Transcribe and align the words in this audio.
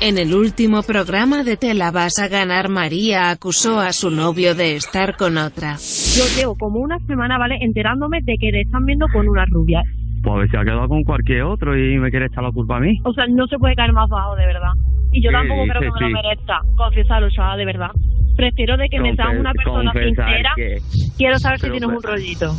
En 0.00 0.16
el 0.16 0.32
último 0.34 0.82
programa 0.82 1.42
de 1.42 1.56
Te 1.56 1.74
la 1.74 1.90
vas 1.90 2.18
a 2.20 2.28
ganar, 2.28 2.68
María 2.68 3.30
acusó 3.30 3.80
a 3.80 3.92
su 3.92 4.10
novio 4.10 4.54
de 4.54 4.76
estar 4.76 5.16
con 5.16 5.36
otra. 5.38 5.74
Yo 6.16 6.24
llevo 6.38 6.54
como 6.56 6.78
una 6.78 6.98
semana, 7.06 7.36
¿vale? 7.36 7.56
Enterándome 7.60 8.18
de 8.22 8.36
que 8.38 8.50
le 8.52 8.60
están 8.62 8.84
viendo 8.86 9.06
con 9.12 9.28
una 9.28 9.44
rubia. 9.46 9.82
Pues 10.22 10.34
a 10.34 10.38
ver 10.38 10.50
si 10.50 10.56
ha 10.56 10.62
quedado 10.64 10.88
con 10.88 11.02
cualquier 11.02 11.42
otro 11.42 11.76
y 11.76 11.98
me 11.98 12.10
quiere 12.10 12.26
echar 12.26 12.44
la 12.44 12.52
culpa 12.52 12.76
a 12.76 12.80
mí. 12.80 12.96
O 13.04 13.12
sea, 13.12 13.26
no 13.28 13.46
se 13.48 13.58
puede 13.58 13.74
caer 13.74 13.92
más 13.92 14.08
bajo, 14.08 14.36
de 14.36 14.46
verdad. 14.46 14.70
Y 15.12 15.22
yo 15.22 15.30
tampoco 15.32 15.62
creo 15.68 15.80
que 15.80 15.86
sí, 15.88 16.04
me 16.04 16.10
lo 16.10 16.22
merezca. 16.22 16.60
Confiesarlo, 16.76 17.28
chaval, 17.30 17.58
de 17.58 17.64
verdad. 17.64 17.90
Prefiero 18.36 18.76
de 18.76 18.88
que 18.88 19.00
me 19.00 19.16
seas 19.16 19.28
Confes- 19.28 19.40
una 19.40 19.52
persona 19.52 19.92
sincera. 19.92 20.50
que- 20.54 20.78
Quiero 21.16 21.38
saber 21.40 21.58
si 21.58 21.62
Pero, 21.66 21.72
tienes 21.72 21.88
un 21.88 21.94
pues, 22.02 22.06
rollito. 22.14 22.54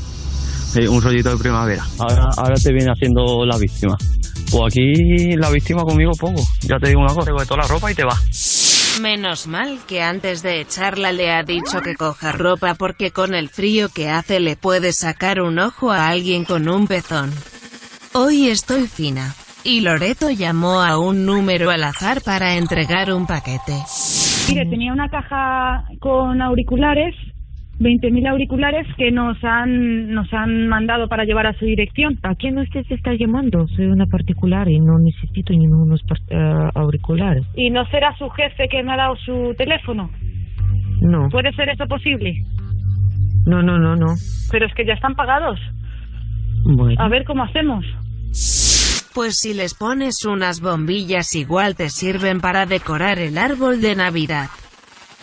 Un 0.75 1.01
rollito 1.01 1.31
de 1.31 1.37
primavera. 1.37 1.83
Ahora, 1.97 2.29
ahora 2.37 2.55
te 2.55 2.71
viene 2.71 2.91
haciendo 2.91 3.45
la 3.45 3.57
víctima. 3.57 3.97
Pues 4.51 4.63
aquí 4.67 5.35
la 5.35 5.49
víctima 5.49 5.83
conmigo 5.83 6.11
poco. 6.19 6.41
Ya 6.61 6.77
te 6.77 6.89
digo 6.89 7.01
una 7.01 7.13
cosa, 7.13 7.25
te 7.25 7.31
coge 7.31 7.45
toda 7.45 7.61
la 7.63 7.67
ropa 7.67 7.91
y 7.91 7.95
te 7.95 8.03
va. 8.03 8.15
Menos 9.01 9.47
mal 9.47 9.79
que 9.87 10.01
antes 10.01 10.43
de 10.43 10.61
echarla 10.61 11.11
le 11.11 11.31
ha 11.31 11.43
dicho 11.43 11.81
que 11.81 11.95
coja 11.95 12.31
ropa 12.31 12.75
porque 12.75 13.11
con 13.11 13.33
el 13.33 13.49
frío 13.49 13.89
que 13.89 14.09
hace 14.09 14.39
le 14.39 14.55
puede 14.57 14.91
sacar 14.93 15.41
un 15.41 15.59
ojo 15.59 15.91
a 15.91 16.09
alguien 16.09 16.45
con 16.45 16.67
un 16.69 16.87
pezón. 16.87 17.31
Hoy 18.13 18.49
estoy 18.49 18.87
fina. 18.87 19.33
Y 19.63 19.81
Loreto 19.81 20.29
llamó 20.29 20.81
a 20.81 20.97
un 20.97 21.25
número 21.25 21.69
al 21.69 21.83
azar 21.83 22.21
para 22.21 22.55
entregar 22.55 23.11
un 23.13 23.27
paquete. 23.27 23.73
Mire, 24.47 24.65
tenía 24.69 24.93
una 24.93 25.09
caja 25.09 25.83
con 25.99 26.41
auriculares, 26.41 27.13
20.000 27.79 28.27
auriculares 28.29 28.85
que 28.97 29.09
nos 29.11 29.37
han 29.43 30.09
nos 30.11 30.31
han 30.33 30.67
mandado 30.67 31.07
para 31.07 31.23
llevar 31.23 31.47
a 31.47 31.53
su 31.53 31.65
dirección. 31.65 32.19
¿A 32.23 32.35
quién 32.35 32.57
usted 32.57 32.83
se 32.87 32.95
está 32.95 33.13
llamando? 33.13 33.67
Soy 33.75 33.85
una 33.85 34.05
particular 34.05 34.67
y 34.69 34.79
no 34.79 34.99
necesito 34.99 35.53
ningunos 35.53 36.01
eh, 36.29 36.69
auriculares. 36.75 37.45
¿Y 37.55 37.69
no 37.69 37.85
será 37.85 38.13
su 38.17 38.29
jefe 38.29 38.67
que 38.69 38.83
me 38.83 38.93
ha 38.93 38.97
dado 38.97 39.15
su 39.17 39.53
teléfono? 39.57 40.09
No, 41.01 41.29
¿Puede 41.29 41.51
ser 41.53 41.69
eso 41.69 41.85
posible? 41.87 42.43
no, 43.45 43.63
no, 43.63 43.79
no, 43.79 43.95
no. 43.95 44.07
Pero 44.51 44.65
es 44.67 44.73
que 44.75 44.85
ya 44.85 44.93
están 44.93 45.15
pagados. 45.15 45.59
Bueno, 46.65 47.01
A 47.01 47.07
ver 47.07 47.23
cómo 47.23 47.43
hacemos. 47.43 47.85
Pues 49.15 49.37
si 49.39 49.53
les 49.53 49.73
pones 49.73 50.25
unas 50.25 50.61
bombillas 50.61 51.33
igual 51.35 51.75
te 51.75 51.89
sirven 51.89 52.41
para 52.41 52.65
decorar 52.65 53.17
el 53.19 53.37
árbol 53.37 53.81
de 53.81 53.95
Navidad. 53.95 54.49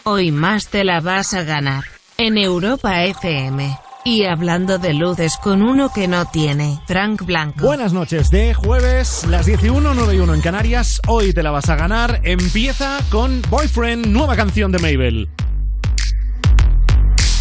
Hoy 0.05 0.33
más 0.33 0.71
te 0.71 0.85
la 0.85 1.01
vas 1.01 1.35
a 1.35 1.45
ganar. 1.45 1.85
En 2.19 2.39
Europa 2.39 3.05
FM. 3.05 3.79
Y 4.05 4.25
hablando 4.25 4.79
de 4.79 4.95
luces 4.95 5.37
con 5.37 5.63
uno 5.63 5.91
que 5.93 6.09
no 6.09 6.25
tiene, 6.25 6.81
Frank 6.87 7.23
Blanco. 7.23 7.67
Buenas 7.67 7.93
noches 7.93 8.31
de 8.31 8.55
jueves, 8.55 9.27
las 9.29 9.47
11, 9.47 9.69
9 9.69 10.15
y 10.15 10.21
1 10.21 10.35
en 10.35 10.41
Canarias. 10.41 11.03
Hoy 11.09 11.35
te 11.35 11.43
la 11.43 11.51
vas 11.51 11.69
a 11.69 11.77
ganar. 11.77 12.23
Empieza 12.25 13.01
con 13.11 13.43
Boyfriend, 13.51 14.07
nueva 14.07 14.35
canción 14.35 14.73
de 14.73 14.79
Mabel. 14.79 15.29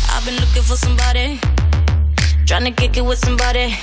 I've 0.10 0.26
been 0.26 0.36
looking 0.42 0.64
for 0.64 0.76
somebody, 0.76 1.40
trying 2.46 2.66
to 2.66 2.74
kick 2.74 2.98
it 2.98 3.04
with 3.06 3.20
somebody. 3.20 3.78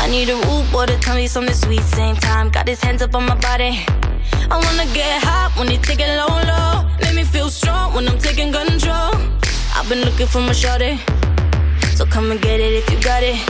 I 0.00 0.08
need 0.08 0.30
a 0.30 0.36
root 0.36 0.70
boy 0.72 0.86
to 0.86 0.96
tell 1.00 1.16
me 1.16 1.28
something 1.28 1.54
sweet. 1.54 1.82
Same 1.82 2.16
time, 2.16 2.50
got 2.50 2.66
his 2.66 2.80
hands 2.82 3.02
up 3.02 3.14
on 3.14 3.26
my 3.26 3.34
body. 3.34 3.84
I 4.50 4.56
wanna 4.56 4.86
get 4.94 5.22
hot 5.22 5.52
when 5.58 5.68
he 5.68 5.76
take 5.76 6.00
it 6.00 6.08
low, 6.16 6.40
low. 6.46 6.88
Make 7.02 7.16
me 7.16 7.24
feel 7.24 7.50
strong 7.50 7.94
when 7.94 8.08
I'm 8.08 8.18
taking 8.18 8.50
control. 8.50 9.30
I've 9.80 9.88
been 9.88 10.02
looking 10.02 10.26
for 10.26 10.40
my 10.40 10.52
shorty, 10.52 11.00
so 11.96 12.04
come 12.04 12.30
and 12.30 12.38
get 12.38 12.60
it 12.60 12.74
if 12.74 12.90
you 12.90 13.00
got 13.00 13.22
it. 13.22 13.40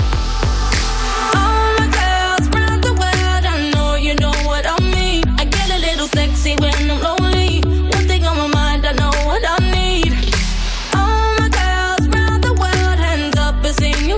All 1.34 1.74
my 1.74 1.90
girls 1.90 2.48
round 2.54 2.84
the 2.84 2.92
world, 2.92 3.44
I 3.44 3.70
know 3.74 3.96
you 3.96 4.14
know 4.14 4.32
what 4.46 4.64
I 4.64 4.78
mean. 4.94 5.24
I 5.40 5.44
get 5.44 5.68
a 5.70 5.78
little 5.78 6.06
sexy 6.06 6.54
when 6.62 6.72
I'm 6.88 7.02
lonely. 7.02 7.62
One 7.66 8.06
thing 8.06 8.24
on 8.24 8.38
my 8.38 8.46
mind, 8.46 8.86
I 8.86 8.92
know 8.92 9.10
what 9.26 9.42
I 9.44 9.58
need. 9.74 10.14
All 10.94 11.34
my 11.42 11.50
girls 11.50 12.06
round 12.14 12.44
the 12.44 12.54
world, 12.54 12.98
hands 13.02 13.36
up 13.36 13.56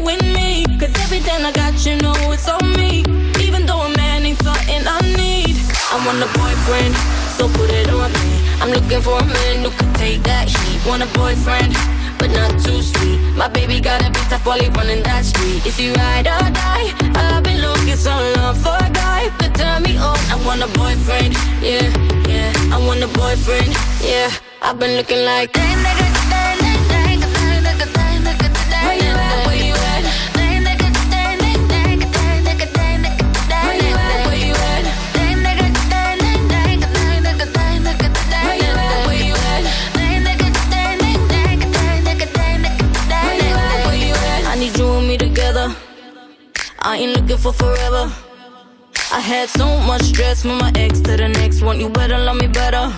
with 0.05 0.23
me. 0.37 0.67
Cause 0.79 0.93
everything 1.01 1.41
I 1.47 1.51
got, 1.53 1.75
you 1.87 1.97
know 1.97 2.15
it's 2.31 2.47
on 2.47 2.73
me. 2.75 3.05
Even 3.41 3.65
though 3.65 3.81
a 3.81 3.97
man 3.97 4.27
ain't 4.27 4.39
I 4.45 5.01
need. 5.17 5.57
I 5.91 5.97
want 6.05 6.21
a 6.21 6.29
boyfriend, 6.39 6.95
so 7.41 7.49
put 7.49 7.71
it 7.71 7.89
on 7.89 8.13
me. 8.13 8.43
I'm 8.61 8.71
looking 8.71 9.01
for 9.01 9.19
a 9.19 9.25
man 9.25 9.65
who 9.65 9.71
could 9.71 9.95
take 9.95 10.23
that 10.25 10.49
heat. 10.49 10.81
Want 10.87 11.03
a 11.03 11.07
boyfriend, 11.19 11.73
but 12.23 12.31
not 12.31 12.53
too 12.63 12.81
sweet. 12.81 13.19
My 13.35 13.49
baby 13.49 13.81
got 13.81 14.01
a 14.07 14.09
bit 14.09 14.27
tough 14.31 14.47
while 14.47 14.61
he 14.61 14.69
running 14.79 15.03
that 15.03 15.25
street. 15.25 15.67
If 15.67 15.81
you 15.81 15.93
ride 15.95 16.29
or 16.35 16.47
die, 16.55 16.89
I've 17.19 17.43
been 17.43 17.61
looking 17.61 17.97
so 17.97 18.15
long 18.37 18.55
for 18.55 18.77
a 18.79 18.91
guy 19.03 19.23
could 19.39 19.55
turn 19.57 19.83
me 19.83 19.97
on. 19.97 20.21
I 20.35 20.37
want 20.47 20.63
a 20.63 20.71
boyfriend, 20.79 21.35
yeah, 21.61 21.89
yeah. 22.31 22.53
I 22.75 22.79
want 22.87 23.03
a 23.03 23.11
boyfriend, 23.19 23.75
yeah. 24.11 24.31
I've 24.63 24.79
been 24.79 24.95
looking 24.99 25.25
like. 25.25 25.51
Where 25.57 25.69
you 25.69 26.02
I 46.85 46.97
ain't 46.97 47.13
looking 47.17 47.37
for 47.37 47.53
forever. 47.53 48.13
I 49.13 49.21
had 49.21 49.49
so 49.49 49.79
much 49.87 50.03
stress 50.03 50.43
from 50.43 50.59
my 50.59 50.73
ex 50.75 51.01
to 51.03 51.17
the 51.17 51.29
next 51.29 51.63
one. 51.63 51.79
You 51.79 51.89
better 51.89 52.19
love 52.19 52.37
me 52.37 52.49
better. 52.49 52.93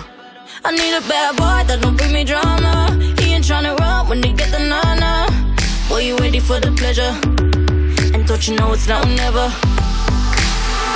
I 0.63 0.71
need 0.71 0.93
a 0.97 1.01
bad 1.01 1.35
boy 1.35 1.67
that 1.67 1.81
don't 1.83 1.95
bring 1.95 2.11
me 2.11 2.23
drama. 2.23 2.89
He 3.19 3.33
ain't 3.33 3.45
tryna 3.45 3.77
run 3.77 4.09
when 4.09 4.21
they 4.21 4.33
get 4.33 4.49
the 4.49 4.57
nana. 4.57 5.27
Boy, 5.87 5.99
you 5.99 6.17
ready 6.17 6.39
for 6.39 6.59
the 6.59 6.71
pleasure? 6.71 7.13
And 8.15 8.25
don't 8.25 8.47
you 8.47 8.55
know 8.55 8.73
it's 8.73 8.87
now 8.87 9.03
or 9.03 9.05
never? 9.05 9.53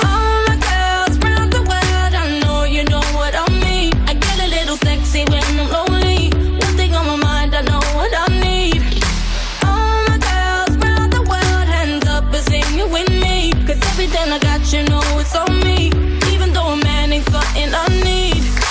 All 0.10 0.40
my 0.50 0.58
girls 0.58 1.20
round 1.20 1.54
the 1.54 1.62
world, 1.62 2.14
I 2.24 2.40
know 2.42 2.64
you 2.64 2.84
know 2.86 3.06
what 3.14 3.36
I 3.36 3.46
mean. 3.64 3.94
I 4.08 4.16
get 4.16 4.40
a 4.40 4.48
little 4.48 4.78
sexy 4.78 5.26
when 5.26 5.44
I'm 5.44 5.70
lonely. 5.70 5.99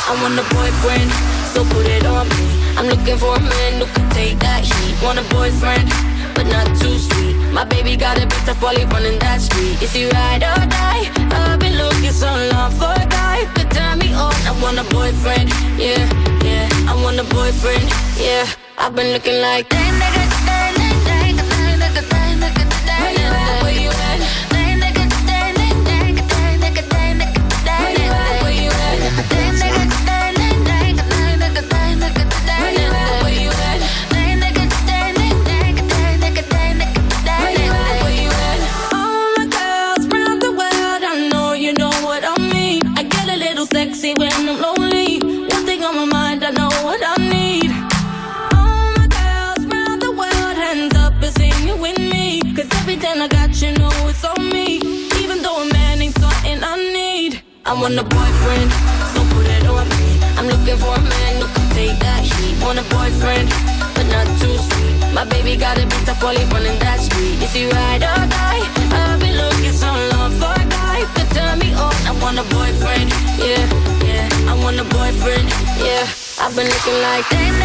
I 0.08 0.16
want 0.22 0.40
a 0.40 0.44
boyfriend, 0.56 1.10
so 1.52 1.64
put 1.68 1.86
it 1.86 2.06
on 2.06 2.26
me. 2.30 2.48
I'm 2.80 2.86
looking 2.88 3.18
for 3.18 3.36
a 3.36 3.40
man 3.40 3.72
who 3.76 3.86
can 3.92 4.08
take 4.08 4.38
that 4.38 4.64
heat. 4.64 4.96
Want 5.04 5.18
a 5.18 5.24
boyfriend, 5.28 5.84
but 6.34 6.46
not 6.48 6.64
too 6.80 6.96
sweet. 6.96 7.36
My 7.52 7.64
baby 7.64 7.94
got 7.94 8.16
a 8.16 8.24
bit 8.24 8.40
tough 8.48 8.62
while 8.62 8.74
he 8.74 8.84
running 8.86 9.18
that 9.18 9.42
street. 9.42 9.76
If 9.82 9.94
you 9.94 10.08
ride 10.08 10.42
or 10.48 10.64
die, 10.64 11.12
I've 11.28 11.60
been 11.60 11.76
looking 11.76 12.12
so 12.12 12.30
long 12.52 12.72
for 12.72 12.88
a 12.88 13.04
guy 13.04 13.44
could 13.52 13.70
turn 13.70 13.98
me 13.98 14.14
on. 14.14 14.32
I 14.48 14.56
want 14.62 14.80
a 14.80 14.84
boyfriend, 14.88 15.50
yeah, 15.76 16.00
yeah. 16.40 16.68
I 16.88 16.96
want 17.04 17.20
a 17.20 17.24
boyfriend, 17.28 17.84
yeah. 18.16 18.48
I've 18.78 18.94
been 18.96 19.12
looking 19.12 19.42
like. 19.42 19.68
Where 19.70 19.84
you 19.84 20.37
want 57.88 58.00
a 58.00 58.04
boyfriend, 58.04 58.70
so 59.16 59.20
put 59.32 59.46
it 59.48 59.64
on 59.66 59.88
me. 59.88 60.20
I'm 60.36 60.46
looking 60.46 60.76
for 60.76 60.92
a 60.92 61.00
man 61.00 61.32
who 61.40 61.46
can 61.56 61.68
take 61.72 61.96
that 62.04 62.20
heat. 62.20 62.54
Want 62.60 62.78
a 62.78 62.84
boyfriend, 62.92 63.48
but 63.96 64.06
not 64.12 64.28
too 64.40 64.56
sweet. 64.68 64.96
My 65.16 65.24
baby 65.24 65.56
got 65.56 65.78
a 65.78 65.86
bit 65.88 66.04
tough 66.04 66.22
while 66.22 66.36
he 66.36 66.44
running 66.52 66.78
that 66.84 67.00
street. 67.00 67.40
If 67.40 67.56
you 67.56 67.70
ride 67.70 68.04
or 68.04 68.20
die, 68.28 68.64
I've 68.92 69.20
been 69.20 69.36
looking 69.40 69.72
so 69.72 69.88
long 70.12 70.32
for 70.36 70.52
a 70.52 70.64
guy 70.68 71.00
could 71.16 71.30
turn 71.32 71.58
me 71.60 71.72
on. 71.72 71.96
I 72.04 72.12
want 72.20 72.36
a 72.36 72.44
boyfriend, 72.52 73.08
yeah, 73.40 73.64
yeah. 74.04 74.52
I 74.52 74.54
want 74.60 74.76
a 74.76 74.84
boyfriend, 74.84 75.48
yeah. 75.80 76.04
I've 76.44 76.52
been 76.52 76.68
looking 76.68 76.98
like. 77.08 77.24
Where 77.32 77.40
you 77.40 77.56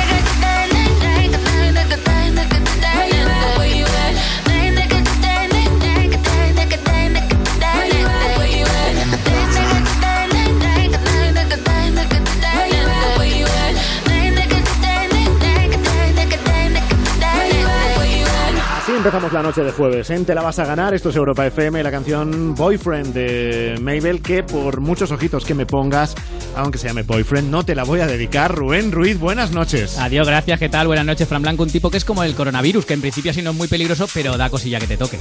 empezamos 19.04 19.34
la 19.34 19.44
noche 19.44 19.62
de 19.66 19.74
jueves. 19.74 20.10
¿eh? 20.12 20.20
Te 20.26 20.34
la 20.34 20.42
vas 20.42 20.60
a 20.60 20.66
ganar. 20.66 20.94
Esto 20.94 21.10
es 21.10 21.16
Europa 21.18 21.46
FM, 21.46 21.84
la 21.84 21.92
canción 21.92 22.56
Boyfriend 22.56 23.14
de 23.14 23.78
Mabel, 23.82 24.22
que 24.22 24.44
por 24.44 24.80
muchos 24.80 25.12
ojitos 25.12 25.44
que 25.44 25.54
me 25.54 25.66
pongas, 25.66 26.16
aunque 26.56 26.78
se 26.78 26.88
llame 26.88 27.04
Boyfriend, 27.04 27.50
no 27.50 27.66
te 27.66 27.76
la 27.76 27.84
voy 27.84 28.00
a 28.00 28.08
dedicar. 28.08 28.56
Rubén 28.56 28.94
Ruiz, 28.94 29.20
buenas 29.20 29.52
noches. 29.52 30.00
Adiós, 30.00 30.26
gracias, 30.26 30.58
¿qué 30.58 30.70
tal? 30.70 30.88
Buenas 30.88 31.06
noches, 31.06 31.28
Fran 31.28 31.42
Blanco. 31.42 31.64
Un 31.64 31.70
tipo 31.70 31.92
que 31.92 31.98
es 31.98 32.06
como 32.06 32.24
el 32.24 32.34
coronavirus, 32.34 32.86
que 32.86 32.94
en 32.94 33.02
principio 33.02 33.32
así 33.32 33.42
no 33.42 33.52
es 33.52 33.58
muy 33.58 33.68
peligroso, 33.68 34.08
pero 34.14 34.38
da 34.38 34.50
cosilla 34.50 34.80
que 34.80 34.88
te 34.88 34.96
toque. 34.96 35.20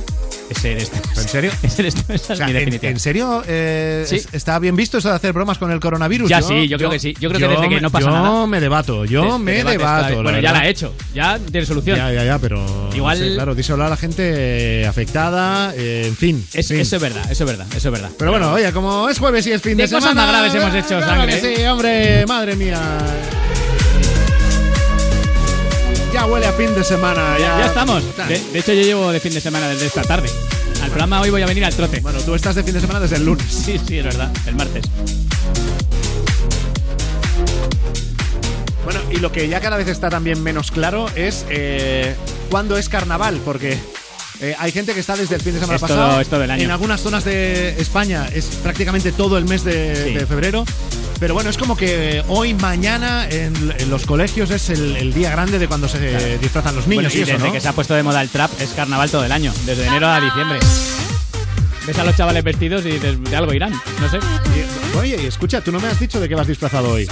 Eres 0.65 0.91
tú. 0.91 0.97
¿En 1.21 1.29
serio? 1.29 1.51
Esa 1.63 2.33
O 2.33 2.37
sea, 2.37 2.49
es 2.49 2.67
mi 2.67 2.75
¿en, 2.77 2.85
en 2.85 2.99
serio 3.01 3.43
eh, 3.47 4.05
Sí. 4.07 4.17
es- 4.17 4.29
está 4.33 4.59
bien 4.59 4.77
visto 4.77 4.99
eso 4.99 5.09
de 5.09 5.15
hacer 5.17 5.33
bromas 5.33 5.59
con 5.59 5.71
el 5.71 5.81
coronavirus? 5.81 6.29
Ya 6.29 6.43
sí, 6.43 6.69
yo 6.69 6.79
creo 6.79 6.91
que 6.91 6.99
sí. 6.99 7.15
Yo 7.21 7.29
creo 7.29 7.41
que 7.41 7.49
desde 7.49 7.69
que 7.69 7.75
me- 7.77 7.81
no 7.81 7.91
pasa 7.91 8.07
yo 8.07 8.13
nada. 8.13 8.47
me 8.47 8.61
debato, 8.61 9.05
yo 9.05 9.23
Te- 9.37 9.39
me 9.39 9.65
debato. 9.65 10.23
Bueno, 10.23 10.41
ya 10.41 10.53
la 10.53 10.67
he 10.67 10.71
hecho. 10.71 10.95
Ya 11.15 11.39
tiene 11.39 11.67
solución. 11.67 11.97
Ya, 11.97 12.13
ya, 12.13 12.25
ya, 12.25 12.39
pero. 12.39 12.63
Igual- 12.95 13.19
no 13.19 13.25
sé, 13.27 13.35
claro, 13.35 13.55
díselo 13.55 13.85
a 13.85 13.89
la 13.89 13.97
gente 13.97 14.87
afectada, 14.87 15.75
eh, 15.77 16.05
en 16.09 16.17
fin. 16.17 16.47
Es- 16.53 16.69
fin. 16.69 16.81
Eso 16.81 16.97
es 16.97 17.03
verdad, 17.03 17.23
eso 17.31 17.45
es 17.45 17.51
verdad, 17.51 17.67
eso 17.75 17.89
es 17.89 17.93
verdad. 17.93 18.11
Pero 18.19 18.31
bueno, 18.31 18.53
oye, 18.53 18.73
como 18.73 19.09
es 19.09 19.19
jueves 19.19 19.47
y 19.47 19.53
es 19.53 19.63
fin 19.63 19.77
de, 19.77 19.85
De 19.85 19.89
cosas 19.89 20.11
semana. 20.11 20.23
más 20.27 20.31
graves 20.51 20.55
hemos 20.55 20.75
hecho 20.75 20.99
claro 20.99 21.07
sangre, 21.23 21.41
que 21.41 21.53
¿eh? 21.53 21.57
Sí, 21.57 21.65
hombre, 21.65 22.27
madre 22.27 22.57
mía. 22.57 22.81
Ya 26.13 26.27
huele 26.27 26.47
a 26.47 26.53
fin 26.53 26.75
de 26.75 26.85
semana. 26.85 27.37
Ya, 27.39 27.59
Ya 27.61 27.67
estamos. 27.67 28.03
De, 28.29 28.39
de 28.53 28.59
hecho, 28.59 28.73
yo 28.73 28.83
llevo 28.83 29.11
de 29.13 29.21
fin 29.21 29.33
de 29.33 29.41
semana 29.41 29.69
desde 29.69 29.87
esta 29.87 30.03
tarde. 30.03 30.29
Al 30.83 30.89
programa 30.89 31.21
hoy 31.21 31.31
voy 31.31 31.43
a 31.43 31.47
venir 31.47 31.65
al 31.65 31.75
trote. 31.75 32.01
Bueno, 32.01 32.19
tú 32.21 32.35
estás 32.35 32.55
de 32.55 32.63
fin 32.63 32.75
de 32.75 32.81
semana 32.81 33.01
desde 33.01 33.17
el 33.17 33.25
lunes. 33.25 33.47
Sí, 33.51 33.81
sí, 33.87 33.99
es 33.99 34.05
verdad. 34.05 34.31
El 34.47 34.55
martes. 34.57 34.85
Bueno, 38.85 39.01
y 39.11 39.17
lo 39.17 39.31
que 39.33 39.49
ya 39.49 39.61
cada 39.61 39.77
vez 39.77 39.89
está 39.89 40.11
también 40.11 40.43
menos 40.43 40.71
claro 40.71 41.07
es 41.15 41.47
eh, 41.49 42.15
cuándo 42.51 42.77
es 42.77 42.89
carnaval, 42.89 43.41
porque 43.45 43.79
eh, 44.41 44.55
hay 44.59 44.73
gente 44.73 44.93
que 44.93 45.01
está 45.01 45.17
desde 45.17 45.37
el 45.37 45.41
fin 45.41 45.55
de 45.55 45.61
semana 45.61 45.77
Es 45.77 45.81
pasado. 45.83 46.11
todo- 46.11 46.21
es 46.21 46.29
todo 46.29 46.43
el 46.43 46.51
año. 46.51 46.65
En 46.65 46.71
algunas 46.73 47.01
zonas 47.01 47.25
de 47.25 47.81
España 47.81 48.29
es 48.35 48.45
prácticamente 48.63 49.13
todo 49.13 49.39
el 49.39 49.45
mes 49.45 49.65
de, 49.65 50.05
Sí. 50.09 50.15
de 50.15 50.27
febrero. 50.27 50.65
Pero 51.23 51.35
bueno, 51.35 51.51
es 51.51 51.57
como 51.57 51.77
que 51.77 52.21
hoy, 52.27 52.53
mañana, 52.53 53.29
en, 53.31 53.55
en 53.79 53.91
los 53.91 54.07
colegios 54.07 54.51
es 54.51 54.71
el, 54.71 54.97
el 54.97 55.15
día 55.15 55.31
grande 55.31 55.61
de 55.61 55.69
cuando 55.69 55.87
se 55.87 56.37
disfrazan 56.39 56.75
los 56.75 56.89
niños 56.89 57.05
Bueno, 57.05 57.15
y 57.15 57.19
y 57.21 57.23
eso, 57.23 57.33
desde 57.35 57.47
¿no? 57.47 57.53
que 57.53 57.61
se 57.61 57.69
ha 57.69 57.73
puesto 57.75 57.95
de 57.95 58.03
moda 58.03 58.21
el 58.23 58.29
trap, 58.29 58.51
es 58.61 58.71
carnaval 58.71 59.09
todo 59.09 59.25
el 59.25 59.31
año. 59.31 59.53
Desde 59.65 59.87
enero 59.87 60.09
a 60.09 60.21
diciembre. 60.21 60.59
Ves 61.87 61.97
a 61.97 62.03
los 62.03 62.17
chavales 62.17 62.43
vestidos 62.43 62.85
y 62.87 62.91
dices, 62.91 63.23
de 63.23 63.37
algo 63.37 63.55
irán. 63.55 63.71
No 64.01 64.11
sé. 64.11 64.19
Oye, 64.99 65.25
escucha, 65.29 65.61
tú 65.61 65.71
no 65.71 65.79
me 65.79 65.87
has 65.87 66.01
dicho 66.01 66.19
de 66.19 66.29
qué 66.29 66.35
vas 66.35 66.49
disfrazado 66.49 66.91
hoy. 66.91 67.07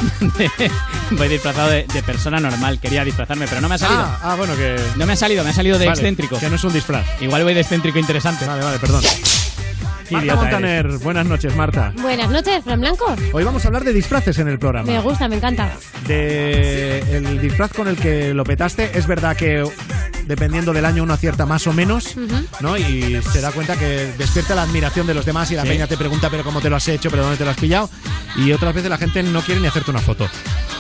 Voy 1.13 1.29
disfrazado 1.29 1.71
de, 1.71 1.87
de 1.95 2.03
persona 2.03 2.41
normal. 2.41 2.81
Quería 2.81 3.05
disfrazarme, 3.05 3.47
pero 3.47 3.61
no 3.61 3.69
me 3.69 3.77
ha 3.77 3.79
salido. 3.79 4.03
Ah, 4.03 4.19
ah, 4.25 4.35
bueno, 4.35 4.57
que. 4.57 4.75
No 4.97 5.07
me 5.07 5.13
ha 5.13 5.17
salido, 5.17 5.45
me 5.45 5.51
ha 5.51 5.55
salido 5.55 5.79
de 5.79 5.87
Vale, 5.87 6.01
excéntrico. 6.01 6.37
Que 6.41 6.51
no 6.51 6.57
es 6.57 6.65
un 6.65 6.73
disfraz. 6.73 7.07
Igual 7.21 7.45
voy 7.45 7.55
de 7.55 7.61
excéntrico 7.61 8.01
interesante. 8.01 8.45
Vale, 8.45 8.65
vale, 8.65 8.81
perdón. 8.81 9.05
Marta 10.11 10.35
Montaner, 10.37 10.89
buenas 10.99 11.27
noches, 11.27 11.55
Marta. 11.57 11.93
Buenas 12.01 12.31
noches, 12.31 12.65
Fran 12.65 12.81
Blanco. 12.81 13.15
Hoy 13.33 13.45
vamos 13.45 13.65
a 13.65 13.69
hablar 13.69 13.85
de 13.85 13.93
disfraces 13.93 14.39
en 14.39 14.49
el 14.49 14.59
programa. 14.59 14.91
Me 14.91 15.01
gusta, 15.01 15.29
me 15.29 15.37
encanta. 15.37 15.71
de 16.07 16.99
el 17.17 17.41
disfraz 17.41 17.73
con 17.73 17.89
el 17.89 17.97
que 17.97 18.35
lo 18.35 18.45
petaste. 18.45 18.91
Es 18.95 19.07
verdad 19.07 19.37
que 19.37 19.65
dependiendo 20.31 20.73
del 20.73 20.85
año 20.85 21.03
uno 21.03 21.13
acierta 21.13 21.45
más 21.45 21.67
o 21.67 21.73
menos, 21.73 22.15
¿no? 22.61 22.79
Y 22.79 23.21
se 23.33 23.41
da 23.41 23.51
cuenta 23.51 23.77
que 23.77 24.13
despierta 24.17 24.55
la 24.55 24.63
admiración 24.63 25.07
de 25.09 25.13
los 25.15 25.25
demás 25.27 25.51
y 25.51 25.57
la 25.57 25.63
Sí. 25.63 25.69
peña 25.69 25.89
te 25.89 25.97
pregunta, 25.97 26.31
pero 26.31 26.45
cómo 26.45 26.61
te 26.61 26.71
lo 26.71 26.77
has 26.77 26.87
hecho, 26.89 27.11
pero 27.11 27.23
dónde 27.25 27.37
te 27.37 27.45
lo 27.45 27.51
has 27.51 27.57
pillado. 27.57 27.91
Y 28.37 28.53
otras 28.53 28.73
veces 28.73 28.89
la 28.89 28.97
gente 28.97 29.23
no 29.25 29.43
quiere 29.43 29.61
ni 29.61 29.67
hacerte 29.67 29.91
una 29.91 29.99
foto. 30.01 30.29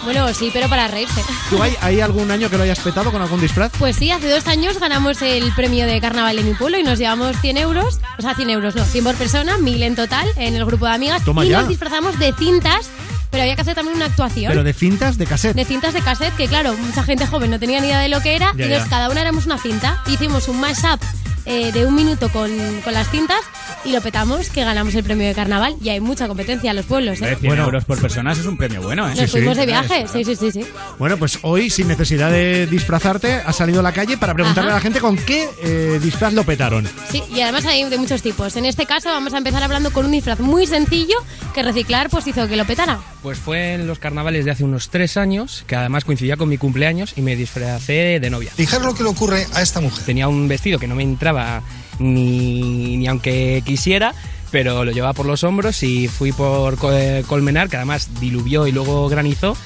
Bueno, 0.04 0.32
sí, 0.32 0.50
pero 0.52 0.68
para 0.68 0.86
reírse. 0.88 1.22
¿Tú 1.50 1.60
hay, 1.62 1.74
hay 1.82 2.00
algún 2.00 2.30
año 2.30 2.48
que 2.48 2.56
lo 2.56 2.62
hayas 2.62 2.78
petado 2.78 3.10
con 3.12 3.20
algún 3.20 3.40
disfraz? 3.40 3.72
Pues 3.78 3.96
sí, 3.96 4.10
hace 4.12 4.30
dos 4.30 4.46
años 4.46 4.78
ganamos 4.78 5.20
el 5.20 5.52
premio 5.54 5.84
de 5.86 6.00
carnaval 6.00 6.36
de 6.36 6.42
mi 6.44 6.54
pueblo 6.54 6.78
y 6.78 6.82
nos 6.84 6.98
llevamos 6.98 7.36
100 7.40 7.56
euros, 7.58 7.98
o 8.18 8.22
sea, 8.22 8.34
100 8.36 8.48
euros, 8.50 8.76
no, 8.76 8.84
100 8.84 9.04
por 9.04 9.14
persona, 9.16 9.58
1000 9.58 9.82
en 9.82 9.96
total 9.96 10.26
en 10.36 10.54
el 10.54 10.64
grupo 10.64 10.86
de 10.86 10.92
amigas. 10.92 11.24
Toma 11.24 11.44
y 11.44 11.48
ya. 11.50 11.58
nos 11.60 11.68
disfrazamos 11.68 12.18
de 12.18 12.32
cintas, 12.34 12.88
pero 13.30 13.42
había 13.42 13.54
que 13.54 13.62
hacer 13.62 13.74
también 13.74 13.96
una 13.96 14.06
actuación. 14.06 14.50
Pero 14.50 14.64
de 14.64 14.72
cintas 14.72 15.18
de 15.18 15.26
cassette. 15.26 15.54
de 15.56 15.64
cintas 15.64 15.94
de 15.94 16.00
cassette, 16.02 16.34
que 16.36 16.48
claro, 16.48 16.74
mucha 16.76 17.02
gente 17.02 17.26
joven 17.26 17.50
no 17.50 17.58
tenía 17.58 17.80
ni 17.80 17.86
idea 17.88 18.00
de 18.00 18.08
lo 18.08 18.20
que 18.20 18.34
era, 18.36 18.52
Ya, 18.56 18.64
y 18.64 18.68
entonces 18.68 18.84
ya. 18.84 18.90
cada 18.90 19.10
una 19.10 19.20
éramos 19.20 19.46
una 19.46 19.58
cinta. 19.58 20.02
Hicimos 20.06 20.48
un 20.48 20.60
mashup 20.60 21.00
eh, 21.46 21.72
de 21.72 21.86
un 21.86 21.94
minuto 21.94 22.28
con, 22.30 22.50
con 22.82 22.92
las 22.92 23.08
cintas 23.10 23.40
y 23.84 23.92
lo 23.92 24.00
petamos, 24.00 24.50
que 24.50 24.64
ganamos 24.64 24.94
el 24.94 25.04
premio 25.04 25.26
de 25.26 25.34
carnaval. 25.34 25.76
Y 25.82 25.88
hay 25.88 26.00
mucha 26.00 26.28
competencia 26.28 26.70
en 26.70 26.76
los 26.76 26.86
pueblos, 26.86 27.20
¿eh? 27.22 27.36
100 27.38 27.38
Bueno. 27.42 27.64
euros 27.64 27.84
por 27.84 28.00
persona 28.00 28.32
es 28.32 28.44
un 28.46 28.56
premio 28.56 28.82
bueno, 28.82 29.06
¿eh? 29.08 29.10
Nos 29.14 29.18
sí. 29.20 29.38
fuimos 29.38 29.56
de 29.56 29.66
viaje, 29.66 30.06
sí, 30.12 30.24
sí, 30.24 30.36
sí, 30.36 30.50
sí. 30.52 30.64
Bueno, 30.98 31.16
pues 31.16 31.38
hoy, 31.42 31.70
sin 31.70 31.88
necesidad 31.88 32.30
de 32.30 32.66
disfrazarte, 32.66 33.34
has 33.34 33.56
salido 33.56 33.80
a 33.80 33.82
la 33.82 33.92
calle 33.92 34.16
para 34.18 34.34
preguntarle 34.34 34.70
Ajá. 34.70 34.76
a 34.76 34.80
la 34.80 34.82
gente 34.82 35.00
con 35.00 35.16
qué 35.16 35.48
eh, 35.62 35.98
disfraz 36.02 36.32
lo 36.32 36.44
petaron. 36.44 36.88
Sí, 37.10 37.22
y 37.34 37.40
además 37.40 37.64
hay 37.66 37.84
de 37.88 37.98
muchos 37.98 38.22
tipos. 38.22 38.56
En 38.56 38.64
este 38.66 38.86
caso 38.86 39.08
vamos 39.10 39.34
a 39.34 39.38
empezar 39.38 39.62
hablando 39.62 39.92
con 39.92 40.04
un 40.06 40.12
disfraz 40.12 40.40
muy 40.40 40.66
sencillo 40.66 41.16
que 41.54 41.62
reciclar 41.62 42.10
pues 42.10 42.26
hizo 42.26 42.46
que 42.48 42.56
lo 42.56 42.64
petara. 42.64 43.00
Pues 43.22 43.38
fue 43.38 43.74
en 43.74 43.86
los 43.86 43.98
carnavales 43.98 44.44
de 44.44 44.50
hace 44.50 44.64
unos 44.64 44.88
tres 44.90 45.16
años, 45.16 45.64
que 45.66 45.76
además 45.76 46.04
coincidía 46.04 46.36
con 46.36 46.48
mi 46.48 46.58
cumpleaños 46.58 47.12
y 47.16 47.22
me 47.22 47.36
disfracé 47.36 48.18
de 48.20 48.30
novia. 48.30 48.50
Fijaros 48.54 48.86
lo 48.86 48.94
que 48.94 49.02
le 49.02 49.08
ocurre 49.10 49.46
a 49.54 49.62
esta 49.62 49.80
mujer. 49.80 50.04
Tenía 50.04 50.28
un 50.28 50.48
vestido 50.48 50.78
que 50.78 50.86
no 50.86 50.94
me 50.94 51.02
entraba 51.02 51.62
ni, 52.00 52.96
ni 52.96 53.06
aunque 53.06 53.62
quisiera, 53.64 54.14
pero 54.50 54.84
lo 54.84 54.90
llevaba 54.90 55.12
por 55.12 55.26
los 55.26 55.44
hombros 55.44 55.82
y 55.82 56.08
fui 56.08 56.32
por 56.32 56.76
eh, 56.92 57.22
Colmenar, 57.26 57.68
que 57.68 57.76
además 57.76 58.10
diluvió 58.20 58.66
y 58.66 58.72
luego 58.72 59.08
granizó. 59.08 59.56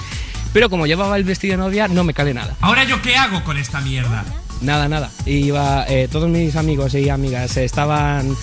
Pero 0.53 0.71
como 0.71 0.87
llevaba 0.87 1.17
el 1.17 1.25
vestido 1.25 1.53
de 1.53 1.59
novia, 1.59 1.89
no 1.89 2.05
me 2.05 2.15
cabe 2.15 2.35
nada. 2.35 2.55
¿Ahora 2.61 2.85
yo 2.85 3.01
qué 3.03 3.17
hago 3.17 3.43
con 3.43 3.57
esta 3.57 3.81
mierda? 3.81 4.25
Nada, 4.61 4.89
nada. 4.89 5.11
Iba, 5.27 5.85
eh, 5.89 6.09
todos 6.11 6.29
mis 6.29 6.55
amigos 6.55 6.95
y 6.95 7.09
amigas 7.09 7.57
estaban 7.57 8.37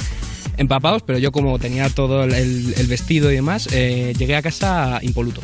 empapados, 0.57 1.03
pero 1.03 1.19
yo 1.19 1.31
como 1.31 1.57
tenía 1.57 1.89
todo 1.89 2.23
el, 2.23 2.33
el 2.33 2.87
vestido 2.87 3.31
y 3.31 3.35
demás, 3.35 3.69
eh, 3.71 4.13
llegué 4.17 4.35
a 4.35 4.41
casa 4.41 4.99
impoluto. 5.01 5.41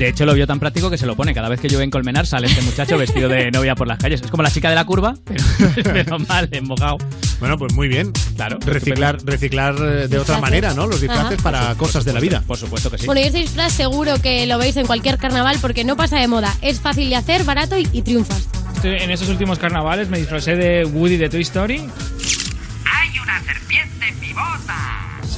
De 0.00 0.08
hecho, 0.08 0.24
lo 0.24 0.32
vio 0.32 0.46
tan 0.46 0.58
práctico 0.58 0.88
que 0.88 0.96
se 0.96 1.04
lo 1.04 1.14
pone. 1.14 1.34
Cada 1.34 1.50
vez 1.50 1.60
que 1.60 1.68
llueve 1.68 1.84
en 1.84 1.90
Colmenar 1.90 2.26
sale 2.26 2.46
este 2.46 2.62
muchacho 2.62 2.96
vestido 2.96 3.28
de 3.28 3.50
novia 3.50 3.74
por 3.74 3.86
las 3.86 3.98
calles. 3.98 4.22
Es 4.22 4.30
como 4.30 4.42
la 4.42 4.50
chica 4.50 4.70
de 4.70 4.74
la 4.74 4.86
curva, 4.86 5.14
pero, 5.26 5.44
pero 5.84 6.18
mal, 6.20 6.48
embogado. 6.52 6.96
Bueno, 7.38 7.58
pues 7.58 7.74
muy 7.74 7.86
bien. 7.86 8.10
Claro. 8.34 8.58
Reciclar, 8.64 9.18
reciclar 9.22 9.74
eh, 9.78 10.08
de 10.08 10.18
otra 10.18 10.40
manera, 10.40 10.72
¿no? 10.72 10.86
Los 10.86 11.02
disfraces 11.02 11.34
Ajá. 11.38 11.42
para 11.42 11.74
cosas 11.74 12.06
de 12.06 12.14
la 12.14 12.20
vida. 12.20 12.42
Por 12.46 12.56
supuesto 12.56 12.90
que 12.90 12.96
sí. 12.96 13.04
Bueno, 13.04 13.20
y 13.20 13.24
este 13.24 13.40
disfraz 13.40 13.74
seguro 13.74 14.14
que 14.22 14.46
lo 14.46 14.56
veis 14.56 14.74
en 14.78 14.86
cualquier 14.86 15.18
carnaval 15.18 15.58
porque 15.60 15.84
no 15.84 15.98
pasa 15.98 16.18
de 16.18 16.28
moda. 16.28 16.50
Es 16.62 16.80
fácil 16.80 17.10
de 17.10 17.16
hacer, 17.16 17.44
barato 17.44 17.76
y, 17.76 17.86
y 17.92 18.00
triunfas. 18.00 18.48
En 18.82 19.10
esos 19.10 19.28
últimos 19.28 19.58
carnavales 19.58 20.08
me 20.08 20.16
disfracé 20.16 20.56
de 20.56 20.86
Woody 20.86 21.18
de 21.18 21.28
Toy 21.28 21.42
Story. 21.42 21.76
¡Hay 21.76 23.18
una 23.18 23.38
serpiente! 23.44 23.89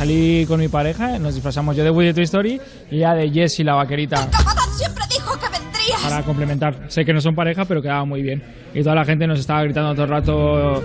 Salí 0.02 0.47
con 0.47 0.59
mi 0.59 0.66
pareja, 0.66 1.16
nos 1.21 1.32
disfrazamos 1.32 1.76
yo 1.76 1.85
de 1.85 1.90
Woody 1.90 2.06
de 2.06 2.14
Toy 2.14 2.25
Story 2.25 2.61
y 2.90 2.97
ella 2.97 3.14
de 3.14 3.30
Jessie 3.30 3.64
la 3.64 3.75
vaquerita 3.75 4.28
siempre 4.76 5.04
dijo 5.09 5.38
que 5.38 5.47
vendrías! 5.49 6.00
para 6.02 6.25
complementar. 6.25 6.87
Sé 6.88 7.04
que 7.04 7.12
no 7.12 7.21
son 7.21 7.37
pareja, 7.37 7.66
pero 7.66 7.80
quedaba 7.80 8.04
muy 8.04 8.21
bien. 8.21 8.42
Y 8.75 8.82
toda 8.82 8.97
la 8.97 9.04
gente 9.04 9.28
nos 9.28 9.38
estaba 9.38 9.62
gritando 9.62 9.92
todo 9.92 10.02
el 10.02 10.11
rato. 10.11 10.82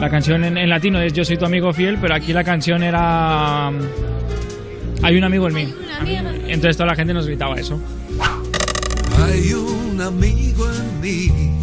La 0.00 0.10
canción 0.10 0.42
en, 0.42 0.58
en 0.58 0.68
latino 0.68 1.00
es 1.00 1.12
Yo 1.12 1.24
soy 1.24 1.36
tu 1.36 1.44
amigo 1.44 1.72
fiel, 1.72 1.96
pero 2.00 2.16
aquí 2.16 2.32
la 2.32 2.42
canción 2.42 2.82
era. 2.82 3.68
um, 3.70 3.78
Hay 5.04 5.16
un 5.16 5.22
amigo 5.22 5.46
en 5.46 5.54
mí. 5.54 5.72
Entonces 6.48 6.76
toda 6.76 6.88
la 6.88 6.96
gente 6.96 7.14
nos 7.14 7.28
gritaba 7.28 7.54
eso. 7.54 7.80
Hay 9.22 9.52
un 9.52 10.00
amigo 10.00 10.66
en 10.72 11.00
mí. 11.00 11.56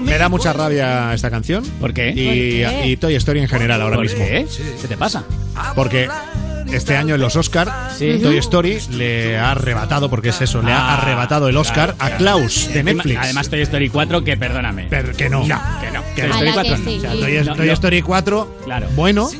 Me 0.00 0.18
da 0.18 0.28
mucha 0.28 0.52
rabia 0.52 1.12
esta 1.14 1.30
canción. 1.30 1.64
¿Por 1.80 1.92
qué? 1.94 2.10
Y, 2.10 2.62
¿Por 2.64 2.72
qué? 2.72 2.86
y 2.86 2.96
Toy 2.96 3.14
Story 3.16 3.40
en 3.40 3.48
general 3.48 3.80
ahora 3.82 3.96
¿Por 3.96 4.04
mismo. 4.04 4.18
qué? 4.24 4.46
¿Qué 4.80 4.88
te 4.88 4.96
pasa? 4.96 5.24
Porque 5.74 6.08
este 6.72 6.96
año 6.96 7.14
en 7.14 7.20
los 7.20 7.36
Oscar, 7.36 7.90
Sí. 7.96 8.18
Toy 8.22 8.36
Story 8.38 8.78
le 8.90 9.38
ha 9.38 9.50
arrebatado, 9.52 10.08
porque 10.10 10.30
es 10.30 10.40
eso, 10.40 10.62
le 10.62 10.72
ha 10.72 10.78
Ah, 10.92 10.98
arrebatado 10.98 11.48
el 11.48 11.56
Oscar 11.56 11.94
claro, 11.96 12.14
a 12.14 12.18
Klaus 12.18 12.68
de 12.72 12.82
Netflix. 12.82 13.18
Además, 13.20 13.48
Toy 13.48 13.60
Story 13.62 13.88
4, 13.88 14.24
que 14.24 14.36
perdóname. 14.36 14.86
pero 14.88 15.12
que 15.14 15.28
no. 15.28 15.42
que 15.42 15.48
no. 15.48 16.02
Que 16.14 16.22
Toy 16.22 16.28
no. 16.30 16.34
Story 16.34 16.48
Ala 16.50 16.62
4 16.62 16.62
que 16.62 16.70
no. 16.70 16.90
sí. 16.90 16.96
O 16.96 17.00
sea, 17.00 17.10
Toy, 17.12 17.44
No, 17.44 17.54
Toy 17.56 17.66
no. 17.66 17.72
Story 17.72 18.02
4, 18.02 18.56
Claro. 18.64 18.86
bueno, 18.96 19.30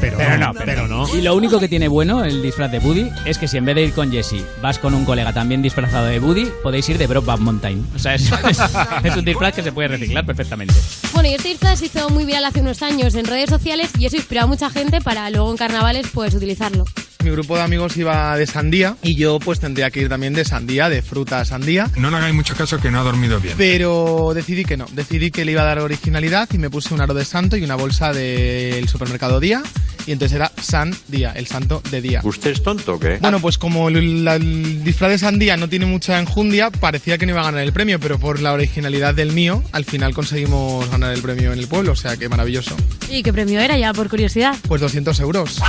pero, 0.00 0.18
Pero 0.18 0.38
no, 0.38 0.52
pero, 0.52 0.64
pero 0.66 0.88
no. 0.88 1.06
Y 1.16 1.20
lo 1.22 1.34
único 1.34 1.58
que 1.60 1.68
tiene 1.68 1.88
bueno 1.88 2.24
el 2.24 2.42
disfraz 2.42 2.70
de 2.72 2.78
Woody 2.78 3.10
es 3.24 3.38
que 3.38 3.46
si 3.48 3.56
en 3.56 3.64
vez 3.64 3.74
de 3.74 3.82
ir 3.84 3.92
con 3.92 4.10
Jesse 4.10 4.44
vas 4.62 4.78
con 4.78 4.94
un 4.94 5.04
colega 5.04 5.32
también 5.32 5.62
disfrazado 5.62 6.06
de 6.06 6.18
Woody, 6.20 6.48
podéis 6.62 6.88
ir 6.88 6.98
de 6.98 7.06
Brokeback 7.06 7.40
Mountain. 7.40 7.86
O 7.94 7.98
sea, 7.98 8.14
es, 8.14 8.30
es- 8.48 8.60
es 9.04 9.16
un 9.16 9.24
disfraz 9.24 9.54
que 9.54 9.62
se 9.62 9.72
puede 9.72 9.88
reciclar 9.88 10.24
perfectamente. 10.26 10.74
Bueno, 11.12 11.28
y 11.28 11.34
este 11.34 11.48
disfraz 11.48 11.78
se 11.80 11.86
hizo 11.86 12.08
muy 12.10 12.24
viral 12.24 12.44
hace 12.44 12.60
unos 12.60 12.82
años 12.82 13.14
en 13.14 13.26
redes 13.26 13.50
sociales 13.50 13.90
y 13.98 14.06
eso 14.06 14.16
inspiró 14.16 14.42
a 14.42 14.46
mucha 14.46 14.70
gente 14.70 15.00
para 15.00 15.28
luego 15.30 15.50
en 15.50 15.56
carnavales 15.56 16.06
pues 16.12 16.34
utilizarlo. 16.34 16.84
Mi 17.22 17.30
grupo 17.30 17.56
de 17.56 17.62
amigos 17.62 17.96
iba 17.96 18.36
de 18.36 18.46
sandía 18.46 18.96
y 19.02 19.14
yo 19.14 19.38
pues 19.38 19.60
tendría 19.60 19.90
que 19.90 20.00
ir 20.00 20.08
también 20.08 20.32
de 20.32 20.44
sandía, 20.44 20.88
de 20.88 21.02
fruta 21.02 21.44
sandía. 21.44 21.90
No 21.96 22.10
le 22.10 22.16
hagáis 22.16 22.34
mucho 22.34 22.54
caso 22.56 22.78
que 22.78 22.90
no 22.90 22.98
ha 23.00 23.02
dormido 23.02 23.40
bien. 23.40 23.54
Pero 23.58 24.32
decidí 24.34 24.64
que 24.64 24.76
no, 24.76 24.86
decidí 24.92 25.30
que 25.30 25.44
le 25.44 25.52
iba 25.52 25.62
a 25.62 25.66
dar 25.66 25.78
originalidad 25.80 26.48
y 26.52 26.58
me 26.58 26.70
puse 26.70 26.94
un 26.94 27.00
aro 27.00 27.12
de 27.14 27.24
santo 27.24 27.56
y 27.56 27.62
una 27.64 27.76
bolsa 27.76 28.12
del 28.12 28.88
supermercado 28.88 29.38
Día 29.40 29.62
y 30.06 30.12
entonces 30.12 30.34
era 30.36 30.50
San 30.60 30.94
Día, 31.08 31.32
el 31.36 31.46
santo 31.46 31.82
de 31.90 32.00
día. 32.00 32.20
¿Usted 32.24 32.50
es 32.52 32.62
tonto 32.62 32.94
o 32.94 32.98
qué? 32.98 33.18
Bueno, 33.20 33.38
pues 33.38 33.58
como 33.58 33.88
el, 33.90 34.24
la- 34.24 34.36
el 34.36 34.82
disfraz 34.82 35.10
de 35.10 35.18
sandía 35.18 35.58
no 35.58 35.68
tiene 35.68 35.84
mucha 35.86 36.18
enjundia, 36.18 36.70
parecía 36.70 37.18
que 37.18 37.26
no 37.26 37.32
iba 37.32 37.42
a 37.42 37.44
ganar 37.44 37.60
el 37.62 37.72
premio, 37.74 38.00
pero 38.00 38.18
por 38.18 38.40
la 38.40 38.52
originalidad 38.54 39.14
del 39.14 39.32
mío, 39.32 39.62
al 39.72 39.84
final 39.84 40.14
conseguimos 40.14 40.90
ganar 40.90 41.12
el 41.12 41.20
premio 41.20 41.52
en 41.52 41.58
el 41.58 41.68
pueblo, 41.68 41.92
o 41.92 41.96
sea 41.96 42.16
que 42.16 42.28
maravilloso. 42.30 42.74
¿Y 43.10 43.22
qué 43.22 43.30
premio 43.32 43.60
era 43.60 43.76
ya, 43.76 43.92
por 43.92 44.08
curiosidad? 44.08 44.56
Pues 44.66 44.80
200 44.80 45.20
euros. 45.20 45.60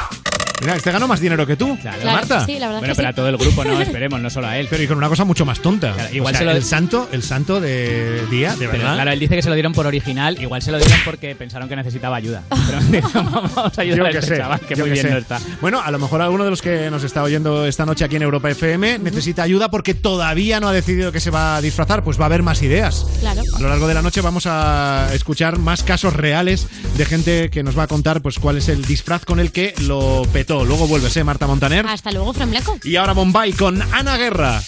Mira, 0.62 0.76
este 0.76 0.92
ganó 0.92 1.08
más 1.08 1.20
dinero 1.20 1.46
que 1.46 1.56
tú, 1.56 1.78
Claro, 1.80 2.04
Marta. 2.06 2.46
sí, 2.46 2.54
la 2.60 2.68
verdad 2.68 2.80
Bueno, 2.80 2.94
que 2.94 2.98
pero 2.98 3.08
sí. 3.08 3.12
a 3.12 3.16
todo 3.16 3.28
el 3.30 3.38
grupo, 3.38 3.64
no, 3.66 3.82
esperemos, 3.82 4.22
no 4.22 4.30
solo 4.30 4.48
a 4.48 4.58
él. 4.58 4.68
Pero 4.70 4.84
y 4.84 4.88
con 4.88 4.98
una 4.98 5.10
cosa 5.10 5.24
mucho 5.26 5.46
más 5.46 5.60
tonta. 5.62 5.96
igual 6.14 6.34
O 6.36 6.38
sea, 6.38 6.40
se 6.40 6.46
lo- 6.46 6.52
el 6.58 6.64
santo, 6.64 7.10
el 7.12 7.24
santo 7.24 7.60
de 7.60 8.26
día, 8.30 8.52
de 8.52 8.68
Pero 8.68 8.72
verdad. 8.74 8.94
claro, 8.96 9.12
él 9.12 9.20
dice 9.20 9.36
que 9.36 9.42
se 9.42 9.50
lo 9.50 9.56
dieron 9.56 9.74
por 9.74 9.86
original, 9.88 10.42
igual 10.42 10.62
se 10.62 10.72
lo 10.72 10.78
dieron 10.78 10.98
porque 11.06 11.36
pensaron 11.36 11.68
que 11.68 11.76
necesitaba 11.76 12.16
ayuda. 12.16 12.44
Pero 12.92 13.10
vamos 13.14 13.78
a 13.78 13.82
ayudar 13.82 14.08
a 14.08 14.12
que 14.12 14.18
este 14.20 14.36
sé, 14.36 14.38
chaval, 14.38 14.60
que 14.62 14.76
yo 14.76 14.84
muy 14.86 14.90
que 14.90 14.94
bien 14.94 15.06
sé. 15.08 15.12
no 15.12 15.18
está. 15.18 15.40
Bueno, 15.62 15.82
a 15.82 15.90
lo 15.92 16.00
mejor 16.00 16.22
alguno 16.22 16.44
de 16.44 16.50
los 16.52 16.62
que 16.62 16.90
nos 16.92 17.04
está 17.04 17.24
oyendo 17.24 17.66
esta 17.66 17.86
noche 17.86 18.06
aquí 18.06 18.16
en 18.18 18.22
Europa 18.24 18.50
FM 18.52 19.00
necesita 19.00 19.44
ayuda 19.44 19.70
porque 19.72 19.94
todavía 19.94 20.60
no 20.60 20.68
ha 20.68 20.74
decidido 20.74 21.12
que 21.12 21.20
se 21.20 21.32
va 21.32 21.56
a 21.58 21.62
disfrazar, 21.62 22.04
pues 22.04 22.20
va 22.20 22.24
a 22.24 22.26
haber 22.28 22.44
más 22.44 22.62
ideas. 22.62 23.06
Claro. 23.20 23.42
A 23.56 23.60
lo 23.62 23.70
largo 23.70 23.88
de 23.88 23.94
la 23.96 24.02
noche 24.02 24.22
vamos 24.22 24.46
a 24.48 25.08
escuchar 25.14 25.58
más 25.58 25.84
casos 25.84 26.14
reales 26.14 26.68
de 26.98 27.06
gente 27.06 27.50
que 27.50 27.64
nos 27.64 27.78
va 27.78 27.84
a 27.84 27.88
contar 27.88 28.22
pues 28.22 28.38
cuál 28.40 28.58
es 28.58 28.70
el 28.70 28.86
disfraz 28.86 29.26
con 29.26 29.40
el 29.40 29.52
que 29.52 29.74
lo 29.82 30.22
petó. 30.32 30.51
Luego 30.52 30.86
vuelves, 30.86 31.16
¿eh, 31.16 31.24
Marta 31.24 31.48
Montaner? 31.48 31.86
Hasta 31.88 32.12
luego, 32.12 32.34
Fran 32.34 32.50
Blanco. 32.50 32.78
Y 32.84 32.98
ahora 32.98 33.14
Bombay 33.14 33.54
con 33.54 33.82
Ana 33.94 34.18
Guerra. 34.18 34.62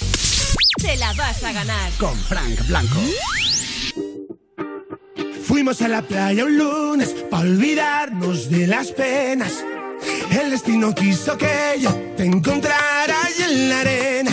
Te 0.82 0.96
la 0.96 1.12
vas 1.14 1.44
a 1.44 1.52
ganar. 1.52 1.92
Con 2.00 2.18
Frank 2.18 2.66
Blanco. 2.68 3.00
Fuimos 5.44 5.82
a 5.82 5.90
la 5.90 6.02
playa 6.02 6.46
un 6.46 6.58
lunes 6.58 7.10
para 7.30 7.44
olvidarnos 7.44 8.50
de 8.50 8.66
las 8.66 8.88
penas. 8.92 9.64
El 10.32 10.52
destino 10.52 10.96
quiso 10.96 11.38
que 11.38 11.78
yo 11.82 11.92
te 12.16 12.26
encontrara 12.26 13.16
ahí 13.26 13.44
en 13.44 13.70
la 13.70 13.80
arena. 13.82 14.32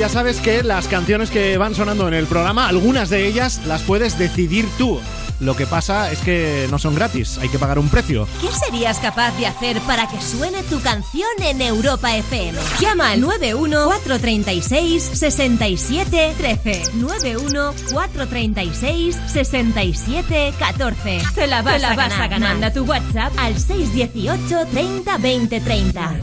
Ya 0.00 0.08
sabes 0.08 0.40
que 0.40 0.62
las 0.62 0.88
canciones 0.88 1.30
que 1.30 1.58
van 1.58 1.74
sonando 1.74 2.08
en 2.08 2.14
el 2.14 2.24
programa, 2.24 2.68
algunas 2.68 3.10
de 3.10 3.26
ellas 3.26 3.60
las 3.66 3.82
puedes 3.82 4.18
decidir 4.18 4.66
tú. 4.78 4.98
Lo 5.40 5.54
que 5.56 5.66
pasa 5.66 6.10
es 6.10 6.20
que 6.20 6.68
no 6.70 6.78
son 6.78 6.94
gratis, 6.94 7.36
hay 7.36 7.50
que 7.50 7.58
pagar 7.58 7.78
un 7.78 7.90
precio. 7.90 8.26
¿Qué 8.40 8.48
serías 8.48 8.98
capaz 8.98 9.36
de 9.36 9.46
hacer 9.46 9.78
para 9.80 10.08
que 10.08 10.18
suene 10.22 10.62
tu 10.62 10.80
canción 10.80 11.28
en 11.42 11.60
Europa 11.60 12.16
FM? 12.16 12.58
Llama 12.78 13.10
al 13.10 13.20
91 13.20 13.84
436 13.84 15.02
67 15.02 16.34
13. 16.36 16.82
91 16.94 17.74
436 17.92 19.18
67 19.26 20.54
14. 20.58 21.22
Te 21.34 21.46
la 21.46 21.60
vas, 21.60 21.84
a, 21.84 22.26
ganar. 22.26 22.40
Manda 22.40 22.72
tu 22.72 22.84
WhatsApp 22.84 23.32
al 23.36 23.58
618 23.58 24.66
30 24.72 25.18
20 25.18 25.60
30. 25.60 26.20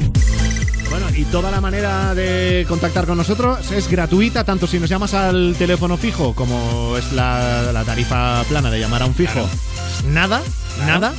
Y 1.17 1.25
toda 1.25 1.49
la 1.49 1.59
manera 1.59 2.13
de 2.13 2.63
contactar 2.69 3.07
con 3.07 3.17
nosotros 3.17 3.71
es 3.71 3.89
gratuita, 3.89 4.43
tanto 4.43 4.67
si 4.67 4.79
nos 4.79 4.87
llamas 4.87 5.15
al 5.15 5.55
teléfono 5.57 5.97
fijo 5.97 6.35
como 6.35 6.95
es 6.95 7.11
la, 7.11 7.71
la 7.73 7.83
tarifa 7.83 8.43
plana 8.47 8.69
de 8.69 8.79
llamar 8.79 9.01
a 9.01 9.05
un 9.07 9.15
fijo. 9.15 9.49
Nada, 10.09 10.43
nada. 10.85 11.13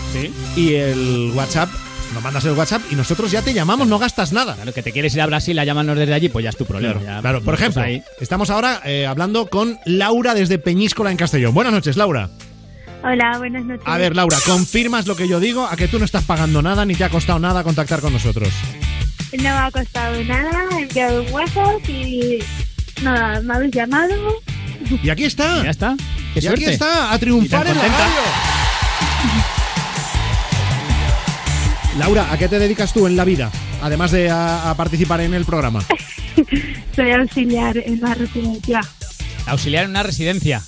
Y 0.55 0.75
el 0.75 1.33
WhatsApp 1.35 1.69
nos 2.15 2.23
mandas 2.23 2.45
el 2.45 2.53
WhatsApp 2.53 2.83
y 2.93 2.95
nosotros 2.95 3.33
ya 3.33 3.43
te 3.43 3.53
llamamos, 3.53 3.89
no 3.89 3.99
gastas 3.99 4.33
nada. 4.33 4.55
Claro, 4.55 4.73
que 4.73 4.85
te 4.85 4.93
quieres 4.93 5.13
ir 5.17 5.21
a 5.21 5.27
Brasil 5.27 5.59
a 5.59 5.65
llamarnos 5.65 5.99
desde 5.99 6.15
allí, 6.15 6.29
pues 6.29 6.45
ya 6.45 6.51
es 6.51 6.57
tu 6.57 6.65
problema. 6.65 6.95
Claro, 7.01 7.07
ya- 7.17 7.21
claro. 7.21 7.43
por 7.43 7.55
ejemplo, 7.55 7.83
ahí. 7.83 8.01
estamos 8.21 8.51
ahora 8.51 8.81
eh, 8.85 9.05
hablando 9.05 9.49
con 9.49 9.79
Laura 9.85 10.33
desde 10.35 10.59
Peñíscola 10.61 11.11
en 11.11 11.17
Castellón. 11.17 11.53
Buenas 11.55 11.73
noches, 11.73 11.97
Laura. 11.97 12.31
Hola, 13.03 13.37
buenas 13.39 13.65
noches. 13.65 13.83
A 13.85 13.99
ver, 13.99 14.15
Laura, 14.15 14.39
¿confirmas 14.47 15.09
lo 15.09 15.17
que 15.17 15.27
yo 15.27 15.41
digo? 15.41 15.67
A 15.67 15.77
que 15.77 15.89
tú 15.89 15.99
no 15.99 16.05
estás 16.05 16.23
pagando 16.25 16.63
nada 16.63 16.85
ni 16.85 16.95
te 16.95 17.03
ha 17.05 17.11
costado 17.11 17.41
nada 17.41 17.65
contactar 17.65 18.01
con 18.01 18.13
nosotros. 18.13 18.49
No 19.37 19.43
me 19.43 19.49
ha 19.49 19.71
costado 19.71 20.25
nada, 20.25 20.65
he 20.79 20.83
enviado 20.83 21.23
un 21.23 21.33
WhatsApp 21.33 21.89
y 21.89 22.39
nada, 23.03 23.41
me 23.43 23.55
habéis 23.55 23.75
llamado. 23.75 24.15
Y 25.03 25.11
aquí 25.11 25.25
está. 25.25 25.63
Ya 25.65 25.71
está. 25.71 25.97
Qué 26.35 26.41
y 26.41 26.47
aquí 26.47 26.65
está, 26.65 27.13
a 27.13 27.19
triunfar 27.19 27.67
en 27.67 27.77
la 27.77 27.83
radio. 27.83 28.23
Laura, 31.99 32.33
¿a 32.33 32.39
qué 32.39 32.49
te 32.49 32.59
dedicas 32.59 32.93
tú 32.93 33.07
en 33.07 33.17
la 33.17 33.25
vida? 33.25 33.51
Además 33.83 34.13
de 34.13 34.31
a, 34.31 34.71
a 34.71 34.77
participar 34.77 35.21
en 35.21 35.35
el 35.35 35.45
programa. 35.45 35.85
Soy 36.97 37.11
auxiliar 37.11 37.77
en 37.77 38.01
la 38.01 38.15
residencia. 38.15 38.81
Auxiliar 39.47 39.85
en 39.85 39.91
una 39.91 40.03
residencia. 40.05 40.63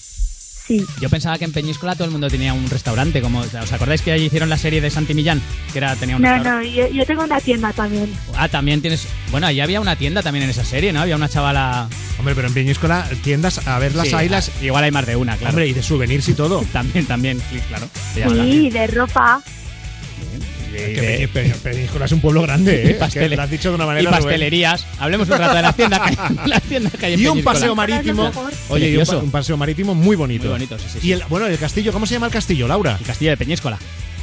Sí. 0.70 0.86
Yo 1.00 1.10
pensaba 1.10 1.36
que 1.36 1.44
en 1.44 1.52
Peñíscola 1.52 1.96
todo 1.96 2.04
el 2.04 2.12
mundo 2.12 2.28
tenía 2.28 2.54
un 2.54 2.70
restaurante, 2.70 3.20
como 3.20 3.40
¿os 3.40 3.72
acordáis 3.72 4.02
que 4.02 4.12
allí 4.12 4.26
hicieron 4.26 4.48
la 4.48 4.56
serie 4.56 4.80
de 4.80 4.88
Santi 4.88 5.14
Millán? 5.14 5.42
Que 5.72 5.78
era 5.78 5.96
tenía 5.96 6.14
un 6.14 6.22
No, 6.22 6.32
restaurante. 6.32 6.68
no, 6.70 6.76
yo, 6.76 6.88
yo 6.94 7.04
tengo 7.06 7.24
una 7.24 7.40
tienda 7.40 7.72
también. 7.72 8.12
Ah, 8.36 8.48
también 8.48 8.80
tienes. 8.80 9.08
Bueno, 9.32 9.48
allí 9.48 9.60
había 9.60 9.80
una 9.80 9.96
tienda 9.96 10.22
también 10.22 10.44
en 10.44 10.50
esa 10.50 10.64
serie, 10.64 10.92
¿no? 10.92 11.00
Había 11.00 11.16
una 11.16 11.28
chavala. 11.28 11.88
Hombre, 12.20 12.36
pero 12.36 12.46
en 12.46 12.54
Peñíscola 12.54 13.04
tiendas 13.24 13.66
a 13.66 13.80
ver 13.80 13.96
las 13.96 14.06
Sí, 14.10 14.14
ailas. 14.14 14.52
Igual 14.62 14.84
hay 14.84 14.92
más 14.92 15.06
de 15.06 15.16
una, 15.16 15.36
claro. 15.36 15.50
Hombre, 15.50 15.66
y 15.66 15.72
de 15.72 15.82
souvenirs 15.82 16.28
y 16.28 16.34
todo. 16.34 16.60
también, 16.72 17.04
también, 17.06 17.40
sí, 17.50 17.58
claro. 17.66 17.88
Sí, 18.14 18.70
de 18.70 18.86
ropa. 18.86 19.42
Es 20.80 20.98
que 21.62 22.04
es 22.04 22.12
un 22.12 22.20
pueblo 22.20 22.42
grande, 22.42 22.82
¿eh? 22.90 22.90
Y 22.90 23.00
pastele- 23.00 23.24
Es 23.24 23.30
que 23.30 23.36
lo 23.36 23.42
has 23.42 23.50
dicho 23.50 23.68
de 23.70 23.74
una 23.76 23.86
manera 23.86 24.02
y 24.02 24.06
Rubén. 24.06 24.22
pastelerías. 24.22 24.86
Hablemos 24.98 25.28
un 25.28 25.38
rato 25.38 25.54
de 25.56 25.62
las 25.62 25.76
tiendas 25.76 26.00
que 26.00 26.08
hay, 26.08 26.36
las 26.46 26.62
tiendas 26.62 26.92
que 26.94 27.06
hay 27.06 27.12
en 27.14 27.20
Y 27.20 27.26
un 27.26 27.32
Peñíscola. 27.34 27.54
paseo 27.54 27.74
marítimo. 27.74 28.32
Oye, 28.68 28.88
y 28.90 28.96
un, 28.96 28.98
pa- 29.00 29.04
Precioso. 29.04 29.18
un 29.20 29.30
paseo 29.30 29.56
marítimo 29.56 29.94
muy 29.94 30.16
bonito. 30.16 30.44
Muy 30.44 30.52
bonito, 30.52 30.78
sí, 30.78 30.84
sí, 31.00 31.06
Y 31.08 31.12
el, 31.12 31.22
bueno, 31.28 31.46
el 31.46 31.58
castillo, 31.58 31.92
¿cómo 31.92 32.06
se 32.06 32.14
llama 32.14 32.26
el 32.26 32.32
castillo, 32.32 32.66
Laura? 32.68 32.96
El 32.98 33.06
castillo 33.06 33.30
de 33.32 33.36
Peñíscola. 33.36 33.78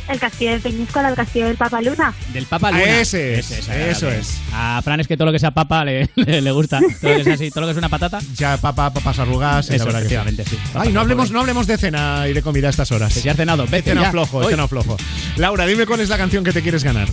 El 0.09 0.19
castillo 0.19 0.51
de 0.51 0.59
Peñíscola, 0.59 1.09
el 1.09 1.15
castillo 1.15 1.47
del 1.47 1.57
Papaluna. 1.57 2.13
Del 2.31 2.45
Papa 2.45 2.71
Luna. 2.71 2.83
Ah, 2.85 2.99
ese 3.01 3.39
es, 3.39 3.51
eso 3.51 4.09
es. 4.09 4.37
A 4.53 4.81
Fran 4.83 4.99
es 5.01 5.07
que 5.07 5.17
todo 5.17 5.25
lo 5.25 5.31
que 5.33 5.39
sea 5.39 5.51
papa 5.51 5.83
le, 5.83 6.09
le, 6.15 6.41
le 6.41 6.51
gusta. 6.51 6.79
Todo 7.01 7.11
lo 7.11 7.17
que 7.17 7.23
sea 7.25 7.33
así, 7.33 7.49
todo 7.49 7.61
lo 7.61 7.67
que 7.67 7.71
es 7.71 7.77
una 7.77 7.89
patata. 7.89 8.19
Ya 8.35 8.57
papa, 8.57 8.91
papas 8.93 9.19
arrugadas. 9.19 9.69
y 9.69 9.75
Eso, 9.75 9.85
la 9.85 9.99
verdad 9.99 9.99
que 10.03 10.07
sí. 10.09 10.15
efectivamente, 10.15 10.43
sí. 10.49 10.57
Ay, 10.75 10.93
no 10.93 11.01
hablemos, 11.01 11.31
no 11.31 11.41
hablemos 11.41 11.67
de 11.67 11.77
cena 11.77 12.25
y 12.29 12.33
de 12.33 12.41
comida 12.41 12.67
a 12.67 12.69
estas 12.69 12.91
horas. 12.91 13.13
Que 13.13 13.19
si 13.19 13.27
has 13.29 13.35
cenado, 13.35 13.65
vete 13.67 13.89
cenado 13.89 14.05
ya. 14.07 14.11
flojo, 14.11 14.37
Hoy. 14.37 14.51
cenado 14.51 14.67
flojo. 14.69 14.97
Laura, 15.35 15.65
dime 15.65 15.85
cuál 15.85 15.99
es 15.99 16.09
la 16.09 16.17
canción 16.17 16.43
que 16.43 16.53
te 16.53 16.61
quieres 16.61 16.83
ganar. 16.85 17.09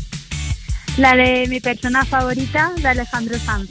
La 0.96 1.16
de 1.16 1.46
mi 1.48 1.58
persona 1.58 2.04
favorita, 2.04 2.70
de 2.80 2.86
Alejandro 2.88 3.36
Sanz. 3.40 3.68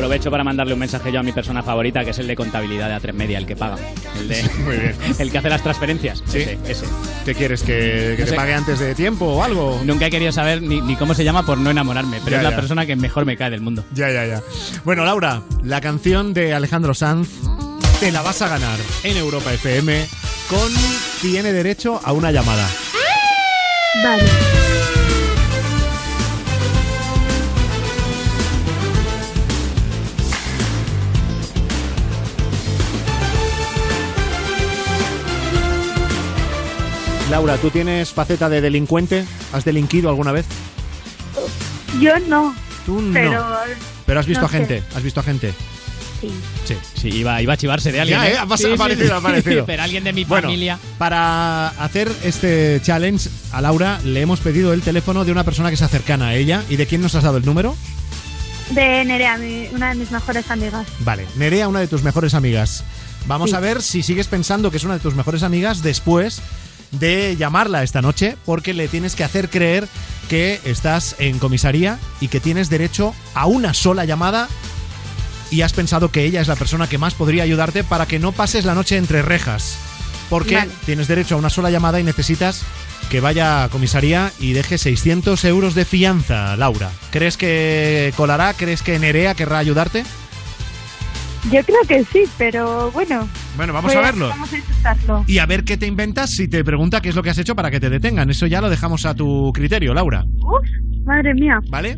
Aprovecho 0.00 0.30
para 0.30 0.42
mandarle 0.44 0.72
un 0.72 0.80
mensaje 0.80 1.12
yo 1.12 1.20
a 1.20 1.22
mi 1.22 1.30
persona 1.32 1.62
favorita, 1.62 2.02
que 2.06 2.12
es 2.12 2.18
el 2.18 2.26
de 2.26 2.34
contabilidad 2.34 2.88
de 2.88 3.06
A3 3.08 3.12
Media, 3.12 3.36
el 3.36 3.44
que 3.44 3.54
paga. 3.54 3.76
El, 4.18 4.28
de, 4.28 4.42
Muy 4.64 4.76
bien. 4.78 4.94
el 5.18 5.30
que 5.30 5.36
hace 5.36 5.50
las 5.50 5.62
transferencias. 5.62 6.22
Sí. 6.26 6.38
Ese, 6.38 6.58
ese. 6.66 6.86
¿Qué 7.26 7.34
quieres? 7.34 7.62
¿Que, 7.62 8.14
que 8.16 8.20
No 8.20 8.24
te 8.24 8.30
sé. 8.30 8.36
pague 8.36 8.54
antes 8.54 8.78
de 8.78 8.94
tiempo 8.94 9.26
o 9.26 9.42
algo? 9.44 9.78
Nunca 9.84 10.06
he 10.06 10.10
querido 10.10 10.32
saber 10.32 10.62
ni, 10.62 10.80
ni 10.80 10.96
cómo 10.96 11.12
se 11.12 11.22
llama 11.22 11.44
por 11.44 11.58
no 11.58 11.70
enamorarme, 11.70 12.16
pero 12.24 12.30
Ya, 12.30 12.36
es 12.38 12.44
la 12.44 12.50
ya. 12.50 12.56
persona 12.56 12.86
que 12.86 12.96
mejor 12.96 13.26
me 13.26 13.36
cae 13.36 13.50
del 13.50 13.60
mundo. 13.60 13.84
Ya, 13.92 14.10
ya, 14.10 14.24
ya. 14.24 14.40
Bueno, 14.84 15.04
Laura, 15.04 15.42
la 15.62 15.82
canción 15.82 16.32
de 16.32 16.54
Alejandro 16.54 16.94
Sanz 16.94 17.28
te 18.00 18.10
la 18.10 18.22
vas 18.22 18.40
a 18.40 18.48
ganar 18.48 18.78
en 19.04 19.18
Europa 19.18 19.52
FM 19.52 20.06
con 20.48 20.72
Tiene 21.20 21.52
derecho 21.52 22.00
a 22.02 22.12
una 22.12 22.32
llamada. 22.32 22.66
Vale. 24.02 24.24
Laura, 37.30 37.56
¿tú 37.58 37.70
tienes 37.70 38.10
faceta 38.10 38.48
de 38.48 38.60
delincuente? 38.60 39.24
¿Has 39.52 39.64
delinquido 39.64 40.08
alguna 40.08 40.32
vez? 40.32 40.46
Yo 42.00 42.18
no. 42.28 42.54
Tú 42.84 43.00
no. 43.00 43.12
Pero. 43.12 43.46
Pero 44.06 44.20
has 44.20 44.26
visto 44.26 44.40
no 44.42 44.46
a 44.46 44.50
gente, 44.50 44.80
sé. 44.80 44.96
has 44.96 45.02
visto 45.02 45.20
a 45.20 45.22
gente. 45.22 45.54
Sí. 46.20 46.28
Sí. 46.66 46.76
Sí, 46.94 47.08
iba, 47.08 47.40
iba 47.40 47.52
a 47.54 47.56
chivarse 47.56 47.92
de 47.92 48.00
alguien. 48.00 48.18
Ya, 48.20 48.28
¿eh? 48.28 48.32
¿eh? 48.32 48.36
Ha 48.38 48.56
Sí, 48.56 48.66
aparecido, 48.72 49.06
sí. 49.06 49.12
ha 49.12 49.16
aparecido. 49.16 49.64
Pero 49.66 49.82
alguien 49.82 50.04
de 50.04 50.12
mi 50.12 50.24
Bueno, 50.24 50.48
familia. 50.48 50.78
Para 50.98 51.68
hacer 51.68 52.10
este 52.24 52.80
challenge 52.82 53.28
a 53.52 53.60
Laura 53.60 54.00
le 54.04 54.20
hemos 54.20 54.40
pedido 54.40 54.72
el 54.72 54.82
teléfono 54.82 55.24
de 55.24 55.32
una 55.32 55.44
persona 55.44 55.70
que 55.70 55.76
se 55.76 55.86
cercana 55.88 56.28
a 56.28 56.34
ella. 56.34 56.64
¿Y 56.68 56.76
de 56.76 56.86
quién 56.86 57.00
nos 57.00 57.14
has 57.14 57.22
dado 57.24 57.36
el 57.38 57.46
número? 57.46 57.76
De 58.70 59.04
Nerea, 59.04 59.36
mi- 59.38 59.68
una 59.72 59.90
de 59.90 59.94
mis 59.94 60.10
mejores 60.10 60.50
amigas. 60.50 60.86
Vale, 61.00 61.26
Nerea, 61.36 61.68
una 61.68 61.80
de 61.80 61.86
tus 61.88 62.02
mejores 62.02 62.34
amigas. 62.34 62.84
Vamos 63.26 63.50
Sí. 63.50 63.56
a 63.56 63.60
ver 63.60 63.82
si 63.82 64.02
sigues 64.02 64.26
pensando 64.26 64.70
que 64.70 64.76
es 64.78 64.84
una 64.84 64.94
de 64.94 65.00
tus 65.00 65.14
mejores 65.14 65.42
amigas 65.42 65.82
después 65.82 66.40
de 66.90 67.36
llamarla 67.36 67.82
esta 67.82 68.02
noche, 68.02 68.36
porque 68.44 68.74
le 68.74 68.88
tienes 68.88 69.14
que 69.14 69.24
hacer 69.24 69.48
creer 69.48 69.88
que 70.28 70.60
estás 70.64 71.16
en 71.18 71.38
comisaría 71.38 71.98
y 72.20 72.28
que 72.28 72.40
tienes 72.40 72.70
derecho 72.70 73.14
a 73.34 73.46
una 73.46 73.74
sola 73.74 74.04
llamada 74.04 74.48
y 75.50 75.62
has 75.62 75.72
pensado 75.72 76.10
que 76.10 76.24
ella 76.24 76.40
es 76.40 76.48
la 76.48 76.56
persona 76.56 76.88
que 76.88 76.98
más 76.98 77.14
podría 77.14 77.42
ayudarte 77.42 77.84
para 77.84 78.06
que 78.06 78.18
no 78.18 78.32
pases 78.32 78.64
la 78.64 78.74
noche 78.74 78.96
entre 78.96 79.22
rejas. 79.22 79.76
Porque 80.28 80.54
Vale. 80.54 80.70
tienes 80.86 81.08
derecho 81.08 81.34
a 81.34 81.38
una 81.38 81.50
sola 81.50 81.70
llamada 81.70 81.98
y 81.98 82.04
necesitas 82.04 82.62
que 83.10 83.20
vaya 83.20 83.64
a 83.64 83.68
comisaría 83.68 84.32
y 84.38 84.52
deje 84.52 84.78
600 84.78 85.44
euros 85.44 85.74
de 85.74 85.84
fianza, 85.84 86.56
Laura. 86.56 86.92
¿Crees 87.10 87.36
que 87.36 88.14
colará? 88.16 88.54
¿Crees 88.54 88.82
que 88.82 88.98
Nerea 89.00 89.34
querrá 89.34 89.58
ayudarte? 89.58 90.04
Yo 91.50 91.62
creo 91.64 91.80
que 91.88 92.04
sí, 92.04 92.24
pero 92.36 92.90
bueno. 92.92 93.26
Bueno, 93.56 93.72
vamos 93.72 93.94
a 93.96 94.00
verlo. 94.00 94.28
Vamos 94.28 94.52
a 94.52 94.58
intentarlo. 94.58 95.24
Y 95.26 95.38
a 95.38 95.46
ver 95.46 95.64
qué 95.64 95.76
te 95.78 95.86
inventas 95.86 96.30
si 96.30 96.48
te 96.48 96.62
pregunta 96.62 97.00
qué 97.00 97.08
es 97.08 97.16
lo 97.16 97.22
que 97.22 97.30
has 97.30 97.38
hecho 97.38 97.56
para 97.56 97.70
que 97.70 97.80
te 97.80 97.88
detengan. 97.88 98.28
Eso 98.30 98.46
ya 98.46 98.60
lo 98.60 98.68
dejamos 98.68 99.06
a 99.06 99.14
tu 99.14 99.50
criterio, 99.54 99.94
Laura. 99.94 100.24
Uf, 100.42 100.68
madre 101.04 101.32
mía. 101.34 101.58
¿Vale? 101.70 101.96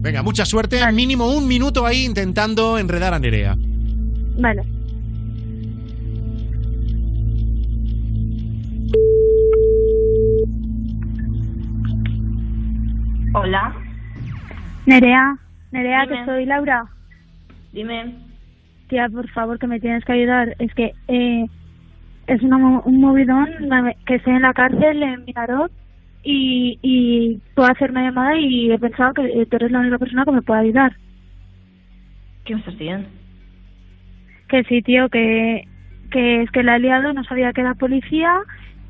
Venga, 0.00 0.22
mucha 0.22 0.44
suerte. 0.44 0.80
Mínimo 0.92 1.26
un 1.26 1.48
minuto 1.48 1.84
ahí 1.86 2.04
intentando 2.04 2.78
enredar 2.78 3.14
a 3.14 3.18
Nerea. 3.18 3.56
Vale. 4.38 4.62
Hola, 13.34 13.74
Nerea, 14.86 15.36
Nerea, 15.70 16.02
Dime. 16.04 16.18
que 16.18 16.24
soy 16.26 16.44
Laura. 16.46 16.84
dime. 17.72 18.14
Tía, 18.92 19.08
por 19.08 19.26
favor, 19.30 19.58
que 19.58 19.66
me 19.66 19.80
tienes 19.80 20.04
que 20.04 20.12
ayudar. 20.12 20.54
Es 20.58 20.74
que 20.74 20.92
eh, 21.08 21.46
es 22.26 22.42
una 22.42 22.58
un 22.58 23.00
movidón 23.00 23.48
que 24.04 24.16
estoy 24.16 24.34
en 24.34 24.42
la 24.42 24.52
cárcel 24.52 25.02
en 25.02 25.24
Minarot 25.24 25.72
y, 26.22 26.78
y 26.82 27.40
puedo 27.54 27.72
hacer 27.72 27.90
una 27.90 28.02
llamada 28.02 28.36
y 28.36 28.70
he 28.70 28.78
pensado 28.78 29.14
que 29.14 29.22
eh, 29.22 29.46
tú 29.46 29.56
eres 29.56 29.70
la 29.70 29.80
única 29.80 29.96
persona 29.96 30.26
que 30.26 30.32
me 30.32 30.42
puede 30.42 30.60
ayudar. 30.60 30.94
¿Qué 32.44 32.52
me 32.52 32.60
estás 32.60 32.78
diciendo? 32.78 33.08
Que 34.50 34.62
sí, 34.64 34.82
tío, 34.82 35.08
que, 35.08 35.66
que 36.10 36.42
es 36.42 36.50
que 36.50 36.62
la 36.62 36.76
he 36.76 36.80
liado, 36.80 37.14
no 37.14 37.24
sabía 37.24 37.54
que 37.54 37.62
era 37.62 37.72
policía 37.72 38.42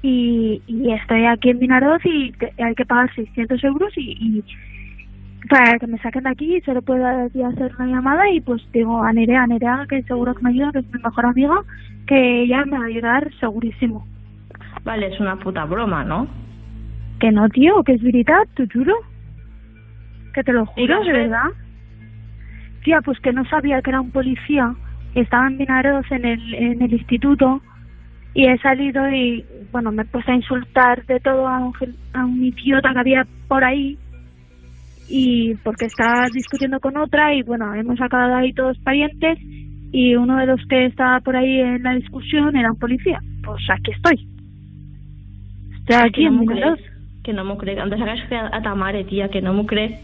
y, 0.02 0.62
y 0.66 0.90
estoy 0.94 1.26
aquí 1.26 1.50
en 1.50 1.60
Minaroz 1.60 2.04
y 2.04 2.32
hay 2.58 2.74
que 2.74 2.86
pagar 2.86 3.14
600 3.14 3.62
euros 3.62 3.92
y, 3.96 4.16
y 4.18 4.44
para 5.48 5.78
que 5.78 5.86
me 5.86 5.98
saquen 5.98 6.24
de 6.24 6.30
aquí 6.30 6.60
solo 6.62 6.82
puedo 6.82 7.06
hacer 7.06 7.72
una 7.78 7.86
llamada 7.86 8.30
y 8.30 8.40
pues 8.40 8.62
digo 8.72 9.02
a 9.02 9.12
Nerea, 9.12 9.46
Nerea 9.46 9.86
que 9.88 10.02
seguro 10.04 10.34
que 10.34 10.42
me 10.42 10.50
ayuda, 10.50 10.72
que 10.72 10.78
es 10.80 10.92
mi 10.92 11.02
mejor 11.02 11.26
amiga, 11.26 11.62
que 12.06 12.42
ella 12.42 12.64
me 12.64 12.78
va 12.78 12.84
a 12.84 12.88
ayudar 12.88 13.30
segurísimo. 13.40 14.06
Vale, 14.84 15.08
es 15.08 15.20
una 15.20 15.36
puta 15.36 15.64
broma, 15.64 16.04
¿no? 16.04 16.28
Que 17.20 17.30
no, 17.30 17.48
tío, 17.48 17.82
que 17.84 17.92
es 17.92 18.02
verdad, 18.02 18.46
te 18.54 18.66
juro. 18.72 18.94
Que 20.34 20.42
te 20.42 20.52
lo 20.52 20.62
¿Y 20.76 20.86
juro, 20.86 21.04
de 21.04 21.12
verdad. 21.12 21.50
Tía, 22.84 23.00
pues 23.00 23.18
que 23.20 23.32
no 23.32 23.44
sabía 23.44 23.80
que 23.82 23.90
era 23.90 24.00
un 24.00 24.10
policía. 24.10 24.74
Estaba 25.14 25.46
en 25.46 25.58
Vinaroz 25.58 26.10
en 26.10 26.24
el, 26.24 26.54
en 26.54 26.82
el 26.82 26.92
instituto 26.92 27.60
y 28.34 28.46
he 28.46 28.58
salido 28.58 29.08
y, 29.10 29.44
bueno, 29.70 29.92
me 29.92 30.02
he 30.02 30.06
puesto 30.06 30.32
a 30.32 30.36
insultar 30.36 31.04
de 31.06 31.20
todo 31.20 31.46
a 31.46 31.58
un, 31.58 31.74
a 32.14 32.24
un 32.24 32.42
idiota 32.42 32.92
que 32.92 32.98
había 32.98 33.26
por 33.46 33.62
ahí 33.62 33.98
y 35.08 35.54
porque 35.56 35.86
estaba 35.86 36.26
discutiendo 36.32 36.80
con 36.80 36.96
otra 36.96 37.34
y, 37.34 37.42
bueno, 37.42 37.74
hemos 37.74 38.00
acabado 38.00 38.36
ahí 38.36 38.52
todos 38.52 38.78
parientes 38.78 39.38
y 39.92 40.14
uno 40.16 40.38
de 40.38 40.46
los 40.46 40.60
que 40.68 40.86
estaba 40.86 41.20
por 41.20 41.36
ahí 41.36 41.60
en 41.60 41.82
la 41.82 41.94
discusión 41.94 42.56
era 42.56 42.72
un 42.72 42.78
policía. 42.78 43.20
Pues 43.44 43.62
aquí 43.70 43.90
estoy. 43.92 44.26
Estoy 45.78 45.96
aquí 45.96 46.22
que 46.22 46.30
no 46.30 46.42
en 46.42 46.46
crec. 46.46 46.92
Que 47.22 47.32
no. 47.32 47.42
Em 47.52 47.90
deixaràs 47.90 48.22
fer 48.28 48.40
a 48.50 48.60
ta 48.62 48.74
mare, 48.74 49.04
tia, 49.04 49.28
que 49.28 49.42
no 49.42 49.52
m'ho 49.54 49.66
crec. 49.66 50.00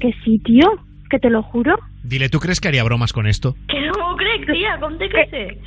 Que 0.00 0.12
sí, 0.24 0.38
tío, 0.38 0.70
que 1.10 1.18
te 1.18 1.28
lo 1.28 1.42
juro. 1.42 1.76
Dile, 2.02 2.28
¿tú 2.28 2.38
crees 2.38 2.60
que 2.60 2.68
haría 2.68 2.84
bromas 2.84 3.12
con 3.12 3.26
esto? 3.26 3.54
Que 3.68 3.80
no 3.80 4.16
crec, 4.16 4.46
tia, 4.46 4.78
com 4.80 4.96
té 4.98 5.08
que 5.08 5.26
ser? 5.28 5.58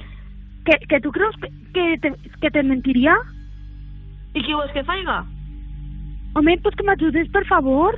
Que, 0.65 0.80
que 0.89 1.00
tu 1.00 1.12
creus 1.12 1.36
que, 1.38 1.50
que, 1.74 1.98
te, 2.02 2.13
que 2.41 2.50
te 2.50 2.63
mentiria? 2.63 3.13
I 4.36 4.41
què 4.44 4.56
vols 4.56 4.74
que 4.74 4.84
faiga? 4.84 5.22
Home, 6.36 6.58
pues 6.62 6.76
que 6.76 6.84
m'ajudes, 6.84 7.30
per 7.30 7.45
favor. 7.48 7.95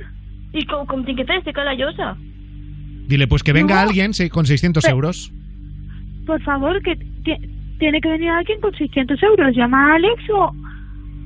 I 0.54 0.64
com, 0.66 0.86
com 0.86 1.04
tinc 1.04 1.18
que 1.18 1.24
fer? 1.26 1.38
Estic 1.40 1.58
a 1.58 1.64
la 1.64 1.74
llosa. 1.74 2.16
Dile, 3.08 3.26
pues 3.26 3.42
que 3.42 3.52
venga 3.52 3.74
No. 3.74 3.80
alguien 3.88 4.14
sí, 4.14 4.28
con 4.30 4.46
600 4.46 4.84
Pe- 4.84 4.90
euros. 4.90 5.32
Por 6.26 6.40
favor, 6.42 6.80
que 6.82 6.94
ti- 6.96 7.40
tiene 7.78 8.00
que 8.00 8.08
venir 8.08 8.30
alguien 8.30 8.60
con 8.60 8.72
600 8.74 9.20
euros. 9.22 9.54
Llama 9.56 9.92
a 9.92 9.94
Alex 9.96 10.22
o... 10.30 10.52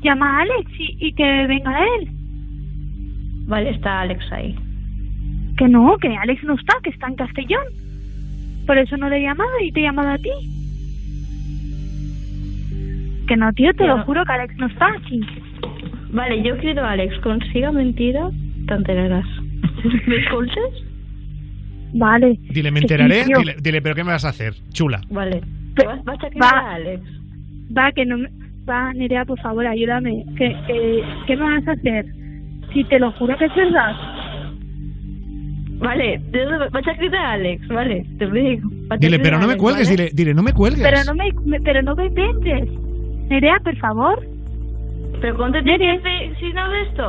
Llama 0.02 0.38
a 0.38 0.42
Alex 0.42 0.70
y, 0.78 1.06
y 1.08 1.12
que 1.12 1.46
venga 1.46 1.78
él. 1.98 2.08
Vale, 3.46 3.70
está 3.70 4.00
Alex 4.00 4.24
ahí. 4.32 4.54
Que 5.58 5.68
no, 5.68 5.96
que 5.98 6.08
Alex 6.16 6.42
no 6.44 6.54
está, 6.54 6.74
que 6.82 6.90
está 6.90 7.08
en 7.08 7.14
Castellón. 7.16 7.64
Por 8.66 8.78
eso 8.78 8.96
no 8.96 9.08
le 9.08 9.18
he 9.18 9.22
llamado 9.22 9.50
y 9.62 9.70
te 9.70 9.80
he 9.80 9.82
llamado 9.84 10.08
a 10.10 10.18
ti. 10.18 10.30
Que 13.28 13.36
no, 13.36 13.52
tío, 13.52 13.70
te 13.72 13.78
Pero- 13.78 13.98
lo 13.98 14.04
juro 14.04 14.24
que 14.24 14.32
Alex 14.32 14.56
no 14.56 14.66
está 14.66 14.86
aquí. 14.96 15.20
Vale, 16.12 16.42
crido 16.58 16.82
a 16.84 16.92
Alex. 16.92 17.18
Consiga 17.20 17.72
mentida, 17.72 18.30
t'enteraràs. 18.68 19.26
M'escoltes? 20.06 20.72
Vale. 21.94 22.38
Dile, 22.50 22.70
me 22.70 22.80
sí, 22.80 22.84
enteraré. 22.84 23.24
dile, 23.38 23.56
dile, 23.62 23.82
¿pero 23.82 23.94
qué 23.94 24.04
me 24.04 24.12
vas 24.12 24.24
a 24.24 24.28
hacer? 24.30 24.54
Chula. 24.72 25.00
Vale. 25.10 25.40
Pe- 25.74 25.86
Vas, 25.86 26.04
vas 26.04 26.18
a 26.22 26.28
va. 26.38 26.48
a 26.50 26.74
Alex. 26.74 27.02
Va, 27.76 27.92
que 27.92 28.04
no 28.04 28.18
me... 28.18 28.28
Va, 28.68 28.92
Nerea, 28.92 29.24
por 29.24 29.40
favor, 29.40 29.66
ayúdame. 29.66 30.24
Que, 30.36 30.54
que, 30.66 31.02
¿Qué 31.26 31.36
me 31.36 31.42
vas 31.42 31.66
a 31.68 31.72
hacer? 31.72 32.06
Si 32.72 32.84
te 32.84 32.98
lo 32.98 33.10
juro 33.12 33.36
que 33.38 33.46
es 33.46 33.54
verdad. 33.54 33.92
Vale, 35.78 36.20
vaig 36.70 36.88
a 36.88 36.96
cridar 36.96 37.20
a 37.24 37.32
Alex, 37.32 37.66
vale, 37.68 38.06
te 38.18 38.26
lo 38.26 38.32
a 38.90 38.96
Dile, 38.98 39.18
pero 39.18 39.38
no 39.40 39.48
me 39.48 39.56
cuelgues. 39.56 39.88
¿vale? 39.90 39.96
Dile, 40.04 40.10
dile, 40.14 40.32
no 40.34 40.42
me 40.44 40.52
cuelgues. 40.52 40.80
Pero 40.82 41.02
no 41.04 41.14
me, 41.14 41.32
me- 41.44 41.60
pero 41.60 41.82
no 41.82 41.96
me 41.96 42.06
inventes. 42.06 42.68
Nerea, 43.28 43.58
por 43.64 43.76
favor. 43.78 44.24
Pero 45.20 45.36
com 45.36 45.52
te 45.52 45.62
tinc 45.62 45.78
que 46.02 46.34
si 46.40 46.52
no 46.52 46.68
d'esto? 46.70 47.06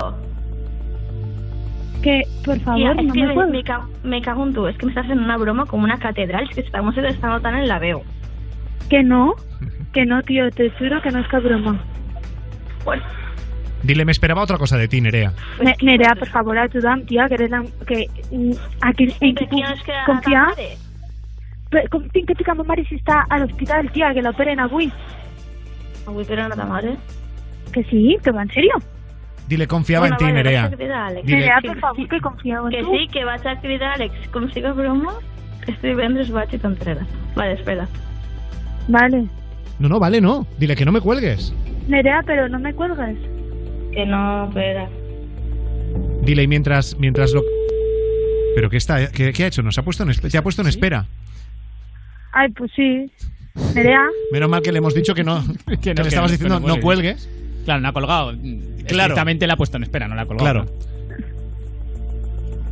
Que, 2.04 2.22
por 2.44 2.60
favor, 2.60 2.80
Tía, 2.80 2.92
es 2.92 2.98
no 3.08 3.14
que 3.14 3.22
me 3.22 3.28
me, 3.28 3.34
puedo. 3.34 3.48
me, 3.50 3.64
cago, 3.64 3.88
me 4.04 4.22
cago 4.22 4.44
en 4.46 4.54
tu, 4.54 4.68
es 4.68 4.78
que 4.78 4.86
me 4.86 4.92
estás 4.92 5.06
haciendo 5.06 5.24
una 5.24 5.38
broma 5.38 5.66
como 5.66 5.86
una 5.86 5.98
catedral, 5.98 6.44
es 6.50 6.56
que 6.56 6.62
estamos 6.62 6.98
está 6.98 7.28
notando 7.30 7.60
en 7.60 7.68
la 7.68 7.80
veo. 7.80 8.04
Que 8.90 9.04
no. 9.04 9.36
Que 9.94 10.06
no, 10.06 10.22
tío, 10.24 10.50
te 10.52 10.70
juro 10.72 11.02
que 11.02 11.12
no 11.12 11.20
es 11.20 11.28
que 11.28 11.40
broma. 11.40 11.80
Bueno, 12.84 13.04
Dile, 13.84 14.06
me 14.06 14.12
esperaba 14.14 14.42
otra 14.42 14.58
cosa 14.58 14.78
de 14.78 14.88
ti, 14.88 15.02
Nerea. 15.02 15.34
Ne- 15.62 15.76
Nerea, 15.82 16.16
por 16.16 16.28
favor, 16.30 16.58
ayúdame, 16.58 17.04
tía, 17.04 17.28
que 17.28 17.34
eres 17.36 17.50
la... 17.50 17.64
Que, 17.86 18.08
mm, 18.32 18.52
aquí, 18.82 19.14
en 19.20 19.36
que 19.36 19.46
anar 19.52 19.78
a 20.02 20.06
confiar. 20.06 20.50
ta 20.50 20.62
mare. 20.62 20.78
Però 21.74 21.90
com 21.90 22.04
tinc 22.14 22.30
que 22.30 22.52
a 22.52 22.54
ma 22.54 22.64
mare 22.64 22.84
si 22.86 22.96
està 23.00 23.24
a 23.30 23.40
l'hospital, 23.40 23.90
tia, 23.92 24.14
que 24.14 24.22
l'operen 24.22 24.60
avui? 24.62 24.92
Avui 26.06 26.24
per 26.24 26.40
a 26.40 26.50
ta 26.50 26.66
mare? 26.70 26.96
Que 27.74 27.84
sí, 27.86 28.18
que 28.24 28.32
va 28.32 28.44
en 28.44 28.50
serio. 28.52 28.74
Dile, 29.48 29.68
confiaba 29.68 30.08
Bueno, 30.08 30.16
en 30.16 30.18
ti, 30.20 30.24
vale, 30.26 30.36
Nerea. 30.36 30.62
vaig 30.64 30.74
a 30.74 30.78
cridar 30.78 30.98
a 30.98 31.06
Alex. 31.08 31.26
Dile- 31.28 31.40
Nerea, 31.40 31.60
por 31.66 31.80
favor, 31.80 32.08
que 32.08 32.22
confieu 32.22 32.66
en 32.68 32.72
Que 32.72 32.84
sí, 32.84 33.08
que 33.12 33.26
vaig 33.26 33.48
a 33.48 33.60
cridar 33.60 33.90
a 33.90 33.94
Alex. 33.94 34.14
Com 34.32 34.50
siga 34.52 34.72
broma, 34.74 35.16
este 35.68 35.88
divendres 35.90 36.32
vaig 36.32 36.54
i 36.54 36.58
t'entraràs. 36.60 37.08
Vale, 37.36 37.54
espera. 37.54 37.88
Vale. 38.88 39.26
No, 39.80 39.90
no, 39.90 40.00
vale, 40.00 40.22
no. 40.22 40.46
Dile 40.60 40.76
que 40.76 40.86
no 40.86 40.92
me 40.92 41.02
cuelgues. 41.02 41.54
Nerea, 41.88 42.22
pero 42.26 42.48
no 42.48 42.60
me 42.60 42.74
cuelgues. 42.74 43.18
Que 43.92 44.06
no, 44.06 44.48
espera. 44.48 44.88
Dile, 46.22 46.44
y 46.44 46.48
mientras, 46.48 46.98
mientras 47.00 47.34
lo. 47.34 47.42
¿Pero 48.56 48.70
qué, 48.70 48.78
está, 48.78 49.12
qué, 49.12 49.34
qué 49.34 49.44
ha 49.44 49.48
hecho? 49.48 49.62
¿Nos 49.64 49.78
ha 49.78 49.84
puesto 49.84 50.04
en, 50.04 50.14
te 50.14 50.38
ha 50.38 50.44
puesto 50.44 50.62
en 50.62 50.68
espera? 50.70 51.06
Ay, 52.32 52.50
pues 52.52 52.72
sí. 52.76 53.12
Nerea, 53.76 54.08
Menos 54.32 54.50
mal 54.50 54.62
que 54.62 54.72
le 54.72 54.78
hemos 54.80 54.96
dicho 54.96 55.14
que 55.14 55.24
no. 55.24 55.44
que, 55.82 55.94
le 55.94 56.02
estabas 56.04 56.32
diciendo 56.32 56.60
no 56.60 56.80
cuelgues. 56.80 57.30
Claro, 57.66 57.82
no 57.82 57.88
ha 57.90 57.94
colgado. 57.94 58.32
Claro. 58.88 59.16
Claro. 59.16 59.36
le 59.40 59.52
ha 59.52 59.56
puesto 59.58 59.78
en 59.78 59.84
espera, 59.84 60.08
no 60.08 60.16
la 60.16 60.24
ha 60.24 60.26
colgado. 60.26 60.66
Claro. 60.66 60.94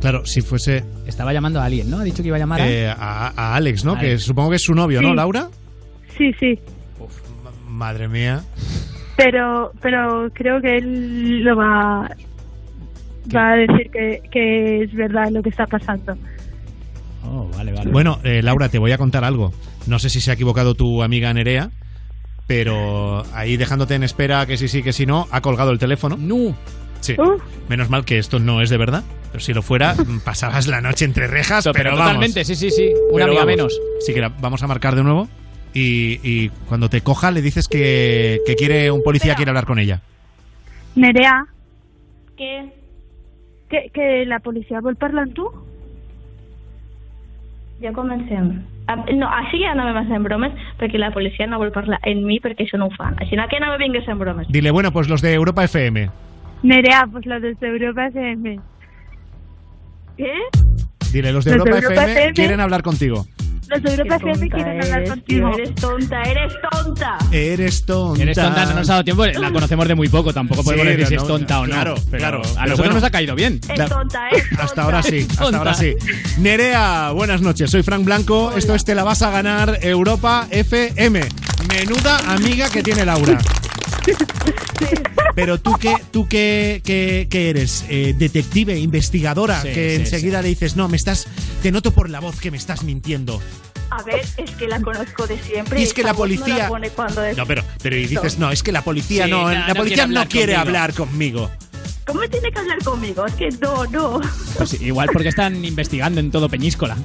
Claro, 0.00 0.26
si 0.26 0.40
fuese 0.40 0.84
Estaba 1.06 1.32
llamando 1.32 1.60
a 1.60 1.64
alguien, 1.64 1.88
¿no? 1.88 1.98
Ha 1.98 2.04
dicho 2.04 2.22
que 2.22 2.28
iba 2.28 2.36
a 2.36 2.40
llamar 2.40 2.60
a... 2.60 2.68
eh, 2.68 2.88
a, 2.88 3.32
a 3.36 3.54
Alex, 3.54 3.84
¿no? 3.84 3.96
Que 3.96 4.18
supongo 4.18 4.50
que 4.50 4.56
es 4.56 4.62
su 4.62 4.74
novio, 4.74 5.00
¿no. 5.00 5.14
Laura? 5.14 5.48
sí, 6.18 6.32
sí. 6.38 6.58
Madre 7.68 8.08
mía. 8.08 8.42
Pero, 9.16 9.72
pero 9.80 10.30
creo 10.32 10.60
que 10.60 10.76
él 10.78 11.42
lo 11.42 11.56
va, 11.56 12.10
va 13.34 13.52
a 13.52 13.56
decir 13.56 13.90
que, 13.90 14.22
que 14.30 14.82
es 14.82 14.92
verdad 14.94 15.30
lo 15.30 15.42
que 15.42 15.48
está 15.50 15.66
pasando. 15.66 16.16
Oh, 17.24 17.48
vale, 17.56 17.72
vale. 17.72 17.90
Bueno, 17.90 18.18
eh, 18.24 18.42
Laura, 18.42 18.68
te 18.68 18.78
voy 18.78 18.92
a 18.92 18.98
contar 18.98 19.24
algo. 19.24 19.52
No 19.86 19.98
sé 19.98 20.10
si 20.10 20.20
se 20.20 20.30
ha 20.30 20.34
equivocado 20.34 20.74
tu 20.74 21.02
amiga 21.02 21.32
Nerea, 21.32 21.70
pero 22.54 23.24
ahí 23.32 23.56
dejándote 23.56 23.94
en 23.94 24.02
espera 24.02 24.44
que 24.44 24.58
sí, 24.58 24.68
sí, 24.68 24.82
que 24.82 24.92
sí, 24.92 25.06
no, 25.06 25.26
ha 25.30 25.40
colgado 25.40 25.70
el 25.70 25.78
teléfono. 25.78 26.18
No. 26.18 26.54
Sí. 27.00 27.16
Menos 27.70 27.88
mal 27.88 28.04
que 28.04 28.18
esto 28.18 28.40
no 28.40 28.60
es 28.60 28.68
de 28.68 28.76
verdad. 28.76 29.04
Pero 29.30 29.40
si 29.42 29.54
lo 29.54 29.62
fuera, 29.62 29.94
pasabas 30.24 30.66
la 30.66 30.82
noche 30.82 31.06
entre 31.06 31.28
rejas, 31.28 31.64
Pero, 31.64 31.72
pero, 31.72 31.90
vamos. 31.92 32.04
totalmente, 32.04 32.44
sí, 32.44 32.54
sí, 32.54 32.70
sí. 32.70 32.92
Una 33.10 33.24
amiga 33.24 33.40
vamos. 33.40 33.56
menos. 33.56 33.80
Sí 34.00 34.12
que 34.12 34.20
la 34.20 34.28
vamos 34.28 34.62
a 34.62 34.66
marcar 34.66 34.94
de 34.94 35.02
nuevo. 35.02 35.28
Y, 35.72 36.20
y 36.22 36.50
cuando 36.68 36.90
te 36.90 37.00
coja 37.00 37.30
le 37.30 37.40
dices 37.40 37.68
que, 37.68 38.40
que 38.46 38.54
quiere 38.54 38.90
un 38.90 39.02
policía 39.02 39.34
quiere 39.34 39.48
hablar 39.48 39.64
con 39.64 39.78
ella. 39.78 40.02
Nerea, 40.94 41.46
Què? 42.36 42.70
que, 43.70 43.90
que 43.94 44.26
la 44.26 44.40
policía 44.40 44.82
vol 44.84 44.96
parlar 45.00 45.24
amb 45.24 45.32
tu? 45.32 45.48
Ja 47.82 47.92
comencem. 47.92 48.62
Ah, 48.86 48.96
No, 49.14 49.28
així 49.28 49.60
ja 49.62 49.74
no 49.74 49.84
me 49.92 50.04
fem 50.08 50.22
bromes 50.22 50.52
perquè 50.78 50.98
la 50.98 51.10
policia 51.14 51.46
no 51.46 51.58
vol 51.58 51.72
parlar 51.72 51.98
en 52.06 52.24
mi 52.26 52.38
perquè 52.40 52.64
això 52.66 52.78
no 52.78 52.86
ho 52.86 52.94
fan. 52.96 53.16
Així 53.20 53.36
no 53.36 53.46
que 53.50 53.60
no 53.60 53.70
me 53.72 53.78
vingues 53.78 54.06
en 54.08 54.18
bromes. 54.18 54.46
Dile, 54.48 54.70
bueno, 54.70 54.92
pues 54.92 55.08
los 55.08 55.22
de 55.22 55.34
Europa 55.34 55.64
FM. 55.64 56.08
Nerea, 56.62 57.06
pues 57.10 57.26
los 57.26 57.42
de 57.42 57.56
Europa 57.60 58.06
FM. 58.06 58.58
¿Qué? 60.16 60.32
Dile, 61.12 61.32
los 61.32 61.44
de 61.44 61.56
Los 61.56 61.64
de 61.64 61.70
Europa, 61.70 61.76
Europa 61.88 62.02
FM, 62.04 62.12
FM. 62.12 62.32
quieren 62.34 62.60
hablar 62.60 62.82
contigo. 62.82 63.24
Los 63.80 63.96
tonta 63.96 64.18
quieren 64.18 64.82
hablar 64.82 64.98
eres, 64.98 65.10
contigo. 65.10 65.52
eres 65.54 65.74
tonta, 65.74 66.22
eres 66.22 66.52
tonta. 66.70 67.18
Eres 67.32 67.84
tonta. 67.86 68.22
Eres 68.22 68.36
tonta, 68.36 68.66
no 68.66 68.74
nos 68.74 68.88
ha 68.90 68.92
dado 68.92 69.04
tiempo. 69.04 69.26
La 69.26 69.50
conocemos 69.50 69.88
de 69.88 69.94
muy 69.94 70.08
poco, 70.08 70.32
tampoco 70.32 70.62
podemos 70.62 70.86
Sí, 70.86 70.90
decir 70.92 71.06
si 71.08 71.14
no, 71.16 71.22
es 71.22 71.28
tonta 71.28 71.60
o 71.60 71.66
no. 71.66 71.72
claro, 71.72 71.94
pero 72.10 72.18
claro. 72.18 72.38
A 72.38 72.42
Pero 72.42 72.54
nosotros 72.60 72.78
bueno. 72.78 72.94
nos 72.94 73.04
ha 73.04 73.10
caído 73.10 73.34
bien. 73.34 73.60
Es 73.68 73.88
tonta, 73.88 74.28
es 74.30 74.48
tonta. 74.48 74.64
Hasta 74.64 74.82
ahora 74.82 75.02
sí, 75.02 75.26
hasta 75.38 75.56
ahora 75.56 75.74
sí. 75.74 75.94
Nerea, 76.38 77.10
buenas 77.12 77.40
noches. 77.40 77.70
Soy 77.70 77.82
Frank 77.82 78.04
Blanco. 78.04 78.52
Esto 78.56 78.74
es 78.74 78.84
Te 78.84 78.94
la 78.94 79.04
vas 79.04 79.22
a 79.22 79.30
ganar 79.30 79.78
Europa 79.82 80.46
FM. 80.50 81.20
Menuda 81.68 82.18
amiga 82.32 82.68
que 82.68 82.82
tiene 82.82 83.04
Laura. 83.06 83.38
Pero 85.34 85.58
tú 85.60 85.76
qué, 85.80 85.94
tú 86.10 86.26
qué, 86.28 86.80
qué, 86.84 87.26
qué 87.30 87.50
eres, 87.50 87.84
Eh, 87.88 88.14
detective, 88.16 88.78
investigadora, 88.78 89.62
Sí, 89.62 89.68
que 89.68 89.96
sí, 89.96 90.00
enseguida 90.02 90.42
le 90.42 90.48
dices, 90.48 90.76
no, 90.76 90.88
me 90.88 90.96
estás, 90.96 91.26
te 91.62 91.70
noto 91.72 91.90
por 91.92 92.10
la 92.10 92.20
voz 92.20 92.38
que 92.40 92.50
me 92.50 92.56
estás 92.56 92.82
mintiendo. 92.84 93.40
A 93.90 94.02
ver, 94.04 94.24
es 94.38 94.50
que 94.52 94.66
la 94.68 94.80
conozco 94.80 95.26
de 95.26 95.38
siempre. 95.38 95.78
Y 95.78 95.82
es 95.82 95.92
que 95.92 96.02
la 96.02 96.12
no 96.12 96.18
policía- 96.18 96.56
la 96.58 96.68
pone 96.68 96.88
cuando 96.90 97.22
es... 97.24 97.36
No, 97.36 97.46
pero, 97.46 97.62
pero 97.82 97.96
y 97.96 98.06
dices, 98.06 98.38
no, 98.38 98.50
es 98.50 98.62
que 98.62 98.72
la 98.72 98.82
policía 98.82 99.26
Sí, 99.26 99.30
no, 99.30 99.42
no, 99.42 99.52
la 99.52 99.68
no 99.68 99.74
policía 99.74 100.04
quiere 100.06 100.14
no 100.14 100.28
quiere 100.28 100.52
conmigo. 100.54 100.60
hablar 100.68 100.94
conmigo. 100.94 101.50
¿Cómo 102.06 102.20
tiene 102.28 102.50
que 102.50 102.58
hablar 102.58 102.78
conmigo? 102.82 103.24
Es 103.26 103.34
que 103.34 103.48
no, 103.60 103.84
no. 103.86 104.20
Pues 104.56 104.80
igual 104.80 105.08
porque 105.12 105.28
están 105.28 105.64
investigando 105.64 106.18
en 106.20 106.30
todo 106.30 106.48
Peñíscola. 106.48 106.96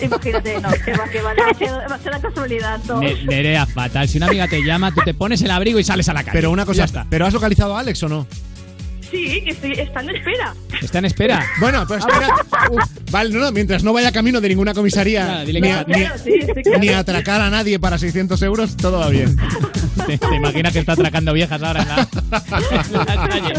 Imagínate, 0.00 0.60
no, 0.60 0.70
que 0.84 0.92
va, 0.92 1.08
que 1.08 1.20
va, 1.22 1.34
va 1.34 1.50
a 1.50 1.54
ser, 1.54 1.70
va 1.90 1.94
a 1.94 1.98
ser 1.98 2.12
la 2.12 2.20
casualidad, 2.20 2.78
no. 2.86 3.00
Ne- 3.00 3.24
Nerea, 3.24 3.66
fatal. 3.66 4.08
Si 4.08 4.18
una 4.18 4.26
amiga 4.26 4.46
te 4.46 4.62
llama, 4.62 4.92
tú 4.92 5.00
te 5.04 5.14
pones 5.14 5.40
el 5.42 5.50
abrigo 5.50 5.78
y 5.78 5.84
sales 5.84 6.08
a 6.08 6.12
la 6.12 6.20
calle. 6.22 6.32
Pero 6.34 6.50
una 6.50 6.66
cosa, 6.66 6.78
ya 6.78 6.84
está. 6.84 7.06
¿pero 7.08 7.26
has 7.26 7.32
localizado 7.32 7.76
a 7.76 7.80
Alex 7.80 8.02
o 8.02 8.08
no? 8.08 8.26
Sí, 9.10 9.42
que 9.42 9.50
estoy, 9.50 9.72
está 9.72 10.00
en 10.02 10.10
espera. 10.10 10.54
Está 10.80 10.98
en 10.98 11.04
espera. 11.06 11.44
Bueno, 11.58 11.84
pues 11.86 12.00
espera. 12.06 12.28
Uf, 12.70 12.84
vale, 13.10 13.30
no, 13.30 13.40
no, 13.40 13.52
mientras 13.52 13.82
no 13.82 13.92
vaya 13.92 14.12
camino 14.12 14.40
de 14.40 14.48
ninguna 14.48 14.72
comisaría 14.74 15.24
Nada, 15.26 15.44
dile 15.44 15.60
ni, 15.60 15.66
que- 15.68 15.72
a, 15.74 15.84
Claro, 15.84 16.14
ni- 16.14 16.20
sí, 16.32 16.40
sí, 16.54 16.62
claro. 16.62 16.78
ni 16.78 16.88
a 16.90 16.98
atracar 17.00 17.40
a 17.40 17.50
nadie 17.50 17.78
para 17.80 17.98
600 17.98 18.40
euros, 18.42 18.76
todo 18.76 18.98
va 19.00 19.08
bien. 19.08 19.36
¿Te, 20.06 20.16
te 20.18 20.34
imaginas 20.36 20.72
que 20.72 20.78
está 20.80 20.92
atracando 20.92 21.32
viejas 21.32 21.60
ahora 21.62 21.82
en 21.82 21.88
la, 21.88 22.08
en 22.86 22.92
la 22.92 23.28
calle? 23.28 23.54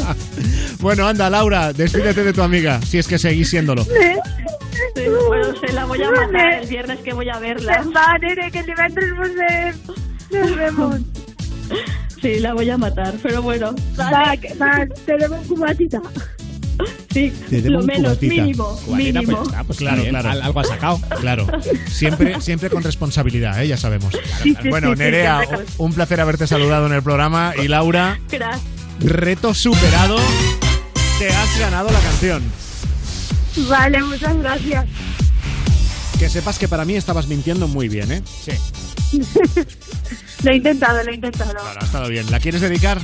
Bueno, 0.79 1.07
anda, 1.07 1.29
Laura, 1.29 1.73
despídete 1.73 2.23
de 2.23 2.33
tu 2.33 2.41
amiga, 2.41 2.81
si 2.81 2.97
es 2.97 3.07
que 3.07 3.19
seguís 3.19 3.49
siéndolo. 3.49 3.83
Sí, 3.83 5.03
bueno, 5.27 5.53
se 5.59 5.73
la 5.73 5.85
voy 5.85 6.01
a 6.03 6.11
matar 6.11 6.53
el 6.61 6.67
viernes 6.67 6.99
que 6.99 7.13
voy 7.13 7.29
a 7.29 7.39
verla. 7.39 7.83
Va, 7.95 8.17
nene, 8.19 8.51
que 8.51 8.59
el 8.59 8.65
divendres 8.65 9.09
nos 9.15 9.35
vem. 9.35 9.75
Nos 10.31 10.55
vemos. 10.55 10.99
Sí, 12.21 12.39
la 12.39 12.53
voy 12.53 12.69
a 12.69 12.77
matar, 12.77 13.15
pero 13.23 13.41
bueno. 13.41 13.73
Va, 13.99 14.35
que- 14.37 14.53
va, 14.55 14.85
te 15.05 15.17
debo 15.17 15.35
un 15.35 15.43
cubatita. 15.47 16.01
Sí, 17.13 17.31
lo 17.63 17.81
menos, 17.83 18.13
cubatita. 18.17 18.33
mínimo, 18.43 18.79
Cuarenta, 18.85 19.21
mínimo. 19.21 19.43
pues, 19.43 19.55
ah, 19.55 19.63
pues 19.65 19.77
Claro, 19.79 19.97
bien, 20.01 20.09
claro. 20.11 20.29
al- 20.29 20.41
Algo 20.41 20.59
ha 20.59 20.63
sacado. 20.63 21.01
Claro, 21.19 21.47
siempre, 21.87 22.39
siempre 22.41 22.69
con 22.69 22.83
responsabilidad, 22.83 23.61
¿eh? 23.61 23.67
ya 23.67 23.77
sabemos. 23.77 24.13
Sí, 24.43 24.55
sí, 24.61 24.69
Bueno, 24.69 24.89
sí, 24.91 24.97
sí, 24.97 24.99
Nerea, 25.03 25.41
un 25.77 25.93
placer 25.93 26.21
haberte 26.21 26.47
saludado 26.47 26.85
en 26.87 26.93
el 26.93 27.03
programa. 27.03 27.53
Y 27.61 27.67
Laura, 27.67 28.19
Gracias. 28.29 28.61
reto 28.99 29.53
superado, 29.53 30.17
te 31.19 31.27
has 31.29 31.59
ganado 31.59 31.89
la 31.91 31.99
canción. 31.99 32.43
Vale, 33.67 34.01
muchas 34.03 34.37
gracias. 34.37 34.85
Que 36.17 36.29
sepas 36.29 36.57
que 36.59 36.67
para 36.67 36.85
mí 36.85 36.95
estabas 36.95 37.27
mintiendo 37.27 37.67
muy 37.67 37.89
bien, 37.89 38.11
¿eh? 38.11 38.21
Sí. 38.25 38.51
Lo 40.43 40.51
he 40.51 40.55
intentado, 40.55 41.03
lo 41.03 41.11
he 41.11 41.15
intentado. 41.15 41.53
Ha 41.79 41.83
estado 41.83 42.09
bien. 42.09 42.29
¿La 42.31 42.39
quieres 42.39 42.61
dedicar? 42.61 42.99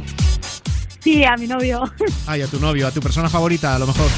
Sí, 0.99 1.23
a 1.23 1.35
mi 1.37 1.47
novio. 1.47 1.83
Ay, 2.27 2.41
a 2.41 2.47
tu 2.47 2.59
novio, 2.59 2.87
a 2.87 2.91
tu 2.91 2.99
persona 2.99 3.29
favorita, 3.29 3.75
a 3.75 3.79
lo 3.79 3.87
mejor. 3.87 4.09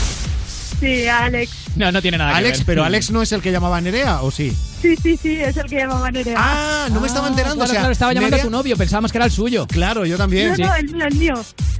Sí, 0.80 1.06
a 1.08 1.26
Alex. 1.26 1.52
No, 1.76 1.92
no 1.92 2.02
tiene 2.02 2.18
nada 2.18 2.36
Alex, 2.38 2.52
que 2.54 2.58
ver. 2.60 2.66
pero 2.68 2.84
Alex 2.86 3.12
no 3.12 3.22
es 3.22 3.32
el 3.34 3.42
que 3.42 3.52
llamaba 3.52 3.82
Nerea, 3.82 4.22
¿o 4.22 4.32
sí? 4.32 4.56
Sí, 4.82 4.96
sí, 4.96 5.18
sí, 5.22 5.36
es 5.38 5.58
el 5.58 5.66
que 5.66 5.76
llamaba 5.76 6.10
Nerea. 6.10 6.36
Ah, 6.38 6.88
no 6.90 7.02
me 7.02 7.08
estaba 7.08 7.28
enterando. 7.28 7.56
Claro, 7.56 7.70
o 7.70 7.74
sea, 7.74 7.80
claro, 7.82 7.92
estaba 7.92 8.14
llamando 8.14 8.38
Nerea- 8.38 8.44
a 8.44 8.46
tu 8.48 8.50
novio, 8.52 8.78
pensábamos 8.78 9.12
que 9.12 9.18
era 9.18 9.26
el 9.26 9.32
suyo. 9.32 9.68
Claro, 9.68 10.06
yo 10.06 10.16
también. 10.18 10.54
No, 10.58 10.68
no, 10.68 10.76
el 10.76 10.86
mío, 10.94 11.06
el 11.06 11.16
mío. 11.16 11.34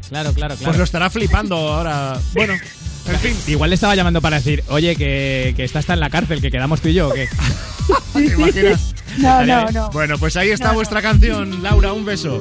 Claro, 0.10 0.34
claro, 0.34 0.56
claro. 0.56 0.58
Pues 0.66 0.78
lo 0.78 0.84
estará 0.84 1.10
flipando 1.10 1.56
ahora. 1.56 2.20
Bueno, 2.34 2.56
en 3.10 3.20
fin. 3.20 3.36
Igual 3.48 3.70
le 3.70 3.76
estaba 3.76 3.96
llamando 3.96 4.22
para 4.22 4.38
decir, 4.38 4.64
oye, 4.70 4.96
que, 4.96 5.54
que 5.56 5.64
esta 5.64 5.80
está 5.80 5.94
en 5.94 6.00
la 6.00 6.10
cárcel, 6.10 6.42
que 6.42 6.52
quedamos 6.52 6.82
tú 6.82 6.90
y 6.90 6.94
yo, 6.94 7.10
¿o 7.10 7.14
qué? 7.14 7.28
¿Te 8.14 8.26
imaginas? 8.26 8.96
No, 9.18 9.44
no, 9.44 9.70
no. 9.72 9.90
Bueno, 9.90 10.18
pues 10.20 10.38
ahí 10.38 10.52
está 10.52 10.66
No, 10.66 10.72
no. 10.74 10.76
vuestra 10.76 11.02
canción. 11.02 11.62
Laura, 11.64 11.92
un 11.94 12.06
beso. 12.06 12.38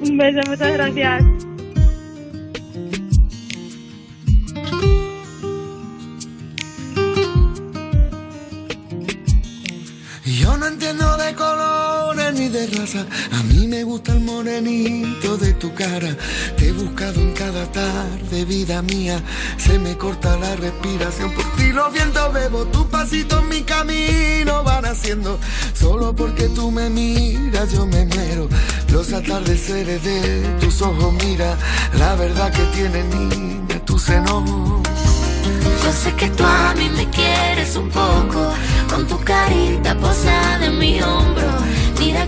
Un 0.00 0.16
beso, 0.16 0.40
muchas 0.48 0.72
gracias. 0.72 1.22
Yo 10.24 10.56
no 10.58 10.66
entiendo 10.66 11.16
de 11.16 11.34
colores 11.34 12.34
ni 12.34 12.48
de 12.48 12.66
raza. 12.66 13.06
A 13.32 13.42
mí 13.44 13.66
me 13.66 13.82
gusta 13.82 14.12
el 14.12 14.20
morenito 14.20 15.38
de 15.38 15.54
tu 15.54 15.72
cara. 15.74 16.14
Te 16.56 16.68
he 16.68 16.72
buscado 16.72 17.20
en 17.20 17.32
cada 17.48 17.66
tarde, 17.72 18.44
vida 18.44 18.82
mía. 18.82 19.22
Se 19.56 19.78
me 19.78 19.96
corta 19.96 20.36
la 20.36 20.54
respiración. 20.56 21.32
Por 21.32 21.44
ti 21.56 21.72
los 21.72 21.90
vientos 21.92 22.32
bebo. 22.34 22.66
Tus 22.66 22.86
pasitos 22.86 23.42
mi 23.44 23.62
camino 23.62 24.62
van 24.64 24.84
haciendo. 24.84 25.38
Solo 25.72 26.14
porque 26.14 26.48
tú 26.48 26.70
me 26.70 26.90
miras, 26.90 27.72
yo 27.72 27.86
me 27.86 28.04
muero. 28.04 28.48
Los 28.92 29.14
atardeceres 29.14 30.02
de 30.02 30.42
tus 30.60 30.82
ojos, 30.82 31.14
mira. 31.24 31.56
La 31.98 32.14
verdad 32.16 32.52
que 32.52 32.64
tiene 32.76 33.02
niña 33.04 33.82
tu 33.86 33.98
seno. 33.98 34.82
Yo 35.82 35.92
sé 35.92 36.12
que 36.16 36.28
tú 36.28 36.44
a 36.44 36.74
mí 36.74 36.90
me 36.90 37.08
quieres 37.08 37.76
un 37.76 37.88
poco, 37.88 38.52
con 38.90 39.06
tu 39.06 39.18
carita 39.20 39.96
posada 39.96 40.66
en 40.66 40.78
mi 40.78 41.00
hombro. 41.00 41.48
Mira 41.98 42.27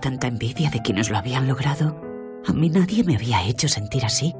Tanta 0.00 0.26
envidia 0.26 0.68
de 0.70 0.82
quienes 0.82 1.10
lo 1.10 1.18
habían 1.18 1.46
logrado. 1.46 2.00
A 2.46 2.52
mí 2.52 2.68
nadie 2.68 3.04
me 3.04 3.14
había 3.14 3.44
hecho 3.44 3.68
sentir 3.68 4.04
así, 4.04 4.34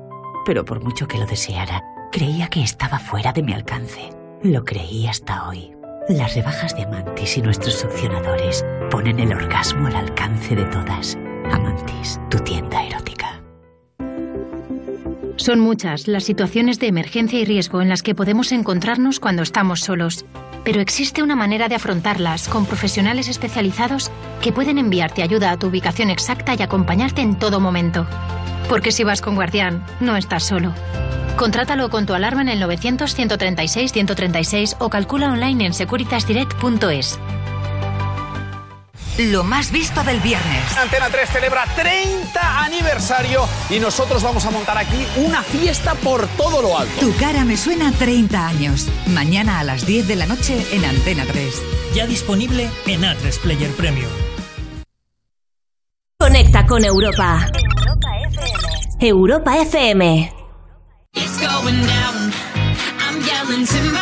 pero 0.45 0.65
por 0.65 0.83
mucho 0.83 1.07
que 1.07 1.19
lo 1.19 1.27
deseara, 1.27 1.85
creía 2.11 2.49
que 2.49 2.63
estaba 2.63 2.99
fuera 2.99 3.33
de 3.33 3.43
mi 3.43 3.53
alcance. 3.53 4.11
Lo 4.43 4.65
creí 4.65 5.07
hasta 5.07 5.49
hoy. 5.49 5.73
Las 6.09 6.35
rebajas 6.35 6.75
de 6.75 6.83
Amantis 6.83 7.37
y 7.37 7.43
nuestros 7.43 7.75
succionadores 7.75 8.65
ponen 8.91 9.21
el 9.21 9.33
orgasmo 9.33 9.87
al 9.87 9.95
alcance 9.95 10.57
de 10.57 10.65
todas. 10.65 11.17
Amantis, 11.53 12.21
tu 12.29 12.39
tienda 12.39 12.83
erótica. 12.83 12.92
Son 15.43 15.59
muchas 15.59 16.07
las 16.07 16.23
situaciones 16.23 16.79
de 16.79 16.87
emergencia 16.87 17.41
y 17.41 17.45
riesgo 17.45 17.83
en 17.83 17.89
las 17.89 18.05
que 18.05 18.15
podemos 18.15 18.53
encontrarnos 18.53 19.19
cuando 19.19 19.43
estamos 19.43 19.81
solos, 19.81 20.25
pero 20.63 20.81
existe 20.81 21.21
una 21.21 21.35
manera 21.35 21.69
de 21.69 21.75
afrontarlas 21.75 22.47
con 22.47 22.65
profesionales 22.65 23.27
especializados 23.27 24.13
que 24.41 24.53
pueden 24.53 24.79
enviarte 24.79 25.21
ayuda 25.21 25.51
a 25.51 25.59
tu 25.59 25.67
ubicación 25.67 26.11
exacta 26.11 26.55
y 26.55 26.63
acompañarte 26.63 27.23
en 27.23 27.37
todo 27.37 27.59
momento. 27.59 28.07
Porque 28.69 28.93
si 28.93 29.03
vas 29.03 29.21
con 29.21 29.35
Guardián, 29.35 29.85
no 29.99 30.17
estás 30.17 30.45
solo. 30.45 30.73
Contrátalo 31.37 31.91
con 31.91 32.07
tu 32.07 32.15
alarma 32.15 32.43
en 32.43 32.49
el 32.49 32.63
900-136-136 32.63 34.77
o 34.79 34.91
calcula 34.91 35.33
online 35.33 35.67
en 35.67 35.75
securitasdirect.es. 35.75 37.19
Lo 39.19 39.45
más 39.45 39.71
visto 39.71 40.03
del 40.05 40.21
viernes. 40.21 40.77
Antena 40.79 41.11
3 41.11 41.29
celebra 41.29 41.67
30 41.77 42.65
aniversario 42.65 43.47
y 43.69 43.79
nosotros 43.79 44.23
vamos 44.23 44.47
a 44.47 44.51
montar 44.51 44.79
aquí 44.79 45.07
una 45.17 45.43
fiesta 45.43 45.95
por 45.97 46.27
todo 46.29 46.63
lo 46.63 46.79
alto. 46.79 46.99
Tu 46.99 47.15
cara 47.17 47.45
me 47.45 47.59
suena 47.59 47.93
30 47.93 48.47
años. 48.47 48.89
Mañana 49.09 49.59
a 49.59 49.65
las 49.65 49.85
10 49.85 50.09
de 50.09 50.17
la 50.17 50.25
noche 50.25 50.67
en 50.73 50.87
Antena 50.87 51.27
3. 51.27 51.63
Ya 51.95 52.07
disponible 52.07 52.71
en 52.87 53.03
A3 53.03 53.39
Player 53.41 53.71
Premium. 53.73 54.11
Conecta 56.19 56.65
con 56.67 56.83
Europa. 56.83 57.51
Europa 58.99 59.59
FM. 59.59 60.33
It's 61.15 61.39
going 61.39 61.83
down. 61.83 62.33
I'm 62.99 63.21
yelling 63.21 63.67
timber. 63.67 64.02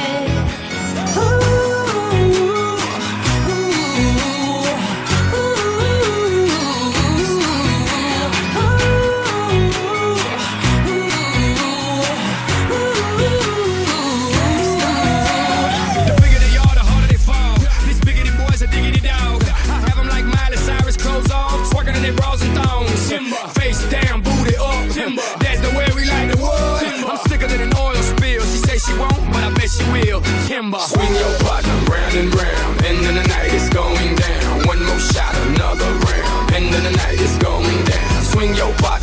Swing 38.41 38.55
your 38.55 38.73
partner 38.77 39.00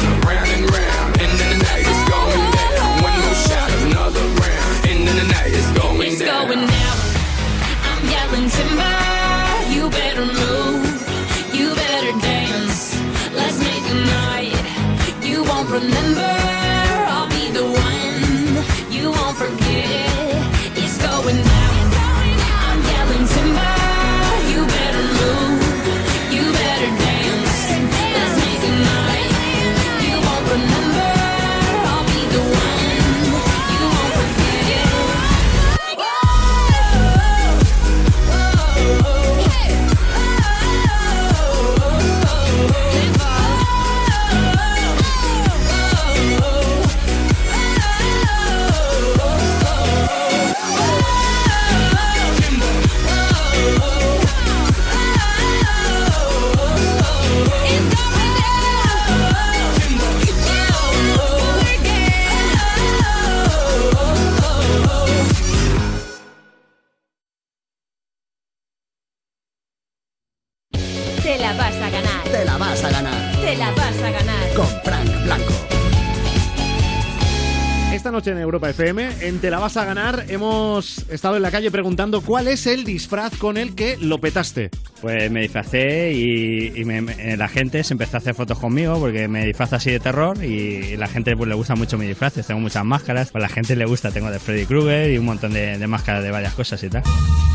Europa 78.58 78.70
FM, 78.70 79.08
en 79.28 79.38
Te 79.38 79.50
la 79.52 79.60
vas 79.60 79.76
a 79.76 79.84
ganar, 79.84 80.24
hemos 80.28 81.04
estado 81.10 81.36
en 81.36 81.42
la 81.42 81.52
calle 81.52 81.70
preguntando 81.70 82.22
cuál 82.22 82.48
es 82.48 82.66
el 82.66 82.82
disfraz 82.84 83.36
con 83.36 83.56
el 83.56 83.76
que 83.76 83.96
lo 83.98 84.20
petaste. 84.20 84.70
Pues 85.00 85.30
me 85.30 85.42
disfracé 85.42 86.12
y, 86.12 86.72
y 86.80 86.84
me- 86.84 87.00
me- 87.02 87.36
la 87.36 87.46
gente 87.46 87.84
se 87.84 87.94
empezó 87.94 88.16
a 88.16 88.18
hacer 88.18 88.34
fotos 88.34 88.58
conmigo 88.58 88.98
porque 88.98 89.28
me 89.28 89.46
disfrazo 89.46 89.76
así 89.76 89.92
de 89.92 90.00
terror 90.00 90.42
y 90.42 90.96
la 90.96 91.06
gente 91.06 91.36
pues 91.36 91.48
le 91.48 91.54
gusta 91.54 91.76
mucho 91.76 91.96
mis 91.98 92.08
disfraces. 92.08 92.48
Tengo 92.48 92.58
muchas 92.60 92.84
máscaras, 92.84 93.30
pues 93.30 93.42
la 93.42 93.48
gente 93.48 93.76
le 93.76 93.84
gusta. 93.84 94.10
Tengo 94.10 94.28
de 94.28 94.40
Freddy 94.40 94.66
Krueger 94.66 95.12
y 95.12 95.18
un 95.18 95.26
montón 95.26 95.52
de, 95.52 95.78
de 95.78 95.86
máscaras 95.86 96.24
de 96.24 96.32
varias 96.32 96.54
cosas 96.54 96.82
y 96.82 96.88
tal. 96.90 97.04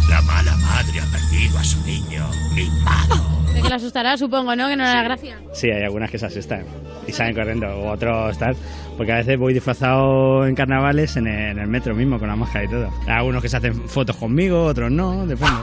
La 0.10 0.22
mala 0.22 0.56
madre 0.56 1.02
ha 1.02 1.06
perdido 1.12 1.58
a 1.60 1.64
su 1.66 1.82
niño. 1.86 2.26
Mimado. 2.56 3.16
De 3.16 3.33
que 3.64 3.70
la 3.70 3.76
asustará, 3.76 4.18
supongo, 4.18 4.56
¿no? 4.56 4.68
Que 4.68 4.76
no 4.76 4.84
la 4.84 5.04
gracia. 5.04 5.38
Sí, 5.54 5.70
hay 5.70 5.84
algunas 5.84 6.12
que 6.12 6.20
se 6.20 6.26
asustan 6.26 6.66
y 7.08 7.12
salen 7.12 7.36
corriendo, 7.36 7.68
o 7.68 7.92
otros 7.92 8.38
tal. 8.38 8.56
Porque 8.98 9.12
a 9.12 9.18
veces 9.18 9.40
voy 9.40 9.54
disfrazado 9.54 10.46
en 10.46 10.54
carnavales 10.56 11.18
en 11.18 11.28
el, 11.28 11.52
en 11.52 11.60
el 11.60 11.68
metro 11.68 11.96
mismo, 11.96 12.20
con 12.20 12.28
la 12.28 12.36
máscara 12.36 12.66
y 12.66 12.68
todo. 12.68 12.90
Hay 13.08 13.14
algunos 13.14 13.42
que 13.42 13.50
se 13.50 13.58
hacen 13.58 13.74
fotos 13.88 14.16
conmigo, 14.18 14.66
otros 14.66 14.92
no, 14.92 15.26
depende. 15.26 15.62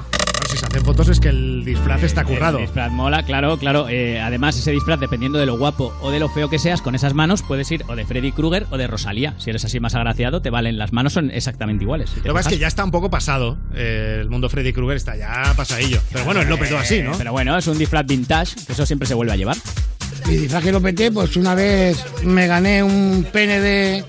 Se 0.61 0.67
hacen 0.67 0.85
fotos 0.85 1.09
es 1.09 1.21
que 1.21 1.31
el 1.31 1.65
disfraz 1.65 2.03
está 2.03 2.23
currado. 2.23 2.59
El 2.59 2.67
disfraz 2.67 2.93
mola, 2.93 3.23
claro, 3.23 3.57
claro. 3.57 3.89
Eh, 3.89 4.21
además, 4.21 4.59
ese 4.59 4.71
disfraz, 4.73 5.01
dependiendo 5.01 5.39
de 5.39 5.47
lo 5.47 5.57
guapo 5.57 5.95
o 6.03 6.11
de 6.11 6.21
lo 6.21 6.29
feo 6.29 6.51
que 6.51 6.59
seas, 6.59 6.83
con 6.83 6.95
esas 6.95 7.15
manos 7.15 7.43
puedes 7.43 7.71
ir 7.71 7.83
o 7.89 7.97
de 7.97 8.05
Freddy 8.05 8.31
Krueger 8.31 8.67
o 8.71 8.77
de 8.77 8.87
Rosalía. 8.87 9.35
Si 9.39 9.49
eres 9.49 9.65
así 9.65 9.81
más 9.81 9.95
agraciado, 9.95 10.43
te 10.43 10.51
valen. 10.51 10.77
Las 10.77 10.93
manos 10.93 11.15
son 11.15 11.31
exactamente 11.31 11.85
iguales. 11.85 12.11
Si 12.11 12.17
Lo 12.17 12.25
que 12.25 12.33
pasa 12.35 12.51
es 12.51 12.57
que 12.57 12.61
ya 12.61 12.67
está 12.67 12.85
un 12.85 12.91
poco 12.91 13.09
pasado. 13.09 13.57
Eh, 13.75 14.19
el 14.21 14.29
mundo 14.29 14.51
Freddy 14.51 14.75
Krueger 14.75 14.99
está 14.99 15.17
ya 15.17 15.55
pasadillo. 15.57 16.03
Pero 16.13 16.27
bueno, 16.27 16.43
él 16.43 16.49
lo 16.51 16.59
petó 16.59 16.77
así, 16.77 17.03
¿no? 17.03 17.13
Pero 17.17 17.33
bueno, 17.33 17.57
es 17.57 17.67
un 17.67 17.79
disfraz 17.79 18.05
vintage, 18.05 18.57
que 18.67 18.75
eso 18.75 18.85
siempre 18.85 19.09
se 19.09 19.15
vuelve 19.15 19.33
a 19.33 19.37
llevar. 19.37 19.57
Mi 20.27 20.37
disfraz 20.37 20.63
que 20.63 20.73
lo 20.73 20.83
peté, 20.83 21.11
pues 21.11 21.37
una 21.37 21.55
vez 21.55 22.05
me 22.23 22.47
gané 22.47 22.83
un 22.83 23.27
pene 23.33 23.61
de, 23.61 24.05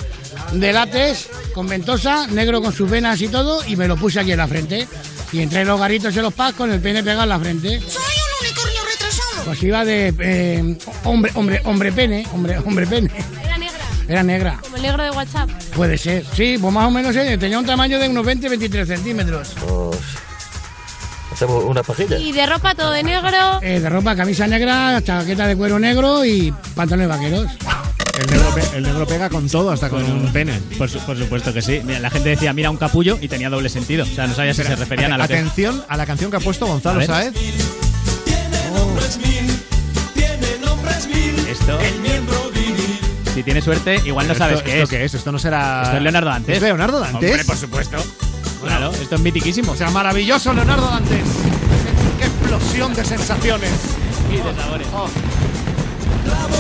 de 0.52 0.74
látex 0.74 1.30
con 1.54 1.70
ventosa, 1.70 2.28
negro 2.28 2.62
con 2.62 2.74
sus 2.74 2.90
venas 2.90 3.22
y 3.22 3.30
todo, 3.30 3.62
y 3.66 3.78
me 3.78 3.88
lo 3.88 3.96
puse 3.96 4.20
aquí 4.20 4.34
en 4.34 4.38
la 4.40 4.50
frente. 4.50 4.86
Y 5.32 5.42
entré 5.42 5.62
en 5.62 5.68
los 5.68 5.80
garritos 5.80 6.16
y 6.16 6.20
los 6.20 6.34
packs 6.34 6.58
con 6.58 6.72
el 6.72 6.80
pene 6.82 7.04
pegado 7.04 7.24
en 7.24 7.30
la 7.30 7.40
frente. 7.40 7.80
¡Soy 7.80 8.04
un 8.04 8.46
unicornio 8.46 8.82
retrasado! 8.92 9.44
Pues 9.46 9.64
iba 9.64 9.86
de 9.86 10.14
eh, 10.20 10.78
hombre, 11.06 11.32
hombre, 11.36 11.62
hombre 11.66 11.92
pene, 11.92 12.26
hombre, 12.34 12.58
hombre 12.60 12.86
pene. 12.88 13.10
Era 13.44 13.58
negra, 13.58 13.80
Era 14.08 14.24
negra. 14.24 14.58
como 14.62 14.76
el 14.76 14.82
negro 14.82 15.04
de 15.04 15.12
WhatsApp. 15.12 15.50
Puede 15.76 15.98
ser, 15.98 16.26
sí, 16.36 16.58
pues 16.60 16.74
más 16.74 16.86
o 16.88 16.92
menos 16.92 17.16
eh, 17.16 17.38
tenía 17.38 17.58
un 17.60 17.66
tamaño 17.66 17.98
de 17.98 18.10
unos 18.10 18.26
20-23 18.26 18.86
centímetros. 18.86 19.56
¿Hacemos 21.32 21.64
una 21.64 21.82
pajilla? 21.82 22.18
Y 22.18 22.34
de 22.34 22.46
ropa 22.46 22.76
todo 22.76 22.92
de 22.92 23.04
negro. 23.04 23.60
Eh, 23.62 23.80
de 23.80 23.90
ropa, 23.90 24.16
camisa 24.18 24.48
negra, 24.48 25.02
chaqueta 25.02 25.48
de 25.48 25.56
cuero 25.56 25.80
negro 25.80 26.26
y 26.26 26.54
pantalones 26.76 27.08
vaqueros. 27.08 27.48
El 28.22 28.28
negro, 28.30 28.56
pe- 28.56 28.78
el 28.78 28.84
negro 28.84 29.06
pega 29.08 29.30
con 29.30 29.50
todo, 29.50 29.72
hasta 29.72 29.90
con 29.90 30.04
un 30.04 30.32
pene. 30.32 30.60
Por, 30.78 30.90
su- 30.90 31.00
por 31.00 31.18
supuesto 31.18 31.54
que 31.54 31.62
sí. 31.62 31.82
Mira, 31.84 32.00
la 32.00 32.10
gente 32.10 32.30
decía, 32.30 32.54
mira 32.54 32.70
un 32.70 32.78
capullo 32.78 33.18
y 33.22 33.28
tenía 33.28 33.50
doble 33.50 33.70
sentido. 33.70 34.04
O 34.04 34.08
sea, 34.08 34.28
no 34.28 34.36
sabía 34.36 34.54
si 34.54 34.64
se 34.64 34.76
referían 34.76 35.12
a 35.14 35.18
lo 35.18 35.28
que... 35.28 35.34
Atención 35.34 35.84
a 35.88 35.98
la 35.98 36.06
canción 36.06 36.30
que 36.32 36.38
ha 36.38 36.40
puesto 36.40 36.66
Gonzalo 36.68 37.00
ver. 37.00 37.08
Saez. 37.08 37.34
Esto... 41.50 41.78
Si 43.34 43.44
tienes 43.44 43.64
suerte, 43.64 44.02
igual 44.06 44.28
no 44.28 44.36
sabes 44.36 44.58
esto- 44.58 44.66
qué 44.66 44.82
¿esto 44.82 44.84
es. 44.84 44.90
qué 45.00 45.06
es? 45.06 45.14
Esto 45.14 45.32
no 45.32 45.40
será... 45.40 45.84
Esto 45.84 45.98
es 45.98 46.04
Leonardo 46.04 46.30
Dantes. 46.30 46.56
¿Es 46.58 46.62
Leonardo 46.62 47.00
Dantes? 47.00 47.30
Hombre, 47.32 47.46
por 47.46 47.58
supuesto. 47.58 47.98
Claro, 48.64 48.92
esto 48.92 49.16
es 49.16 49.22
mitiquísimo. 49.22 49.72
O 49.72 49.76
sea, 49.76 49.90
maravilloso 49.90 50.54
Leonardo 50.54 50.88
Dantes. 50.90 51.24
Qué 52.20 52.26
explosión 52.26 52.94
de 52.94 53.06
sensaciones. 53.06 53.72
Y 54.32 54.36
de 54.36 54.62
sabores. 54.62 54.88
Nabo, 56.28 56.58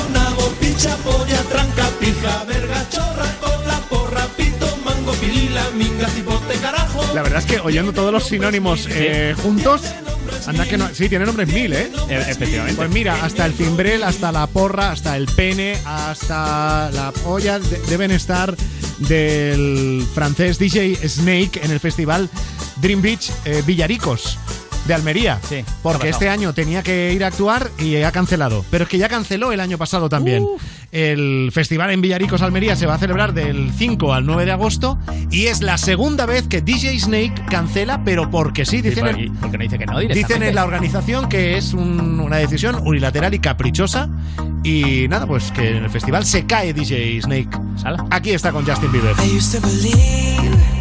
pincha, 0.71 0.95
polla, 0.97 1.41
tranca, 1.43 1.89
pija, 1.99 2.43
verga, 2.45 2.87
chorra, 2.89 3.35
con 3.41 3.67
la 3.67 3.79
porra, 3.89 4.25
pito, 4.37 4.77
mango, 4.85 5.11
pilila, 5.13 5.63
minga, 5.75 6.07
cipote, 6.07 6.53
carajo. 6.61 7.03
La 7.13 7.21
verdad 7.23 7.39
es 7.39 7.45
que 7.45 7.59
oyendo 7.59 7.91
todos 7.93 8.11
los 8.13 8.23
sinónimos 8.25 8.87
eh, 8.89 9.35
juntos, 9.43 9.81
anda 10.47 10.65
que 10.65 10.77
no. 10.77 10.87
Sí, 10.93 11.09
tiene 11.09 11.25
nombres 11.25 11.49
mil, 11.49 11.73
¿eh? 11.73 11.91
Efectivamente. 12.09 12.77
Pues 12.77 12.89
mira, 12.89 13.23
hasta 13.23 13.45
el 13.45 13.53
cimbrel, 13.53 14.03
hasta 14.03 14.31
la 14.31 14.47
porra, 14.47 14.91
hasta 14.91 15.17
el 15.17 15.25
pene, 15.25 15.77
hasta 15.85 16.89
la 16.91 17.11
polla 17.11 17.59
de- 17.59 17.79
deben 17.89 18.11
estar 18.11 18.55
del 18.99 20.05
francés 20.13 20.57
DJ 20.57 20.95
Snake 21.07 21.59
en 21.63 21.71
el 21.71 21.79
festival 21.79 22.29
Dream 22.77 23.01
Beach 23.01 23.31
eh, 23.45 23.63
Villaricos 23.65 24.37
de 24.87 24.93
Almería. 24.93 25.39
Sí. 25.47 25.63
Porque 25.83 26.01
¿qué 26.03 26.07
ha 26.07 26.11
este 26.11 26.29
año 26.29 26.53
tenía 26.53 26.83
que 26.83 27.13
ir 27.13 27.23
a 27.23 27.27
actuar 27.27 27.69
y 27.79 27.95
ha 27.97 28.11
cancelado. 28.11 28.65
Pero 28.71 28.83
es 28.85 28.89
que 28.89 28.97
ya 28.97 29.09
canceló 29.09 29.51
el 29.51 29.59
año 29.59 29.77
pasado 29.77 30.09
también. 30.09 30.45
El 30.91 31.51
festival 31.53 31.91
en 31.91 32.01
Villaricos, 32.01 32.41
Almería, 32.41 32.75
se 32.75 32.85
va 32.85 32.95
a 32.95 32.97
celebrar 32.97 33.33
del 33.33 33.71
5 33.77 34.13
al 34.13 34.25
9 34.25 34.45
de 34.45 34.51
agosto 34.51 34.97
y 35.29 35.45
es 35.45 35.61
la 35.61 35.77
segunda 35.77 36.25
vez 36.25 36.47
que 36.47 36.61
DJ 36.61 36.99
Snake 36.99 37.33
cancela, 37.49 38.03
pero 38.03 38.29
porque 38.29 38.65
sí, 38.65 38.81
dicen, 38.81 39.05
¿Y 39.17 39.23
en- 39.27 39.33
por 39.35 39.51
qué 39.51 39.57
no 39.57 39.63
dice 39.63 39.77
que 39.77 39.85
no 39.85 39.99
dicen 39.99 40.43
en 40.43 40.55
la 40.55 40.65
organización 40.65 41.29
que 41.29 41.57
es 41.57 41.73
un- 41.73 42.19
una 42.19 42.37
decisión 42.37 42.75
unilateral 42.85 43.33
y 43.33 43.39
caprichosa. 43.39 44.09
Y 44.63 45.07
nada, 45.07 45.25
pues 45.25 45.51
que 45.51 45.77
en 45.77 45.83
el 45.85 45.89
festival 45.89 46.25
se 46.25 46.45
cae 46.45 46.73
DJ 46.73 47.21
Snake. 47.21 47.49
Aquí 48.11 48.31
está 48.31 48.51
con 48.51 48.65
Justin 48.65 48.91
Bieber. 48.91 49.15
I 49.25 49.37
used 49.37 49.59
to 49.59 49.65
believe 49.67 50.80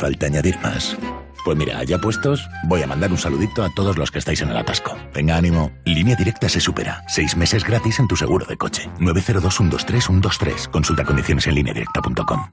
Falta 0.00 0.26
añadir 0.26 0.58
más. 0.62 0.96
Pues 1.44 1.56
mira, 1.56 1.84
ya 1.84 1.98
puestos, 1.98 2.48
voy 2.64 2.82
a 2.82 2.86
mandar 2.86 3.10
un 3.12 3.18
saludito 3.18 3.62
a 3.62 3.70
todos 3.74 3.96
los 3.96 4.10
que 4.10 4.18
estáis 4.18 4.40
en 4.42 4.50
el 4.50 4.56
atasco. 4.56 4.96
Venga, 5.14 5.36
ánimo. 5.36 5.70
Línea 5.84 6.16
directa 6.16 6.48
se 6.48 6.60
supera. 6.60 7.04
Seis 7.06 7.36
meses 7.36 7.64
gratis 7.64 7.98
en 7.98 8.08
tu 8.08 8.16
seguro 8.16 8.46
de 8.46 8.56
coche. 8.56 8.88
902-123-123. 8.98 10.70
Consulta 10.70 11.04
condiciones 11.04 11.46
en 11.46 11.54
lineadirecta.com. 11.54 12.50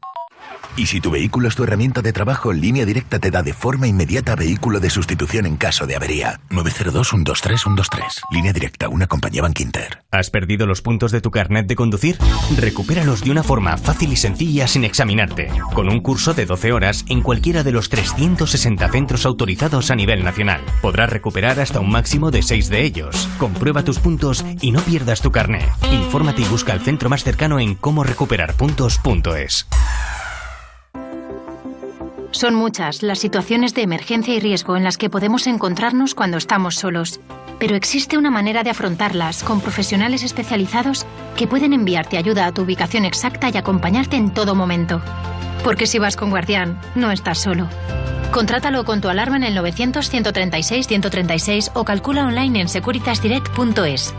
Y 0.78 0.86
si 0.86 1.01
tu 1.01 1.09
vehículo 1.09 1.47
es 1.47 1.55
tu 1.55 1.63
herramienta 1.63 2.03
de 2.03 2.13
trabajo, 2.13 2.53
Línea 2.53 2.86
Directa 2.86 3.17
te 3.17 3.32
da 3.32 3.41
de 3.41 3.53
forma 3.53 3.88
inmediata 3.88 4.36
vehículo 4.36 4.80
de 4.80 4.91
sustitución 4.91 5.47
en 5.47 5.57
caso 5.57 5.88
de 5.88 5.95
avería. 5.95 6.39
902-123-123. 6.51 8.21
Línea 8.30 8.53
Directa, 8.53 8.88
una 8.88 9.07
compañía 9.07 9.41
Bankinter. 9.41 10.03
¿Has 10.11 10.30
perdido 10.30 10.67
los 10.67 10.84
puntos 10.84 11.11
de 11.11 11.19
tu 11.19 11.32
carnet 11.32 11.65
de 11.65 11.75
conducir? 11.75 12.19
Recupéralos 12.55 13.23
de 13.23 13.32
una 13.32 13.41
forma 13.41 13.75
fácil 13.78 14.13
y 14.13 14.17
sencilla 14.17 14.67
sin 14.67 14.84
examinarte, 14.84 15.49
con 15.73 15.89
un 15.89 15.99
curso 15.99 16.36
de 16.36 16.45
12 16.45 16.71
horas 16.71 17.05
en 17.09 17.21
cualquiera 17.21 17.63
de 17.63 17.71
los 17.71 17.89
360 17.89 18.88
centros 18.91 19.25
autorizados 19.25 19.89
a 19.89 19.95
nivel 19.95 20.23
nacional. 20.23 20.61
Podrás 20.84 21.09
recuperar 21.09 21.59
hasta 21.59 21.80
un 21.80 21.89
máximo 21.89 22.30
de 22.30 22.43
6 22.43 22.69
de 22.69 22.84
ellos. 22.84 23.28
Comprueba 23.39 23.84
tus 23.84 23.97
puntos 23.97 24.45
y 24.61 24.71
no 24.71 24.82
pierdas 24.82 25.21
tu 25.21 25.32
carnet. 25.32 25.67
Infórmate 25.91 26.43
y 26.43 26.45
busca 26.45 26.73
el 26.73 26.82
centro 26.82 27.09
más 27.09 27.23
cercano 27.23 27.59
en 27.59 27.73
cómo 27.73 28.03
recuperar 28.03 28.53
puntos.es. 28.53 29.65
Son 32.38 32.53
muchas 32.53 33.01
las 33.01 33.17
situaciones 33.17 33.73
de 33.73 33.81
emergencia 33.81 34.35
y 34.35 34.39
riesgo 34.39 34.77
en 34.77 34.83
las 34.83 34.99
que 34.99 35.09
podemos 35.09 35.47
encontrarnos 35.47 36.13
cuando 36.13 36.38
estamos 36.38 36.75
solos, 36.75 37.19
pero 37.57 37.75
existe 37.75 38.15
una 38.15 38.29
manera 38.29 38.61
de 38.61 38.69
afrontarlas 38.69 39.41
con 39.41 39.59
profesionales 39.59 40.21
especializados 40.21 41.07
que 41.35 41.47
pueden 41.47 41.73
enviarte 41.73 42.15
ayuda 42.15 42.45
a 42.45 42.51
tu 42.51 42.61
ubicación 42.61 43.05
exacta 43.05 43.49
y 43.49 43.57
acompañarte 43.57 44.17
en 44.17 44.31
todo 44.31 44.53
momento. 44.53 45.01
Porque 45.63 45.88
si 45.88 45.97
vas 45.97 46.15
con 46.15 46.29
Guardián, 46.29 46.79
no 46.93 47.09
estás 47.09 47.39
solo. 47.39 47.67
Contrátalo 48.31 48.85
con 48.85 49.01
tu 49.01 49.09
alarma 49.09 49.38
en 49.38 49.43
el 49.43 49.57
900-136-136 49.57 51.71
o 51.73 51.85
calcula 51.85 52.23
online 52.23 52.61
en 52.61 52.69
securitasdirect.es. 52.69 54.13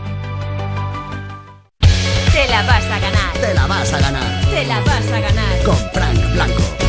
Te 2.33 2.49
la 2.49 2.63
vas 2.63 2.83
a 2.83 2.99
ganar. 2.99 3.33
te 3.39 3.53
la 3.53 3.65
vas 3.65 3.93
a 3.93 3.99
ganar. 4.01 4.45
Te 4.49 4.65
la 4.65 4.81
vas 4.81 5.09
a 5.09 5.21
ganar. 5.21 5.63
Con 5.63 5.77
Frank 5.93 6.33
Blanco. 6.33 6.88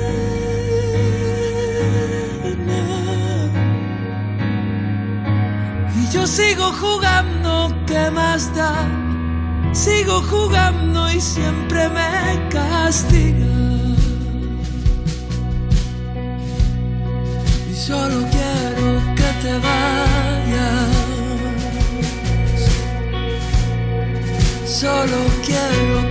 Yo 6.11 6.27
sigo 6.27 6.71
jugando, 6.73 7.73
¿qué 7.87 8.11
más 8.11 8.53
da? 8.53 8.85
Sigo 9.71 10.21
jugando 10.23 11.09
y 11.09 11.21
siempre 11.21 11.87
me 11.89 12.49
castiga. 12.49 13.45
Y 17.69 17.73
solo 17.73 18.25
quiero 18.29 19.01
que 19.15 19.29
te 19.41 19.53
vayas. 19.53 20.91
Solo 24.65 25.17
quiero 25.45 26.10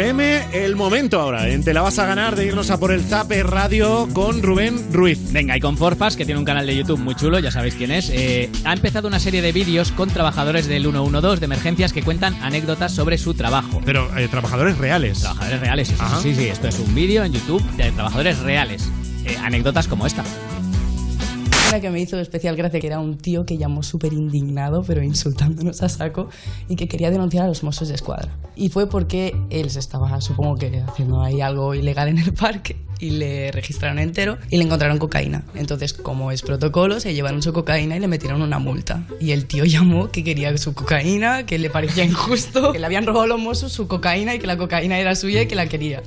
FM. 0.00 0.46
El 0.54 0.76
momento 0.76 1.20
ahora, 1.20 1.48
en 1.48 1.62
Te 1.62 1.74
la 1.74 1.82
vas 1.82 1.98
a 1.98 2.06
ganar 2.06 2.34
de 2.34 2.46
irnos 2.46 2.70
a 2.70 2.80
por 2.80 2.90
el 2.90 3.02
Zape 3.02 3.42
Radio 3.42 4.08
con 4.14 4.42
Rubén 4.42 4.90
Ruiz. 4.90 5.30
Venga, 5.30 5.54
y 5.58 5.60
con 5.60 5.76
Forfas, 5.76 6.16
que 6.16 6.24
tiene 6.24 6.38
un 6.38 6.46
canal 6.46 6.66
de 6.66 6.74
YouTube 6.74 6.98
muy 6.98 7.14
chulo, 7.14 7.38
ya 7.38 7.50
sabéis 7.50 7.74
quién 7.74 7.90
es, 7.90 8.08
eh, 8.08 8.48
ha 8.64 8.72
empezado 8.72 9.08
una 9.08 9.18
serie 9.18 9.42
de 9.42 9.52
vídeos 9.52 9.92
con 9.92 10.08
trabajadores 10.08 10.66
del 10.68 10.84
112 10.84 11.40
de 11.40 11.44
emergencias 11.44 11.92
que 11.92 12.02
cuentan 12.02 12.34
anécdotas 12.42 12.92
sobre 12.92 13.18
su 13.18 13.34
trabajo. 13.34 13.82
Pero 13.84 14.08
eh, 14.16 14.26
trabajadores 14.28 14.78
reales. 14.78 15.20
Trabajadores 15.20 15.60
reales, 15.60 15.88
sí, 15.88 15.94
sí, 15.94 16.00
Ajá. 16.02 16.20
sí, 16.22 16.34
sí, 16.34 16.44
esto 16.46 16.68
es 16.68 16.78
un 16.78 16.94
vídeo 16.94 17.22
en 17.22 17.32
YouTube 17.34 17.62
de 17.76 17.92
trabajadores 17.92 18.38
reales. 18.38 18.88
Eh, 19.26 19.36
anécdotas 19.42 19.86
como 19.86 20.06
esta. 20.06 20.24
Una 21.68 21.80
que 21.80 21.90
me 21.90 22.00
hizo 22.00 22.18
especial 22.18 22.56
gracia, 22.56 22.80
que 22.80 22.86
era 22.88 22.98
un 22.98 23.16
tío 23.16 23.44
que 23.44 23.56
llamó 23.56 23.82
súper 23.82 24.12
indignado, 24.12 24.82
pero 24.82 25.02
insultándonos 25.04 25.82
a 25.82 25.88
saco, 25.88 26.30
y 26.68 26.74
que 26.74 26.88
quería 26.88 27.10
denunciar 27.10 27.44
a 27.44 27.48
los 27.48 27.62
Mossos 27.62 27.88
de 27.88 27.94
Escuadra. 27.94 28.32
Y 28.60 28.68
fue 28.68 28.86
porque 28.86 29.34
él 29.48 29.70
se 29.70 29.78
estaba, 29.78 30.20
supongo 30.20 30.56
que, 30.56 30.82
haciendo 30.86 31.22
ahí 31.22 31.40
algo 31.40 31.74
ilegal 31.74 32.08
en 32.08 32.18
el 32.18 32.34
parque, 32.34 32.76
y 32.98 33.08
le 33.12 33.50
registraron 33.52 33.98
entero, 33.98 34.36
y 34.50 34.58
le 34.58 34.64
encontraron 34.64 34.98
cocaína. 34.98 35.44
Entonces, 35.54 35.94
como 35.94 36.30
es 36.30 36.42
protocolo, 36.42 37.00
se 37.00 37.14
llevaron 37.14 37.40
su 37.40 37.54
cocaína 37.54 37.96
y 37.96 38.00
le 38.00 38.06
metieron 38.06 38.42
una 38.42 38.58
multa. 38.58 39.02
Y 39.18 39.30
el 39.30 39.46
tío 39.46 39.64
llamó 39.64 40.10
que 40.10 40.22
quería 40.22 40.54
su 40.58 40.74
cocaína, 40.74 41.46
que 41.46 41.58
le 41.58 41.70
parecía 41.70 42.04
injusto, 42.04 42.70
que 42.74 42.78
le 42.78 42.84
habían 42.84 43.06
robado 43.06 43.28
los 43.28 43.40
Mossos 43.40 43.72
su 43.72 43.88
cocaína 43.88 44.34
y 44.34 44.38
que 44.38 44.46
la 44.46 44.58
cocaína 44.58 44.98
era 44.98 45.14
suya 45.14 45.40
y 45.40 45.46
que 45.46 45.54
la 45.54 45.66
quería. 45.66 46.02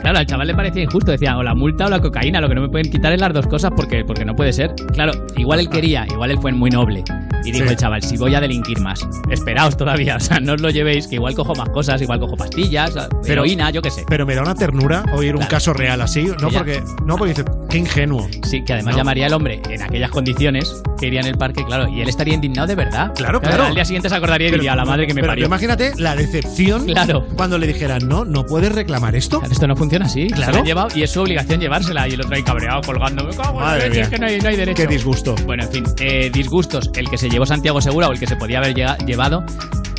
Claro, 0.00 0.18
al 0.18 0.26
chaval 0.26 0.48
le 0.48 0.54
parecía 0.56 0.82
injusto. 0.82 1.12
Decía, 1.12 1.38
o 1.38 1.44
la 1.44 1.54
multa 1.54 1.86
o 1.86 1.90
la 1.90 2.00
cocaína. 2.00 2.40
Lo 2.40 2.48
que 2.48 2.56
no 2.56 2.62
me 2.62 2.70
pueden 2.70 2.90
quitar 2.90 3.12
es 3.12 3.20
las 3.20 3.32
dos 3.32 3.46
cosas 3.46 3.70
porque, 3.76 4.04
porque 4.04 4.24
no 4.24 4.34
puede 4.34 4.52
ser. 4.52 4.74
Claro, 4.92 5.12
igual 5.36 5.60
él 5.60 5.68
quería, 5.68 6.06
igual 6.10 6.32
él 6.32 6.38
fue 6.40 6.50
muy 6.50 6.70
noble. 6.70 7.04
Y 7.44 7.52
dijo 7.52 7.66
Sí. 7.66 7.72
el 7.72 7.76
chaval, 7.76 8.02
si 8.02 8.16
voy 8.16 8.34
a 8.34 8.40
delinquir 8.40 8.80
más, 8.80 9.06
esperaos 9.30 9.76
todavía, 9.76 10.16
o 10.16 10.20
sea, 10.20 10.40
no 10.40 10.54
os 10.54 10.60
lo 10.60 10.70
llevéis, 10.70 11.06
que 11.06 11.16
igual 11.16 11.34
cojo 11.34 11.54
más 11.54 11.68
cosas, 11.68 12.00
igual 12.02 12.18
cojo 12.20 12.36
pastillas, 12.36 12.94
heroína, 13.26 13.70
yo 13.70 13.82
qué 13.82 13.90
sé. 13.90 14.04
Pero 14.08 14.24
me 14.26 14.34
da 14.34 14.42
una 14.42 14.54
ternura 14.54 15.04
oír 15.12 15.36
un 15.36 15.44
caso 15.44 15.72
real 15.72 16.00
así, 16.00 16.24
no 16.40 16.48
porque, 16.50 16.82
no 17.04 17.16
porque 17.16 17.34
dice, 17.34 17.44
qué 17.74 17.78
ingenuo. 17.78 18.28
Sí, 18.44 18.62
que 18.64 18.72
además 18.72 18.94
No. 18.94 18.98
llamaría 18.98 19.26
el 19.26 19.32
hombre 19.32 19.60
en 19.68 19.82
aquellas 19.82 20.10
condiciones 20.10 20.82
que 20.98 21.06
iría 21.08 21.20
en 21.20 21.26
el 21.26 21.36
parque, 21.36 21.64
claro, 21.64 21.88
y 21.88 22.00
él 22.00 22.08
estaría 22.08 22.34
indignado 22.34 22.66
de 22.68 22.74
verdad. 22.74 23.12
Claro, 23.14 23.40
claro. 23.40 23.64
Al 23.64 23.74
día 23.74 23.84
siguiente 23.84 24.08
se 24.08 24.14
acordaría 24.14 24.48
y 24.48 24.50
Pero- 24.50 24.62
diría, 24.62 24.76
la 24.76 24.84
madre 24.84 25.06
que 25.06 25.14
me 25.14 25.20
pero 25.20 25.32
parió. 25.32 25.46
Imagínate 25.46 25.92
la 25.98 26.14
decepción 26.16 26.86
Claro. 26.86 27.26
cuando 27.36 27.58
le 27.58 27.66
dijeran, 27.66 28.08
no, 28.08 28.24
no 28.24 28.44
puedes 28.46 28.72
reclamar 28.72 29.14
esto. 29.16 29.42
Esto 29.50 29.66
no 29.66 29.76
funciona 29.76 30.06
así. 30.06 30.28
Claro. 30.28 30.54
Se 30.54 30.62
llevado 30.62 30.88
y 30.94 31.02
es 31.02 31.10
su 31.10 31.20
obligación 31.20 31.60
llevársela. 31.60 32.08
Y 32.08 32.12
el 32.12 32.20
otro 32.20 32.34
ahí 32.36 32.42
cabreado, 32.42 32.80
colgando. 32.82 33.24
Me 33.24 33.34
cago 33.34 33.50
en 33.50 33.56
la 33.56 33.62
Madre 33.64 33.80
leche, 33.88 33.90
mía. 33.94 34.02
es 34.04 34.08
que 34.10 34.18
no 34.18 34.26
hay, 34.26 34.40
no 34.40 34.48
hay 34.48 34.56
derecho. 34.56 34.82
Qué 34.82 34.86
disgusto. 34.88 35.34
Bueno, 35.46 35.64
en 35.64 35.70
fin, 35.70 35.84
eh, 36.00 36.30
disgustos. 36.32 36.90
El 36.94 37.08
que 37.10 37.18
se 37.18 37.28
llevó 37.28 37.44
Santiago 37.46 37.80
Segura 37.80 38.08
o 38.08 38.12
el 38.12 38.18
que 38.18 38.26
se 38.26 38.36
podía 38.36 38.58
haber 38.58 38.74
llevado 39.06 39.44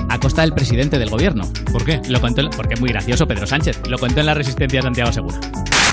a 0.10 0.20
costa 0.20 0.42
del 0.44 0.54
presidente 0.54 0.98
del 1.00 1.10
gobierno. 1.10 1.44
¿Por 1.72 1.84
qué? 1.84 2.00
Lo 2.10 2.22
contó, 2.22 2.42
porque 2.56 2.76
es 2.76 2.80
muy 2.80 2.90
gracioso 2.90 3.26
Pedro 3.28 3.46
Sánchez. 3.48 3.82
Lo 3.90 3.98
contó 3.98 4.20
en 4.22 4.28
la 4.28 4.34
resistencia 4.34 4.80
de 4.80 4.84
Santiago 4.84 5.12
Segura. 5.12 5.40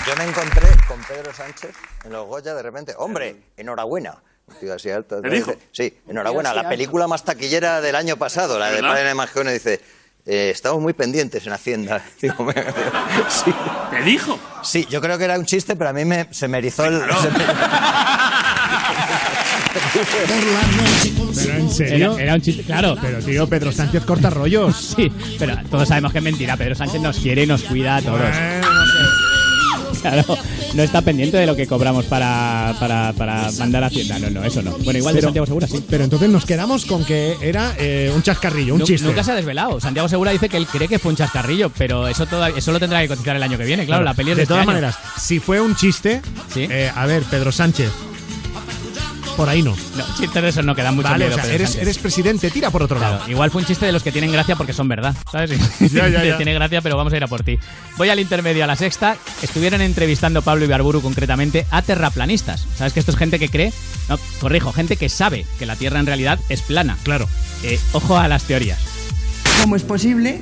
Yo 0.06 0.16
me 0.16 0.24
encontré 0.24 0.66
con 0.88 0.98
Pedro 1.04 1.32
Sánchez 1.32 1.70
en 2.04 2.12
los 2.12 2.26
Goya 2.26 2.54
de 2.54 2.62
repente. 2.62 2.92
Hombre, 2.98 3.36
enhorabuena. 3.56 4.16
Digo 4.60 4.74
así 4.74 4.90
alto. 4.90 5.20
¿Me 5.22 5.30
dijo? 5.30 5.54
Sí, 5.70 5.96
enhorabuena. 6.08 6.52
La 6.52 6.68
película 6.68 7.06
más 7.06 7.24
taquillera 7.24 7.80
del 7.80 7.94
año 7.94 8.16
pasado, 8.16 8.58
la 8.58 8.66
de 8.66 8.76
¿Verdad? 8.76 8.88
Padre 8.90 9.04
de 9.08 9.14
Magione, 9.14 9.52
dice. 9.52 9.80
eh, 10.26 10.50
estamos 10.52 10.80
muy 10.82 10.92
pendientes 10.92 11.46
en 11.46 11.52
Hacienda. 11.52 12.02
Digo, 12.20 12.44
me- 12.44 12.52
sí. 13.28 13.54
¿Te 13.90 14.02
dijo? 14.02 14.38
Sí, 14.62 14.86
yo 14.90 15.00
creo 15.00 15.16
que 15.18 15.24
era 15.24 15.38
un 15.38 15.46
chiste, 15.46 15.76
pero 15.76 15.90
a 15.90 15.92
mí 15.92 16.04
me, 16.04 16.26
se 16.32 16.48
me 16.48 16.58
erizó 16.58 16.84
el. 16.84 17.00
se 17.00 17.30
me- 17.30 17.44
Pero 21.34 21.52
en 21.54 21.70
serio. 21.70 22.12
Era, 22.14 22.22
era 22.22 22.34
un 22.34 22.40
chiste, 22.40 22.62
claro. 22.64 22.96
Pero 23.00 23.18
tío, 23.20 23.48
Pedro 23.48 23.72
Sánchez 23.72 24.04
corta 24.04 24.28
rollos. 24.30 24.94
Sí, 24.96 25.10
pero 25.38 25.56
todos 25.70 25.88
sabemos 25.88 26.12
que 26.12 26.18
es 26.18 26.24
mentira. 26.24 26.56
Pedro 26.56 26.74
Sánchez 26.74 27.00
nos 27.00 27.18
quiere 27.18 27.44
y 27.44 27.46
nos 27.46 27.62
cuida 27.62 27.96
a 27.96 28.02
todos. 28.02 28.20
Claro, 30.02 30.24
no 30.74 30.82
está 30.82 31.00
pendiente 31.02 31.36
de 31.36 31.46
lo 31.46 31.54
que 31.56 31.66
cobramos 31.66 32.04
para, 32.06 32.74
para, 32.80 33.12
para 33.14 33.50
mandar 33.52 33.84
a 33.84 33.86
Hacienda. 33.86 34.18
No, 34.18 34.30
no, 34.30 34.44
eso 34.44 34.60
no. 34.62 34.72
Bueno, 34.78 34.98
igual 34.98 35.14
de 35.14 35.20
Pero- 35.20 35.28
Santiago 35.28 35.46
Segura 35.46 35.66
sí. 35.68 35.84
Pero 35.88 36.04
entonces 36.04 36.28
nos 36.28 36.44
quedamos 36.44 36.84
con 36.84 37.04
que 37.04 37.36
era 37.40 37.74
eh, 37.78 38.12
un 38.14 38.22
chascarrillo, 38.22 38.74
un 38.74 38.80
Nu- 38.80 38.86
chiste. 38.86 39.06
Nunca 39.06 39.22
se 39.24 39.32
ha 39.32 39.34
desvelado. 39.34 39.80
Santiago 39.80 40.08
Segura 40.08 40.32
dice 40.32 40.48
que 40.48 40.56
él 40.56 40.66
cree 40.66 40.88
que 40.88 40.98
fue 40.98 41.10
un 41.10 41.16
chascarrillo, 41.16 41.70
pero 41.70 42.08
eso, 42.08 42.26
toda- 42.26 42.48
eso 42.50 42.72
lo 42.72 42.80
tendrá 42.80 43.00
que 43.00 43.08
cotizar 43.08 43.36
el 43.36 43.42
año 43.42 43.56
que 43.56 43.64
viene. 43.64 43.86
Claro, 43.86 44.04
la 44.04 44.14
peli 44.14 44.30
es 44.32 44.36
de, 44.36 44.40
de 44.40 44.42
este 44.42 44.48
todas 44.54 44.62
año. 44.62 44.66
maneras, 44.72 44.96
si 45.18 45.38
fue 45.38 45.60
un 45.60 45.76
chiste, 45.76 46.20
eh, 46.56 46.90
a 46.94 47.06
ver, 47.06 47.22
Pedro 47.24 47.52
Sánchez, 47.52 47.90
por 49.32 49.48
ahí 49.48 49.62
no. 49.62 49.74
No, 49.96 50.04
chistes 50.16 50.42
de 50.42 50.48
esos 50.48 50.64
no 50.64 50.74
quedan 50.74 50.94
mucho 50.94 51.08
Vale, 51.08 51.24
miedo, 51.26 51.34
o 51.34 51.38
sea, 51.38 51.44
Pedro 51.44 51.54
eres, 51.56 51.68
Sánchez. 51.70 51.82
eres 51.82 51.98
presidente, 51.98 52.50
tira 52.50 52.70
por 52.70 52.82
otro 52.82 52.98
Claro, 52.98 53.18
lado. 53.18 53.30
igual 53.30 53.50
fue 53.50 53.62
un 53.62 53.66
chiste 53.66 53.86
de 53.86 53.92
los 53.92 54.02
que 54.02 54.12
tienen 54.12 54.30
gracia 54.32 54.56
porque 54.56 54.72
son 54.72 54.88
verdad, 54.88 55.14
¿sabes? 55.30 55.50
Ya, 55.92 56.08
ya, 56.08 56.24
ya. 56.24 56.36
Tiene 56.36 56.54
gracia, 56.54 56.80
pero 56.80 56.96
vamos 56.96 57.12
a 57.12 57.16
ir 57.16 57.24
a 57.24 57.28
por 57.28 57.42
ti. 57.42 57.58
Voy 57.96 58.08
al 58.08 58.20
intermedio, 58.20 58.64
a 58.64 58.66
la 58.66 58.76
sexta. 58.76 59.16
Estuvieron 59.42 59.80
entrevistando 59.80 60.42
Pablo 60.42 60.64
Ibarburu 60.64 61.00
concretamente 61.02 61.66
a 61.70 61.82
terraplanistas. 61.82 62.66
¿Sabes 62.76 62.92
que 62.92 63.00
esto 63.00 63.12
es 63.12 63.18
gente 63.18 63.38
que 63.38 63.48
cree? 63.48 63.72
No, 64.08 64.18
corrijo, 64.40 64.72
gente 64.72 64.96
que 64.96 65.08
sabe 65.08 65.44
que 65.58 65.66
la 65.66 65.76
Tierra 65.76 66.00
en 66.00 66.06
realidad 66.06 66.38
es 66.48 66.62
plana. 66.62 66.96
Claro. 67.02 67.28
Eh, 67.62 67.78
ojo 67.92 68.16
a 68.18 68.28
las 68.28 68.44
teorías. 68.44 68.78
¿Cómo 69.60 69.76
es 69.76 69.82
posible 69.82 70.40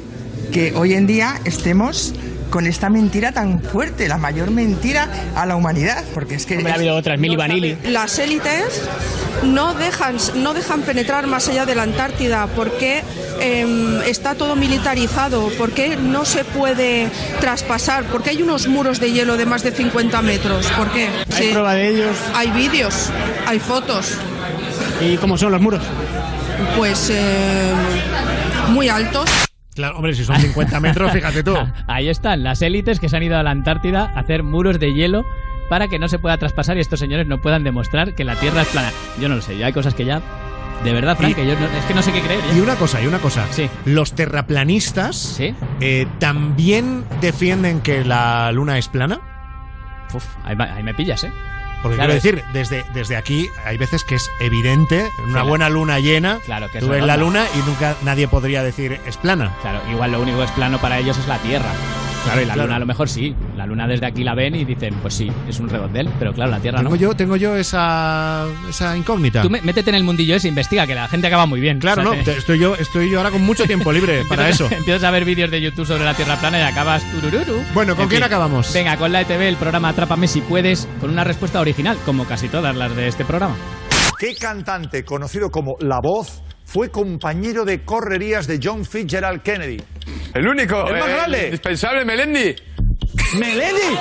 que 0.52 0.72
hoy 0.74 0.94
en 0.94 1.06
día 1.06 1.40
estemos 1.44 2.14
con 2.50 2.66
esta 2.66 2.90
mentira 2.90 3.32
tan 3.32 3.60
fuerte, 3.62 4.08
la 4.08 4.18
mayor 4.18 4.50
mentira 4.50 5.08
a 5.34 5.46
la 5.46 5.56
humanidad? 5.56 6.04
Porque 6.14 6.34
es 6.34 6.46
que 6.46 6.56
Hombre, 6.56 6.72
ha 6.72 6.76
habido 6.76 6.96
otras, 6.96 7.18
Mili 7.18 7.36
Vanilli. 7.36 7.76
Las 7.84 8.18
élites 8.18 8.82
no 9.44 9.74
dejan, 9.74 10.16
no 10.36 10.52
dejan 10.52 10.82
penetrar 10.82 11.26
más 11.26 11.48
allá 11.48 11.64
de 11.64 11.74
la 11.74 11.82
Antártida 11.84 12.46
porque 12.54 13.02
em, 13.40 14.02
está 14.02 14.34
todo 14.34 14.56
militarizado, 14.56 15.50
porque 15.56 15.96
no 15.96 16.24
se 16.24 16.44
puede 16.44 17.08
traspasar, 17.40 18.04
porque 18.04 18.30
hay 18.30 18.42
unos 18.42 18.66
muros 18.68 19.00
de 19.00 19.12
hielo 19.12 19.36
de 19.36 19.46
más 19.46 19.62
de 19.62 19.70
50 19.72 20.20
metros. 20.22 20.66
¿Por 20.76 20.90
qué? 20.92 21.08
¿Hay 21.34 21.50
prueba 21.52 21.74
de 21.74 21.88
ellos? 21.88 22.16
Hay 22.34 22.50
vídeos, 22.50 23.10
hay 23.46 23.58
fotos, 23.58 24.14
¿Y 25.00 25.16
cómo 25.16 25.38
son 25.38 25.52
los 25.52 25.60
muros? 25.60 25.82
pues 26.76 27.10
em, 27.10 28.72
muy 28.72 28.88
altos. 28.88 29.49
Claro, 29.80 29.96
hombre, 29.96 30.14
si 30.14 30.24
son 30.24 30.36
50 30.36 30.78
metros, 30.80 31.10
fíjate 31.12 31.42
tú. 31.42 31.54
Ahí 31.86 32.08
están, 32.08 32.42
las 32.44 32.62
élites 32.62 33.00
que 33.00 33.08
se 33.08 33.16
han 33.16 33.22
ido 33.22 33.36
a 33.38 33.42
la 33.42 33.50
Antártida 33.50 34.12
a 34.14 34.20
hacer 34.20 34.42
muros 34.42 34.78
de 34.78 34.92
hielo 34.94 35.24
para 35.68 35.88
que 35.88 35.98
no 35.98 36.08
se 36.08 36.18
pueda 36.18 36.36
traspasar 36.36 36.76
y 36.76 36.80
estos 36.80 36.98
señores 37.00 37.26
no 37.26 37.38
puedan 37.40 37.64
demostrar 37.64 38.14
que 38.14 38.24
la 38.24 38.36
Tierra 38.36 38.62
es 38.62 38.68
plana. 38.68 38.90
Yo 39.20 39.28
no 39.28 39.36
lo 39.36 39.42
sé, 39.42 39.56
yo 39.58 39.66
hay 39.66 39.72
cosas 39.72 39.94
que 39.94 40.04
ya... 40.04 40.20
De 40.84 40.92
verdad, 40.94 41.14
Frank, 41.16 41.32
Y- 41.32 41.34
que 41.34 41.46
yo 41.46 41.58
no- 41.60 41.66
es 41.66 41.84
que 41.84 41.92
no 41.94 42.00
sé 42.02 42.10
qué 42.10 42.20
creer. 42.22 42.40
ya. 42.50 42.56
Y 42.56 42.60
una 42.60 42.74
cosa, 42.76 43.02
y 43.02 43.06
una 43.06 43.18
cosa. 43.18 43.46
Los 43.84 44.14
terraplanistas 44.14 45.38
eh, 45.80 46.06
también 46.18 47.04
defienden 47.20 47.80
que 47.82 48.02
la 48.04 48.50
luna 48.52 48.78
es 48.78 48.88
plana. 48.88 49.20
Uf, 50.14 50.24
ahí, 50.44 50.56
ahí 50.58 50.82
me 50.82 50.94
pillas, 50.94 51.24
¿eh? 51.24 51.32
Porque 51.82 51.96
Claro, 51.96 52.12
quiero 52.12 52.14
decir, 52.38 52.44
desde, 52.52 52.84
desde 52.92 53.16
aquí 53.16 53.48
hay 53.64 53.76
veces 53.78 54.04
que 54.04 54.14
es 54.16 54.30
evidente, 54.40 55.10
en 55.18 55.24
una 55.30 55.42
Sí, 55.42 55.48
buena 55.48 55.68
luna 55.70 55.98
llena, 55.98 56.38
Claro, 56.44 56.70
que 56.70 56.78
tú 56.78 56.86
es 56.86 56.90
ves 56.90 57.04
la 57.04 57.16
luna 57.16 57.46
y 57.54 57.58
nunca 57.68 57.96
nadie 58.02 58.28
podría 58.28 58.62
decir 58.62 59.00
es 59.06 59.16
plana. 59.16 59.54
Claro, 59.62 59.80
igual 59.90 60.12
lo 60.12 60.20
único 60.20 60.38
que 60.38 60.44
es 60.44 60.50
plano 60.50 60.78
para 60.80 60.98
ellos 60.98 61.16
es 61.18 61.26
la 61.26 61.38
Tierra. 61.38 61.72
Claro, 62.24 62.42
y 62.42 62.44
la 62.44 62.54
Claro. 62.54 62.66
luna 62.66 62.76
a 62.76 62.78
lo 62.80 62.86
mejor 62.86 63.08
sí. 63.08 63.34
La 63.56 63.66
luna 63.66 63.86
desde 63.86 64.06
aquí 64.06 64.22
la 64.24 64.34
ven 64.34 64.54
y 64.54 64.64
dicen, 64.64 64.94
pues 65.00 65.14
sí, 65.14 65.28
es 65.48 65.58
un 65.58 65.68
redondel, 65.68 66.08
pero 66.18 66.32
claro, 66.32 66.50
la 66.50 66.60
Tierra 66.60 66.78
no. 66.82 66.90
Tengo 66.90 66.96
yo, 66.96 67.14
tengo 67.14 67.36
yo 67.36 67.56
esa, 67.56 68.44
esa 68.68 68.96
incógnita. 68.96 69.42
Tú 69.42 69.50
me- 69.50 69.62
métete 69.62 69.90
en 69.90 69.96
el 69.96 70.04
mundillo 70.04 70.36
ese, 70.36 70.48
investiga, 70.48 70.86
que 70.86 70.94
la 70.94 71.08
gente 71.08 71.26
acaba 71.26 71.46
muy 71.46 71.60
bien. 71.60 71.78
Claro, 71.78 72.02
O 72.02 72.04
sea, 72.12 72.16
no, 72.18 72.24
te- 72.24 72.36
estoy 72.36 72.58
yo, 72.58 72.74
estoy 72.76 73.10
yo 73.10 73.18
ahora 73.18 73.30
con 73.30 73.42
mucho 73.44 73.64
tiempo 73.64 73.90
libre 73.92 74.22
para 74.28 74.48
eso. 74.48 74.64
Empiezas- 74.64 74.78
Empiezas 74.80 75.04
a 75.04 75.10
ver 75.10 75.24
vídeos 75.24 75.50
de 75.50 75.60
YouTube 75.60 75.86
sobre 75.86 76.04
la 76.04 76.14
Tierra 76.14 76.36
plana 76.36 76.58
y 76.58 76.62
acabas 76.62 77.02
turururu. 77.10 77.62
Bueno, 77.74 77.94
¿con 77.94 78.04
En 78.04 78.08
quién 78.08 78.20
fin. 78.20 78.24
acabamos? 78.26 78.72
Venga, 78.72 78.96
con 78.96 79.12
la 79.12 79.22
ETV, 79.22 79.48
el 79.48 79.56
programa 79.56 79.88
Atrápame 79.88 80.26
si 80.28 80.40
puedes, 80.42 80.88
con 81.00 81.10
una 81.10 81.24
respuesta 81.24 81.60
original, 81.60 81.96
como 82.04 82.24
casi 82.26 82.48
todas 82.48 82.76
las 82.76 82.94
de 82.94 83.08
este 83.08 83.24
programa. 83.24 83.54
¿Qué 84.18 84.34
cantante 84.34 85.04
conocido 85.04 85.48
como 85.50 85.76
La 85.80 85.98
Voz 86.02 86.42
fue 86.70 86.88
compañero 86.88 87.64
de 87.64 87.82
correrías 87.84 88.46
de 88.46 88.60
John 88.62 88.84
Fitzgerald 88.84 89.42
Kennedy? 89.42 89.82
El 90.32 90.46
único. 90.46 90.86
El 90.86 91.00
más 91.00 91.08
eh, 91.08 91.12
grande. 91.12 91.44
Indispensable, 91.46 92.04
Melendi. 92.04 92.54
¡Melendi! 93.36 93.98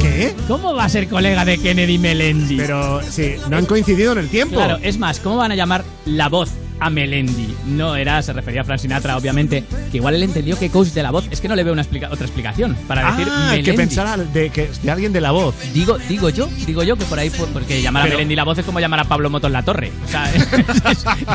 ¿Qué? 0.00 0.34
¿Cómo 0.46 0.72
va 0.76 0.84
a 0.84 0.88
ser 0.88 1.08
colega 1.08 1.44
de 1.44 1.58
Kennedy 1.58 1.98
Melendi? 1.98 2.58
Pero 2.58 3.02
sí, 3.02 3.34
no 3.50 3.56
han 3.56 3.66
coincidido 3.66 4.12
en 4.12 4.18
el 4.18 4.28
tiempo. 4.28 4.54
Claro, 4.54 4.78
es 4.80 4.98
más, 4.98 5.18
¿cómo 5.18 5.36
van 5.36 5.50
a 5.50 5.56
llamar 5.56 5.84
la 6.06 6.28
voz 6.28 6.52
a 6.80 6.90
Melendi? 6.90 7.54
No 7.66 7.96
era, 7.96 8.22
se 8.22 8.32
refería 8.32 8.60
a 8.62 8.64
Frank 8.64 8.80
Sinatra, 8.80 9.16
obviamente, 9.16 9.64
que 9.90 9.96
igual 9.98 10.14
él 10.14 10.22
entendió 10.22 10.58
que 10.58 10.70
coach 10.70 10.88
de 10.88 11.02
la 11.02 11.10
voz. 11.10 11.26
Es 11.30 11.40
que 11.40 11.48
no 11.48 11.54
le 11.56 11.64
veo 11.64 11.72
una 11.72 11.82
explica- 11.82 12.08
otra 12.10 12.24
explicación 12.26 12.76
para 12.86 13.10
decir 13.12 13.26
ah, 13.30 13.46
Melendi. 13.50 13.70
que 13.70 13.76
pensara 13.76 14.16
de, 14.16 14.50
que, 14.50 14.70
de 14.82 14.90
alguien 14.90 15.12
de 15.12 15.20
la 15.20 15.30
voz. 15.30 15.54
Digo, 15.72 15.98
digo 16.08 16.28
yo, 16.30 16.48
digo 16.66 16.82
yo 16.82 16.96
que 16.96 17.04
por 17.04 17.18
ahí, 17.18 17.30
porque 17.52 17.82
llamar 17.82 18.02
a 18.02 18.04
Pero- 18.06 18.16
Melendi 18.18 18.36
la 18.36 18.44
voz 18.44 18.58
es 18.58 18.64
como 18.64 18.80
llamar 18.80 19.00
a 19.00 19.04
Pablo 19.04 19.30
Motos 19.30 19.50
la 19.50 19.62
torre. 19.62 19.90
O 20.04 20.08
sea, 20.08 20.32
es, 20.34 20.46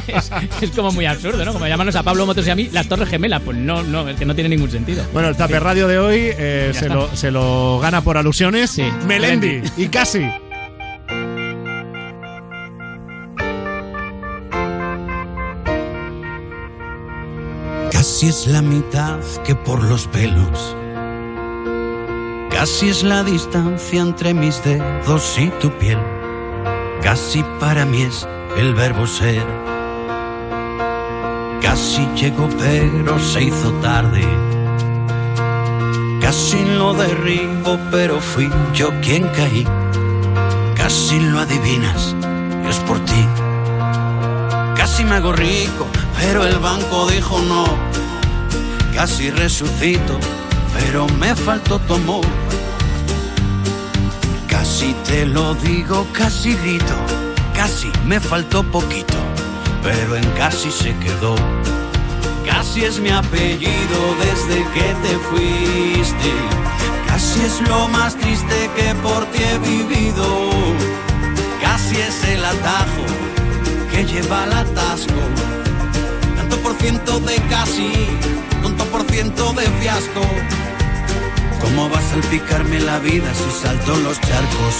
es- 0.07 0.31
es 0.61 0.69
como 0.71 0.91
muy 0.91 1.05
absurdo, 1.05 1.43
¿no? 1.45 1.53
Como 1.53 1.67
llamarnos 1.67 1.95
a 1.95 2.03
Pablo 2.03 2.25
Motos 2.25 2.45
y 2.47 2.49
a 2.49 2.55
mí 2.55 2.69
las 2.71 2.87
torres 2.87 3.09
gemelas. 3.09 3.41
Pues 3.43 3.57
no, 3.57 3.83
no, 3.83 4.07
es 4.09 4.15
que 4.17 4.25
no 4.25 4.35
tiene 4.35 4.49
ningún 4.49 4.71
sentido. 4.71 5.03
Bueno, 5.13 5.27
el 5.29 5.35
Taper 5.35 5.61
Radio 5.63 5.87
de 5.87 5.99
hoy 5.99 6.19
eh, 6.37 6.71
se, 6.73 6.89
lo, 6.89 7.13
se 7.15 7.31
lo 7.31 7.79
gana 7.79 8.01
por 8.01 8.17
alusiones. 8.17 8.77
Melendi. 9.07 9.47
Melendi. 9.47 9.69
Y 9.77 9.87
casi. 9.87 10.21
Casi 18.23 18.29
es 18.29 18.47
la 18.47 18.61
mitad 18.61 19.19
que 19.43 19.53
por 19.53 19.83
los 19.83 20.07
pelos. 20.07 20.77
Casi 22.49 22.87
es 22.87 23.03
la 23.03 23.21
distancia 23.21 24.01
entre 24.01 24.33
mis 24.33 24.63
dedos 24.63 25.37
y 25.37 25.49
tu 25.59 25.69
piel. 25.71 25.99
Casi 27.01 27.43
para 27.59 27.85
mí 27.85 28.03
es 28.03 28.25
el 28.55 28.75
verbo 28.75 29.07
ser. 29.07 29.45
Casi 31.61 32.07
llegó 32.15 32.47
pero 32.57 33.19
se 33.19 33.43
hizo 33.43 33.73
tarde. 33.81 34.23
Casi 36.21 36.63
lo 36.63 36.93
derribo 36.93 37.77
pero 37.91 38.21
fui 38.21 38.49
yo 38.73 38.89
quien 39.01 39.27
caí. 39.35 39.67
Casi 40.77 41.19
lo 41.19 41.39
adivinas, 41.39 42.15
es 42.69 42.77
por 42.87 43.01
ti. 43.01 43.27
Casi 44.77 45.03
me 45.03 45.15
hago 45.15 45.33
rico, 45.33 45.87
pero 46.17 46.45
el 46.45 46.57
banco 46.59 47.07
dijo 47.07 47.41
no. 47.41 48.02
Casi 48.95 49.31
resucito, 49.31 50.19
pero 50.73 51.07
me 51.19 51.35
faltó 51.35 51.79
tu 51.79 51.95
amor. 51.95 52.25
Casi 54.47 54.93
te 55.05 55.25
lo 55.25 55.55
digo, 55.55 56.07
casi 56.13 56.55
grito, 56.55 56.93
casi 57.55 57.91
me 58.05 58.19
faltó 58.19 58.63
poquito, 58.63 59.15
pero 59.81 60.15
en 60.15 60.23
casi 60.37 60.71
se 60.71 60.95
quedó. 60.99 61.35
Casi 62.45 62.85
es 62.85 62.99
mi 62.99 63.09
apellido 63.09 63.99
desde 64.19 64.63
que 64.73 64.95
te 65.03 65.17
fuiste. 65.29 66.31
Casi 67.07 67.41
es 67.41 67.61
lo 67.67 67.87
más 67.87 68.15
triste 68.15 68.69
que 68.75 68.93
por 68.95 69.25
ti 69.31 69.43
he 69.43 69.57
vivido. 69.57 70.49
Casi 71.61 71.95
es 71.95 72.23
el 72.25 72.45
atajo 72.45 73.05
que 73.91 74.05
lleva 74.05 74.43
al 74.43 74.53
atasco. 74.53 75.62
Ciento 76.83 77.17
de 77.21 77.35
casi, 77.49 77.93
tanto 78.61 78.83
por 78.87 79.09
ciento 79.09 79.53
de 79.53 79.63
fiasco. 79.79 80.21
¿Cómo 81.61 81.89
va 81.89 81.97
a 81.97 82.01
salpicarme 82.01 82.81
la 82.81 82.99
vida 82.99 83.33
si 83.33 83.61
salto 83.61 83.95
los 83.95 84.19
charcos? 84.19 84.75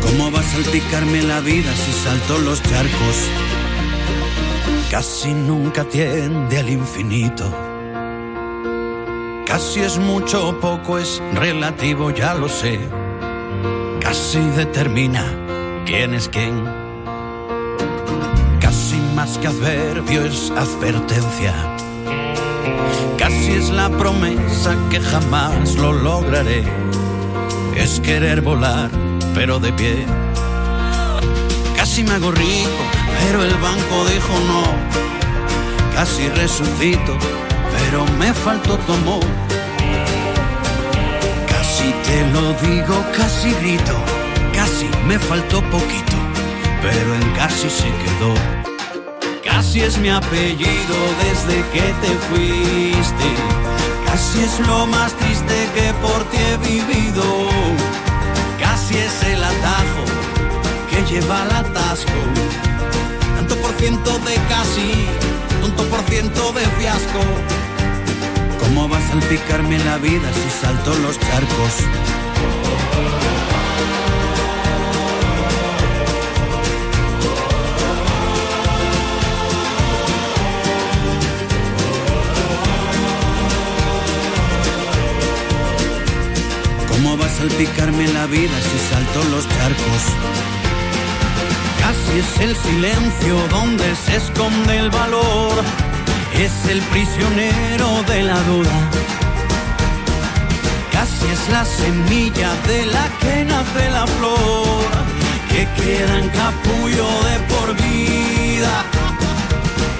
¿Cómo 0.00 0.32
va 0.32 0.40
a 0.40 0.42
salpicarme 0.42 1.22
la 1.24 1.40
vida 1.40 1.70
si 1.76 1.92
salto 1.92 2.38
los 2.38 2.62
charcos? 2.62 3.65
Casi 4.96 5.34
nunca 5.34 5.84
tiende 5.84 6.58
al 6.58 6.70
infinito. 6.70 7.44
Casi 9.44 9.80
es 9.80 9.98
mucho 9.98 10.48
o 10.48 10.58
poco, 10.58 10.96
es 10.96 11.22
relativo, 11.34 12.10
ya 12.12 12.32
lo 12.32 12.48
sé. 12.48 12.80
Casi 14.00 14.38
determina 14.56 15.22
quién 15.84 16.14
es 16.14 16.30
quién. 16.30 16.64
Casi 18.58 18.96
más 19.14 19.36
que 19.36 19.48
adverbio 19.48 20.24
es 20.24 20.50
advertencia. 20.52 21.52
Casi 23.18 23.52
es 23.52 23.68
la 23.68 23.90
promesa 23.90 24.74
que 24.88 24.98
jamás 24.98 25.74
lo 25.74 25.92
lograré. 25.92 26.64
Es 27.76 28.00
querer 28.00 28.40
volar, 28.40 28.90
pero 29.34 29.58
de 29.58 29.74
pie. 29.74 30.06
Casi 31.76 32.02
me 32.02 32.12
hago 32.12 32.30
rico, 32.30 32.95
pero 33.26 33.42
el 33.42 33.54
banco 33.56 34.04
dijo 34.04 34.32
no. 34.46 34.62
Casi 35.94 36.28
resucito, 36.28 37.16
pero 37.72 38.04
me 38.18 38.32
faltó 38.32 38.76
tu 38.78 38.92
amor. 38.92 39.24
Casi 41.48 41.92
te 42.06 42.18
lo 42.32 42.52
digo, 42.66 42.94
casi 43.16 43.52
grito, 43.54 43.96
casi 44.54 44.88
me 45.08 45.18
faltó 45.18 45.60
poquito, 45.70 46.16
pero 46.82 47.14
en 47.14 47.30
casi 47.32 47.68
se 47.68 47.90
quedó. 48.02 48.34
Casi 49.44 49.80
es 49.80 49.98
mi 49.98 50.08
apellido 50.08 50.96
desde 51.24 51.56
que 51.72 51.86
te 52.02 52.12
fuiste. 52.28 53.28
Casi 54.06 54.40
es 54.40 54.60
lo 54.68 54.86
más 54.86 55.12
triste 55.14 55.68
que 55.74 55.92
por 55.94 56.22
ti 56.30 56.38
he 56.48 56.56
vivido. 56.58 57.24
Casi 58.60 58.96
es 58.98 59.22
el 59.24 59.42
atajo 59.42 60.04
que 60.90 61.02
lleva 61.10 61.42
al 61.42 61.50
atasco. 61.64 62.75
Tanto 63.48 63.62
por 63.62 63.76
ciento 63.78 64.18
de 64.18 64.34
casi, 64.48 65.06
tanto 65.60 65.84
por 65.84 66.00
ciento 66.10 66.52
de 66.52 66.62
fiasco. 66.62 67.20
¿Cómo 68.58 68.88
va 68.88 68.98
a 68.98 69.08
salpicarme 69.08 69.78
la 69.84 69.98
vida 69.98 70.28
si 70.32 70.50
salto 70.60 70.92
los 70.96 71.16
charcos? 71.20 71.72
¿Cómo 86.88 87.16
va 87.16 87.26
a 87.26 87.28
salpicarme 87.28 88.08
la 88.08 88.26
vida 88.26 88.60
si 88.60 88.78
salto 88.90 89.22
los 89.30 89.48
charcos? 89.48 90.45
Casi 92.06 92.18
es 92.20 92.40
el 92.40 92.56
silencio 92.56 93.36
donde 93.48 93.96
se 93.96 94.16
esconde 94.16 94.78
el 94.78 94.90
valor. 94.90 95.52
Es 96.32 96.52
el 96.70 96.80
prisionero 96.82 98.04
de 98.06 98.22
la 98.22 98.40
duda. 98.42 98.70
Casi 100.92 101.26
es 101.26 101.48
la 101.50 101.64
semilla 101.64 102.54
de 102.68 102.86
la 102.86 103.08
que 103.20 103.44
nace 103.44 103.90
la 103.90 104.06
flor. 104.06 104.86
Que 105.50 105.66
queda 105.76 106.18
en 106.18 106.28
capullo 106.28 107.08
de 107.28 107.38
por 107.50 107.74
vida. 107.74 108.84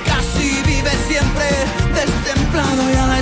Casi 0.07 0.63
vive 0.63 0.93
siempre 1.09 1.49
destemplado 1.93 2.83
y 2.93 2.97
a 2.97 3.07
la 3.09 3.16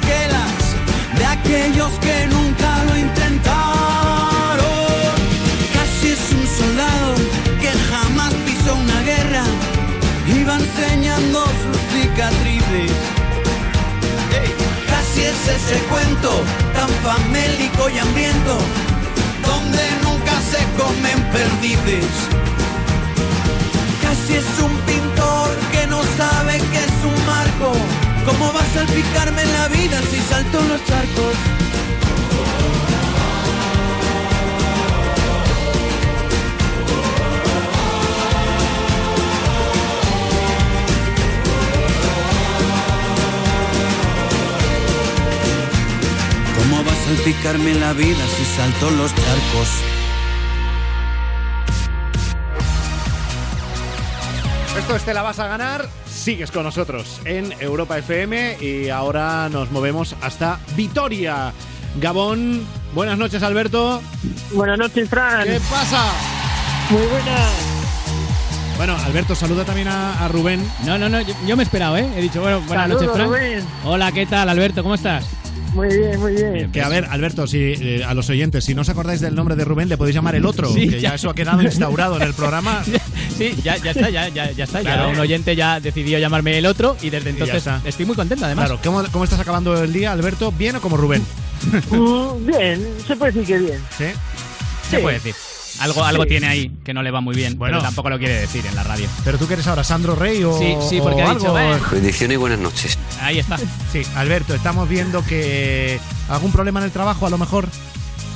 de 0.00 1.24
aquellos 1.24 1.92
que 2.00 2.26
nunca 2.26 2.84
lo 2.84 2.96
intentaron. 2.96 4.64
Casi 5.72 6.08
es 6.08 6.32
un 6.32 6.46
soldado 6.46 7.14
que 7.60 7.70
jamás 7.90 8.32
pisó 8.44 8.74
una 8.74 9.00
guerra 9.02 9.44
y 10.26 10.40
enseñando 10.40 11.44
sus 11.62 11.78
cicatrices. 11.92 12.92
Casi 14.88 15.20
es 15.22 15.48
ese 15.48 15.78
cuento 15.84 16.42
tan 16.74 16.88
famélico 17.04 17.88
y 17.88 17.98
hambriento 17.98 18.58
donde 19.46 19.82
nunca 20.02 20.32
se 20.50 20.60
comen 20.76 21.22
perdices. 21.30 22.10
Casi 24.02 24.34
es 24.34 24.58
un 24.60 24.73
¿Cómo 28.74 28.82
va 28.82 28.82
a 28.82 28.86
salpicarme 28.86 29.44
la 29.46 29.68
vida 29.68 30.00
si 30.02 30.18
salto 30.20 30.60
los 30.62 30.84
charcos? 30.84 31.34
¿Cómo 46.58 46.84
va 46.84 46.90
a 46.90 47.04
salpicarme 47.04 47.74
la 47.74 47.92
vida 47.92 48.26
si 48.36 48.44
salto 48.56 48.90
los 48.90 49.14
charcos? 49.14 49.68
Esto 54.78 54.96
es 54.96 55.04
Te 55.04 55.14
la 55.14 55.22
vas 55.22 55.38
a 55.38 55.46
ganar. 55.46 56.03
Sigues 56.24 56.50
con 56.50 56.62
nosotros 56.62 57.20
en 57.26 57.52
Europa 57.60 57.98
FM 57.98 58.56
y 58.58 58.88
ahora 58.88 59.50
nos 59.50 59.70
movemos 59.70 60.16
hasta 60.22 60.58
Vitoria. 60.74 61.52
Gabón, 62.00 62.66
buenas 62.94 63.18
noches 63.18 63.42
Alberto. 63.42 64.00
Buenas 64.54 64.78
noches, 64.78 65.06
Fran. 65.06 65.44
¿Qué 65.44 65.60
pasa? 65.70 66.02
Muy 66.88 67.02
buenas. 67.08 67.50
Bueno, 68.78 68.96
Alberto, 69.04 69.34
saluda 69.34 69.66
también 69.66 69.88
a, 69.88 70.24
a 70.24 70.28
Rubén. 70.28 70.66
No, 70.86 70.96
no, 70.96 71.10
no, 71.10 71.20
yo, 71.20 71.34
yo 71.46 71.58
me 71.58 71.62
he 71.62 71.66
esperado, 71.66 71.98
¿eh? 71.98 72.08
He 72.16 72.22
dicho, 72.22 72.40
bueno, 72.40 72.62
buenas 72.62 72.88
noches, 72.88 73.10
Fran. 73.12 73.26
Rubén. 73.26 73.62
Hola, 73.84 74.10
¿qué 74.10 74.24
tal, 74.24 74.48
Alberto? 74.48 74.82
¿Cómo 74.82 74.94
estás? 74.94 75.26
Muy 75.74 75.88
bien, 75.88 76.20
muy 76.20 76.32
bien. 76.34 76.70
Que 76.72 76.80
a 76.82 76.88
ver, 76.88 77.04
Alberto, 77.10 77.46
si 77.48 77.58
eh, 77.58 78.04
a 78.06 78.14
los 78.14 78.30
oyentes, 78.30 78.64
si 78.64 78.74
no 78.74 78.82
os 78.82 78.88
acordáis 78.88 79.20
del 79.20 79.34
nombre 79.34 79.56
de 79.56 79.64
Rubén, 79.64 79.88
le 79.88 79.96
podéis 79.96 80.14
llamar 80.14 80.34
el 80.36 80.46
otro, 80.46 80.68
Sí, 80.72 80.88
que 80.88 81.00
ya. 81.00 81.10
ya. 81.10 81.14
eso 81.16 81.30
ha 81.30 81.34
quedado 81.34 81.62
instaurado 81.62 82.16
en 82.16 82.22
el 82.22 82.34
programa. 82.34 82.82
Sí, 83.36 83.52
ya, 83.64 83.76
ya 83.78 83.90
está, 83.90 84.10
ya, 84.10 84.28
ya, 84.28 84.52
ya 84.52 84.62
está. 84.62 84.80
Claro. 84.80 85.06
Ya 85.06 85.08
un 85.08 85.18
oyente 85.18 85.56
ya 85.56 85.80
decidió 85.80 86.20
llamarme 86.20 86.56
el 86.56 86.66
otro 86.66 86.96
y 87.02 87.10
desde 87.10 87.30
entonces 87.30 87.64
estoy 87.84 88.06
muy 88.06 88.14
contento, 88.14 88.44
además. 88.44 88.66
Claro, 88.66 88.80
¿cómo, 88.84 89.02
cómo 89.10 89.24
estás 89.24 89.40
acabando 89.40 89.82
el 89.82 89.92
día, 89.92 90.12
Alberto? 90.12 90.52
¿Bien 90.52 90.76
o 90.76 90.80
como 90.80 90.96
Rubén? 90.96 91.20
Mm, 91.90 92.46
bien, 92.46 92.86
se 93.04 93.16
puede 93.16 93.32
decir 93.32 93.46
que 93.56 93.58
bien. 93.64 93.80
¿Sí? 93.98 94.04
Se 94.88 94.96
Sí. 94.98 95.02
puede 95.02 95.14
decir. 95.16 95.34
Algo, 95.80 96.04
algo 96.04 96.26
tiene 96.26 96.46
ahí 96.46 96.70
que 96.84 96.94
no 96.94 97.02
le 97.02 97.10
va 97.10 97.20
muy 97.20 97.34
bien, 97.34 97.58
Bueno. 97.58 97.78
pero 97.78 97.82
tampoco 97.82 98.08
lo 98.10 98.18
quiere 98.18 98.34
decir 98.40 98.64
en 98.66 98.74
la 98.76 98.82
radio. 98.84 99.08
¿Pero 99.24 99.38
tú 99.38 99.46
qué 99.48 99.54
eres 99.54 99.66
ahora, 99.66 99.82
Sandro 99.84 100.14
Rey 100.14 100.42
o 100.44 100.56
Sí, 100.58 100.76
sí, 100.88 101.00
porque 101.02 101.22
o 101.22 101.28
ha 101.28 101.34
dicho, 101.34 101.56
algo? 101.56 101.84
Bendiciones 101.90 102.34
y 102.34 102.38
buenas 102.38 102.58
noches. 102.58 102.98
Ahí 103.20 103.38
está. 103.40 103.58
Sí, 103.92 104.02
Alberto, 104.14 104.54
estamos 104.54 104.88
viendo 104.88 105.24
que 105.24 105.98
algún 106.28 106.52
problema 106.52 106.80
en 106.80 106.86
el 106.86 106.92
trabajo 106.92 107.26
a 107.26 107.30
lo 107.30 107.38
mejor. 107.38 107.68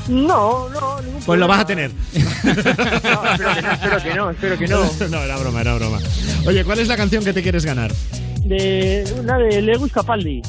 No, 0.09 0.69
no, 0.71 1.01
ningún 1.03 1.21
Pues 1.23 1.39
lo 1.39 1.47
vas 1.47 1.61
a 1.61 1.67
tener. 1.67 1.91
No, 2.45 3.25
espero 3.33 3.55
que 3.55 3.63
no, 3.63 3.73
espero 3.73 4.03
que 4.03 4.15
no, 4.15 4.31
espero 4.31 4.59
que 4.59 4.67
no. 4.69 5.09
no, 5.19 5.23
era 5.25 5.37
broma, 5.37 5.61
era 5.61 5.75
broma. 5.75 5.99
Oye, 6.47 6.65
¿cuál 6.65 6.79
es 6.81 6.89
la 6.89 6.97
canción 6.97 7.25
que 7.25 7.33
te 7.33 7.43
quieres 7.43 7.65
ganar? 7.65 7.93
De 8.45 9.05
una 9.21 9.37
de 9.39 9.61
Lewis 9.63 9.93
Capaldi. 9.93 10.43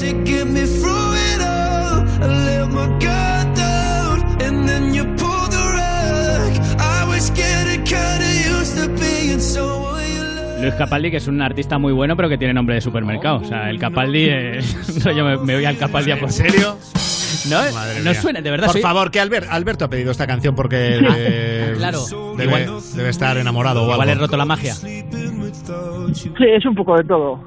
To 0.00 0.06
get 0.24 0.46
me 0.46 0.60
through 0.66 1.14
it 1.14 1.40
all. 1.40 2.04
I 2.22 2.26
let 2.26 2.68
my 2.70 2.86
guard 3.04 3.54
down, 3.56 4.42
and 4.42 4.66
then 4.68 4.94
you 4.94 5.04
pulled 5.16 5.50
the 5.50 5.64
rug. 5.74 6.52
I 6.80 7.04
was 7.08 7.30
getting 7.30 7.84
kinda 7.84 8.26
used 8.58 8.76
to 8.78 8.88
being 9.00 9.40
someone 9.40 10.02
you 10.12 10.22
love. 10.22 10.60
Luis 10.62 10.74
Capaldi, 10.74 11.10
que 11.10 11.16
es 11.18 11.26
un 11.28 11.40
artista 11.42 11.78
muy 11.78 11.92
bueno, 11.92 12.16
pero 12.16 12.28
que 12.28 12.38
tiene 12.38 12.52
nombre 12.54 12.74
de 12.76 12.80
supermercado. 12.80 13.36
O 13.36 13.44
sea, 13.44 13.70
el 13.70 13.78
Capaldi 13.78 14.28
es... 14.28 15.04
Yo 15.04 15.24
me, 15.24 15.36
me 15.38 15.54
voy 15.54 15.64
al 15.64 15.76
Capaldi 15.76 16.10
a 16.12 16.16
por 16.18 16.28
¿En 16.28 16.34
serio? 16.34 16.76
No, 17.48 17.56
Madre 17.72 18.02
no 18.02 18.12
suena, 18.14 18.40
de 18.42 18.50
verdad. 18.50 18.66
Por 18.66 18.72
soy- 18.74 18.82
favor, 18.82 19.10
que 19.10 19.20
Albert, 19.20 19.46
Alberto 19.50 19.84
ha 19.86 19.88
pedido 19.88 20.10
esta 20.10 20.26
canción 20.26 20.54
porque 20.54 20.98
eh, 21.16 21.74
claro. 21.76 22.04
debe, 22.36 22.44
Igual- 22.44 22.80
debe 22.96 23.08
estar 23.08 23.36
enamorado 23.38 23.82
o 23.82 23.92
Igual 23.92 24.00
algo. 24.02 24.12
he 24.12 24.14
roto 24.26 24.36
la 24.36 24.44
magia. 24.44 24.74
Sí, 24.74 25.04
es 26.40 26.66
un 26.66 26.74
poco 26.74 26.96
de 26.96 27.04
todo. 27.04 27.42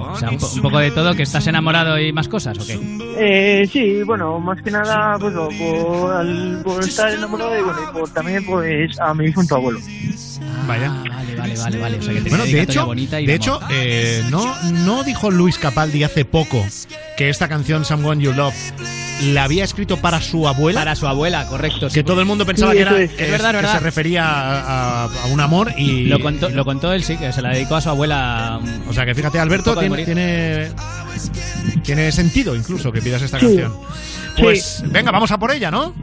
O 0.00 0.16
sea, 0.16 0.30
un, 0.30 0.38
po- 0.38 0.48
un 0.54 0.62
poco 0.62 0.78
de 0.78 0.90
todo, 0.90 1.14
que 1.14 1.22
estás 1.22 1.46
enamorado 1.46 1.98
y 1.98 2.12
más 2.12 2.28
cosas, 2.28 2.58
¿o 2.58 2.66
qué? 2.66 2.78
Eh, 3.18 3.68
sí, 3.70 4.02
bueno, 4.04 4.38
más 4.40 4.60
que 4.62 4.70
nada, 4.70 5.16
pues, 5.18 5.32
lo- 5.34 5.48
por, 5.50 6.12
al- 6.12 6.60
por 6.64 6.82
estar 6.82 7.10
enamorado 7.12 7.58
y, 7.58 7.62
bueno, 7.62 7.78
y 7.88 7.92
por 7.92 8.08
también 8.10 8.44
pues 8.46 8.98
a 9.00 9.12
mi 9.14 9.26
difunto 9.26 9.56
abuelo. 9.56 9.80
Vaya. 10.66 10.88
Vale, 10.90 11.36
vale, 11.36 11.56
vale, 11.56 11.78
vale. 11.78 11.98
O 11.98 12.02
sea, 12.02 12.12
que 12.14 12.20
tenía 12.20 12.38
Bueno, 12.38 12.44
de 12.52 12.60
hecho, 12.62 12.86
bonita 12.86 13.20
y 13.20 13.26
de 13.26 13.34
hecho 13.34 13.60
eh, 13.70 14.24
no, 14.30 14.54
no 14.84 15.02
dijo 15.02 15.30
Luis 15.30 15.58
Capaldi 15.58 16.04
hace 16.04 16.24
poco 16.24 16.64
que 17.16 17.28
esta 17.30 17.48
canción 17.48 17.84
Someone 17.84 18.22
You 18.22 18.32
Love 18.32 18.54
la 19.22 19.44
había 19.44 19.64
escrito 19.64 19.96
para 19.98 20.20
su 20.20 20.46
abuela. 20.48 20.80
Para 20.80 20.94
su 20.96 21.06
abuela, 21.06 21.46
correcto. 21.46 21.88
Que 21.88 22.02
todo 22.02 22.20
el 22.20 22.26
mundo 22.26 22.44
pensaba 22.46 22.72
Sí, 22.72 22.76
que, 22.78 22.82
era, 22.82 22.98
es. 23.00 23.10
que 23.12 23.24
Es 23.24 23.30
verdad, 23.30 23.50
que 23.50 23.56
verdad. 23.56 23.72
se 23.74 23.80
refería 23.80 24.24
a, 24.26 25.08
un 25.30 25.40
amor 25.40 25.72
y 25.76 26.04
Lo 26.06 26.20
contó, 26.20 26.48
lo 26.50 26.64
contó 26.64 26.92
él, 26.92 27.04
sí, 27.04 27.16
que 27.16 27.32
se 27.32 27.42
la 27.42 27.50
dedicó 27.50 27.76
a 27.76 27.80
su 27.80 27.88
abuela. 27.90 28.58
mm, 28.62 28.88
O 28.88 28.92
sea 28.92 29.04
que 29.06 29.14
fíjate, 29.14 29.38
Alberto, 29.38 29.76
tiene, 29.76 30.04
tiene, 30.04 30.68
tiene 31.84 32.12
sentido 32.12 32.54
incluso 32.56 32.90
que 32.92 33.00
pidas 33.02 33.22
esta 33.22 33.38
Sí. 33.38 33.46
canción. 33.46 33.72
Sí. 34.36 34.42
Pues 34.42 34.82
venga, 34.86 35.10
vamos 35.10 35.30
a 35.30 35.38
por 35.38 35.50
ella, 35.52 35.70
¿no? 35.70 35.94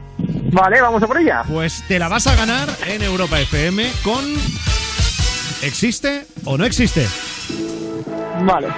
Vale, 0.52 0.80
vamos 0.80 1.02
a 1.02 1.06
por 1.06 1.18
ella. 1.20 1.42
Pues 1.48 1.82
te 1.88 1.98
la 1.98 2.08
vas 2.08 2.26
a 2.26 2.34
ganar 2.36 2.68
en 2.86 3.02
Europa 3.02 3.40
FM 3.40 3.90
con 4.02 4.24
¿Existe 5.62 6.26
o 6.44 6.56
no 6.56 6.64
existe? 6.64 7.06
Vale. 8.44 8.68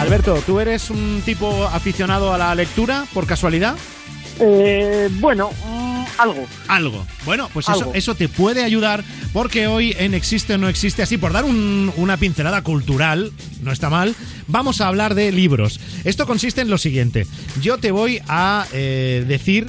Alberto, 0.00 0.42
¿tú 0.46 0.60
eres 0.60 0.90
un 0.90 1.22
tipo 1.24 1.64
aficionado 1.66 2.32
a 2.32 2.38
la 2.38 2.54
lectura 2.54 3.06
por 3.12 3.26
casualidad? 3.26 3.76
Eh, 4.40 5.08
bueno, 5.20 5.50
mm, 5.66 6.04
algo. 6.18 6.46
Algo. 6.68 7.06
Bueno, 7.26 7.50
pues 7.52 7.66
eso, 7.94 8.14
te 8.14 8.28
puede 8.28 8.64
ayudar 8.64 9.04
porque 9.32 9.66
hoy 9.66 9.94
en 9.98 10.14
Existe 10.14 10.54
o 10.54 10.58
no 10.58 10.68
existe, 10.68 11.02
así 11.02 11.18
por 11.18 11.32
dar 11.32 11.44
un- 11.44 11.92
una 11.96 12.16
pincelada 12.16 12.62
cultural, 12.62 13.30
no 13.62 13.72
está 13.72 13.90
mal, 13.90 14.14
vamos 14.46 14.80
a 14.80 14.88
hablar 14.88 15.14
de 15.14 15.30
libros. 15.32 15.78
Esto 16.04 16.26
consiste 16.26 16.62
en 16.62 16.70
lo 16.70 16.78
siguiente. 16.78 17.26
Yo 17.60 17.78
te 17.78 17.92
voy 17.92 18.20
a 18.26 18.66
eh, 18.72 19.24
decir 19.28 19.68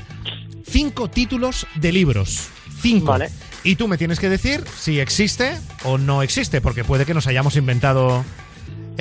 cinco 0.66 1.10
títulos 1.10 1.68
de 1.76 1.92
libros. 1.92 2.48
Cinco. 2.82 3.08
Vale. 3.12 3.30
Y 3.64 3.76
tú 3.76 3.88
me 3.88 3.98
tienes 3.98 4.20
que 4.20 4.30
decir 4.30 4.64
si 4.80 5.00
existe 5.00 5.56
o 5.84 5.98
no 6.00 6.24
existe, 6.24 6.62
porque 6.62 6.84
puede 6.84 7.06
que 7.06 7.14
nos 7.14 7.28
hayamos 7.28 7.56
inventado 7.58 8.24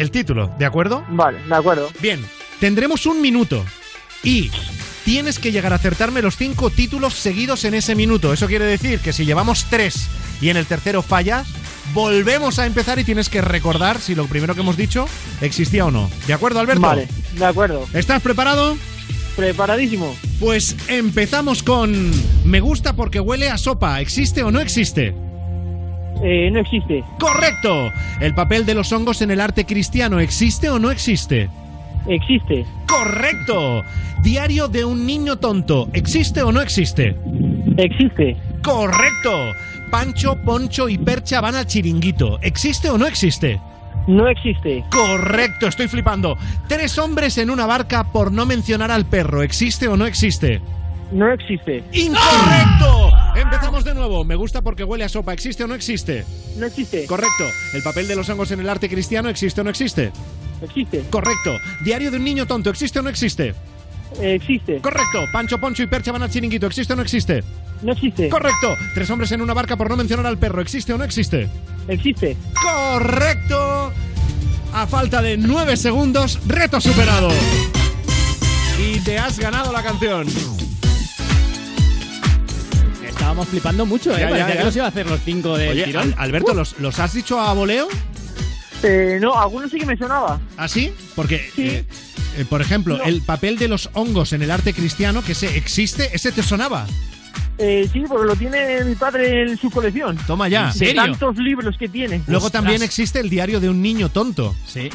el 0.01 0.11
título, 0.11 0.51
¿de 0.59 0.65
acuerdo? 0.65 1.05
Vale, 1.09 1.39
de 1.47 1.55
acuerdo. 1.55 1.91
Bien, 2.01 2.25
tendremos 2.59 3.07
un 3.07 3.21
minuto 3.21 3.65
y 4.23 4.51
tienes 5.05 5.39
que 5.39 5.53
llegar 5.53 5.73
a 5.73 5.77
acertarme 5.77 6.23
los 6.23 6.37
cinco 6.37 6.71
títulos 6.71 7.15
seguidos 7.15 7.65
en 7.65 7.75
ese 7.75 7.95
minuto. 7.95 8.33
Eso 8.33 8.47
quiere 8.47 8.65
decir 8.65 9.01
que 9.01 9.13
si 9.13 9.25
llevamos 9.25 9.67
tres 9.69 10.09
y 10.41 10.49
en 10.49 10.57
el 10.57 10.67
tercero 10.67 11.03
fallas, 11.03 11.47
volvemos 11.93 12.59
a 12.59 12.67
empezar 12.67 12.99
y 12.99 13.05
tienes 13.05 13.29
que 13.29 13.43
recordar 13.43 14.01
si 14.01 14.15
lo 14.15 14.27
primero 14.27 14.55
que 14.55 14.63
hemos 14.63 14.77
dicho 14.77 15.07
existía 15.41 15.85
o 15.85 15.91
no. 15.91 16.11
¿De 16.27 16.33
acuerdo, 16.33 16.61
Alberto? 16.61 16.81
Vale, 16.83 17.09
de 17.37 17.45
acuerdo. 17.45 17.87
¿Estás 17.93 18.23
preparado? 18.23 18.77
Preparadísimo. 19.37 20.17
Pues 20.39 20.77
empezamos 20.89 21.63
con 21.63 22.11
Me 22.45 22.61
gusta 22.61 22.95
porque 22.95 23.21
huele 23.21 23.49
a 23.49 23.59
sopa. 23.59 24.01
¿Existe 24.01 24.43
o 24.43 24.51
no 24.51 24.61
existe? 24.61 25.15
Eh, 26.23 26.51
no 26.51 26.61
existe. 26.61 27.05
Correcto. 27.19 27.91
El 28.21 28.35
papel 28.35 28.67
de 28.67 28.75
los 28.75 28.93
hongos 28.93 29.23
en 29.23 29.31
el 29.31 29.41
arte 29.41 29.65
cristiano. 29.65 30.21
¿Existe 30.21 30.69
o 30.69 30.79
no 30.79 30.91
existe? 30.91 31.49
Existe. 32.07 32.67
Correcto. 32.87 33.83
Diario 34.23 34.69
de 34.69 34.85
un 34.85 35.07
niño 35.07 35.37
tonto. 35.37 35.89
¿Existe 35.93 36.43
o 36.43 36.53
no 36.53 36.61
existe? 36.61 37.17
Existe. 37.77 38.37
Correcto. 38.63 39.31
Pancho, 39.91 40.37
Poncho 40.45 40.89
y 40.89 40.99
Percha 40.99 41.41
van 41.41 41.57
al 41.57 41.67
chiringuito. 41.67 42.39
¿Existe 42.43 42.91
o 42.91 42.99
no 42.99 43.07
existe? 43.07 43.61
No 44.07 44.29
existe. 44.29 44.85
Correcto, 44.91 45.67
estoy 45.67 45.89
flipando. 45.89 46.37
Tres 46.69 46.99
hombres 46.99 47.39
en 47.39 47.51
una 47.51 47.67
barca 47.67 48.05
por 48.05 48.33
no 48.33 48.47
mencionar 48.47 48.91
al 48.91 49.07
perro. 49.07 49.43
¿Existe 49.43 49.89
o 49.89 49.97
no 49.97 50.07
existe? 50.07 50.61
No 51.13 51.33
existe. 51.33 51.83
¡Incorrecto! 51.93 53.11
Empezamos 53.35 53.85
de 53.85 53.95
nuevo. 53.95 54.25
Me 54.25 54.37
gusta 54.37 54.63
porque 54.63 54.85
huele 54.85 55.05
a 55.05 55.09
sopa. 55.09 55.33
¿Existe 55.33 55.65
o 55.65 55.67
no 55.67 55.75
existe? 55.75 56.25
No 56.57 56.67
existe. 56.67 57.07
Correcto. 57.07 57.45
¿El 57.75 57.83
papel 57.83 58.07
de 58.07 58.17
los 58.17 58.29
hongos 58.29 58.51
en 58.53 58.61
el 58.61 58.69
arte 58.69 58.89
cristiano 58.89 59.29
existe 59.29 59.61
o 59.61 59.65
no 59.65 59.71
existe? 59.71 60.13
Existe. 60.63 61.05
Correcto. 61.11 61.57
¿Diario 61.85 62.11
de 62.11 62.19
un 62.19 62.25
niño 62.25 62.47
tonto 62.47 62.71
existe 62.71 62.99
o 62.99 63.03
no 63.03 63.09
existe? 63.09 63.55
Existe. 64.21 64.81
Correcto. 64.81 65.25
Pancho, 65.33 65.59
Poncho 65.59 65.83
y 65.83 65.87
Percha 65.87 66.13
van 66.13 66.23
al 66.23 66.31
chiringuito. 66.31 66.67
¿Existe 66.67 66.93
o 66.93 66.97
no 66.97 67.03
existe? 67.03 67.43
No 67.83 67.93
existe. 67.93 68.29
Correcto. 68.29 68.77
Tres 68.95 69.09
hombres 69.11 69.33
en 69.33 69.41
una 69.41 69.55
barca 69.55 69.77
por 69.77 69.89
no 69.89 69.97
mencionar 69.97 70.27
al 70.27 70.39
perro. 70.39 70.61
¿Existe 70.61 70.93
o 70.93 70.99
no 70.99 71.05
existe? 71.05 71.49
Existe. 71.89 72.37
Correcto. 72.61 73.93
A 74.73 74.87
falta 74.87 75.21
de 75.23 75.37
nueve 75.37 75.77
segundos, 75.77 76.39
reto 76.47 76.81
superado. 76.81 77.29
Y 78.79 79.01
te 79.01 79.19
has 79.19 79.39
ganado 79.39 79.73
la 79.73 79.83
canción. 79.83 80.27
Estábamos 83.31 83.49
flipando 83.49 83.87
mucho, 83.87 84.11
¿eh? 84.11 84.15
Ya, 84.15 84.25
ya, 84.25 84.29
Parecía 84.31 84.49
ya. 84.49 84.59
que 84.59 84.65
nos 84.65 84.75
iba 84.77 84.85
a 84.87 84.89
hacer 84.89 85.07
los 85.09 85.21
cinco 85.25 85.57
del 85.57 85.71
Oye, 85.71 85.85
tirón. 85.85 86.15
Al- 86.19 86.25
Alberto, 86.25 86.53
¿los, 86.53 86.77
los 86.81 86.99
has 86.99 87.13
dicho 87.15 87.39
a 87.39 87.53
voleo? 87.55 87.87
Eh, 88.83 89.19
no, 89.23 89.39
algunos 89.39 89.71
sí 89.71 89.79
que 89.79 89.87
me 89.87 89.97
sonaba. 89.97 90.41
¿Ah, 90.57 90.67
sí? 90.67 90.93
Porque, 91.15 91.49
eh, 91.57 91.85
eh, 92.39 92.45
por 92.51 92.61
ejemplo, 92.61 92.99
No. 92.99 93.05
el 93.05 93.23
papel 93.23 93.57
de 93.57 93.69
los 93.69 93.89
hongos 93.93 94.33
en 94.33 94.43
el 94.43 94.51
arte 94.51 94.75
cristiano, 94.75 95.23
que 95.23 95.37
se 95.37 95.57
existe, 95.57 96.11
ese 96.13 96.33
te 96.33 96.43
sonaba. 96.43 96.89
Eh, 97.59 97.89
sí, 97.93 98.03
porque 98.09 98.27
lo 98.27 98.35
tiene 98.35 98.83
mi 98.83 98.97
padre 98.97 99.43
en 99.43 99.57
su 99.57 99.71
colección. 99.71 100.17
Toma 100.27 100.49
ya. 100.49 100.73
De 100.75 100.93
tantos 100.93 101.37
libros 101.37 101.77
que 101.79 101.89
tiene. 101.89 102.23
Luego 102.27 102.47
Ostras. 102.47 102.65
también 102.65 102.83
existe 102.83 103.21
el 103.21 103.31
diario 103.31 103.61
de 103.61 103.69
un 103.69 103.81
niño 103.81 104.09
tonto. 104.09 104.57
Sí. 104.67 104.91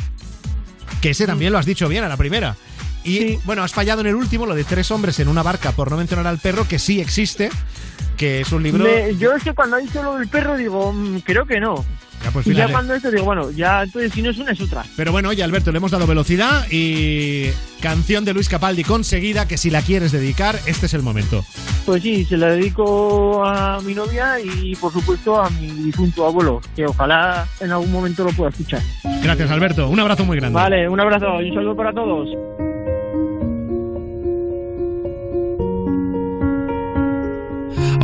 Que 1.00 1.12
ese 1.12 1.26
también 1.26 1.54
lo 1.54 1.58
has 1.60 1.66
dicho 1.66 1.88
bien 1.88 2.04
a 2.04 2.10
la 2.10 2.18
primera. 2.18 2.58
Y 3.06 3.38
bueno, 3.46 3.64
has 3.64 3.72
fallado 3.74 4.02
en 4.02 4.08
el 4.08 4.16
último, 4.16 4.46
lo 4.46 4.56
de 4.56 4.64
tres 4.64 4.90
hombres 4.92 5.20
en 5.20 5.28
una 5.28 5.44
barca, 5.44 5.72
por 5.72 5.92
no 5.92 5.98
mencionar 5.98 6.26
al 6.28 6.40
perro, 6.40 6.68
que 6.68 6.80
sí 6.80 7.00
existe, 7.00 7.50
que 8.18 8.42
es 8.42 8.52
un 8.52 8.64
libro... 8.64 8.84
Me- 8.84 9.16
yo 9.18 9.34
es 9.34 9.44
que 9.44 9.54
cuando 9.54 9.78
dicho 9.78 10.02
lo 10.04 10.16
del 10.18 10.28
perro 10.28 10.58
digo, 10.58 10.92
mm, 10.92 11.20
creo 11.20 11.46
que 11.46 11.60
no. 11.60 11.86
Ya, 12.24 12.32
pues 12.32 12.48
y 12.48 12.54
ya 12.56 12.68
cuando 12.70 12.96
esto 12.96 13.12
digo, 13.12 13.26
bueno, 13.26 13.52
ya 13.52 13.84
entonces 13.84 14.12
si 14.12 14.24
no 14.24 14.32
es 14.32 14.38
una 14.40 14.52
es 14.54 14.60
otra. 14.62 14.84
Pero 14.98 15.12
bueno, 15.12 15.30
oye 15.30 15.44
Alberto, 15.44 15.72
le 15.72 15.78
hemos 15.78 15.92
dado 15.92 16.08
velocidad 16.08 16.66
y 16.72 17.50
canción 17.82 18.26
de 18.26 18.34
Luis 18.34 18.50
Capaldi 18.50 18.84
conseguida, 18.84 19.48
que 19.48 19.58
si 19.58 19.70
la 19.70 19.84
quieres 19.84 20.12
dedicar, 20.12 20.58
este 20.66 20.88
es 20.88 20.94
el 20.96 21.04
momento. 21.04 21.46
Pues 21.86 22.02
sí, 22.02 22.26
se 22.26 22.38
la 22.38 22.48
dedico 22.48 23.46
a 23.46 23.80
mi 23.82 23.94
novia 23.94 24.40
y 24.40 24.76
por 24.78 24.92
supuesto 24.92 25.40
a 25.40 25.52
mi 25.52 25.68
difunto 25.68 26.26
abuelo, 26.26 26.62
que 26.76 26.88
ojalá 26.88 27.46
en 27.60 27.72
algún 27.72 27.92
momento 27.92 28.24
lo 28.24 28.32
pueda 28.32 28.50
escuchar. 28.50 28.82
Gracias 29.22 29.52
Alberto, 29.52 29.88
un 29.90 30.00
abrazo 30.00 30.26
muy 30.26 30.38
grande. 30.38 30.56
Vale, 30.56 30.90
un 30.90 31.00
abrazo 31.00 31.40
y 31.44 31.50
un 31.50 31.56
saludo 31.56 31.76
para 31.76 31.94
todos. 31.94 32.30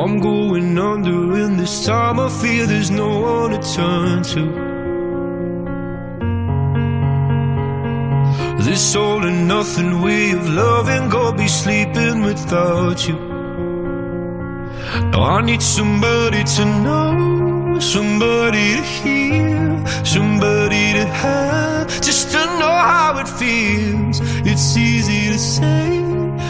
I'm 0.00 0.20
going 0.20 0.78
under, 0.78 1.20
and 1.44 1.58
this 1.58 1.84
time 1.84 2.20
I 2.20 2.28
feel 2.28 2.68
there's 2.68 2.90
no 2.90 3.10
one 3.18 3.50
to 3.50 3.60
turn 3.76 4.22
to. 4.32 4.42
This 8.62 8.94
all 8.94 9.24
and 9.24 9.48
nothing 9.48 10.00
way 10.00 10.30
of 10.30 10.48
loving, 10.48 11.08
go 11.08 11.32
be 11.32 11.48
sleeping 11.48 12.22
without 12.22 13.08
you. 13.08 13.18
Now 15.10 15.22
I 15.36 15.40
need 15.42 15.62
somebody 15.62 16.44
to 16.44 16.64
know, 16.84 17.80
somebody 17.80 18.76
to 18.76 18.84
hear, 18.98 19.84
somebody 20.04 20.84
to 20.98 21.06
have, 21.06 21.88
just 22.00 22.30
to 22.34 22.42
know 22.60 22.76
how 22.92 23.18
it 23.18 23.28
feels. 23.40 24.20
It's 24.46 24.76
easy 24.76 25.32
to 25.32 25.38
say, 25.38 25.87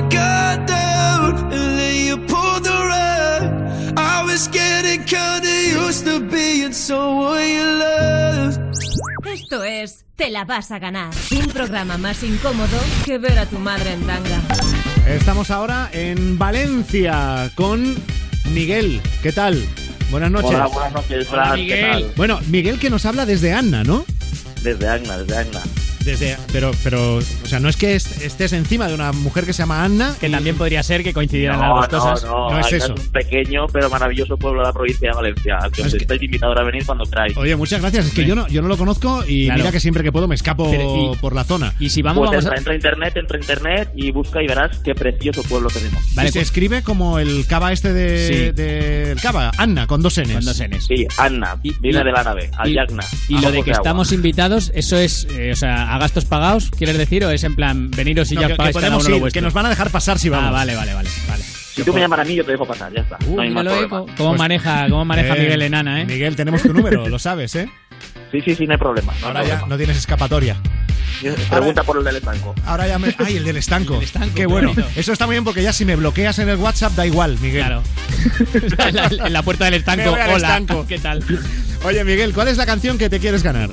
I 0.00 0.02
let 0.02 0.12
my 0.12 0.16
guard 0.16 0.66
down, 0.66 1.52
and 1.52 1.78
then 1.78 2.06
you 2.06 2.16
pulled 2.26 2.64
the 2.64 2.70
rug. 2.70 3.98
I 3.98 4.24
was 4.24 4.48
getting 4.48 5.04
kinda 5.04 5.48
used 5.86 6.06
to 6.06 6.20
being 6.20 6.72
someone 6.72 7.46
you 7.46 7.64
loved. 7.78 8.60
Esto 9.26 9.62
es 9.62 10.04
Te 10.16 10.30
la 10.30 10.44
vas 10.44 10.70
a 10.70 10.78
ganar. 10.78 11.10
Un 11.32 11.46
programa 11.48 11.96
más 11.98 12.22
incómodo 12.22 12.78
que 13.04 13.18
ver 13.18 13.38
a 13.38 13.46
tu 13.46 13.58
madre 13.58 13.92
en 13.92 14.02
tanga. 14.06 14.40
Estamos 15.06 15.50
ahora 15.50 15.88
en 15.92 16.38
Valencia 16.38 17.50
con 17.54 17.96
Miguel. 18.52 19.00
¿Qué 19.22 19.32
tal? 19.32 19.62
Buenas 20.10 20.30
noches. 20.30 20.50
Hola, 20.50 20.66
buenas 20.66 20.92
noches. 20.92 21.28
Hola, 21.32 21.54
¿qué 21.56 21.80
tal? 21.80 22.12
Bueno, 22.16 22.38
Miguel 22.48 22.78
que 22.78 22.90
nos 22.90 23.06
habla 23.06 23.24
desde 23.24 23.54
Anna, 23.54 23.82
¿no? 23.82 24.04
Desde 24.62 24.88
Agna, 24.88 25.18
desde 25.18 25.38
Agna. 25.38 25.60
Desde, 26.04 26.36
pero, 26.52 26.70
pero, 26.82 27.16
o 27.16 27.20
sea, 27.46 27.60
no 27.60 27.68
es 27.68 27.76
que 27.76 27.94
est- 27.94 28.22
estés 28.22 28.52
encima 28.52 28.88
de 28.88 28.94
una 28.94 29.12
mujer 29.12 29.44
que 29.44 29.52
se 29.52 29.62
llama 29.62 29.84
Anna. 29.84 30.14
Que 30.18 30.28
también 30.30 30.56
podría 30.56 30.82
ser 30.82 31.02
que 31.02 31.12
coincidieran 31.12 31.58
No, 31.60 31.80
las 31.80 31.88
dos 31.90 32.04
no, 32.04 32.10
cosas. 32.10 32.28
no, 32.30 32.50
No 32.50 32.58
es 32.58 32.72
eso. 32.72 32.94
un 32.94 33.08
pequeño 33.12 33.66
pero 33.72 33.90
maravilloso 33.90 34.36
pueblo 34.36 34.60
de 34.60 34.66
la 34.68 34.72
provincia 34.72 35.10
de 35.10 35.14
Valencia, 35.16 35.58
al 35.60 35.70
que 35.70 35.82
os 35.82 35.92
estáis 35.94 36.22
invitados 36.22 36.56
a 36.58 36.62
venir 36.62 36.84
cuando 36.86 37.04
queráis. 37.04 37.36
Oye, 37.36 37.54
muchas 37.56 37.80
gracias. 37.80 38.06
Es 38.06 38.14
que 38.14 38.24
yo 38.24 38.34
no, 38.34 38.48
yo 38.48 38.62
no 38.62 38.68
lo 38.68 38.76
conozco 38.78 39.22
y 39.26 39.44
Claro. 39.46 39.58
mira 39.60 39.72
que 39.72 39.80
siempre 39.80 40.02
que 40.02 40.10
puedo 40.12 40.26
me 40.26 40.34
escapo 40.34 40.70
Pero, 40.70 41.12
y- 41.12 41.16
por 41.18 41.34
la 41.34 41.44
zona. 41.44 41.74
Y 41.78 41.90
si 41.90 42.02
pues 42.02 42.16
entra, 42.32 42.56
entra 42.56 42.72
a 42.72 42.76
internet, 42.76 43.16
entra 43.16 43.36
a 43.36 43.40
internet 43.40 43.90
y 43.94 44.10
busca 44.10 44.42
y 44.42 44.46
verás 44.46 44.78
qué 44.78 44.94
precioso 44.94 45.42
pueblo 45.42 45.68
tenemos. 45.68 46.02
y 46.24 46.28
se 46.32 46.40
escribe 46.40 46.82
como 46.82 47.18
el 47.18 47.46
cava 47.46 47.72
este 47.72 47.92
de, 47.92 48.26
Sí. 48.26 48.52
de- 48.52 49.12
el 49.12 49.20
cava, 49.20 49.50
Anna, 49.58 49.86
con 49.86 50.00
dos 50.02 50.18
Ns. 50.18 50.32
Con 50.32 50.44
dos 50.44 50.60
Ns. 50.60 50.86
Sí, 50.86 51.06
Anna, 51.18 51.56
viene 51.62 52.04
de 52.04 52.12
la 52.12 52.22
nave, 52.24 52.50
al 52.56 52.68
y, 52.70 52.74
Yagna. 52.74 53.04
y 53.28 53.34
lo 53.34 53.50
de 53.52 53.62
que 53.62 53.70
agua. 53.70 53.80
estamos 53.82 54.12
invitados, 54.12 54.72
eso 54.74 54.96
es, 54.96 55.26
eh, 55.36 55.50
o 55.52 55.56
sea, 55.56 55.89
a 55.94 55.98
gastos 55.98 56.24
pagados, 56.24 56.70
¿quieres 56.70 56.96
decir? 56.98 57.24
¿O 57.24 57.30
es 57.30 57.42
en 57.44 57.54
plan, 57.56 57.90
veniros 57.90 58.30
y 58.32 58.34
No, 58.36 58.42
ya 58.42 58.46
que- 58.48 58.52
que 58.54 58.56
pagáis 58.58 58.74
cada 58.76 58.86
podemos 58.86 59.02
uno 59.04 59.10
lo 59.10 59.16
ir, 59.16 59.20
vuestro? 59.22 59.38
que 59.40 59.44
nos 59.44 59.52
van 59.52 59.66
a 59.66 59.68
dejar 59.70 59.90
pasar 59.90 60.18
si 60.18 60.28
vamos. 60.28 60.48
Ah, 60.48 60.52
vale, 60.52 60.74
vale, 60.76 60.94
vale. 60.94 61.08
vale. 61.28 61.42
Si 61.44 61.82
tú 61.84 61.92
me 61.92 62.00
llamas 62.00 62.20
a 62.20 62.24
mí, 62.24 62.34
yo 62.34 62.44
te 62.44 62.52
dejo 62.52 62.66
pasar, 62.66 62.92
ya 62.92 63.00
está. 63.02 63.16
no 63.28 63.40
hay 63.42 63.50
más 63.50 63.64
Míralo, 63.64 63.70
problema. 63.88 63.88
cómo- 64.06 64.16
cómo 64.16 64.34
maneja, 64.36 64.88
cómo 64.88 65.04
maneja 65.04 65.34
Eh, 65.36 65.40
Miguel 65.40 65.62
Enana, 65.62 66.00
¿eh? 66.02 66.06
Miguel, 66.06 66.36
tenemos 66.36 66.62
tu 66.62 66.72
número, 66.72 67.08
lo 67.08 67.18
sabes, 67.18 67.54
¿eh? 67.54 67.68
Sí, 68.32 68.40
sí, 68.42 68.54
sí, 68.54 68.66
no 68.66 68.72
hay 68.72 68.78
problema. 68.78 69.12
no 69.12 69.18
hay 69.18 69.24
Ahora 69.36 69.44
ya 69.44 69.66
no 69.66 69.76
tienes 69.76 69.96
escapatoria. 69.96 70.56
Pregunta 71.50 71.82
por 71.82 71.98
el 71.98 72.04
del 72.04 72.16
estanco. 72.16 72.54
Ahora 72.64 72.86
ya 72.88 72.98
me. 72.98 73.14
¡Ay, 73.18 73.36
el 73.36 73.44
del 73.44 73.56
estanco! 73.58 74.00
estanco, 74.00 74.34
qué 74.34 74.46
bueno. 74.46 74.68
bonito. 74.72 74.88
Eso 74.96 75.12
está 75.12 75.26
muy 75.26 75.34
bien 75.34 75.44
porque 75.44 75.62
ya 75.62 75.72
si 75.72 75.84
me 75.84 75.96
bloqueas 75.96 76.38
en 76.38 76.48
el 76.48 76.56
WhatsApp 76.56 76.92
da 76.94 77.06
igual, 77.06 77.36
Miguel. 77.40 77.62
Claro. 77.64 77.82
en, 78.88 78.94
la, 78.96 79.06
en 79.26 79.32
la 79.32 79.42
puerta 79.42 79.64
del 79.66 79.74
estanco, 79.74 80.04
Me 80.04 80.10
voy 80.10 80.20
al 80.20 80.30
hola, 80.30 80.48
estanco. 80.48 80.86
¿qué 80.88 80.98
tal? 80.98 81.22
Oye, 81.84 82.04
Miguel, 82.04 82.32
¿cuál 82.32 82.48
es 82.48 82.56
la 82.56 82.66
canción 82.66 82.96
que 82.98 83.08
te 83.10 83.18
quieres 83.20 83.42
ganar? 83.42 83.70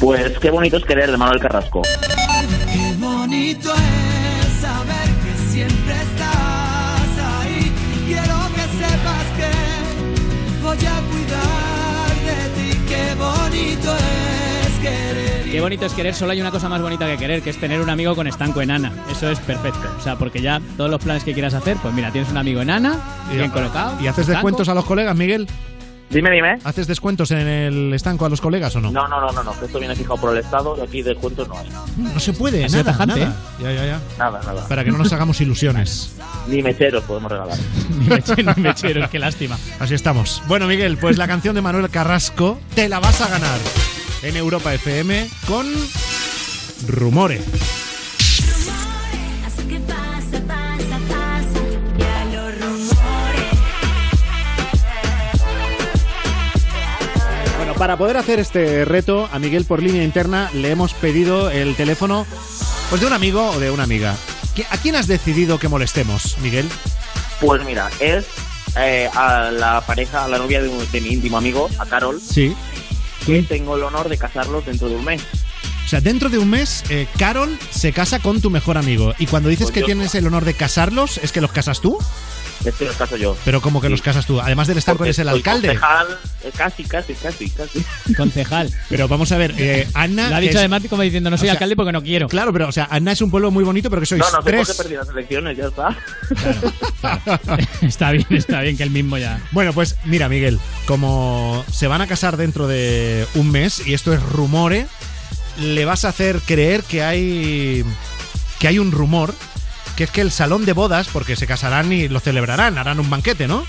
Pues 0.00 0.38
qué 0.38 0.50
bonito 0.50 0.76
es 0.76 0.84
querer 0.84 1.10
de 1.10 1.16
Manuel 1.16 1.40
Carrasco. 1.40 1.82
Qué 1.82 2.94
bonito 2.98 3.72
es 3.72 4.60
saber 4.60 5.08
que 5.24 5.50
siempre 5.50 5.94
estás 5.94 7.18
ahí. 7.18 7.72
Quiero 8.06 8.36
que 8.54 8.60
sepas 8.76 9.26
que 9.36 10.62
voy 10.62 10.76
a 10.76 11.00
cuidar 11.10 12.14
de 12.26 12.48
ti. 12.54 12.78
Qué 12.86 13.14
bonito 13.14 13.96
es 13.96 14.78
querer. 14.80 15.50
Qué 15.50 15.60
bonito 15.62 15.86
es 15.86 15.92
querer, 15.94 16.14
solo 16.14 16.32
hay 16.32 16.40
una 16.42 16.50
cosa 16.50 16.68
más 16.68 16.82
bonita 16.82 17.06
que 17.06 17.16
querer, 17.16 17.40
que 17.40 17.50
es 17.50 17.58
tener 17.58 17.80
un 17.80 17.88
amigo 17.88 18.14
con 18.14 18.26
estanco 18.26 18.60
enana. 18.60 18.92
Eso 19.10 19.30
es 19.30 19.40
perfecto. 19.40 19.88
O 19.98 20.02
sea, 20.02 20.16
porque 20.16 20.42
ya 20.42 20.60
todos 20.76 20.90
los 20.90 21.02
planes 21.02 21.24
que 21.24 21.32
quieras 21.32 21.54
hacer, 21.54 21.78
pues 21.80 21.94
mira, 21.94 22.12
tienes 22.12 22.30
un 22.30 22.36
amigo 22.36 22.60
enana, 22.60 22.98
bien 23.32 23.50
colocado. 23.50 23.94
¿Y 24.00 24.08
haces 24.08 24.20
estanco. 24.20 24.32
descuentos 24.32 24.68
a 24.68 24.74
los 24.74 24.84
colegas, 24.84 25.16
Miguel? 25.16 25.48
Dime, 26.08 26.30
dime. 26.30 26.58
¿Haces 26.62 26.86
descuentos 26.86 27.30
en 27.32 27.46
el 27.48 27.92
estanco 27.92 28.24
a 28.26 28.28
los 28.28 28.40
colegas 28.40 28.74
o 28.76 28.80
no? 28.80 28.90
No, 28.92 29.08
no, 29.08 29.20
no, 29.20 29.32
no, 29.32 29.42
no, 29.42 29.58
que 29.58 29.66
esto 29.66 29.78
viene 29.78 29.96
fijado 29.96 30.16
por 30.16 30.32
el 30.32 30.38
Estado 30.38 30.76
y 30.78 30.80
aquí 30.80 31.02
descuentos 31.02 31.48
no 31.48 31.58
hay. 31.58 31.68
No 31.96 32.20
se 32.20 32.32
puede, 32.32 32.68
sido 32.68 32.84
nada, 32.84 32.92
tajante, 32.92 33.20
nada. 33.20 33.36
Ya, 33.60 33.72
ya, 33.72 33.86
ya. 33.86 34.00
Nada, 34.16 34.40
nada. 34.44 34.68
Para 34.68 34.84
que 34.84 34.92
no 34.92 34.98
nos 34.98 35.12
hagamos 35.12 35.40
ilusiones. 35.40 36.14
Ni 36.46 36.62
mecheros 36.62 37.02
podemos 37.04 37.30
regalar. 37.30 37.58
Ni 37.98 38.06
mecheros, 38.06 38.56
ni 38.56 38.62
mecheros, 38.62 39.10
qué 39.10 39.18
lástima. 39.18 39.58
Así 39.80 39.94
estamos. 39.94 40.42
Bueno, 40.46 40.68
Miguel, 40.68 40.96
pues 40.96 41.18
la 41.18 41.26
canción 41.26 41.54
de 41.56 41.62
Manuel 41.62 41.90
Carrasco 41.90 42.58
te 42.74 42.88
la 42.88 43.00
vas 43.00 43.20
a 43.20 43.28
ganar 43.28 43.58
en 44.22 44.36
Europa 44.36 44.72
FM 44.72 45.28
con 45.46 45.66
Rumore. 46.86 47.40
Para 57.78 57.96
poder 57.98 58.16
hacer 58.16 58.38
este 58.40 58.84
reto, 58.84 59.28
a 59.32 59.38
Miguel 59.38 59.64
por 59.64 59.82
línea 59.82 60.02
interna 60.02 60.50
le 60.54 60.70
hemos 60.70 60.94
pedido 60.94 61.50
el 61.50 61.74
teléfono 61.76 62.26
pues 62.88 63.00
de 63.00 63.06
un 63.06 63.12
amigo 63.12 63.50
o 63.50 63.58
de 63.60 63.70
una 63.70 63.82
amiga. 63.84 64.16
¿Qui- 64.54 64.66
¿A 64.70 64.78
quién 64.78 64.96
has 64.96 65.06
decidido 65.06 65.58
que 65.58 65.68
molestemos, 65.68 66.38
Miguel? 66.38 66.66
Pues 67.40 67.64
mira, 67.64 67.90
es 68.00 68.24
eh, 68.76 69.10
a 69.14 69.50
la 69.50 69.80
pareja, 69.82 70.24
a 70.24 70.28
la 70.28 70.38
novia 70.38 70.62
de, 70.62 71.00
mi 71.00 71.08
íntimo 71.08 71.36
amigo, 71.36 71.68
a 71.78 71.86
Carol, 71.86 72.20
Sí. 72.20 72.54
que 73.26 73.42
tengo 73.42 73.76
el 73.76 73.82
honor 73.82 74.08
de 74.08 74.16
casarlos 74.16 74.64
dentro 74.64 74.88
de 74.88 74.96
un 74.96 75.04
mes. 75.04 75.22
O 75.84 75.88
sea, 75.88 76.00
dentro 76.00 76.28
de 76.30 76.38
un 76.38 76.48
mes, 76.50 76.82
eh, 76.88 77.06
Carol 77.18 77.58
se 77.70 77.92
casa 77.92 78.18
con 78.20 78.40
tu 78.40 78.50
mejor 78.50 78.76
amigo. 78.78 79.14
Y 79.18 79.26
cuando 79.26 79.48
dices 79.50 79.66
Pues 79.66 79.74
que 79.74 79.80
yo- 79.80 79.86
tienes 79.86 80.14
el 80.14 80.26
honor 80.26 80.44
de 80.44 80.54
casarlos, 80.54 81.18
¿es 81.22 81.30
que 81.32 81.40
los 81.40 81.52
casas 81.52 81.80
tú? 81.80 81.98
Es 82.66 82.74
que 82.74 82.84
los 82.84 82.96
caso 82.96 83.16
yo. 83.16 83.36
Pero 83.44 83.60
¿cómo 83.62 83.80
que 83.80 83.88
los 83.88 84.02
casas 84.02 84.26
tú? 84.26 84.40
Además 84.40 84.66
del 84.66 84.78
estanco 84.78 84.98
Porque 84.98 85.10
eres 85.10 85.18
el 85.20 85.28
alcalde. 85.28 85.68
concejal, 85.68 86.06
eh, 86.44 86.50
casi, 86.56 86.84
casi, 86.84 87.14
casi, 87.14 87.48
casi. 87.50 87.84
Concejal. 88.16 88.70
Pero 88.88 89.06
vamos 89.08 89.30
a 89.32 89.38
ver, 89.38 89.54
eh, 89.56 89.86
Anna... 89.94 90.28
Lo 90.30 90.36
ha 90.36 90.40
dicho 90.40 90.52
es- 90.52 90.58
además 90.58 90.82
como 90.90 91.02
diciendo, 91.02 91.30
no 91.30 91.36
soy 91.38 91.46
o 91.46 91.46
sea, 91.46 91.52
alcalde 91.52 91.76
porque 91.76 91.92
no 91.92 92.02
quiero. 92.02 92.28
Claro, 92.28 92.52
pero 92.52 92.68
o 92.68 92.72
sea, 92.72 92.88
Anna 92.90 93.12
es 93.12 93.20
un 93.22 93.30
pueblo 93.30 93.50
muy 93.50 93.62
bonito, 93.64 93.88
pero 93.88 94.00
que 94.00 94.06
sois 94.06 94.18
No, 94.20 94.26
no 94.26 94.30
sé 94.30 94.36
por 94.36 94.44
tres. 94.44 94.68
qué 94.68 94.74
perdí 94.74 94.94
las 94.96 95.08
elecciones, 95.08 95.56
ya 95.56 95.66
está. 95.66 95.96
está 97.82 98.10
bien, 98.12 98.26
está 98.30 98.60
bien 98.62 98.76
que 98.76 98.82
el 98.82 98.90
mismo 98.90 99.18
ya. 99.18 99.40
Bueno, 99.52 99.72
pues 99.72 99.96
mira, 100.04 100.28
Miguel, 100.28 100.58
como 100.86 101.64
se 101.72 101.86
van 101.86 102.00
a 102.00 102.06
casar 102.06 102.36
dentro 102.36 102.66
de 102.66 103.26
un 103.34 103.50
mes, 103.50 103.86
y 103.86 103.94
esto 103.94 104.12
es 104.12 104.22
rumore, 104.22 104.86
le 105.60 105.84
vas 105.84 106.04
a 106.04 106.08
hacer 106.08 106.40
creer 106.40 106.82
que 106.82 107.02
hay. 107.02 107.84
que 108.58 108.68
hay 108.68 108.78
un 108.78 108.92
rumor, 108.92 109.34
que 109.96 110.04
es 110.04 110.10
que 110.10 110.20
el 110.20 110.30
salón 110.30 110.64
de 110.66 110.72
bodas, 110.72 111.08
porque 111.12 111.36
se 111.36 111.46
casarán 111.46 111.92
y 111.92 112.08
lo 112.08 112.20
celebrarán, 112.20 112.78
harán 112.78 113.00
un 113.00 113.08
banquete, 113.10 113.48
¿no? 113.48 113.64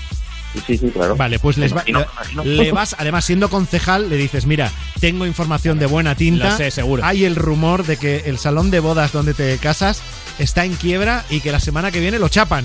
Sí, 0.66 0.78
sí, 0.78 0.88
claro. 0.90 1.14
Vale, 1.14 1.38
pues 1.38 1.58
les 1.58 1.72
va- 1.76 1.82
Imagino, 1.86 1.98
le, 2.00 2.06
imagino. 2.32 2.44
le 2.44 2.72
vas, 2.72 2.96
además 2.98 3.24
siendo 3.24 3.50
concejal, 3.50 4.08
le 4.08 4.16
dices, 4.16 4.46
mira, 4.46 4.70
tengo 4.98 5.26
información 5.26 5.78
de 5.78 5.86
buena 5.86 6.14
tinta. 6.14 6.50
Lo 6.50 6.56
sé, 6.56 6.70
seguro. 6.70 7.04
Hay 7.04 7.24
el 7.26 7.36
rumor 7.36 7.84
de 7.84 7.96
que 7.98 8.22
el 8.26 8.38
salón 8.38 8.70
de 8.70 8.80
bodas 8.80 9.12
donde 9.12 9.34
te 9.34 9.58
casas 9.58 10.02
está 10.38 10.64
en 10.64 10.74
quiebra 10.74 11.24
y 11.28 11.40
que 11.40 11.52
la 11.52 11.60
semana 11.60 11.90
que 11.90 12.00
viene 12.00 12.18
lo 12.18 12.28
chapan. 12.30 12.64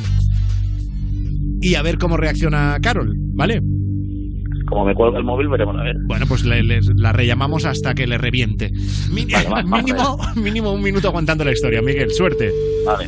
Y 1.62 1.76
a 1.76 1.82
ver 1.82 1.98
cómo 1.98 2.18
reacciona 2.18 2.78
Carol, 2.82 3.14
¿vale? 3.18 3.62
como 4.66 4.86
me 4.86 4.96
cuelga 4.96 5.20
el 5.20 5.24
móvil, 5.26 5.50
veremos 5.50 5.76
a 5.78 5.84
ver. 5.84 5.96
Bueno, 6.06 6.26
pues 6.26 6.44
le- 6.46 6.64
le- 6.64 6.80
la 6.96 7.12
rellamamos 7.12 7.66
hasta 7.66 7.94
que 7.94 8.08
le 8.08 8.18
reviente. 8.18 8.72
Mi- 9.12 9.26
Vale, 9.26 9.48
va, 9.50 9.62
vamos 9.62 9.84
mínimo, 9.84 10.18
mínimo 10.36 10.72
un 10.72 10.82
minuto 10.82 11.10
aguantando 11.10 11.44
la 11.44 11.52
historia, 11.52 11.82
Miguel. 11.82 12.10
Suerte. 12.12 12.52
Vale. 12.86 13.08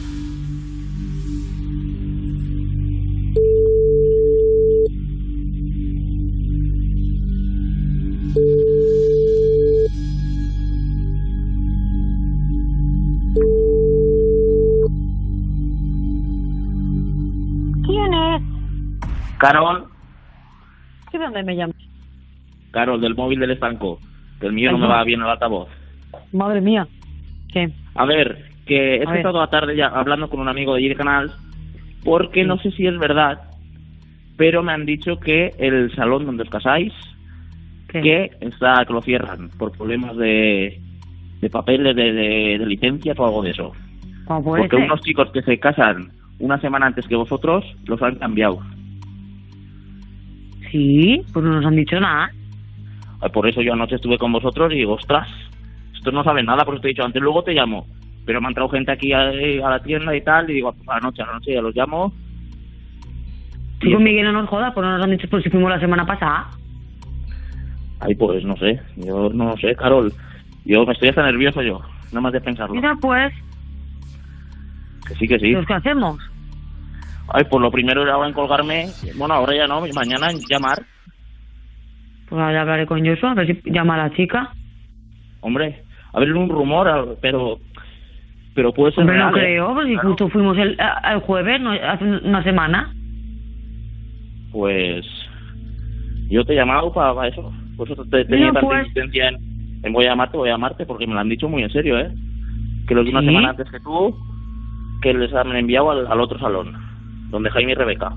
Carol, 19.45 19.85
¿Qué 21.11 21.19
dónde 21.19 21.43
me 21.43 21.55
llamas? 21.55 21.75
Carol, 22.71 22.99
del 22.99 23.13
móvil 23.13 23.39
del 23.39 23.51
estanco. 23.51 23.99
Que 24.39 24.47
el 24.47 24.53
mío 24.53 24.71
no 24.71 24.79
me 24.79 24.87
va 24.87 25.03
bien 25.03 25.21
el 25.21 25.29
altavoz. 25.29 25.69
Madre 26.31 26.61
mía. 26.61 26.87
¿Qué? 27.53 27.69
A 27.93 28.05
ver, 28.05 28.43
que 28.65 28.95
he 28.95 29.03
estado 29.03 29.41
a 29.43 29.49
tarde 29.51 29.75
ya 29.75 29.87
hablando 29.89 30.29
con 30.29 30.39
un 30.39 30.49
amigo 30.49 30.73
de 30.73 30.89
de 30.89 30.95
Canal, 30.95 31.31
porque 32.03 32.43
no 32.43 32.57
sé 32.57 32.71
si 32.71 32.87
es 32.87 32.97
verdad, 32.97 33.39
pero 34.35 34.63
me 34.63 34.71
han 34.73 34.85
dicho 34.87 35.19
que 35.19 35.51
el 35.59 35.93
salón 35.95 36.25
donde 36.25 36.41
os 36.43 36.49
casáis, 36.49 36.91
que 37.87 38.31
está 38.41 38.83
que 38.85 38.93
lo 38.93 39.01
cierran 39.03 39.49
por 39.59 39.71
problemas 39.71 40.17
de, 40.17 40.81
de 41.39 41.49
papeles, 41.51 41.95
de, 41.95 42.11
de, 42.13 42.57
de 42.57 42.65
licencias 42.65 43.17
o 43.19 43.25
algo 43.25 43.43
de 43.43 43.51
eso. 43.51 43.73
¿Cómo 44.25 44.43
puede 44.43 44.63
Porque 44.63 44.77
ser? 44.77 44.85
unos 44.85 45.01
chicos 45.01 45.29
que 45.31 45.43
se 45.43 45.59
casan 45.59 46.09
una 46.39 46.59
semana 46.59 46.87
antes 46.87 47.07
que 47.07 47.15
vosotros 47.15 47.63
los 47.85 48.01
han 48.01 48.15
cambiado. 48.15 48.59
Sí, 50.75 51.21
pues 51.31 51.45
no 51.45 51.53
nos 51.53 51.65
han 51.65 51.77
dicho 51.77 51.97
nada. 52.01 52.29
Ay, 53.21 53.29
Por 53.31 53.47
eso 53.47 53.61
yo 53.61 53.71
anoche 53.71 53.95
estuve 53.95 54.17
con 54.17 54.33
vosotros 54.33 54.73
y 54.73 54.75
digo, 54.79 54.95
ostras, 54.95 55.25
estos 55.95 56.13
no 56.13 56.21
saben 56.21 56.45
nada, 56.45 56.65
por 56.65 56.73
eso 56.73 56.81
te 56.81 56.89
he 56.89 56.93
dicho 56.93 57.05
antes, 57.05 57.21
luego 57.21 57.43
te 57.43 57.53
llamo. 57.53 57.87
Pero 58.25 58.41
me 58.41 58.47
han 58.47 58.53
traído 58.55 58.69
gente 58.71 58.91
aquí 58.91 59.13
a, 59.13 59.21
a 59.29 59.69
la 59.69 59.79
tienda 59.81 60.13
y 60.13 60.19
tal, 60.21 60.49
y 60.49 60.55
digo, 60.55 60.75
a 60.87 60.95
la 60.95 60.99
noche, 60.99 61.21
a 61.21 61.27
la 61.27 61.33
noche 61.35 61.53
ya 61.53 61.61
los 61.61 61.73
llamo. 61.73 62.11
Tú 63.79 63.89
con 63.89 64.03
Miguel 64.03 64.25
no 64.25 64.33
nos 64.33 64.49
jodas, 64.49 64.73
pues 64.73 64.85
no 64.85 64.97
nos 64.97 65.03
han 65.05 65.11
dicho 65.11 65.29
por 65.29 65.41
si 65.41 65.49
fuimos 65.49 65.69
la 65.69 65.79
semana 65.79 66.05
pasada. 66.05 66.47
Ay, 68.01 68.13
pues 68.15 68.43
no 68.43 68.57
sé, 68.57 68.81
yo 68.97 69.29
no 69.29 69.55
sé, 69.55 69.75
Carol. 69.77 70.11
Yo 70.65 70.85
me 70.85 70.91
estoy 70.91 71.07
hasta 71.07 71.23
nervioso 71.23 71.61
yo, 71.61 71.79
nada 72.07 72.19
más 72.21 72.33
de 72.33 72.41
pensarlo. 72.41 72.75
Mira, 72.75 72.97
pues, 72.99 73.33
Que 75.07 75.15
sí, 75.15 75.25
que 75.25 75.39
sí. 75.39 75.51
¿los 75.51 75.65
que 75.65 75.73
hacemos? 75.73 76.17
Ay, 77.27 77.43
pues 77.49 77.61
lo 77.61 77.71
primero 77.71 78.03
era 78.03 78.13
ahora 78.13 78.27
en 78.27 78.33
colgarme, 78.33 78.87
bueno, 79.17 79.33
ahora 79.33 79.55
ya 79.55 79.67
no, 79.67 79.81
mañana 79.93 80.29
en 80.29 80.39
llamar. 80.47 80.83
Pues 82.29 82.41
ahora 82.41 82.61
hablaré 82.61 82.85
con 82.85 83.05
Joshua, 83.05 83.31
a 83.31 83.35
ver 83.35 83.47
si 83.47 83.71
llama 83.71 83.95
a 83.95 84.09
la 84.09 84.15
chica. 84.15 84.51
Hombre, 85.41 85.83
a 86.13 86.19
ver, 86.19 86.33
un 86.33 86.49
rumor, 86.49 87.17
pero 87.21 87.59
pero 88.55 88.71
puede 88.71 88.93
ser 88.93 89.01
Hombre, 89.01 89.17
no 89.17 89.31
real, 89.31 89.35
¿eh? 89.35 89.39
creo, 89.41 89.73
pues 89.73 89.87
si 89.87 89.95
justo 89.95 90.29
fuimos 90.29 90.57
el, 90.57 90.77
jueves, 91.21 91.59
no, 91.61 91.71
hace 91.71 92.05
una 92.05 92.41
semana. 92.41 92.93
Pues 94.51 95.05
yo 96.29 96.45
te 96.45 96.53
he 96.53 96.55
llamado 96.55 96.91
para, 96.93 97.27
eso. 97.27 97.51
Por 97.75 97.91
eso 97.91 98.05
te, 98.05 98.23
tenía 98.23 98.53
tanta 98.53 98.61
pues. 98.61 98.79
insistencia 98.79 99.27
en, 99.27 99.37
en 99.83 99.91
voy 99.91 100.05
a 100.05 100.09
llamarte, 100.09 100.37
voy 100.37 100.49
a 100.49 100.53
llamarte, 100.53 100.85
porque 100.85 101.05
me 101.05 101.13
lo 101.13 101.19
han 101.19 101.27
dicho 101.27 101.49
muy 101.49 101.63
en 101.63 101.69
serio, 101.69 101.99
¿eh? 101.99 102.09
Que 102.87 102.95
los 102.95 103.03
de 103.03 103.11
una 103.11 103.19
¿Sí? 103.19 103.25
semana 103.25 103.49
antes 103.49 103.69
que 103.69 103.79
tú, 103.81 104.15
que 105.01 105.13
les 105.13 105.33
han 105.33 105.53
enviado 105.53 105.91
al, 105.91 106.07
al 106.07 106.21
otro 106.21 106.39
salón, 106.39 106.84
donde 107.29 107.49
Jaime 107.51 107.71
y 107.73 107.75
Rebeca. 107.75 108.11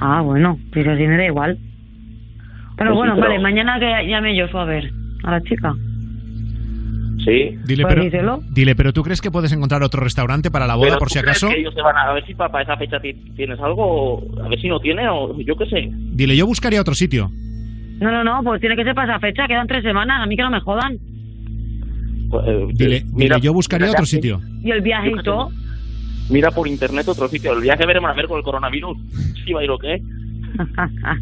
Ah, 0.00 0.20
bueno, 0.22 0.58
pues 0.72 0.86
así 0.86 1.06
me 1.06 1.16
da 1.16 1.26
igual. 1.26 1.58
Pero 2.76 2.90
Pues 2.90 2.94
sí, 2.94 2.96
bueno, 2.98 3.14
pero- 3.16 3.26
vale, 3.28 3.38
mañana 3.40 3.78
que 3.80 4.08
llame 4.08 4.40
Joshua 4.40 4.62
a 4.62 4.66
ver, 4.66 4.90
a 5.24 5.30
la 5.32 5.40
chica. 5.42 5.74
Sí. 7.24 7.56
Dile, 7.66 7.82
Pues 7.82 7.94
pero, 7.94 8.04
díselo. 8.04 8.40
dile, 8.54 8.74
pero 8.76 8.92
¿tú 8.92 9.02
crees 9.02 9.20
que 9.20 9.30
puedes 9.30 9.52
encontrar 9.52 9.82
otro 9.82 10.00
restaurante 10.02 10.50
para 10.52 10.66
la 10.68 10.76
boda, 10.76 10.86
Pero 10.90 10.98
por 11.00 11.08
¿tú 11.08 11.14
si 11.14 11.20
crees 11.20 11.36
acaso? 11.42 11.48
que 11.52 11.60
ellos 11.60 11.74
se 11.74 11.82
van 11.82 11.96
a, 11.96 12.02
a 12.02 12.12
ver 12.14 12.24
si 12.26 12.34
para, 12.34 12.62
esa 12.62 12.76
fecha 12.76 13.00
ti- 13.00 13.14
tienes 13.34 13.58
algo, 13.60 13.84
o 14.20 14.42
a 14.44 14.48
ver 14.48 14.60
si 14.60 14.68
no 14.68 14.78
tiene, 14.78 15.08
o 15.08 15.36
yo 15.40 15.56
qué 15.56 15.66
sé. 15.66 15.90
Dile, 15.92 16.36
yo 16.36 16.46
buscaría 16.46 16.80
otro 16.80 16.94
sitio. 16.94 17.28
No, 18.00 18.12
no, 18.12 18.22
no, 18.22 18.40
pues 18.44 18.60
tiene 18.60 18.76
que 18.76 18.84
ser 18.84 18.94
para 18.94 19.12
esa 19.12 19.20
fecha, 19.20 19.48
quedan 19.48 19.66
tres 19.66 19.82
semanas, 19.82 20.22
a 20.22 20.26
mí 20.26 20.36
que 20.36 20.42
no 20.42 20.50
me 20.50 20.60
jodan. 20.60 20.96
Pues, 22.30 22.46
eh, 22.46 22.66
Dile, 22.72 23.02
mira, 23.12 23.36
dile, 23.36 23.40
yo 23.44 23.52
buscaría 23.52 23.88
mira, 23.88 23.98
otro 23.98 24.06
sitio. 24.06 24.40
Y 24.62 24.70
el 24.70 24.80
viaje 24.80 25.10
y 25.10 25.22
todo. 25.24 25.50
Mira 26.30 26.50
por 26.50 26.68
internet 26.68 27.08
otro 27.08 27.28
sitio. 27.28 27.52
El 27.54 27.62
viaje 27.62 27.86
veremos 27.86 28.10
a 28.10 28.14
ver 28.14 28.26
con 28.26 28.38
el 28.38 28.44
coronavirus. 28.44 28.96
Si 29.44 29.52
va 29.52 29.60
a 29.60 29.64
ir 29.64 29.70
o 29.70 29.78
qué. 29.78 30.02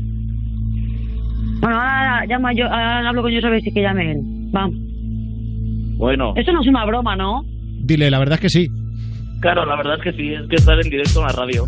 Bueno, 1.59 1.75
ahora 1.81 2.27
llama 2.27 2.53
yo, 2.53 2.65
ahora 2.67 3.09
hablo 3.09 3.23
con 3.23 3.33
Joshua 3.33 3.49
a 3.49 3.53
ver 3.53 3.63
si 3.63 3.73
que 3.73 3.81
llame 3.81 4.13
él. 4.13 4.19
Va. 4.55 4.69
Bueno, 5.97 6.35
Eso 6.37 6.53
no 6.53 6.61
es 6.61 6.69
una 6.69 6.85
broma, 6.85 7.17
¿no? 7.17 7.45
Dile, 7.81 8.11
la 8.11 8.19
verdad 8.19 8.35
es 8.35 8.41
que 8.41 8.51
sí. 8.51 8.69
claro, 9.41 9.65
la 9.65 9.77
verdad 9.77 9.95
es 9.97 10.03
que 10.03 10.13
sí, 10.13 10.35
es 10.35 10.47
que 10.51 10.57
estar 10.57 10.79
en 10.79 10.91
directo 10.91 11.21
en 11.21 11.27
la 11.27 11.33
radio. 11.33 11.67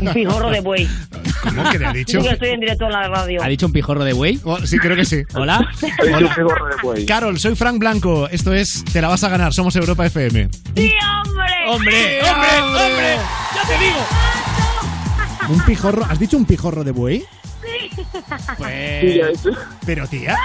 Un 0.00 0.12
pijorro 0.12 0.50
de 0.50 0.60
buey. 0.60 0.88
¿Cómo 1.44 1.70
que 1.70 1.78
le 1.78 1.86
ha 1.86 1.92
dicho? 1.92 2.18
Digo 2.18 2.28
que 2.30 2.34
estoy 2.34 2.48
en 2.50 2.60
directo 2.60 2.84
en 2.86 2.90
la 2.92 3.08
radio. 3.08 3.40
¿Ha 3.42 3.48
dicho 3.48 3.66
un 3.66 3.72
pijorro 3.72 4.02
de 4.04 4.12
buey? 4.12 4.40
Oh, 4.44 4.58
sí, 4.58 4.76
creo 4.78 4.96
que 4.96 5.04
sí. 5.04 5.22
Hola. 5.34 5.66
Hola. 6.14 6.36
Carol, 7.06 7.38
soy 7.38 7.54
Frank 7.54 7.78
Blanco. 7.78 8.28
Esto 8.28 8.52
es 8.52 8.84
Te 8.92 9.00
la 9.00 9.08
vas 9.08 9.22
a 9.22 9.28
ganar. 9.28 9.52
Somos 9.52 9.74
Europa 9.76 10.04
FM. 10.04 10.48
¡Sí, 10.74 10.92
hombre! 11.24 11.39
¡Hombre! 11.66 12.20
¡Hombre! 12.22 12.48
¡Hombre! 12.60 13.16
¡Ya 13.54 13.66
te 13.66 13.84
digo! 13.84 13.98
¿Un 15.48 15.60
pijorro? 15.64 16.04
¿Has 16.04 16.18
dicho 16.18 16.36
un 16.36 16.44
pijorro 16.44 16.84
de 16.84 16.92
buey? 16.92 17.24
Pues... 18.58 19.40
Pero 19.84 20.06
tía. 20.06 20.36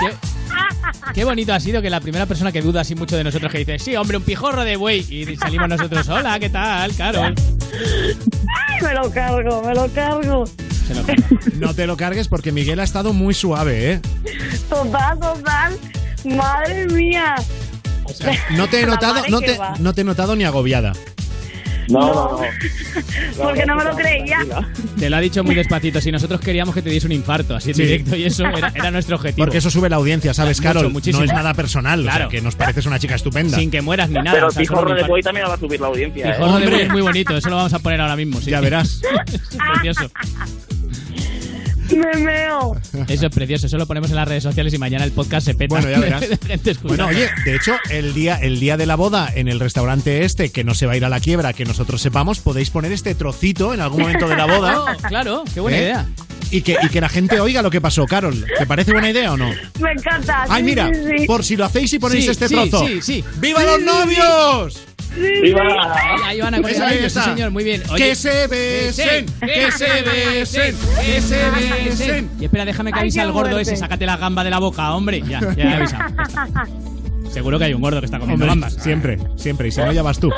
Qué, 0.00 0.14
qué 1.14 1.24
bonito 1.24 1.52
ha 1.52 1.60
sido 1.60 1.80
que 1.82 1.90
la 1.90 2.00
primera 2.00 2.26
persona 2.26 2.52
que 2.52 2.62
duda 2.62 2.82
así 2.82 2.94
mucho 2.94 3.16
de 3.16 3.24
nosotros 3.24 3.50
que 3.50 3.58
dice, 3.58 3.78
sí, 3.78 3.96
hombre, 3.96 4.16
un 4.16 4.22
pijorro 4.22 4.64
de 4.64 4.76
buey. 4.76 5.06
Y 5.08 5.36
salimos 5.36 5.68
nosotros, 5.68 6.08
hola, 6.08 6.38
¿qué 6.38 6.50
tal, 6.50 6.94
Carol? 6.96 7.34
Me 8.82 8.94
lo 8.94 9.10
cargo, 9.10 9.62
me 9.62 9.74
lo 9.74 9.88
cargo. 9.92 10.44
No 11.54 11.74
te 11.74 11.86
lo 11.86 11.96
cargues 11.96 12.28
porque 12.28 12.52
Miguel 12.52 12.80
ha 12.80 12.84
estado 12.84 13.12
muy 13.12 13.34
suave, 13.34 13.92
¿eh? 13.92 14.00
Total, 14.68 15.18
total. 15.18 15.78
Madre 16.24 16.86
mía. 16.86 17.34
No 18.50 18.68
te 18.68 18.80
he 18.80 18.86
notado, 18.86 19.22
no 19.28 19.40
te, 19.40 19.58
no 19.80 19.92
te 19.94 20.00
he 20.00 20.04
notado 20.04 20.36
ni 20.36 20.44
agobiada. 20.44 20.92
No, 21.88 22.00
no, 22.00 22.14
no. 22.32 22.40
Porque 23.42 23.64
no 23.64 23.74
me 23.74 23.82
lo 23.82 23.96
creía. 23.96 24.40
Te 24.98 25.08
lo 25.08 25.16
ha 25.16 25.20
dicho 25.20 25.42
muy 25.42 25.54
despacito. 25.54 26.02
Si 26.02 26.12
nosotros 26.12 26.38
queríamos 26.38 26.74
que 26.74 26.82
te 26.82 26.90
diese 26.90 27.06
un 27.06 27.12
infarto 27.12 27.56
así 27.56 27.70
en 27.70 27.76
Sí. 27.76 27.82
directo 27.82 28.14
y 28.14 28.24
eso 28.24 28.44
era, 28.46 28.70
era 28.74 28.90
nuestro 28.90 29.16
objetivo. 29.16 29.46
Porque 29.46 29.56
eso 29.56 29.70
sube 29.70 29.88
la 29.88 29.96
audiencia, 29.96 30.34
¿sabes, 30.34 30.58
Mucho, 30.58 30.68
Carol? 30.68 30.92
muchísimo. 30.92 31.20
No 31.20 31.24
es 31.24 31.32
nada 31.32 31.54
personal, 31.54 32.00
o 32.00 32.02
sea, 32.02 32.12
Claro. 32.12 32.28
que 32.28 32.42
nos 32.42 32.56
pareces 32.56 32.84
una 32.84 32.98
chica 32.98 33.14
estupenda. 33.14 33.56
Sin 33.56 33.70
que 33.70 33.80
mueras 33.80 34.10
ni 34.10 34.16
nada. 34.16 34.32
Pero 34.32 34.48
o 34.48 34.50
sea, 34.50 34.62
de 34.96 35.02
buey 35.04 35.22
también 35.22 35.46
va 35.48 35.54
a 35.54 35.58
subir 35.58 35.80
la 35.80 35.86
audiencia. 35.86 36.26
¿eh? 36.28 36.32
Pijorro 36.34 36.58
de 36.58 36.64
Hombre. 36.66 36.82
es 36.82 36.88
muy 36.90 37.00
bonito, 37.00 37.34
eso 37.34 37.48
lo 37.48 37.56
vamos 37.56 37.72
a 37.72 37.78
poner 37.78 38.02
ahora 38.02 38.16
mismo. 38.16 38.38
sí. 38.42 38.50
Ya 38.50 38.60
verás. 38.60 39.00
precioso. 39.72 40.10
Me 41.96 42.18
meo. 42.18 42.76
Eso 43.08 43.26
es 43.26 43.34
precioso, 43.34 43.66
eso 43.66 43.78
lo 43.78 43.86
ponemos 43.86 44.10
en 44.10 44.16
las 44.16 44.28
redes 44.28 44.42
sociales 44.42 44.72
y 44.74 44.78
mañana 44.78 45.04
el 45.04 45.12
podcast 45.12 45.46
se 45.46 45.54
peta. 45.54 45.74
Bueno, 45.74 45.90
ya 45.90 45.98
verás. 45.98 46.24
Bueno, 46.82 47.06
oye, 47.06 47.28
de 47.44 47.56
hecho, 47.56 47.76
el 47.90 48.14
día, 48.14 48.36
el 48.36 48.60
día 48.60 48.76
de 48.76 48.86
la 48.86 48.94
boda 48.96 49.30
en 49.34 49.48
el 49.48 49.58
restaurante 49.60 50.24
este, 50.24 50.50
que 50.50 50.64
no 50.64 50.74
se 50.74 50.86
va 50.86 50.92
a 50.92 50.96
ir 50.96 51.04
a 51.04 51.08
la 51.08 51.20
quiebra, 51.20 51.52
que 51.52 51.64
nosotros 51.64 52.00
sepamos, 52.02 52.40
podéis 52.40 52.70
poner 52.70 52.92
este 52.92 53.14
trocito 53.14 53.74
en 53.74 53.80
algún 53.80 54.02
momento 54.02 54.28
de 54.28 54.36
la 54.36 54.46
boda. 54.56 54.80
Oh, 54.80 55.08
claro, 55.08 55.44
qué 55.52 55.60
buena 55.60 55.78
¿Eh? 55.78 55.82
idea. 55.82 56.06
Y 56.50 56.62
que, 56.62 56.78
y 56.82 56.88
que 56.88 57.00
la 57.00 57.08
gente 57.10 57.40
oiga 57.40 57.60
lo 57.60 57.70
que 57.70 57.80
pasó, 57.80 58.06
Carol. 58.06 58.44
¿Te 58.58 58.64
parece 58.66 58.92
buena 58.92 59.10
idea 59.10 59.32
o 59.32 59.36
no? 59.36 59.50
Me 59.80 59.92
encanta. 59.92 60.44
Ay, 60.48 60.62
sí, 60.62 60.64
mira, 60.64 60.88
sí, 60.94 61.18
sí. 61.18 61.26
por 61.26 61.44
si 61.44 61.56
lo 61.56 61.64
hacéis 61.66 61.92
y 61.92 61.98
ponéis 61.98 62.24
Sí, 62.24 62.30
este 62.30 62.48
sí, 62.48 62.54
trozo. 62.54 62.86
sí, 62.86 63.02
sí. 63.02 63.24
¡Viva 63.38 63.62
los 63.64 63.80
novios! 63.82 64.87
¡Viva! 65.16 65.62
Ahí 66.24 66.40
van 66.40 66.54
a 66.54 66.60
con 66.62 66.70
Esa, 66.70 66.90
sí, 66.90 67.30
señor, 67.30 67.50
muy 67.50 67.64
bien. 67.64 67.82
Oye, 67.90 68.08
¡Que 68.10 68.14
se 68.14 68.46
besen! 68.46 69.26
¡Que 69.40 69.70
se 69.72 70.02
besen! 70.02 70.74
¡Que 71.04 71.20
se 71.20 71.50
besen! 71.50 72.30
Y 72.40 72.44
espera, 72.44 72.64
déjame 72.64 72.92
que 72.92 72.98
Ay, 72.98 73.02
avise 73.02 73.20
al 73.20 73.32
gordo 73.32 73.50
fuerte. 73.52 73.62
ese, 73.72 73.76
sácate 73.76 74.06
la 74.06 74.16
gamba 74.16 74.44
de 74.44 74.50
la 74.50 74.58
boca, 74.58 74.92
hombre. 74.94 75.22
Ya, 75.22 75.40
ya 75.54 75.64
he 75.64 75.74
avisado. 75.74 76.04
Seguro 77.30 77.58
que 77.58 77.64
hay 77.66 77.74
un 77.74 77.82
gordo 77.82 78.00
que 78.00 78.06
está 78.06 78.18
comiendo 78.18 78.44
Hombre, 78.46 78.60
gambas. 78.68 78.82
siempre, 78.82 79.18
siempre. 79.36 79.68
Y 79.68 79.70
si 79.70 79.80
no, 79.80 79.92
ya 79.92 80.02
vas 80.02 80.18
tú. 80.18 80.30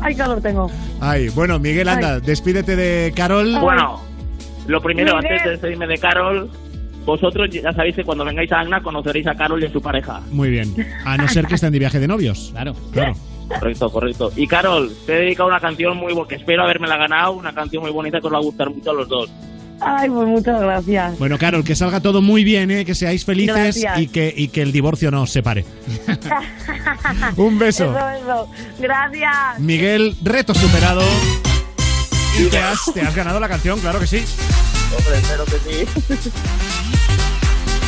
Ay, 0.00 0.14
calor 0.14 0.40
tengo. 0.40 0.70
Ay, 1.00 1.28
bueno, 1.30 1.58
Miguel, 1.58 1.88
anda, 1.88 2.20
despídete 2.20 2.76
de 2.76 3.12
Carol. 3.16 3.58
Bueno, 3.58 4.00
lo 4.66 4.80
primero, 4.82 5.16
Miguel. 5.16 5.32
antes 5.32 5.44
de 5.44 5.50
despedirme 5.52 5.86
de 5.86 5.98
Carol, 5.98 6.50
vosotros 7.06 7.48
ya 7.50 7.72
sabéis 7.72 7.96
que 7.96 8.04
cuando 8.04 8.24
vengáis 8.24 8.52
a 8.52 8.60
Agna 8.60 8.82
conoceréis 8.82 9.26
a 9.26 9.34
Carol 9.34 9.62
y 9.62 9.66
a 9.66 9.72
su 9.72 9.80
pareja. 9.80 10.20
Muy 10.30 10.50
bien. 10.50 10.74
A 11.04 11.16
no 11.16 11.26
ser 11.28 11.46
que 11.46 11.54
estén 11.54 11.72
de 11.72 11.78
viaje 11.78 11.98
de 11.98 12.06
novios. 12.08 12.50
Claro. 12.52 12.74
Claro. 12.92 13.14
Correcto, 13.48 13.90
correcto. 13.90 14.32
Y 14.36 14.46
Carol, 14.46 14.92
te 15.06 15.14
he 15.16 15.20
dedicado 15.20 15.48
una 15.48 15.60
canción 15.60 15.96
muy 15.96 16.14
que 16.26 16.36
espero 16.36 16.62
haberme 16.64 16.88
la 16.88 16.96
ganado, 16.96 17.32
una 17.32 17.52
canción 17.52 17.82
muy 17.82 17.92
bonita 17.92 18.20
que 18.20 18.26
os 18.26 18.32
va 18.32 18.38
a 18.38 18.42
gustar 18.42 18.70
mucho 18.70 18.90
a 18.90 18.94
los 18.94 19.08
dos. 19.08 19.30
Ay, 19.80 20.08
pues 20.08 20.28
muchas 20.28 20.60
gracias. 20.60 21.18
Bueno, 21.18 21.36
Carol, 21.36 21.64
que 21.64 21.74
salga 21.74 22.00
todo 22.00 22.22
muy 22.22 22.44
bien, 22.44 22.70
¿eh? 22.70 22.84
que 22.84 22.94
seáis 22.94 23.24
felices 23.24 23.56
Gracias. 23.56 23.98
y 23.98 24.06
que, 24.08 24.32
y 24.34 24.48
que 24.48 24.62
el 24.62 24.72
divorcio 24.72 25.10
no 25.10 25.22
os 25.22 25.30
separe. 25.30 25.64
Un 27.36 27.58
beso. 27.58 27.84
Eso, 27.84 28.08
eso. 28.10 28.48
Gracias. 28.78 29.58
Miguel, 29.58 30.16
reto 30.22 30.54
superado. 30.54 31.02
y 32.38 32.44
te 32.46 32.58
has, 32.58 32.78
te 32.94 33.00
has 33.02 33.14
ganado 33.14 33.40
la 33.40 33.48
canción, 33.48 33.78
claro 33.80 33.98
que 33.98 34.06
sí. 34.06 34.24
Hombre, 34.96 35.18
espero 35.18 35.44
que 35.44 35.58
sí. 35.58 35.84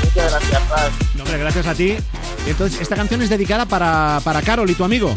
Muchas 0.05 0.31
gracias, 0.33 0.62
Paz. 0.62 0.91
No, 1.15 1.23
hombre, 1.23 1.39
gracias 1.39 1.66
a 1.66 1.74
ti. 1.74 1.95
Entonces, 2.47 2.81
esta 2.81 2.97
canción 2.97 3.23
es 3.23 3.28
dedicada 3.31 3.66
para, 3.66 4.20
para 4.24 4.43
Carol 4.43 4.69
y 4.69 4.74
tu 4.74 4.85
amigo. 4.85 5.15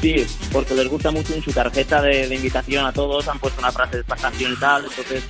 Sí, 0.00 0.26
porque 0.52 0.74
les 0.74 0.88
gusta 0.88 1.10
mucho 1.10 1.34
en 1.34 1.42
su 1.42 1.52
tarjeta 1.52 2.00
de, 2.00 2.26
de 2.26 2.34
invitación 2.34 2.86
a 2.86 2.92
todos, 2.92 3.28
han 3.28 3.38
puesto 3.38 3.60
una 3.60 3.70
frase 3.70 3.96
de 3.96 4.00
esta 4.02 4.16
canción 4.16 4.52
y 4.54 4.56
tal, 4.56 4.84
entonces, 4.84 5.22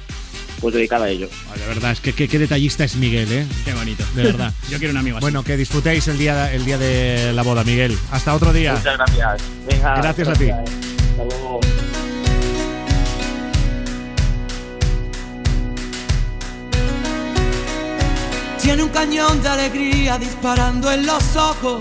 pues 0.61 0.75
dedicada 0.75 1.07
a 1.07 1.09
ellos. 1.09 1.31
Ah, 1.51 1.57
de 1.59 1.67
verdad, 1.67 1.91
es 1.91 2.01
que 2.01 2.13
qué 2.13 2.29
qué 2.29 2.39
detallista 2.39 2.85
es 2.85 2.95
Miguel, 2.95 3.33
¿eh? 3.33 3.47
Qué 3.65 3.75
bonito. 3.75 4.05
De 4.15 4.23
verdad. 4.23 4.53
Yo 4.71 4.79
quiero 4.79 4.93
un 4.93 4.99
amigo 4.99 5.17
así. 5.17 5.23
Bueno, 5.23 5.43
que 5.43 5.57
disfrutéis 5.57 6.07
el 6.09 6.19
día, 6.19 6.53
el 6.53 6.65
día 6.65 6.79
de 6.79 7.33
la 7.33 7.43
boda, 7.43 7.65
Miguel. 7.65 7.99
Hasta 8.13 8.35
otro 8.35 8.53
día. 8.53 8.75
Muchas 8.75 8.97
gracias. 8.97 9.43
Venga, 9.67 9.97
Gracias 9.97 10.29
a 10.29 10.33
ti. 10.35 10.51
Hasta 10.51 11.25
luego. 11.25 11.61
Tiene 18.63 18.83
un 18.85 18.91
cañón 18.91 19.43
de 19.43 19.49
alegría 19.49 20.19
disparando 20.19 20.93
en 20.93 21.07
los 21.07 21.35
ojos. 21.35 21.81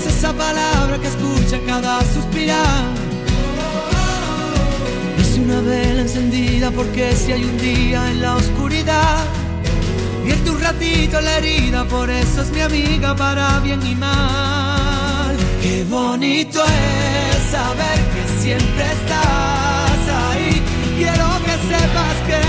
Es 0.00 0.06
esa 0.06 0.32
palabra 0.32 0.98
que 0.98 1.08
escucha 1.08 1.58
cada 1.66 2.00
suspirar. 2.14 2.84
Es 5.18 5.36
una 5.36 5.60
vela 5.60 6.00
encendida 6.00 6.70
porque 6.70 7.14
si 7.14 7.32
hay 7.32 7.44
un 7.44 7.58
día 7.58 8.10
en 8.10 8.22
la 8.22 8.36
oscuridad, 8.36 9.18
vierte 10.24 10.50
un 10.50 10.58
ratito 10.58 11.20
la 11.20 11.36
herida, 11.36 11.84
por 11.84 12.08
eso 12.08 12.40
es 12.40 12.50
mi 12.50 12.60
amiga 12.60 13.14
para 13.14 13.60
bien 13.60 13.86
y 13.86 13.94
mal. 13.94 15.36
Qué 15.60 15.84
bonito 15.84 16.64
es 16.64 17.50
saber 17.50 17.98
que 18.14 18.42
siempre 18.42 18.84
estás 18.98 20.00
ahí. 20.24 20.62
Quiero 20.96 21.28
que 21.44 21.54
sepas 21.72 22.16
que 22.28 22.42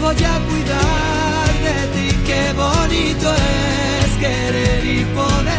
voy 0.00 0.24
a 0.24 0.36
cuidar 0.48 1.50
de 1.66 1.78
ti. 1.94 2.16
Qué 2.26 2.52
bonito 2.54 3.34
es 3.34 4.16
querer 4.18 4.86
y 4.86 5.04
poder 5.14 5.58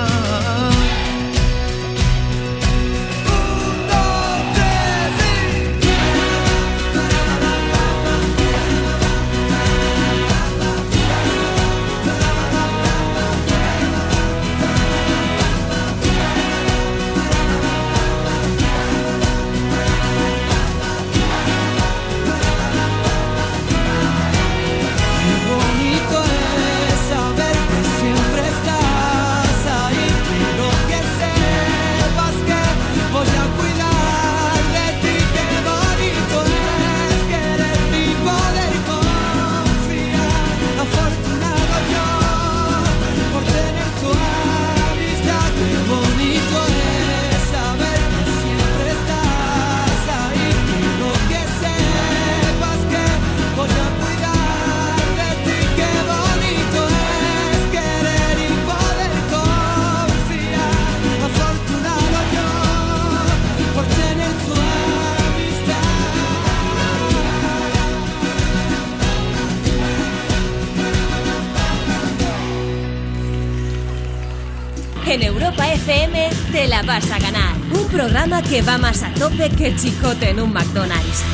En 75.11 75.23
Europa 75.23 75.67
FM 75.67 76.29
te 76.53 76.69
la 76.69 76.83
vas 76.83 77.11
a 77.11 77.19
ganar. 77.19 77.53
Un 77.73 77.85
programa 77.89 78.41
que 78.41 78.61
va 78.61 78.77
más 78.77 79.03
a 79.03 79.13
tope 79.15 79.49
que 79.49 79.75
chicote 79.75 80.29
en 80.29 80.39
un 80.39 80.53
McDonald's. 80.53 81.30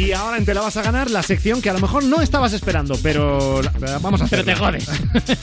Y 0.00 0.12
ahora 0.12 0.38
en 0.38 0.44
Te 0.46 0.54
la 0.54 0.62
vas 0.62 0.76
a 0.76 0.82
ganar 0.82 1.10
la 1.10 1.22
sección 1.22 1.60
que 1.60 1.68
a 1.68 1.72
lo 1.74 1.78
mejor 1.80 2.02
no 2.04 2.22
estabas 2.22 2.52
esperando, 2.54 2.98
pero 3.02 3.60
la- 3.62 3.72
la 3.80 3.98
vamos 3.98 4.20
a 4.20 4.24
hacer. 4.24 4.44
Pero 4.44 4.44
te 4.44 4.58
jodes. 4.58 4.86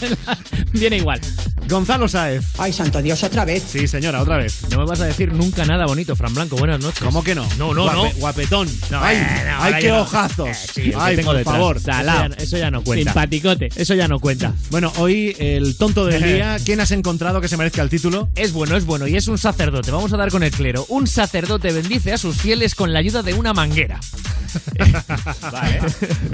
Viene 0.72 0.98
igual. 0.98 1.22
Gonzalo 1.70 2.08
Saez. 2.08 2.44
Ay, 2.58 2.72
santo 2.74 3.02
Dios, 3.02 3.22
otra 3.24 3.46
vez. 3.46 3.64
Sí, 3.70 3.88
señora, 3.88 4.22
otra 4.22 4.38
vez. 4.38 4.62
No 4.72 4.80
me 4.80 4.86
vas 4.86 5.02
a 5.02 5.06
decir 5.06 5.32
nunca 5.34 5.66
nada 5.66 5.86
bonito, 5.86 6.16
Fran 6.16 6.34
Blanco. 6.34 6.56
Buenas 6.56 6.80
noches. 6.80 7.04
¿Cómo 7.04 7.24
que 7.24 7.36
no? 7.36 7.46
No, 7.58 7.74
no, 7.74 7.86
Guape- 7.86 8.14
no. 8.14 8.20
Guapetón. 8.20 8.70
No, 8.90 9.00
ay, 9.04 9.18
eh, 9.18 9.22
no, 9.22 9.36
ay, 9.36 9.48
ahora 9.66 9.80
qué 9.80 9.88
no. 9.90 10.02
ojazos. 10.02 10.48
Eh, 10.50 10.54
sí, 10.74 10.82
el 10.82 10.92
que 10.92 10.96
ay, 10.98 11.16
tengo 11.18 11.30
por 11.30 11.38
detrás. 11.38 11.56
favor. 11.56 11.80
Salao. 11.82 12.26
Eso 12.26 12.36
ya- 12.36 12.44
eso 12.44 12.58
ya 12.58 12.72
no 12.72 12.84
cuenta. 12.84 13.12
Simpaticote. 13.12 13.70
Eso 13.76 13.94
ya 13.96 14.08
no 14.08 14.20
cuenta. 14.20 14.54
Bueno, 14.72 14.92
hoy 14.98 15.36
el 15.40 15.76
tonto 15.78 16.06
del 16.06 16.24
día. 16.36 16.58
¿Quién 16.66 16.80
has 16.80 16.92
encontrado 16.92 17.42
que 17.42 17.48
se 17.48 17.58
merezca 17.58 17.82
el 17.82 17.90
título? 17.90 18.30
Es 18.36 18.54
bueno, 18.54 18.76
es 18.78 18.86
bueno 18.86 19.08
y 19.08 19.16
es 19.18 19.28
un 19.28 19.38
sacerdote. 19.38 19.92
Vamos 19.92 20.12
a 20.14 20.18
dar 20.18 20.30
con 20.32 20.44
el 20.44 20.52
clero. 20.52 20.86
Un 20.90 21.06
sacerdote 21.06 21.72
bendice 21.74 22.14
a 22.14 22.18
sus 22.18 22.38
fieles 22.38 22.76
con 22.76 22.94
la 22.94 23.00
ayuda 23.00 23.22
de 23.24 23.34
una 23.34 23.54
manguera. 23.54 24.00
Vale. 25.52 25.80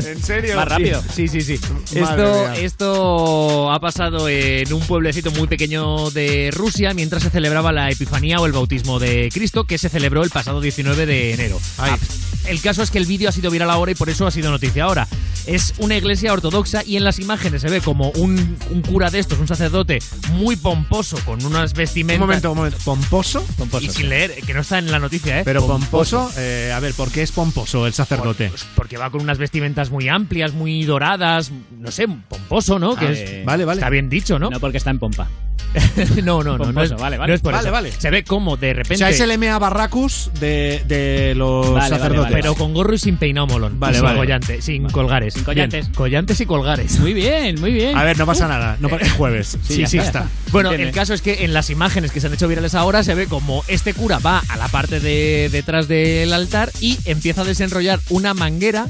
¿En 0.06 0.23
serio? 0.23 0.56
Más 0.56 0.68
rápido. 0.68 1.03
Sí, 1.14 1.27
sí, 1.27 1.41
sí. 1.41 1.60
Esto, 1.95 2.52
esto 2.53 3.72
ha 3.72 3.80
pasado 3.80 4.27
en 4.30 4.72
un 4.73 4.81
pueblecito 4.81 5.31
muy 5.31 5.48
pequeño 5.48 6.11
de 6.11 6.52
Rusia 6.52 6.94
mientras 6.94 7.23
se 7.23 7.30
celebraba 7.30 7.72
la 7.72 7.90
Epifanía 7.90 8.40
o 8.40 8.45
el 8.45 8.52
bautismo 8.52 8.99
de 8.99 9.30
Cristo, 9.34 9.65
que 9.65 9.77
se 9.77 9.90
celebró 9.90 10.23
el 10.23 10.30
pasado 10.30 10.61
19 10.61 11.06
de 11.06 11.34
enero. 11.34 11.60
Ah, 11.77 11.98
El 12.48 12.61
caso 12.61 12.84
es 12.84 12.91
que 12.91 12.98
el 12.98 13.06
vídeo 13.06 13.30
ha 13.30 13.32
sido 13.32 13.49
viral 13.52 13.70
ahora 13.70 13.91
y 13.91 13.95
por 13.95 14.10
eso 14.10 14.28
ha 14.28 14.32
sido 14.32 14.52
noticia 14.52 14.84
ahora. 14.84 15.07
Es 15.45 15.74
una 15.80 15.98
iglesia 15.98 16.32
ortodoxa 16.32 16.84
y 16.86 16.95
en 16.98 17.03
las 17.03 17.20
imágenes 17.20 17.61
se 17.61 17.70
ve 17.70 17.82
como 17.82 18.10
un, 18.11 18.57
un 18.70 18.82
cura 18.82 19.10
de 19.10 19.20
estos, 19.20 19.40
un 19.40 19.48
sacerdote 19.48 19.99
muy 20.34 20.56
pomposo, 20.56 21.18
con 21.26 21.44
unas 21.45 21.74
vestimentas. 21.74 22.22
Un 22.22 22.28
momento, 22.28 22.52
un 22.52 22.57
momento. 22.57 22.78
¿Pomposo? 22.86 23.45
y 23.82 23.90
sin 23.90 24.10
leer, 24.10 24.36
que 24.45 24.53
no 24.53 24.61
está 24.61 24.78
en 24.80 24.90
la 24.91 24.99
noticia, 24.99 25.40
¿eh? 25.40 25.41
Pero 25.44 25.65
pomposo, 25.68 26.32
eh, 26.38 26.72
a 26.74 26.80
ver, 26.80 26.94
¿por 26.94 27.11
qué 27.11 27.22
es 27.24 27.32
pomposo 27.34 27.86
el 27.88 27.94
sacerdote? 27.94 28.49
Pues 28.49 28.65
porque 28.76 28.98
va 28.98 29.10
con 29.10 29.22
unas 29.22 29.38
vestimentas 29.38 29.90
muy 29.90 30.07
amplias, 30.07 30.53
muy 30.53 30.84
doradas, 30.86 31.52
no 31.78 31.91
sé, 31.91 32.07
pomposo, 32.07 32.80
¿no? 32.80 32.95
Que 32.95 33.11
es- 33.41 33.45
vale, 33.45 33.65
vale. 33.65 33.80
Está 33.80 33.90
bien 33.90 34.10
dicho, 34.10 34.40
¿no? 34.40 34.49
No 34.49 34.60
porque 34.61 34.78
está 34.78 34.91
en 34.91 34.99
pompa. 34.99 35.28
no, 36.24 36.44
no, 36.44 36.56
no, 36.57 36.72
no 36.72 36.84
es, 36.84 36.91
vale, 36.94 37.18
vale. 37.18 37.30
no 37.30 37.34
es 37.34 37.41
por 37.41 37.52
Vale, 37.52 37.64
eso. 37.65 37.72
vale. 37.74 37.91
Se 37.98 38.11
ve 38.11 38.24
como 38.24 38.57
de 38.57 38.72
O 38.72 38.74
repente. 38.76 38.98
sea, 38.98 39.10
es 39.10 39.20
el 39.20 39.36
MA 39.40 39.57
Barracus 39.57 40.30
de, 40.40 40.84
de 40.88 41.34
los 41.36 41.65
Vale, 41.72 41.80
vale, 41.80 41.95
sacerdotes. 41.95 42.32
Pero 42.34 42.55
con 42.55 42.73
gorro 42.73 42.93
y 42.93 42.97
sin 42.99 43.18
peinado 43.18 43.47
molón. 43.47 43.80
Vale, 43.80 43.95
sin 43.97 44.03
vale. 44.03 44.18
collante, 44.19 44.61
sin 44.61 44.89
colgares. 44.89 45.34
Sin 45.34 45.43
collantes. 45.43 45.85
Bien, 45.88 45.95
collantes 45.95 46.39
y 46.41 46.45
colgares. 46.45 46.99
Muy 46.99 47.14
bien, 47.14 47.60
muy 47.60 47.72
bien. 47.72 47.97
A 47.97 48.03
ver, 48.03 48.18
no 48.18 48.26
pasa 48.26 48.47
nada. 48.47 48.77
No, 48.80 48.89
pa- 48.89 48.97
es 48.97 49.11
jueves. 49.14 49.57
Sí, 49.64 49.76
Sí, 49.76 49.81
ya 49.81 49.88
sí, 49.88 49.97
está. 49.97 50.19
está. 50.22 50.30
Bueno, 50.51 50.69
Entiende. 50.72 50.89
el 50.89 50.95
caso 50.95 51.14
es 51.14 51.22
que 51.22 51.43
en 51.45 51.53
las 51.53 51.69
imágenes 51.69 52.11
que 52.11 52.19
se 52.22 52.27
han 52.27 52.34
hecho 52.34 52.47
virales 52.47 52.76
ahora 52.76 53.03
se 53.03 53.15
ve 53.15 53.27
como 53.27 53.64
este 53.68 53.93
cura 53.93 54.19
va 54.19 54.43
a 54.49 54.57
la 54.57 54.68
parte 54.68 54.99
de 54.99 55.49
detrás 55.51 55.88
del 55.88 56.31
altar 56.34 56.72
y 56.80 56.99
empieza 57.05 57.41
a 57.41 57.45
desenrollar 57.45 57.99
una 58.10 58.34
manguera, 58.34 58.85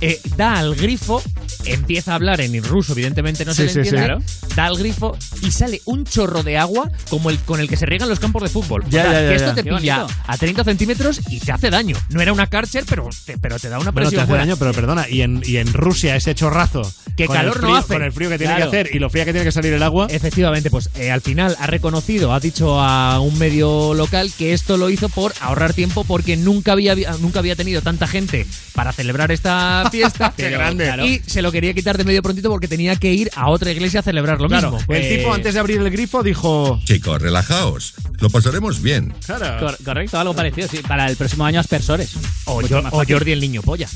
eh, 0.00 0.20
da 0.36 0.58
al 0.58 0.74
grifo, 0.76 1.22
empieza 1.64 2.12
a 2.12 2.14
hablar 2.16 2.40
en 2.40 2.62
ruso, 2.62 2.92
evidentemente 2.92 3.44
no 3.44 3.54
se 3.54 3.64
le 3.64 3.68
sí, 3.68 3.74
sí. 3.84 3.88
entiende, 3.96 4.24
da 4.54 4.66
al 4.66 4.76
grifo 4.76 5.16
y 5.42 5.50
sale 5.50 5.80
un 5.86 6.04
chorro 6.04 6.42
de 6.42 6.56
agua 6.58 6.90
como 7.10 7.30
el 7.30 7.38
con 7.38 7.60
el 7.60 7.68
que 7.68 7.76
se 7.76 7.86
riegan 7.86 8.08
los 8.08 8.20
campos 8.20 8.42
de 8.42 8.48
fútbol. 8.48 8.84
Ya, 8.90 9.00
o 9.00 9.04
sea, 9.04 9.12
ya, 9.12 9.22
ya, 9.22 9.28
que 9.28 9.34
esto 9.34 9.48
ya. 9.48 9.54
te 9.54 9.62
Qué 9.64 9.70
pilla 9.76 9.98
bonito. 10.02 10.20
a 10.26 10.36
30 10.36 10.64
centímetros 10.64 11.20
y 11.30 11.40
te 11.40 11.52
hace 11.52 11.70
daño. 11.70 11.96
No 12.10 12.20
era 12.20 12.32
una 12.32 12.46
Pero 12.88 13.08
te, 13.24 13.38
pero 13.38 13.58
te 13.58 13.68
da 13.68 13.78
una 13.78 13.90
Bueno, 13.90 14.08
te 14.08 14.16
presión 14.16 14.22
hace 14.22 14.28
buena. 14.30 14.44
daño, 14.44 14.56
pero 14.56 14.72
perdona. 14.72 15.08
Y 15.08 15.22
en, 15.22 15.42
y 15.44 15.56
en 15.56 15.72
Rusia 15.72 16.16
ese 16.16 16.34
chorrazo. 16.34 16.82
Que 17.16 17.26
calor 17.26 17.60
no 17.60 17.68
frío- 17.68 17.76
hace. 17.76 17.94
Con 17.94 18.02
el 18.02 18.12
frío 18.12 18.28
que 18.28 18.38
tiene 18.38 18.54
Claro. 18.54 18.70
que 18.70 18.76
hacer 18.80 18.94
y 18.94 18.98
lo 18.98 19.10
fría 19.10 19.24
que 19.24 19.32
tiene 19.32 19.44
que 19.44 19.52
salir 19.52 19.72
el 19.72 19.82
agua. 19.82 20.06
Efectivamente, 20.10 20.70
pues 20.70 20.90
eh, 20.96 21.10
al 21.10 21.20
final 21.20 21.56
ha 21.58 21.66
reconocido, 21.66 22.32
ha 22.32 22.40
dicho 22.40 22.80
a 22.80 23.18
un 23.20 23.36
medio 23.38 23.94
local 23.94 24.30
que 24.38 24.52
esto 24.52 24.76
lo 24.76 24.90
hizo 24.90 25.08
por 25.08 25.32
ahorrar 25.40 25.74
tiempo 25.74 26.04
porque 26.04 26.36
nunca 26.36 26.72
había, 26.72 26.94
nunca 27.20 27.40
había 27.40 27.56
tenido 27.56 27.82
tanta 27.82 28.06
gente 28.06 28.46
para 28.74 28.92
celebrar 28.92 29.32
esta 29.32 29.88
fiesta. 29.90 30.32
Qué 30.36 30.50
grande. 30.50 30.92
Y 31.04 31.18
se 31.28 31.42
lo 31.42 31.50
quería 31.52 31.74
quitar 31.74 31.98
de 31.98 32.04
medio 32.04 32.22
prontito 32.22 32.48
porque 32.50 32.68
tenía 32.68 32.94
que 32.96 33.12
ir 33.12 33.30
a 33.34 33.48
otra 33.48 33.70
iglesia 33.72 34.00
a 34.00 34.02
celebrar 34.02 34.40
lo 34.40 34.48
Claro, 34.48 34.70
mismo. 34.72 34.80
el 34.80 34.86
Pues- 34.86 35.08
tipo 35.18 35.32
antes 35.32 35.54
de 35.54 35.60
abrir 35.60 35.78
el 35.80 35.90
grifo 35.90 36.22
dijo... 36.22 36.80
Chicos, 36.84 37.20
relajaos. 37.20 37.94
Lo 38.20 38.30
pasaremos 38.30 38.80
bien. 38.82 39.12
Claro. 39.24 39.58
Cor- 39.66 39.78
correcto, 39.84 40.18
algo 40.18 40.34
parecido, 40.34 40.68
sí. 40.68 40.78
Para 40.86 41.06
el 41.08 41.16
próximo 41.16 41.44
año 41.44 41.60
aspersores. 41.60 42.14
O, 42.46 42.60
Mucho 42.68 42.82
más 42.82 42.92
o. 42.92 43.02
Jordi 43.08 43.32
el 43.32 43.40
niño 43.40 43.62
polla. 43.62 43.88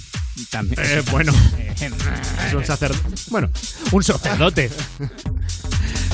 También. 0.51 0.81
Eh, 0.82 1.03
bueno, 1.11 1.32
es 2.47 2.55
un 2.55 2.65
sacerdote. 2.65 3.03
Bueno, 3.28 3.51
Un 3.90 4.03
sacerdote. 4.03 4.70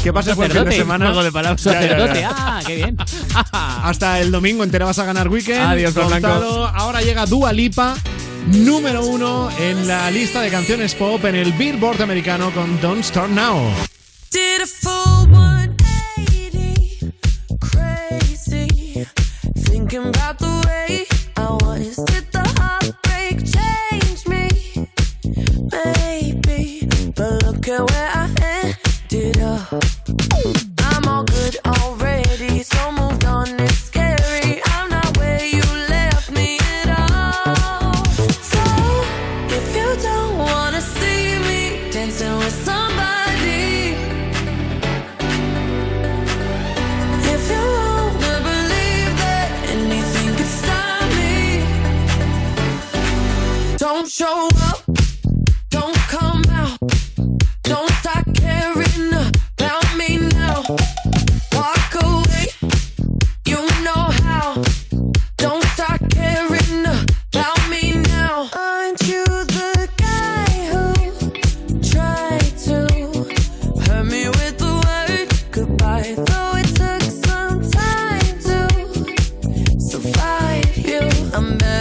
que 0.02 0.12
pases 0.12 0.34
buen 0.36 0.50
fin 0.50 0.54
de 0.64 0.70
Sacerdote, 0.70 0.76
semana. 0.76 1.06
juego 1.06 1.22
de 1.24 1.32
palabras. 1.32 1.62
Ya, 1.64 1.72
ya, 1.72 1.80
ya. 1.80 1.88
Sacerdote, 1.88 2.24
ah, 2.24 2.60
qué 2.66 2.76
bien. 2.76 2.96
Hasta 3.52 4.20
el 4.20 4.30
domingo 4.30 4.64
entera 4.64 4.84
vas 4.86 4.98
a 4.98 5.04
ganar 5.04 5.28
weekend. 5.28 5.60
Adiós. 5.62 5.94
Gonzalo. 5.94 6.66
Ahora 6.68 7.00
llega 7.02 7.26
Dua 7.26 7.52
Lipa, 7.52 7.96
número 8.46 9.04
uno 9.04 9.50
en 9.60 9.86
la 9.86 10.10
lista 10.10 10.40
de 10.40 10.50
canciones 10.50 10.94
pop 10.94 11.24
en 11.24 11.36
el 11.36 11.52
Billboard 11.52 12.02
americano 12.02 12.50
con 12.52 12.80
Don't 12.80 13.04
Start 13.04 13.30
Now. 13.30 13.72
Did 14.30 14.62
a 14.62 14.66
full 14.66 15.26
180, 15.30 17.12
crazy. 17.60 19.06
Thinking 19.64 20.06
about 20.08 20.38
the 20.38 20.47
care 27.68 27.84
where 27.84 28.07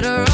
better 0.01 0.26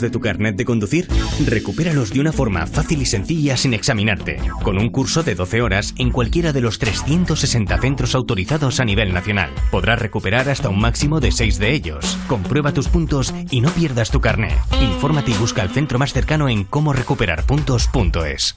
de 0.00 0.10
tu 0.10 0.20
carnet 0.20 0.56
de 0.56 0.64
conducir? 0.64 1.08
Recupéralos 1.44 2.12
de 2.12 2.20
una 2.20 2.32
forma 2.32 2.66
fácil 2.66 3.02
y 3.02 3.06
sencilla 3.06 3.56
sin 3.56 3.74
examinarte, 3.74 4.40
con 4.62 4.78
un 4.78 4.90
curso 4.90 5.22
de 5.22 5.34
12 5.34 5.62
horas 5.62 5.94
en 5.98 6.10
cualquiera 6.10 6.52
de 6.52 6.60
los 6.60 6.78
360 6.78 7.78
centros 7.80 8.14
autorizados 8.14 8.80
a 8.80 8.84
nivel 8.84 9.12
nacional. 9.12 9.50
Podrás 9.70 9.98
recuperar 9.98 10.48
hasta 10.48 10.68
un 10.68 10.80
máximo 10.80 11.20
de 11.20 11.32
6 11.32 11.58
de 11.58 11.72
ellos. 11.72 12.18
Comprueba 12.28 12.72
tus 12.72 12.88
puntos 12.88 13.34
y 13.50 13.60
no 13.60 13.70
pierdas 13.70 14.10
tu 14.10 14.20
carnet. 14.20 14.54
Infórmate 14.80 15.30
y 15.30 15.34
busca 15.34 15.62
el 15.62 15.70
centro 15.70 15.98
más 15.98 16.12
cercano 16.12 16.48
en 16.48 16.64
cómo 16.64 16.92
recuperar 16.92 17.44
puntos.es. 17.44 18.56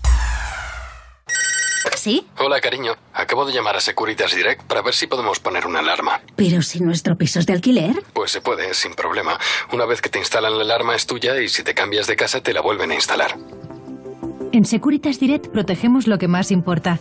¿Sí? 1.95 2.27
Hola, 2.37 2.61
cariño. 2.61 2.93
Acabo 3.13 3.45
de 3.45 3.53
llamar 3.53 3.75
a 3.75 3.81
Securitas 3.81 4.33
Direct 4.35 4.63
para 4.63 4.81
ver 4.81 4.93
si 4.93 5.07
podemos 5.07 5.39
poner 5.39 5.65
una 5.65 5.79
alarma. 5.79 6.21
Pero 6.37 6.61
si 6.61 6.79
nuestro 6.79 7.17
piso 7.17 7.39
es 7.39 7.45
de 7.45 7.53
alquiler. 7.53 8.01
Pues 8.13 8.31
se 8.31 8.39
puede, 8.39 8.73
sin 8.73 8.93
problema. 8.93 9.37
Una 9.73 9.85
vez 9.85 10.01
que 10.01 10.07
te 10.07 10.19
instalan 10.19 10.57
la 10.57 10.63
alarma 10.63 10.95
es 10.95 11.05
tuya 11.05 11.41
y 11.41 11.49
si 11.49 11.63
te 11.63 11.73
cambias 11.73 12.07
de 12.07 12.15
casa 12.15 12.41
te 12.41 12.53
la 12.53 12.61
vuelven 12.61 12.91
a 12.91 12.95
instalar. 12.95 13.35
En 14.53 14.65
Securitas 14.65 15.19
Direct 15.19 15.47
protegemos 15.47 16.07
lo 16.07 16.17
que 16.17 16.27
más 16.27 16.51
importa. 16.51 16.99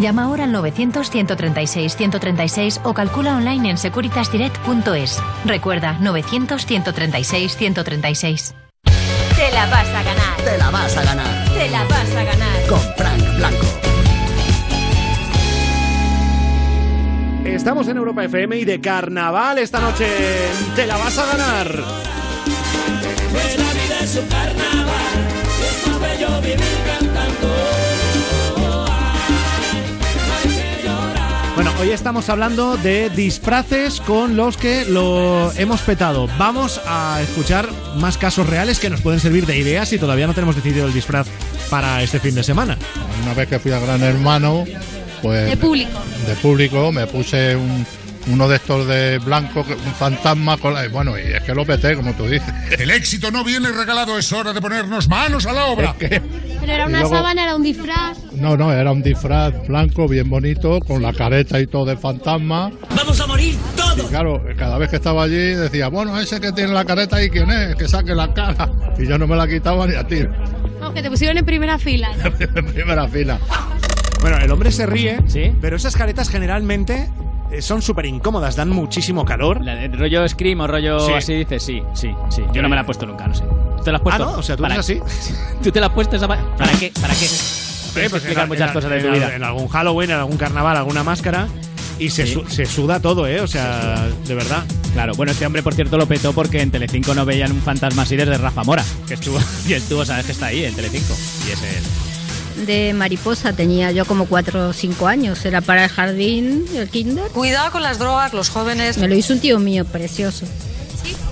Llama 0.00 0.24
ahora 0.24 0.44
al 0.44 0.54
900-136-136 0.54 2.80
o 2.84 2.94
calcula 2.94 3.36
online 3.36 3.70
en 3.70 3.78
securitasdirect.es. 3.78 5.22
Recuerda, 5.44 5.96
900-136-136. 6.00 8.54
Te 9.36 9.50
la 9.52 9.66
vas 9.66 9.88
a 9.88 10.02
ganar. 10.02 10.36
Te 10.42 10.58
la 10.58 10.70
vas 10.70 10.96
a 10.96 11.04
ganar. 11.04 11.48
Te 11.52 11.70
la 11.70 11.84
vas 11.84 12.16
a 12.16 12.24
ganar. 12.24 12.66
Con 12.68 12.80
Frank 12.96 13.36
Blanco. 13.36 13.87
Estamos 17.54 17.88
en 17.88 17.96
Europa 17.96 18.24
FM 18.24 18.58
y 18.58 18.64
de 18.64 18.80
carnaval 18.80 19.58
esta 19.58 19.80
noche. 19.80 20.06
Te 20.76 20.86
la 20.86 20.96
vas 20.96 21.18
a 21.18 21.26
ganar. 21.26 21.66
Pues 23.32 23.58
la 23.58 23.72
vida 23.72 23.98
es 24.02 24.16
un 24.16 24.26
carnaval, 24.28 25.26
es 25.62 25.88
más 25.88 26.00
bello 26.00 26.40
vivir 26.40 26.78
cantando. 26.86 27.48
Bueno, 31.54 31.72
hoy 31.80 31.90
estamos 31.90 32.28
hablando 32.28 32.76
de 32.76 33.10
disfraces 33.10 34.00
con 34.00 34.36
los 34.36 34.56
que 34.56 34.84
lo 34.84 35.50
hemos 35.56 35.80
petado. 35.80 36.28
Vamos 36.38 36.80
a 36.86 37.20
escuchar 37.22 37.68
más 37.96 38.16
casos 38.16 38.48
reales 38.48 38.78
que 38.78 38.90
nos 38.90 39.00
pueden 39.00 39.20
servir 39.20 39.46
de 39.46 39.58
ideas 39.58 39.88
si 39.88 39.98
todavía 39.98 40.26
no 40.26 40.34
tenemos 40.34 40.54
decidido 40.54 40.86
el 40.86 40.92
disfraz 40.92 41.26
para 41.70 42.02
este 42.02 42.20
fin 42.20 42.34
de 42.34 42.44
semana. 42.44 42.78
Una 43.24 43.34
vez 43.34 43.48
que 43.48 43.58
fui 43.58 43.72
a 43.72 43.80
Gran 43.80 44.02
Hermano, 44.02 44.64
pues... 45.22 45.46
De 45.50 45.56
público. 45.56 45.98
De 46.26 46.34
público, 46.36 46.92
me 46.92 47.06
puse 47.06 47.56
un, 47.56 47.86
uno 48.28 48.48
de 48.48 48.56
estos 48.56 48.86
de 48.86 49.18
blanco, 49.18 49.60
un 49.68 49.94
fantasma 49.94 50.56
con 50.58 50.74
la... 50.74 50.88
Bueno, 50.88 51.18
y 51.18 51.22
es 51.32 51.42
que 51.42 51.54
lo 51.54 51.64
peté, 51.64 51.94
como 51.96 52.12
tú 52.14 52.26
dices. 52.26 52.52
El 52.78 52.90
éxito 52.90 53.30
no 53.30 53.44
viene 53.44 53.70
regalado, 53.70 54.18
es 54.18 54.30
hora 54.32 54.52
de 54.52 54.60
ponernos 54.60 55.08
manos 55.08 55.46
a 55.46 55.52
la 55.52 55.66
obra. 55.66 55.94
Pero 55.98 56.22
era 56.72 56.86
una 56.86 57.00
luego- 57.00 57.14
sábana, 57.14 57.44
era 57.44 57.56
un 57.56 57.62
disfraz. 57.62 58.18
No, 58.32 58.56
no, 58.56 58.72
era 58.72 58.92
un 58.92 59.02
disfraz 59.02 59.52
blanco 59.66 60.06
bien 60.06 60.28
bonito, 60.30 60.78
con 60.80 61.02
la 61.02 61.12
careta 61.12 61.58
y 61.60 61.66
todo 61.66 61.86
de 61.86 61.96
fantasma. 61.96 62.70
¡Vamos 62.94 63.20
a 63.20 63.26
morir 63.26 63.56
todos! 63.76 63.98
Y 63.98 64.02
claro, 64.08 64.44
cada 64.56 64.78
vez 64.78 64.90
que 64.90 64.96
estaba 64.96 65.24
allí 65.24 65.54
decía, 65.54 65.88
bueno, 65.88 66.18
ese 66.20 66.40
que 66.40 66.52
tiene 66.52 66.72
la 66.72 66.84
careta 66.84 67.16
ahí, 67.16 67.30
¿quién 67.30 67.50
es? 67.50 67.74
Que 67.74 67.88
saque 67.88 68.14
la 68.14 68.32
cara. 68.32 68.70
Y 68.96 69.06
yo 69.08 69.18
no 69.18 69.26
me 69.26 69.34
la 69.34 69.48
quitaba 69.48 69.86
ni 69.88 69.94
a 69.96 70.06
tiro, 70.06 70.30
Aunque 70.80 71.02
te 71.02 71.10
pusieron 71.10 71.36
en 71.38 71.44
primera 71.44 71.78
fila. 71.78 72.10
¿no? 72.16 72.32
en 72.60 72.66
primera 72.66 73.08
fila. 73.08 73.38
Bueno, 74.20 74.38
el 74.38 74.50
hombre 74.50 74.72
se 74.72 74.86
ríe, 74.86 75.20
pero 75.60 75.76
esas 75.76 75.96
caretas 75.96 76.28
generalmente 76.28 77.08
eh, 77.50 77.62
son 77.62 77.80
súper 77.82 78.06
incómodas, 78.06 78.56
dan 78.56 78.68
muchísimo 78.70 79.24
calor. 79.24 79.64
La 79.64 79.74
de 79.74 79.88
rollo 79.88 80.28
Scream 80.28 80.60
o 80.60 80.66
rollo 80.66 80.98
Sí. 81.00 81.12
así, 81.12 81.34
dices 81.34 81.62
sí, 81.62 81.82
sí, 81.94 82.10
sí. 82.30 82.42
Yo 82.52 82.62
no 82.62 82.68
me 82.68 82.76
la 82.76 82.82
he 82.82 82.84
puesto 82.84 83.06
nunca, 83.06 83.26
no 83.26 83.34
sé. 83.34 83.44
¿Tú 83.78 83.84
te 83.84 83.90
la 83.92 83.98
has 83.98 84.02
puesto? 84.02 84.22
Ah, 84.28 84.32
¿no? 84.32 84.38
O 84.38 84.42
sea, 84.42 84.56
¿tú 84.56 84.62
¿Para 84.62 84.74
eres 84.74 84.86
así? 84.86 85.00
¿Tú 85.62 85.70
te 85.70 85.80
la 85.80 85.86
has 85.86 85.92
puesto 85.92 86.16
esa 86.16 86.26
pa- 86.28 86.38
¿Para 86.58 86.72
qué? 86.72 86.92
¿Para 87.00 87.14
qué? 87.14 87.26
Que 87.26 88.10
pues 88.10 88.12
explicar 88.22 88.42
en- 88.44 88.48
muchas 88.48 88.68
en- 88.68 88.74
cosas 88.74 88.90
de 88.90 88.98
en 88.98 89.06
tu 89.06 89.12
vida. 89.12 89.34
En 89.34 89.44
algún 89.44 89.68
Halloween, 89.68 90.10
en 90.10 90.16
algún 90.16 90.36
carnaval, 90.36 90.76
alguna 90.76 91.02
máscara. 91.04 91.46
Y 91.98 92.10
se, 92.10 92.26
Sí. 92.26 92.34
su- 92.34 92.46
se 92.48 92.64
suda 92.66 93.00
todo, 93.00 93.26
¿eh? 93.26 93.40
O 93.40 93.46
sea, 93.48 94.06
de 94.26 94.34
verdad. 94.34 94.64
Claro, 94.92 95.14
bueno, 95.14 95.32
este 95.32 95.46
hombre, 95.46 95.62
por 95.62 95.74
cierto, 95.74 95.96
lo 95.96 96.06
petó 96.06 96.32
porque 96.32 96.60
en 96.62 96.70
Telecinco 96.70 97.14
no 97.14 97.24
veían 97.24 97.50
un 97.52 97.60
fantasma 97.62 98.02
así 98.02 98.14
desde 98.16 98.36
Rafa 98.38 98.62
Mora, 98.62 98.84
que 99.06 99.14
estuvo, 99.14 99.38
y 99.66 99.72
estuvo, 99.72 100.04
sabes 100.04 100.26
que 100.26 100.32
está 100.32 100.46
ahí 100.46 100.64
en 100.64 100.74
Telecinco. 100.74 101.14
Y 101.48 101.50
es 101.52 101.62
él. 101.62 101.82
De 102.66 102.92
mariposa 102.94 103.52
tenía 103.52 103.90
yo 103.92 104.04
como 104.04 104.26
4 104.26 104.68
o 104.68 104.72
5 104.72 105.06
años. 105.06 105.44
Era 105.44 105.60
para 105.60 105.84
el 105.84 105.90
jardín, 105.90 106.64
el 106.74 106.88
kinder. 106.88 107.28
Cuidado 107.30 107.70
con 107.72 107.82
las 107.82 107.98
drogas, 107.98 108.32
los 108.32 108.48
jóvenes. 108.50 108.98
Me 108.98 109.08
lo 109.08 109.14
hizo 109.14 109.32
un 109.32 109.40
tío 109.40 109.58
mío, 109.58 109.84
precioso. 109.84 110.46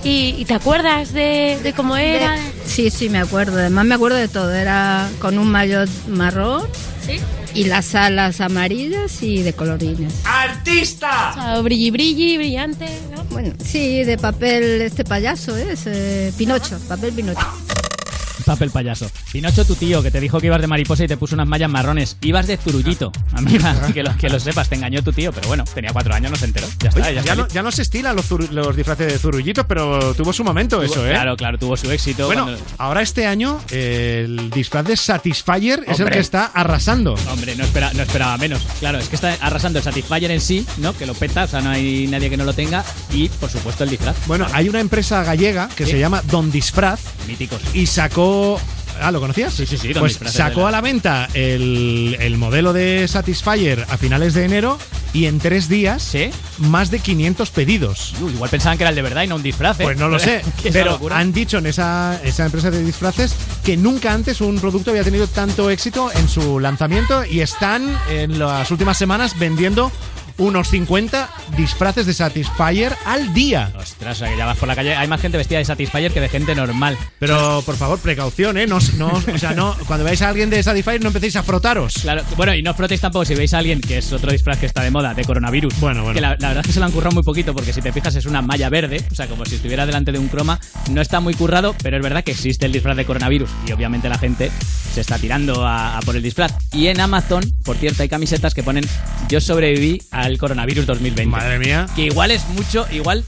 ¿Y, 0.03 0.35
y 0.37 0.45
te 0.45 0.53
acuerdas 0.53 1.11
de, 1.11 1.59
de 1.61 1.73
cómo 1.73 1.97
era? 1.97 2.37
Sí, 2.65 2.89
sí, 2.89 3.09
me 3.09 3.19
acuerdo. 3.19 3.57
Además 3.59 3.85
me 3.85 3.95
acuerdo 3.95 4.17
de 4.17 4.27
todo. 4.27 4.53
Era 4.53 5.09
con 5.19 5.37
un 5.37 5.49
maillot 5.51 5.89
marrón 6.07 6.63
Sí. 7.05 7.19
y 7.53 7.65
las 7.65 7.93
alas 7.95 8.39
amarillas 8.41 9.21
y 9.21 9.41
de 9.41 9.53
colorines. 9.53 10.13
¡Artista! 10.25 11.31
O 11.31 11.33
sea, 11.33 11.61
brilli 11.61 11.91
brilli, 11.91 12.37
brillante, 12.37 12.85
¿no? 13.15 13.23
Bueno, 13.25 13.53
sí, 13.63 14.03
de 14.03 14.17
papel 14.17 14.81
este 14.81 15.03
payaso 15.03 15.55
es, 15.57 15.81
eh, 15.85 16.31
Pinocho, 16.37 16.77
papel 16.87 17.13
Pinocho. 17.13 17.39
Papel 18.47 18.71
payaso. 18.71 19.09
Pinocho, 19.31 19.65
tu 19.65 19.75
tío, 19.75 20.01
que 20.01 20.09
te 20.09 20.19
dijo 20.19 20.39
que 20.39 20.47
ibas 20.47 20.61
de 20.61 20.67
mariposa 20.67 21.03
y 21.03 21.07
te 21.07 21.17
puso 21.17 21.35
unas 21.35 21.47
mallas 21.47 21.69
marrones. 21.69 22.17
Ibas 22.21 22.47
de 22.47 22.57
zurulito, 22.57 23.11
amiga. 23.33 23.75
Que 23.93 24.03
lo, 24.03 24.15
que 24.17 24.29
lo 24.29 24.39
sepas, 24.39 24.69
te 24.69 24.75
engañó 24.75 25.01
tu 25.03 25.11
tío, 25.13 25.31
pero 25.31 25.47
bueno, 25.47 25.63
tenía 25.73 25.91
cuatro 25.93 26.13
años, 26.13 26.31
no 26.31 26.37
se 26.37 26.45
enteró. 26.45 26.67
Ya 26.79 26.89
está, 26.89 27.01
Oye, 27.01 27.09
ya, 27.15 27.21
ya, 27.21 27.31
está. 27.33 27.35
no, 27.35 27.47
ya 27.47 27.61
no 27.63 27.71
se 27.71 27.81
estilan 27.83 28.15
los, 28.15 28.75
disfraces 28.75 29.11
de 29.13 29.19
zurullitos, 29.19 29.65
pero 29.67 30.13
tuvo 30.13 30.31
su 30.33 30.43
momento 30.43 30.77
Tuvo- 30.77 30.85
eso, 30.85 31.05
¿eh? 31.07 31.11
Claro, 31.11 31.35
claro, 31.37 31.57
tuvo 31.57 31.75
su 31.77 31.91
éxito. 31.91 32.25
Bueno, 32.27 32.43
cuando- 32.45 32.61
ahora 32.77 33.01
este 33.01 33.25
año 33.27 33.59
el 33.71 34.49
disfraz 34.49 34.85
de 34.85 34.95
Satisfyer 34.97 35.83
es 35.87 35.99
el 35.99 36.09
que 36.09 36.19
está 36.19 36.45
arrasando. 36.45 37.15
Hombre, 37.31 37.55
no, 37.55 37.63
espera, 37.65 37.91
no 37.93 38.01
esperaba 38.03 38.37
menos. 38.37 38.61
Claro, 38.79 38.97
es 38.99 39.09
que 39.09 39.15
está 39.15 39.35
arrasando 39.41 39.79
el 39.79 39.83
Satisfyer 39.85 40.31
en 40.31 40.41
sí, 40.41 40.65
¿no? 40.77 40.95
Que 40.95 41.05
lo 41.05 41.13
peta, 41.13 41.43
o 41.43 41.47
sea, 41.47 41.61
no 41.61 41.69
hay 41.69 42.07
nadie 42.07 42.29
que 42.29 42.37
no 42.37 42.45
lo 42.45 42.53
tenga. 42.53 42.83
Y, 43.11 43.29
por 43.29 43.49
supuesto, 43.49 43.83
el 43.83 43.89
disfraz. 43.89 44.15
Bueno, 44.27 44.47
hay 44.53 44.69
una 44.69 44.79
empresa 44.79 45.23
gallega 45.23 45.69
que 45.75 45.85
Sí. 45.85 45.91
se 45.91 45.99
llama 45.99 46.21
Don 46.29 46.51
Disfraz 46.51 46.99
Míticos. 47.27 47.61
y 47.73 47.85
sacó... 47.87 48.36
Ah, 48.99 49.11
¿lo 49.11 49.19
conocías? 49.19 49.53
Sí, 49.53 49.65
sí, 49.65 49.77
sí. 49.77 49.93
Pues 49.93 50.19
sacó 50.25 50.65
a 50.67 50.71
la 50.71 50.81
venta 50.81 51.29
el, 51.33 52.17
el 52.19 52.37
modelo 52.37 52.73
de 52.73 53.07
Satisfyer 53.07 53.85
a 53.89 53.97
finales 53.97 54.33
de 54.33 54.45
enero 54.45 54.79
y 55.13 55.25
en 55.25 55.39
tres 55.39 55.69
días 55.69 56.15
más 56.57 56.91
de 56.91 56.99
500 56.99 57.49
pedidos. 57.51 58.13
Uy, 58.21 58.33
igual 58.33 58.49
pensaban 58.49 58.77
que 58.77 58.83
era 58.83 58.89
el 58.89 58.95
de 58.95 59.01
verdad 59.01 59.23
y 59.23 59.27
no 59.27 59.35
un 59.35 59.43
disfraz. 59.43 59.79
¿eh? 59.79 59.83
Pues 59.83 59.97
no 59.97 60.09
lo 60.09 60.19
sé, 60.19 60.41
pero 60.71 60.99
han 61.11 61.31
dicho 61.31 61.57
en 61.57 61.67
esa, 61.67 62.19
esa 62.23 62.45
empresa 62.45 62.71
de 62.71 62.83
disfraces 62.83 63.35
que 63.63 63.77
nunca 63.77 64.13
antes 64.13 64.41
un 64.41 64.59
producto 64.59 64.91
había 64.91 65.03
tenido 65.03 65.27
tanto 65.27 65.69
éxito 65.69 66.11
en 66.13 66.27
su 66.27 66.59
lanzamiento 66.59 67.25
y 67.25 67.41
están 67.41 67.97
en 68.09 68.39
las 68.39 68.69
últimas 68.71 68.97
semanas 68.97 69.37
vendiendo 69.37 69.91
unos 70.37 70.69
50 70.69 71.29
disfraces 71.57 72.05
de 72.05 72.13
Satisfyer 72.13 72.93
al 73.05 73.33
día. 73.33 73.71
Ostras, 73.77 74.17
o 74.17 74.19
sea, 74.19 74.29
que 74.29 74.37
ya 74.37 74.45
vas 74.45 74.57
por 74.57 74.67
la 74.67 74.75
calle. 74.75 74.95
Hay 74.95 75.07
más 75.07 75.21
gente 75.21 75.37
vestida 75.37 75.59
de 75.59 75.65
Satisfyer 75.65 76.11
que 76.11 76.21
de 76.21 76.29
gente 76.29 76.55
normal. 76.55 76.97
Pero 77.19 77.61
por 77.65 77.75
favor, 77.75 77.99
precaución, 77.99 78.57
¿eh? 78.57 78.67
No, 78.67 78.79
no, 78.97 79.07
o 79.33 79.37
sea, 79.37 79.53
no, 79.53 79.75
cuando 79.87 80.03
veáis 80.05 80.21
a 80.21 80.29
alguien 80.29 80.49
de 80.49 80.61
Satisfyer 80.61 81.01
no 81.01 81.07
empecéis 81.07 81.35
a 81.35 81.43
frotaros. 81.43 81.93
Claro, 82.01 82.23
bueno, 82.35 82.53
y 82.53 82.61
no 82.61 82.71
os 82.71 82.77
frotéis 82.77 83.01
tampoco 83.01 83.25
si 83.25 83.35
veis 83.35 83.53
a 83.53 83.59
alguien 83.59 83.81
que 83.81 83.97
es 83.97 84.11
otro 84.13 84.31
disfraz 84.31 84.59
que 84.59 84.65
está 84.65 84.83
de 84.83 84.91
moda, 84.91 85.13
de 85.13 85.23
coronavirus. 85.25 85.79
Bueno, 85.79 86.03
bueno. 86.03 86.15
Que 86.15 86.21
la, 86.21 86.35
la 86.39 86.49
verdad 86.49 86.61
es 86.61 86.67
que 86.67 86.73
se 86.73 86.79
lo 86.79 86.85
han 86.85 86.91
currado 86.91 87.13
muy 87.13 87.23
poquito, 87.23 87.53
porque 87.53 87.73
si 87.73 87.81
te 87.81 87.91
fijas 87.91 88.15
es 88.15 88.25
una 88.25 88.41
malla 88.41 88.69
verde, 88.69 89.03
o 89.11 89.15
sea, 89.15 89.27
como 89.27 89.45
si 89.45 89.55
estuviera 89.55 89.85
delante 89.85 90.11
de 90.11 90.19
un 90.19 90.27
croma. 90.27 90.59
No 90.91 91.01
está 91.01 91.19
muy 91.19 91.33
currado, 91.33 91.75
pero 91.81 91.97
es 91.97 92.03
verdad 92.03 92.23
que 92.23 92.31
existe 92.31 92.65
el 92.65 92.71
disfraz 92.71 92.97
de 92.97 93.05
coronavirus. 93.05 93.49
Y 93.67 93.71
obviamente 93.71 94.09
la 94.09 94.17
gente 94.17 94.51
se 94.93 95.01
está 95.01 95.17
tirando 95.17 95.65
a, 95.65 95.97
a 95.97 96.01
por 96.01 96.15
el 96.15 96.23
disfraz. 96.23 96.53
Y 96.73 96.87
en 96.87 96.99
Amazon, 96.99 97.43
por 97.63 97.77
cierto, 97.77 98.03
hay 98.03 98.09
camisetas 98.09 98.53
que 98.53 98.63
ponen 98.63 98.85
Yo 99.29 99.41
sobreviví 99.41 100.01
al 100.27 100.37
coronavirus 100.37 100.85
2020. 100.85 101.31
Madre 101.31 101.57
mía. 101.57 101.87
Que 101.95 102.03
igual 102.03 102.31
es 102.31 102.47
mucho, 102.49 102.85
igual. 102.91 103.23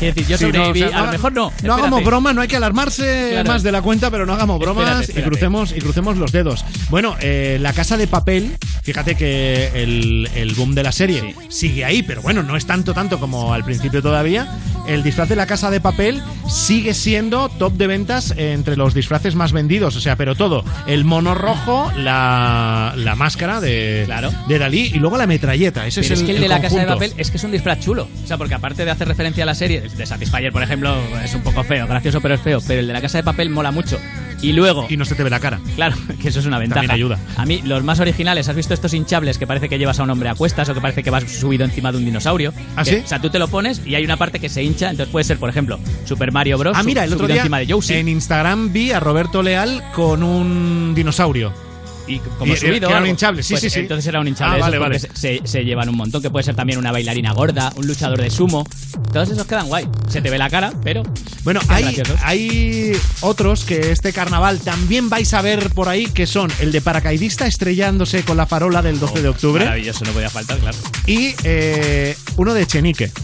Quiero 0.00 0.14
decir, 0.14 0.26
yo 0.28 0.38
Sí, 0.38 0.44
no, 0.46 0.50
sobreviví, 0.52 0.82
o 0.82 0.88
sea, 0.88 0.98
a 0.98 1.06
lo 1.06 1.12
mejor 1.12 1.32
no. 1.32 1.40
No 1.44 1.46
espérate. 1.50 1.80
hagamos 1.80 2.04
broma, 2.04 2.32
no 2.32 2.40
hay 2.40 2.48
que 2.48 2.56
alarmarse 2.56 3.28
Claro. 3.32 3.48
más 3.48 3.62
de 3.62 3.70
la 3.70 3.82
cuenta, 3.82 4.10
pero 4.10 4.26
no 4.26 4.32
hagamos 4.32 4.58
bromas 4.58 5.02
Espérate, 5.02 5.20
y 5.20 5.22
crucemos 5.30 5.72
y 5.76 5.80
crucemos 5.80 6.16
los 6.16 6.32
dedos. 6.32 6.64
Bueno, 6.88 7.16
eh, 7.20 7.58
la 7.60 7.72
casa 7.72 7.96
de 7.96 8.06
papel, 8.08 8.56
fíjate 8.82 9.14
que 9.14 9.70
el, 9.74 10.28
el 10.34 10.54
boom 10.54 10.74
de 10.74 10.82
la 10.82 10.90
serie 10.92 11.36
sigue 11.48 11.84
ahí, 11.84 12.02
pero 12.02 12.22
bueno, 12.22 12.42
no 12.42 12.56
es 12.56 12.66
tanto 12.66 12.94
tanto 12.94 13.20
como 13.20 13.52
al 13.54 13.62
principio 13.64 14.02
todavía. 14.02 14.48
El 14.88 15.02
disfraz 15.02 15.28
de 15.28 15.36
la 15.36 15.46
casa 15.46 15.70
de 15.70 15.80
papel 15.80 16.22
sigue 16.48 16.94
siendo 16.94 17.48
top 17.50 17.74
de 17.74 17.86
ventas 17.86 18.34
entre 18.36 18.76
los 18.76 18.94
disfraces 18.94 19.34
más 19.34 19.52
vendidos, 19.52 19.94
o 19.94 20.00
sea, 20.00 20.16
pero 20.16 20.34
todo, 20.34 20.64
el 20.86 21.04
mono 21.04 21.34
rojo, 21.34 21.92
la, 21.96 22.94
la 22.96 23.14
máscara 23.14 23.60
de, 23.60 24.08
de 24.48 24.58
Dalí 24.58 24.90
y 24.94 24.98
luego 24.98 25.16
la 25.18 25.26
metralleta. 25.26 25.86
Ese 25.86 26.00
Pero 26.00 26.14
es 26.14 26.20
es, 26.20 26.20
el, 26.20 26.26
que 26.26 26.36
el 26.36 26.40
de 26.42 26.48
la 26.48 26.60
casa 26.60 26.80
de 26.80 26.86
papel 26.86 27.12
es 27.18 27.30
que 27.30 27.36
es 27.36 27.44
un 27.44 27.52
disfraz 27.52 27.80
chulo. 27.80 28.08
O 28.24 28.26
sea, 28.26 28.38
porque 28.38 28.54
aparte 28.54 28.84
de 28.84 28.90
hacer 28.90 29.06
referencia 29.06 29.42
a 29.44 29.46
la 29.46 29.54
serie, 29.54 29.82
de 29.96 30.06
Satisfyer, 30.06 30.52
por 30.52 30.62
ejemplo, 30.62 30.94
es 31.24 31.34
un 31.34 31.42
poco 31.42 31.62
feo, 31.64 31.86
gracioso, 31.86 32.20
pero 32.20 32.34
es 32.34 32.40
feo. 32.40 32.60
Pero 32.66 32.80
el 32.80 32.86
de 32.86 32.92
la 32.92 33.00
casa 33.00 33.18
de 33.18 33.24
papel 33.24 33.50
mola 33.50 33.70
mucho. 33.70 33.98
Y 34.42 34.52
luego. 34.52 34.86
Y 34.88 34.96
no 34.96 35.04
se 35.04 35.14
te 35.14 35.22
ve 35.22 35.28
la 35.28 35.38
cara. 35.40 35.60
Claro, 35.76 35.96
que 36.22 36.28
eso 36.28 36.40
es 36.40 36.46
una 36.46 36.58
ventaja. 36.58 36.80
También 36.80 36.94
ayuda. 36.94 37.18
A 37.36 37.44
mí, 37.44 37.60
los 37.64 37.84
más 37.84 38.00
originales, 38.00 38.48
¿has 38.48 38.56
visto 38.56 38.72
estos 38.72 38.94
hinchables 38.94 39.36
que 39.36 39.46
parece 39.46 39.68
que 39.68 39.78
llevas 39.78 39.98
a 40.00 40.02
un 40.04 40.10
hombre 40.10 40.30
a 40.30 40.34
cuestas 40.34 40.68
o 40.70 40.74
que 40.74 40.80
parece 40.80 41.02
que 41.02 41.10
vas 41.10 41.24
subido 41.24 41.64
encima 41.64 41.92
de 41.92 41.98
un 41.98 42.04
dinosaurio? 42.06 42.54
¿Ah, 42.76 42.84
Que- 42.84 42.90
sí? 42.90 43.02
O 43.04 43.08
sea, 43.08 43.20
tú 43.20 43.28
te 43.28 43.38
lo 43.38 43.48
pones 43.48 43.82
y 43.84 43.94
hay 43.94 44.04
una 44.04 44.16
parte 44.16 44.40
que 44.40 44.48
se 44.48 44.62
hincha, 44.62 44.90
entonces 44.90 45.12
puede 45.12 45.24
ser, 45.24 45.38
por 45.38 45.50
ejemplo, 45.50 45.78
Super 46.06 46.32
Mario 46.32 46.56
Bros. 46.56 46.76
Ah, 46.78 46.82
mira, 46.82 47.04
el 47.04 47.12
otro 47.12 47.26
día 47.26 47.36
encima 47.38 47.58
de 47.58 47.66
Yoshi. 47.66 47.94
en 47.94 48.08
Instagram 48.08 48.72
vi 48.72 48.92
a 48.92 49.00
Roberto 49.00 49.42
Leal 49.42 49.82
con 49.94 50.22
un 50.22 50.94
dinosaurio. 50.94 51.52
Y 52.10 52.18
como 52.38 52.52
Y- 52.52 52.56
subido. 52.56 52.88
era 52.90 53.00
un 53.00 53.06
hinchable, 53.06 53.42
sí, 53.42 53.54
Pues 53.54 53.60
sí, 53.62 53.70
sí. 53.70 53.80
Entonces 53.80 54.06
era 54.06 54.20
un 54.20 54.26
hinchable. 54.28 54.56
Ah, 54.56 54.60
vale, 54.60 54.78
vale. 54.78 54.98
Se, 54.98 55.40
se 55.44 55.64
llevan 55.64 55.88
un 55.88 55.96
montón, 55.96 56.20
que 56.22 56.30
puede 56.30 56.42
ser 56.44 56.56
también 56.56 56.78
una 56.78 56.90
bailarina 56.92 57.32
gorda, 57.32 57.72
un 57.76 57.86
luchador 57.86 58.20
de 58.20 58.30
sumo. 58.30 58.66
Todos 59.12 59.30
esos 59.30 59.46
quedan 59.46 59.68
guay. 59.68 59.86
Se 60.08 60.20
te 60.20 60.30
ve 60.30 60.38
la 60.38 60.50
cara, 60.50 60.72
pero. 60.82 61.02
Bueno, 61.44 61.60
hay, 61.68 61.84
graciosos. 61.84 62.18
hay 62.22 62.92
otros 63.20 63.64
que 63.64 63.92
este 63.92 64.12
carnaval 64.12 64.58
también 64.60 65.08
vais 65.08 65.32
a 65.34 65.42
ver 65.42 65.70
por 65.70 65.88
ahí, 65.88 66.06
que 66.06 66.26
son 66.26 66.50
el 66.60 66.72
de 66.72 66.80
paracaidista 66.80 67.46
estrellándose 67.46 68.24
con 68.24 68.36
la 68.36 68.46
farola 68.46 68.82
del 68.82 68.98
12 68.98 69.22
de 69.22 69.28
octubre 69.28 69.64
Maravilloso, 69.64 70.04
no 70.04 70.12
podía 70.12 70.30
faltar, 70.30 70.58
claro. 70.58 70.76
y 71.06 71.34
eh, 71.44 72.16
uno 72.36 72.54
de 72.54 72.66
Chenique. 72.66 73.10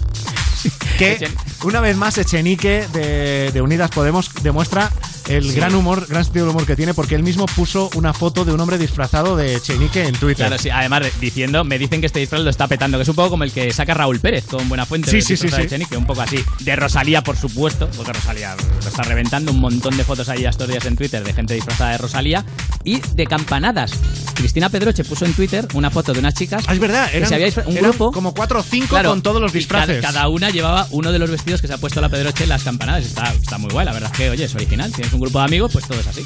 Que 0.99 1.29
una 1.63 1.81
vez 1.81 1.97
más 1.97 2.17
Echenique 2.17 2.87
de, 2.93 3.51
de 3.53 3.61
Unidas 3.61 3.91
Podemos 3.91 4.31
demuestra 4.43 4.91
el 5.29 5.45
Sí. 5.51 5.57
gran 5.57 5.75
humor, 5.75 6.07
gran 6.09 6.25
sentido 6.25 6.47
del 6.47 6.55
humor 6.55 6.67
que 6.67 6.77
tiene, 6.77 6.95
porque 6.95 7.15
él 7.15 7.23
mismo 7.23 7.47
puso 7.47 7.91
una 7.95 8.13
foto 8.13 8.45
de 8.45 8.53
un 8.53 8.61
hombre 8.61 8.79
disfrazado 8.79 9.37
de 9.37 9.57
Echenique 9.57 10.05
en 10.07 10.15
Twitter. 10.15 10.47
Claro, 10.47 10.63
sí. 10.63 10.71
Además, 10.71 11.03
diciendo, 11.21 11.65
me 11.65 11.79
dicen 11.79 12.01
que 12.01 12.07
este 12.07 12.21
disfraz 12.21 12.43
lo 12.43 12.51
está 12.51 12.67
petando, 12.69 12.99
que 12.99 13.03
es 13.03 13.09
un 13.09 13.15
poco 13.17 13.31
como 13.31 13.45
el 13.45 13.53
que 13.53 13.73
saca 13.73 13.95
Raúl 13.95 14.21
Pérez 14.21 14.45
con 14.47 14.69
Buena 14.69 14.87
Fuente. 14.87 15.11
Sí, 15.11 15.23
sí, 15.23 15.37
sí, 15.37 15.49
sí. 15.49 15.85
que 15.89 15.97
un 15.97 16.07
poco 16.07 16.23
así. 16.23 16.45
De 16.61 16.77
Rosalía, 16.77 17.23
por 17.23 17.37
supuesto, 17.37 17.89
porque 17.97 18.13
Rosalía 18.13 18.55
lo 18.83 18.89
está 18.89 19.03
reventando. 19.03 19.53
Un 19.53 19.61
montón 19.61 19.97
de 19.97 20.05
fotos 20.05 20.29
ahí 20.29 20.45
estos 20.45 20.69
días 20.69 20.85
en 20.87 20.97
Twitter 20.97 21.23
de 21.25 21.33
gente 21.33 21.55
disfrazada 21.55 21.93
de 21.93 21.99
Rosalía. 21.99 22.45
Y 22.85 23.01
de 23.15 23.27
campanadas. 23.27 23.91
Cristina 24.35 24.69
Pedroche 24.69 25.03
puso 25.05 25.25
en 25.25 25.33
Twitter 25.33 25.67
una 25.75 25.91
foto 25.91 26.13
de 26.13 26.21
unas 26.21 26.35
chicas. 26.35 26.65
Ah, 26.69 26.73
es 26.75 26.79
verdad, 26.79 27.11
que 27.11 27.17
eran, 27.17 27.29
se 27.29 27.35
había 27.35 27.49
un 27.67 27.77
eran 27.77 27.91
grupo. 27.91 28.13
como 28.13 28.33
cuatro 28.33 28.61
o 28.61 28.63
cinco 28.63 28.89
Claro, 28.91 29.11
con 29.11 29.23
todos 29.23 29.41
los 29.41 29.51
cada- 29.51 29.59
disfraces. 29.59 30.01
Cada, 30.03 30.29
una 30.29 30.51
llevaba 30.51 30.87
uno 30.91 31.11
de 31.11 31.19
los 31.19 31.31
vestidos 31.31 31.61
que 31.61 31.67
se 31.67 31.73
ha 31.75 31.79
puesto 31.79 32.01
la 32.01 32.09
Pedroche 32.09 32.45
en 32.45 32.51
las 32.51 32.63
campanadas. 32.63 33.05
Está, 33.05 33.33
está 33.33 33.59
muy 33.59 33.71
guay, 33.71 33.87
la 33.87 33.93
verdad 33.93 34.11
es 34.13 34.19
que, 34.19 34.31
oye, 34.31 34.45
es 34.45 34.55
original. 34.55 34.93
Tienes 34.93 35.13
un 35.17 35.21
grupo 35.23 35.39
de 35.39 35.45
amigos, 35.45 35.73
pues 35.73 35.87
todo 35.87 35.99
es 35.99 36.07
así. 36.07 36.25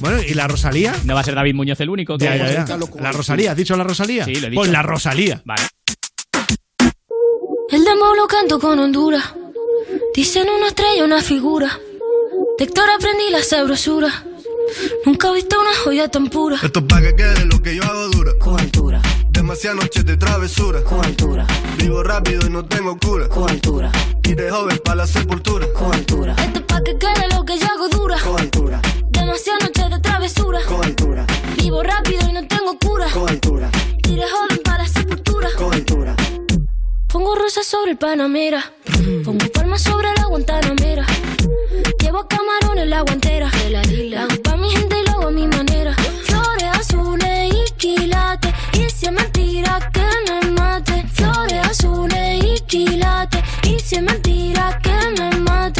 Bueno, 0.00 0.20
¿y 0.22 0.34
la 0.34 0.48
Rosalía? 0.48 0.94
No 1.04 1.14
va 1.14 1.20
a 1.20 1.24
ser 1.24 1.34
David 1.34 1.54
Muñoz 1.54 1.78
el 1.80 1.90
único. 1.90 2.16
que- 2.18 2.24
Ya, 2.24 2.36
ya, 2.36 2.66
ya. 2.66 2.78
La 3.00 3.12
Rosalía, 3.12 3.52
¿has 3.52 3.56
dicho 3.56 3.76
la 3.76 3.84
Rosalía? 3.84 4.24
Sí, 4.24 4.34
lo 4.36 4.46
he 4.46 4.50
dicho. 4.50 4.60
Pues 4.60 4.70
la 4.70 4.82
Rosalía. 4.82 5.42
Vale. 5.44 5.62
El 7.70 7.84
dembow 7.84 8.14
lo 8.16 8.26
canto 8.26 8.58
con 8.58 8.78
Honduras. 8.78 9.24
Dicen 10.14 10.48
una 10.48 10.68
estrella, 10.68 11.04
una 11.04 11.20
figura. 11.22 11.78
De 12.58 12.64
Héctor 12.64 12.88
aprendí 12.90 13.30
la 13.30 13.42
sabrosura. 13.42 14.24
Nunca 15.06 15.28
he 15.30 15.34
visto 15.34 15.60
una 15.60 15.74
joya 15.84 16.08
tan 16.08 16.28
pura. 16.28 16.56
Esto 16.62 16.80
es 16.80 16.84
pa' 16.86 17.00
que 17.00 17.14
quede 17.14 17.44
lo 17.46 17.60
que 17.62 17.76
yo 17.76 17.82
hago 17.84 18.08
dura. 18.08 18.32
Con 18.40 18.58
altura. 18.58 19.00
Demasiadas 19.30 19.82
noches 19.82 20.04
de 20.04 20.16
travesura. 20.16 20.82
Con 20.82 21.04
altura. 21.04 21.46
Vivo 21.78 22.02
rápido 22.02 22.46
y 22.46 22.50
no 22.50 22.64
tengo 22.64 22.96
cura. 22.98 23.28
Con 23.28 23.48
altura. 23.50 23.90
Y 24.24 24.34
de 24.34 24.50
joven 24.50 24.78
para 24.84 24.96
la 24.96 25.06
sepultura. 25.06 25.66
Con 25.72 25.92
altura. 25.94 26.34
Esto 26.38 26.59
que 26.90 26.98
quede 26.98 27.28
lo 27.34 27.44
que 27.44 27.58
yo 27.58 27.66
hago 27.66 27.88
dura. 27.88 28.16
Con 28.18 28.40
altura. 28.40 28.80
Demasiadas 29.10 29.62
noches 29.62 29.90
de 29.90 29.98
travesura. 30.00 30.60
Vivo 31.56 31.82
rápido 31.82 32.28
y 32.28 32.32
no 32.32 32.46
tengo 32.46 32.76
cura. 32.78 33.06
Con 33.12 33.28
altura. 33.28 33.70
Y 34.08 34.16
de 34.16 34.22
joven 34.28 34.60
para 34.64 34.82
la 34.82 34.88
sepultura. 34.88 35.48
Con 35.56 35.72
altura. 35.72 36.16
Pongo 37.06 37.34
rosas 37.36 37.66
sobre 37.66 37.92
el 37.92 37.98
Panamera. 37.98 38.72
Pongo 39.24 39.46
palmas 39.52 39.82
sobre 39.82 40.08
la 40.16 40.24
Guantanamera. 40.24 41.06
Llevo 42.00 42.26
camarones 42.26 42.88
la 42.88 43.02
guantera. 43.02 43.50
La 43.68 44.22
hago 44.22 44.42
pa' 44.42 44.56
mi 44.56 44.70
gente 44.70 44.96
y 45.00 45.06
lo 45.06 45.12
hago 45.12 45.28
a 45.28 45.30
mi 45.30 45.46
manera. 45.46 45.94
Flores 46.24 46.70
azules 46.72 47.54
y 47.54 47.72
quilates. 47.74 48.52
Y 48.72 48.90
si 48.90 49.06
es 49.06 49.12
mentira 49.12 49.78
que 49.92 50.06
me 50.26 50.50
mate. 50.52 51.04
Flores 51.12 51.68
azules 51.68 52.44
y 52.44 52.60
quilates. 52.62 53.42
Y 53.64 53.78
si 53.78 53.96
es 53.96 54.02
mentira 54.02 54.78
que 54.82 55.20
me 55.20 55.36
mate. 55.38 55.79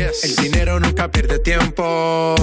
El 0.00 0.36
dinero 0.36 0.80
nunca 0.80 1.10
pierde 1.10 1.38
tiempo. 1.40 2.34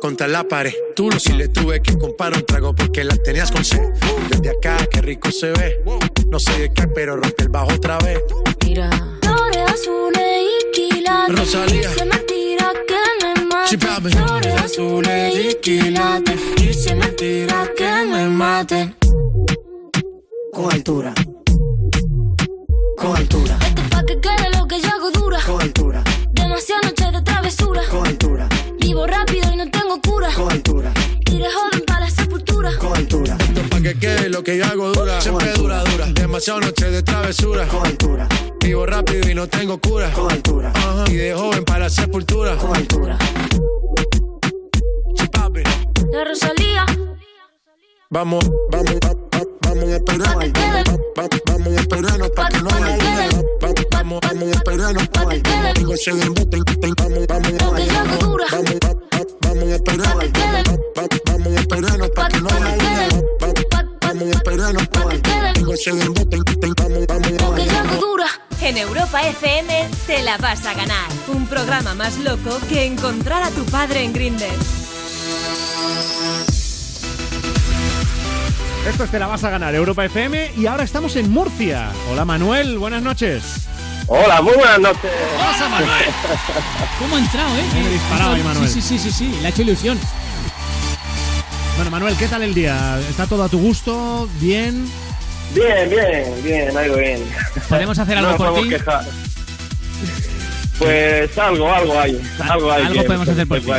Contra 0.00 0.26
la 0.26 0.42
pared. 0.42 0.74
Tú 0.96 1.08
lo 1.08 1.20
si 1.20 1.32
le 1.34 1.48
tuve 1.48 1.80
que 1.80 1.96
comprar 1.96 2.34
un 2.34 2.44
trago 2.44 2.74
porque 2.74 3.04
la 3.04 3.16
tenías 3.16 3.52
con 3.52 3.64
sed. 3.64 3.80
Desde 4.28 4.50
acá, 4.50 4.76
qué 4.90 5.00
rico 5.02 5.30
se 5.30 5.50
ve. 5.52 5.82
No 6.28 6.40
sé 6.40 6.58
de 6.58 6.72
qué, 6.72 6.88
pero 6.88 7.16
rompe 7.16 7.44
el 7.44 7.48
bajo 7.48 7.72
otra 7.74 7.98
vez. 7.98 8.20
Mira. 8.64 8.90
Flores 9.22 9.72
azules 9.72 10.42
y 10.42 10.72
quilates. 10.72 11.38
Rosalía. 11.38 11.90
Es 11.90 12.06
mentira 12.06 12.72
que 12.88 13.24
me 13.24 13.44
mate. 13.46 13.68
Sí. 13.70 14.16
Flores 14.16 14.62
azules 14.62 15.34
y 15.36 15.54
quilates. 15.60 16.40
Es 16.60 16.96
mentira 16.96 17.70
que 17.76 18.04
me 18.04 18.28
maten. 18.28 18.96
Con 20.52 20.72
altura. 20.72 21.14
Con 22.96 23.16
altura. 23.16 23.65
Travesura. 27.50 27.82
Con 27.90 28.06
altura. 28.06 28.48
Vivo 28.80 29.06
rápido 29.06 29.52
y 29.52 29.56
no 29.56 29.70
tengo 29.70 30.00
cura. 30.00 30.28
Con 30.34 30.50
altura. 30.50 30.92
Y 31.30 31.38
de 31.38 31.44
joven 31.48 31.82
para 31.86 32.00
la 32.00 32.10
sepultura. 32.10 32.70
Con 32.78 32.96
altura. 32.96 33.36
Esto 33.38 33.60
es 33.60 33.68
pa' 33.68 33.80
que 33.80 33.98
quede 33.98 34.28
lo 34.30 34.42
que 34.42 34.58
yo 34.58 34.64
hago 34.64 34.92
dura. 34.92 35.20
Siempre 35.20 35.52
dura, 35.52 35.84
dura. 35.84 36.06
Demasiadas 36.12 36.66
noches 36.66 36.90
de 36.92 37.02
travesura. 37.02 37.66
Con 37.68 37.86
altura. 37.86 38.28
Vivo 38.60 38.84
rápido 38.86 39.30
y 39.30 39.34
no 39.34 39.46
tengo 39.48 39.78
cura. 39.78 40.10
Con 40.12 40.30
altura. 40.32 40.72
Ajá. 40.74 41.04
Y 41.08 41.14
de 41.14 41.34
joven 41.34 41.64
para 41.64 41.80
la 41.84 41.90
sepultura. 41.90 42.56
Con 42.56 42.74
altura. 42.76 43.16
La 46.12 46.24
Rosalía. 46.24 46.86
Vamos, 48.10 48.44
vamos, 48.70 48.94
va- 49.04 49.12
va- 49.38 49.44
vamos 49.62 49.84
a 49.84 49.96
esperar. 49.96 50.36
Va- 50.36 51.22
va- 51.22 51.28
Vamos 51.46 51.68
a 51.76 51.80
esperarnos 51.80 52.30
para 52.30 52.48
que 52.48 52.62
no 52.62 52.68
haya 52.70 52.96
Vamos, 54.06 54.20
vamos 54.22 54.44
a 54.44 54.50
esperarnos. 54.52 55.08
Digo, 55.74 55.96
se 55.96 56.12
den 56.12 56.32
bote, 56.32 56.58
Vamos, 56.96 57.26
vamos, 57.26 57.52
vamos, 57.58 57.82
va- 57.82 58.92
va- 58.92 59.26
vamos 59.40 59.64
a 59.64 59.74
esperar. 59.74 60.16
Va- 60.16 60.22
va- 60.96 61.08
Vamos 61.26 61.56
a 61.56 61.60
esperarnos 61.60 62.10
para 62.10 62.28
que 62.28 62.40
no 62.40 62.48
haya 62.48 63.08
Vamos 64.00 64.22
a 64.22 64.36
esperarnos. 64.36 65.54
Digo, 65.54 65.76
se 65.76 65.92
den 65.92 66.14
bote, 66.14 66.38
Vamos, 66.76 67.06
vamos, 67.08 68.00
dura. 68.00 68.26
En 68.60 68.76
Europa 68.76 69.22
FM 69.26 69.88
te 70.06 70.22
la 70.22 70.38
vas 70.38 70.64
a 70.66 70.74
ganar. 70.74 71.08
Un 71.26 71.48
programa 71.48 71.94
más 71.96 72.16
loco 72.18 72.60
que 72.68 72.84
encontrar 72.84 73.42
a 73.42 73.50
tu 73.50 73.64
padre 73.64 74.04
en 74.04 74.12
Grindr. 74.12 74.44
Esto 78.88 79.02
es 79.02 79.10
Te 79.10 79.18
la 79.18 79.26
vas 79.26 79.42
a 79.42 79.50
ganar, 79.50 79.74
Europa 79.74 80.04
FM. 80.04 80.52
Y 80.56 80.66
ahora 80.66 80.84
estamos 80.84 81.16
en 81.16 81.28
Murcia. 81.32 81.90
Hola 82.12 82.24
Manuel, 82.24 82.78
buenas 82.78 83.02
noches. 83.02 83.42
Hola, 84.08 84.40
muy 84.40 84.54
buenas 84.54 84.78
noches. 84.78 85.10
¡Pasa, 85.38 85.68
Manuel! 85.68 86.04
¿Cómo 86.98 87.16
ha 87.16 87.18
entrado, 87.18 87.56
eh? 87.58 87.64
Bien 87.72 87.90
disparado 87.92 88.32
ahí, 88.34 88.42
Manuel. 88.42 88.68
Sí, 88.68 88.80
sí, 88.80 88.98
sí, 88.98 89.10
sí, 89.10 89.12
sí, 89.12 89.38
le 89.40 89.46
ha 89.46 89.50
hecho 89.50 89.62
ilusión. 89.62 89.98
Bueno, 91.74 91.90
Manuel, 91.90 92.16
¿qué 92.16 92.28
tal 92.28 92.42
el 92.42 92.54
día? 92.54 92.98
¿Está 93.10 93.26
todo 93.26 93.42
a 93.42 93.48
tu 93.48 93.58
gusto? 93.58 94.28
¿Bien? 94.40 94.86
Bien, 95.54 95.90
bien, 95.90 96.42
bien, 96.44 96.76
algo 96.76 96.96
bien. 96.96 97.24
¿Podemos 97.68 97.98
hacer 97.98 98.16
algo 98.18 98.32
no 98.32 98.36
por 98.36 98.62
ti? 98.62 98.68
quejar. 98.68 99.04
Pues 100.78 101.38
algo, 101.38 101.72
algo 101.72 101.98
hay. 102.00 102.20
Algo 102.38 102.70
hay. 102.72 102.82
algo 102.84 103.00
que- 103.00 103.06
podemos 103.06 103.28
hacer 103.28 103.46
por 103.48 103.60
ti. 103.60 103.72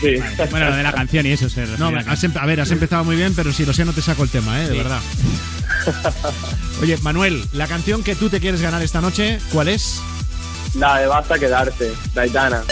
Sí. 0.00 0.16
Bueno, 0.50 0.70
lo 0.70 0.76
de 0.76 0.82
la 0.82 0.92
canción 0.92 1.26
y 1.26 1.32
eso 1.32 1.48
se 1.48 1.66
No, 1.78 1.88
a 1.88 1.98
has 2.00 2.24
a 2.24 2.46
ver, 2.46 2.60
has 2.60 2.70
empezado 2.70 3.04
muy 3.04 3.16
bien, 3.16 3.34
pero 3.34 3.52
si 3.52 3.64
lo 3.64 3.72
sé 3.72 3.84
no 3.84 3.92
te 3.92 4.02
saco 4.02 4.24
el 4.24 4.30
tema, 4.30 4.60
¿eh? 4.60 4.66
De 4.66 4.72
Sí. 4.72 4.78
verdad. 4.78 5.00
Oye, 6.82 6.96
Manuel, 6.98 7.44
la 7.52 7.66
canción 7.66 8.02
que 8.02 8.14
tú 8.14 8.28
te 8.28 8.40
quieres 8.40 8.60
ganar 8.62 8.82
esta 8.82 9.00
noche, 9.00 9.38
¿cuál 9.52 9.68
es? 9.68 10.00
La 10.74 10.98
de 10.98 11.06
basta 11.06 11.38
quedarte, 11.38 11.92
Daitana. 12.14 12.62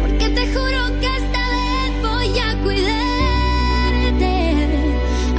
Porque 0.00 0.28
te 0.28 0.46
juro 0.54 1.00
que 1.00 1.16
esta 1.16 1.48
vez 1.50 2.02
voy 2.02 2.38
a 2.38 2.62
cuidarte. 2.62 4.34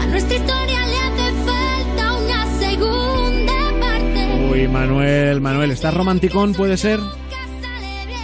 A 0.01 0.05
nuestra 0.07 0.35
historia 0.35 0.85
le 0.87 0.99
hace 0.99 1.31
falta 1.45 2.13
una 2.17 2.59
segunda 2.59 3.53
parte. 3.79 4.49
Uy, 4.51 4.67
Manuel, 4.67 5.41
Manuel, 5.41 5.71
¿estás 5.71 5.93
romanticón, 5.93 6.53
puede 6.53 6.77
ser? 6.77 6.99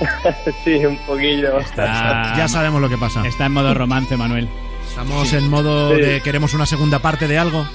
sí, 0.64 0.86
un 0.86 0.98
poquillo. 1.06 1.60
Ya 1.78 2.48
sabemos 2.48 2.82
lo 2.82 2.90
que 2.90 2.98
pasa. 2.98 3.26
Está 3.26 3.46
en 3.46 3.54
modo 3.54 3.74
romance, 3.74 4.18
Manuel. 4.18 4.50
Estamos 4.94 5.28
Sí. 5.28 5.38
en 5.38 5.50
modo 5.50 5.96
Sí. 5.96 6.02
de 6.02 6.22
queremos 6.22 6.54
una 6.54 6.68
segunda 6.68 7.00
parte 7.00 7.28
de 7.28 7.38
algo. 7.40 7.66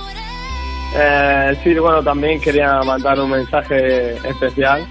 Eh, 0.97 1.57
sí, 1.65 1.75
bueno, 1.75 2.01
también 2.03 2.41
quería 2.41 2.81
mandar 2.85 3.19
un 3.21 3.31
mensaje 3.31 4.13
especial 4.27 4.87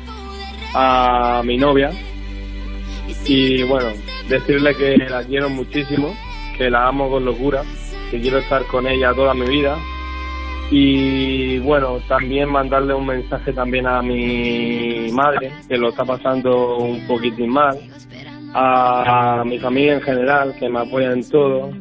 a 0.73 1.41
mi 1.45 1.57
novia 1.57 1.89
y 3.25 3.63
bueno, 3.63 3.87
decirle 4.27 4.75
que 4.75 4.97
la 4.97 5.23
quiero 5.23 5.49
muchísimo, 5.49 6.13
que 6.57 6.69
la 6.69 6.87
amo 6.87 7.09
con 7.09 7.23
locura, 7.23 7.63
que 8.11 8.19
quiero 8.19 8.39
estar 8.39 8.63
con 8.65 8.85
ella 8.87 9.13
toda 9.13 9.33
mi 9.33 9.47
vida 9.47 9.77
y 10.69 11.59
bueno, 11.59 11.99
también 12.09 12.49
mandarle 12.49 12.93
un 12.93 13.05
mensaje 13.07 13.53
también 13.53 13.87
a 13.87 14.01
mi 14.01 15.09
madre, 15.13 15.51
que 15.69 15.77
lo 15.77 15.89
está 15.89 16.03
pasando 16.03 16.75
un 16.77 17.07
poquitín 17.07 17.49
mal, 17.51 17.79
a, 18.53 19.39
a 19.39 19.45
mi 19.45 19.57
familia 19.59 19.93
en 19.95 20.01
general, 20.01 20.53
que 20.59 20.67
me 20.69 20.79
apoya 20.81 21.11
en 21.13 21.27
todo 21.29 21.71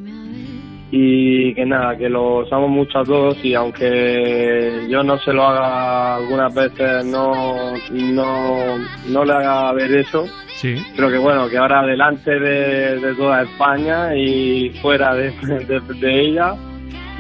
y 0.91 1.53
que 1.55 1.67
nada, 1.67 1.97
que 1.97 2.09
los 2.09 2.51
amo 2.53 2.69
mucho 2.69 3.01
a 3.01 3.05
todos 3.05 3.37
y 3.45 3.55
aunque 3.55 4.87
yo 4.89 5.03
no 5.03 5.19
se 5.19 5.33
lo 5.33 5.43
haga 5.47 6.17
algunas 6.17 6.55
veces, 6.55 7.05
no, 7.07 7.75
no, 7.91 8.79
no 9.09 9.25
le 9.25 9.33
haga 9.33 9.73
ver 9.73 9.93
eso, 9.97 10.25
Sí. 10.57 10.75
pero 10.95 11.11
que 11.11 11.19
bueno, 11.19 11.49
que 11.49 11.59
ahora 11.59 11.83
delante 11.85 12.31
de, 12.39 12.99
de 13.01 13.15
toda 13.15 13.43
España 13.43 14.15
y 14.17 14.71
fuera 14.81 15.15
de, 15.15 15.31
de, 15.67 15.81
de 16.01 16.21
ella, 16.21 16.55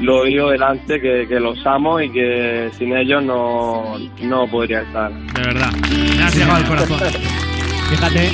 lo 0.01 0.25
digo 0.25 0.51
delante 0.51 1.01
que, 1.01 1.27
que 1.29 1.41
los 1.41 1.59
amo 1.67 2.01
y 2.01 2.11
que 2.13 2.71
sin 2.79 2.97
ellos 2.97 3.23
no, 3.25 3.97
no 4.23 4.47
podría 4.47 4.83
estar. 4.83 5.11
De 5.13 5.43
verdad. 5.43 5.71
Me 6.17 6.23
has 6.23 6.35
llegado 6.37 6.57
al 6.57 6.65
corazón. 6.67 6.99
Fíjate 7.91 8.31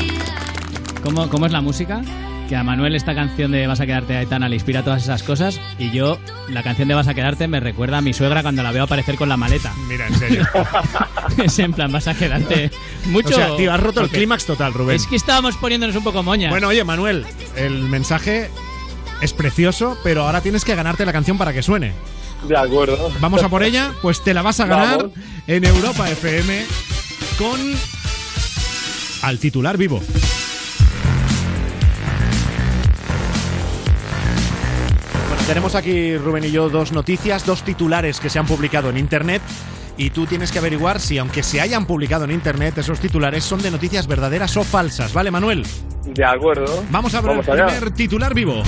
cómo, 1.02 1.28
cómo 1.28 1.46
es 1.46 1.52
la 1.52 1.60
música. 1.60 2.00
Que 2.53 2.57
a 2.57 2.65
Manuel 2.65 2.95
esta 2.95 3.15
canción 3.15 3.51
de 3.51 3.66
Vas 3.66 3.81
a 3.81 3.87
quedarte 3.87 4.15
Aitana 4.15 4.47
le 4.47 4.57
inspira 4.57 4.85
todas 4.85 5.03
esas 5.03 5.23
cosas. 5.23 5.59
Y 5.79 5.91
yo, 5.91 6.19
la 6.51 6.62
canción 6.62 6.87
de 6.87 6.95
Vas 6.95 7.09
a 7.09 7.15
quedarte 7.15 7.49
me 7.49 7.61
recuerda 7.61 7.97
a 7.97 8.01
mi 8.03 8.12
suegra 8.12 8.43
cuando 8.43 8.62
la 8.62 8.73
veo 8.73 8.85
aparecer 8.85 9.15
con 9.15 9.31
la 9.31 9.39
maleta. 9.39 9.73
Mira, 9.89 10.07
en 10.07 10.19
serio. 10.19 10.47
es 11.43 11.59
en 11.59 11.73
plan, 11.73 11.91
vas 11.91 12.09
a 12.09 12.15
quedarte 12.15 12.70
mucho. 13.07 13.31
O 13.31 13.33
sea, 13.33 13.57
tío, 13.57 13.73
has 13.73 13.81
roto 13.81 14.03
el 14.03 14.11
clímax 14.11 14.45
total, 14.45 14.74
Rubén. 14.74 14.97
Es 14.97 15.07
que 15.07 15.16
estábamos 15.16 15.57
poniéndonos 15.57 15.97
un 15.97 16.05
poco 16.05 16.23
moñas. 16.23 16.51
Bueno, 16.51 16.69
oye, 16.69 16.85
Manuel, 16.85 17.24
el 17.57 17.85
mensaje 17.85 18.51
es 19.23 19.33
precioso, 19.33 19.97
pero 20.05 20.27
ahora 20.27 20.43
tienes 20.43 20.66
que 20.66 20.74
ganarte 20.74 21.07
la 21.07 21.12
canción 21.15 21.39
para 21.39 21.55
que 21.55 21.62
suene. 21.62 21.95
De 22.47 22.59
acuerdo. 22.59 23.11
Vamos 23.19 23.43
a 23.43 23.49
por 23.49 23.62
ella, 23.62 23.93
pues 24.03 24.23
te 24.23 24.35
la 24.35 24.43
vas 24.43 24.61
a 24.61 24.66
ganar 24.66 24.99
Vamos. 24.99 25.12
en 25.47 25.65
Europa 25.65 26.11
FM 26.11 26.66
con 27.39 27.59
al 29.23 29.39
titular 29.39 29.79
vivo. 29.79 30.03
Tenemos 35.53 35.74
aquí 35.74 36.16
Rubén 36.16 36.45
y 36.45 36.51
yo 36.51 36.70
dos 36.70 36.93
noticias, 36.93 37.45
dos 37.45 37.62
titulares 37.62 38.20
que 38.20 38.31
se 38.31 38.39
han 38.39 38.47
publicado 38.47 38.89
en 38.89 38.97
internet. 38.97 39.43
Y 39.99 40.09
tú 40.09 40.24
tienes 40.24 40.51
que 40.51 40.59
averiguar 40.59 40.99
si, 40.99 41.19
aunque 41.19 41.43
se 41.43 41.61
hayan 41.61 41.85
publicado 41.85 42.24
en 42.24 42.31
internet, 42.31 42.79
esos 42.79 42.99
titulares 43.01 43.45
son 43.45 43.61
de 43.61 43.70
noticias 43.70 44.07
verdaderas 44.07 44.57
o 44.57 44.65
falsas. 44.65 45.12
¿Vale, 45.12 45.31
Manuel? 45.31 45.66
De 46.07 46.24
acuerdo. 46.24 46.83
Vamos 46.89 47.15
a 47.15 47.20
ver 47.20 47.33
Vamos 47.33 47.49
el 47.49 47.53
allá. 47.53 47.66
primer 47.66 47.91
titular 47.91 48.33
vivo. 48.33 48.62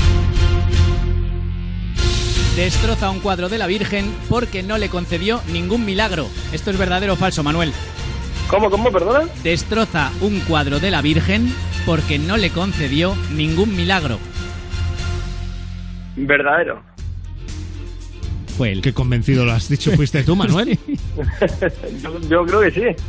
Destroza 2.54 3.08
un 3.08 3.20
cuadro 3.20 3.48
de 3.48 3.56
la 3.56 3.66
Virgen 3.66 4.14
porque 4.28 4.62
no 4.62 4.76
le 4.76 4.90
concedió 4.90 5.40
ningún 5.50 5.86
milagro. 5.86 6.28
¿Esto 6.52 6.70
es 6.70 6.76
verdadero 6.76 7.14
o 7.14 7.16
falso, 7.16 7.42
Manuel? 7.42 7.72
¿Cómo, 8.48 8.68
cómo, 8.68 8.92
perdona? 8.92 9.26
Destroza 9.42 10.12
un 10.20 10.38
cuadro 10.40 10.80
de 10.80 10.90
la 10.90 11.00
Virgen 11.00 11.50
porque 11.86 12.18
no 12.18 12.36
le 12.36 12.50
concedió 12.50 13.16
ningún 13.30 13.74
milagro. 13.74 14.18
Verdadero. 16.16 16.82
Fue 18.56 18.72
él. 18.72 18.82
Qué 18.82 18.92
convencido 18.92 19.44
lo 19.44 19.52
has 19.52 19.68
dicho, 19.68 19.90
fuiste 19.92 20.22
tú, 20.22 20.36
Manuel. 20.36 20.78
yo, 22.02 22.20
yo 22.28 22.46
creo 22.46 22.60
que 22.60 22.70
sí. 22.70 23.04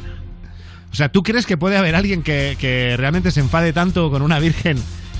O 0.91 0.95
sea, 0.95 1.09
¿tú 1.09 1.23
crees 1.23 1.45
que 1.45 1.57
puede 1.57 1.77
haber 1.77 1.95
alguien 1.95 2.23
que, 2.23 2.55
que 2.59 2.95
realmente 2.97 3.29
se 3.31 3.41
enfade 3.41 3.73
tanto 3.73 4.09
con 4.09 4.21
una 4.21 4.39
virgen 4.39 4.77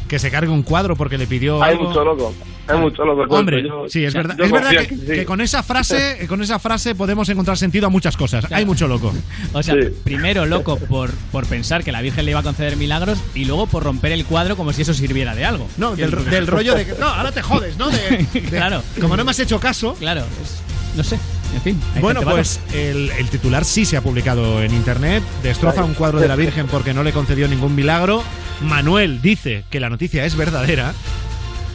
que 0.07 0.19
se 0.19 0.30
cargue 0.32 0.52
un 0.52 0.64
cuadro 0.64 0.95
porque 0.95 1.18
le 1.18 1.27
pidió 1.27 1.61
Hay 1.64 1.73
algo? 1.73 1.86
mucho 1.90 2.03
loco. 2.03 2.34
Hay 2.68 2.77
mucho 2.80 3.06
loco. 3.06 3.23
Hombre, 3.36 3.61
Yo- 3.64 3.86
sí, 3.88 4.03
es 4.03 4.14
verdad. 4.14 4.40
Es 4.40 4.52
verdad 4.52 4.72
que, 4.72 4.94
en 4.94 4.99
sí. 4.99 5.06
que 5.06 5.26
con 5.26 5.40
esa 5.41 5.61
frase, 5.61 6.26
con 6.27 6.41
esa 6.41 6.57
frase 6.57 6.95
podemos 6.95 7.30
encontrar 7.30 7.57
sentido 7.57 7.88
a 7.88 7.90
muchas 7.90 8.18
cosas. 8.18 8.52
Hay 8.52 8.65
mucho 8.65 8.88
loco. 8.88 9.14
O 9.53 9.61
sea, 9.61 9.76
primero 10.03 10.45
loco 10.48 10.77
por, 10.77 11.11
por 11.32 11.45
pensar 11.45 11.84
que 11.84 11.91
la 11.91 12.02
Virgen 12.02 12.26
le 12.26 12.32
iba 12.32 12.40
a 12.40 12.44
conceder 12.44 12.76
milagros 12.77 13.19
y 13.36 13.45
luego 13.45 13.68
por 13.68 13.84
romper 13.84 14.11
el 14.14 14.26
cuadro 14.26 14.56
como 14.56 14.73
si 14.73 14.82
eso 14.82 14.94
sirviera 14.95 15.36
de 15.36 15.45
algo. 15.45 15.68
No, 15.77 15.95
del, 15.95 16.10
del 16.26 16.48
rollo 16.48 16.73
de 16.76 16.86
que 16.86 16.94
no, 16.99 17.07
ahora 17.07 17.32
te 17.32 17.41
jodes, 17.44 17.77
¿no? 17.77 17.90
De- 17.90 18.26
de- 18.34 18.41
Claro. 18.49 18.82
Como 18.99 19.15
no 19.15 19.23
me 19.23 19.32
has 19.32 19.40
hecho 19.40 19.60
caso. 19.60 19.94
Claro, 19.95 20.22
es- 20.41 20.61
no 20.98 21.03
sé. 21.03 21.19
En 21.56 21.61
fin. 21.61 21.82
hay 21.95 22.02
Bueno, 22.02 22.19
gente 22.19 22.36
pues 22.36 22.60
el, 22.73 23.10
el 23.18 23.30
titular 23.30 23.65
sí 23.65 23.86
se 23.86 23.98
ha 23.98 24.02
publicado 24.02 24.61
en 24.61 24.73
internet. 24.73 25.23
Destroza 25.41 25.77
Vale. 25.77 25.88
un 25.90 25.94
cuadro 25.95 26.19
de 26.19 26.27
la 26.27 26.36
Virgen 26.38 26.68
porque 26.68 26.94
no 26.94 27.02
le 27.03 27.11
concedió 27.14 27.48
ningún 27.48 27.73
milagro. 27.76 28.23
Manuel 28.61 29.22
dice 29.22 29.64
que 29.69 29.80
la 29.80 29.90
noticia 29.90 30.26
es 30.26 30.36
verdadera. 30.36 30.94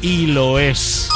Y 0.02 0.26
lo 0.26 0.58
es. 0.58 1.08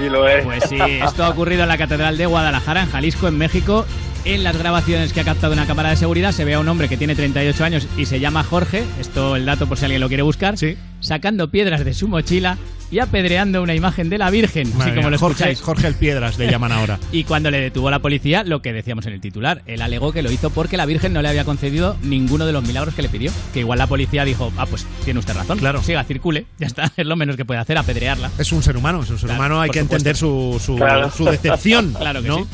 Y 0.00 0.08
lo 0.08 0.28
es. 0.28 0.44
Pues 0.44 0.64
sí, 0.68 0.78
esto 0.80 1.24
ha 1.24 1.28
ocurrido 1.28 1.62
en 1.62 1.68
la 1.68 1.78
Catedral 1.78 2.16
de 2.16 2.26
Guadalajara, 2.26 2.82
en 2.82 2.90
Jalisco, 2.90 3.28
en 3.28 3.36
México. 3.38 3.84
En 4.24 4.44
las 4.44 4.56
grabaciones 4.56 5.12
que 5.12 5.20
ha 5.20 5.24
captado 5.24 5.52
una 5.52 5.66
cámara 5.66 5.90
de 5.90 5.96
seguridad 5.96 6.30
se 6.30 6.44
ve 6.44 6.54
a 6.54 6.60
un 6.60 6.68
hombre 6.68 6.88
que 6.88 6.96
tiene 6.96 7.16
38 7.16 7.64
años 7.64 7.88
y 7.96 8.06
se 8.06 8.20
llama 8.20 8.44
Jorge, 8.44 8.84
esto 9.00 9.34
el 9.34 9.44
dato 9.44 9.66
por 9.66 9.78
si 9.78 9.84
alguien 9.84 10.00
lo 10.00 10.06
quiere 10.08 10.22
buscar, 10.22 10.54
sacando 11.00 11.50
piedras 11.50 11.84
de 11.84 11.92
su 11.92 12.06
mochila 12.06 12.56
y 12.92 13.00
apedreando 13.00 13.62
una 13.62 13.74
imagen 13.74 14.10
de 14.10 14.18
la 14.18 14.30
Virgen, 14.30 14.68
así 14.78 14.90
como 14.90 14.94
mía, 14.94 15.10
lo 15.10 15.18
Jorge, 15.18 15.34
escucháis. 15.50 15.60
Jorge 15.62 15.86
el 15.88 15.94
Piedras 15.94 16.38
le 16.38 16.48
llaman 16.48 16.70
ahora. 16.70 17.00
Y 17.10 17.24
cuando 17.24 17.50
le 17.50 17.58
detuvo 17.58 17.90
la 17.90 17.98
policía, 18.00 18.44
lo 18.44 18.62
que 18.62 18.72
decíamos 18.72 19.06
en 19.06 19.14
el 19.14 19.20
titular, 19.20 19.62
él 19.66 19.82
alegó 19.82 20.12
que 20.12 20.22
lo 20.22 20.30
hizo 20.30 20.50
porque 20.50 20.76
la 20.76 20.86
Virgen 20.86 21.12
no 21.14 21.20
le 21.22 21.28
había 21.28 21.44
concedido 21.44 21.96
ninguno 22.02 22.46
de 22.46 22.52
los 22.52 22.62
milagros 22.62 22.94
que 22.94 23.02
le 23.02 23.08
pidió. 23.08 23.32
Que 23.54 23.60
igual 23.60 23.78
la 23.80 23.86
policía 23.88 24.24
dijo, 24.24 24.52
ah, 24.58 24.66
pues 24.66 24.86
tiene 25.04 25.18
usted 25.20 25.34
razón. 25.34 25.58
Claro. 25.58 25.82
Siga, 25.82 26.04
circule, 26.04 26.46
ya 26.58 26.66
está, 26.68 26.92
es 26.96 27.06
lo 27.06 27.16
menos 27.16 27.36
que 27.36 27.44
puede 27.46 27.58
hacer, 27.60 27.76
apedrearla. 27.78 28.30
Es 28.38 28.52
un 28.52 28.62
ser 28.62 28.76
humano, 28.76 29.02
es 29.02 29.10
un 29.10 29.18
ser 29.18 29.26
Claro, 29.30 29.40
humano, 29.40 29.60
hay 29.62 29.70
que 29.70 29.80
supuesto. 29.80 29.96
entender 29.96 30.16
su, 30.16 30.60
su, 30.64 30.76
Claro. 30.76 31.10
su 31.10 31.24
decepción. 31.24 31.92
Claro 31.98 32.22
que 32.22 32.28
¿no? 32.28 32.38
sí. 32.38 32.44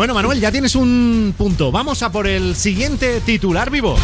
Bueno, 0.00 0.14
Manuel, 0.14 0.40
ya 0.40 0.50
tienes 0.50 0.76
un 0.76 1.34
punto. 1.36 1.70
Vamos 1.70 2.02
a 2.02 2.10
por 2.10 2.26
el 2.26 2.56
siguiente 2.56 3.20
titular 3.20 3.70
vivo. 3.70 3.96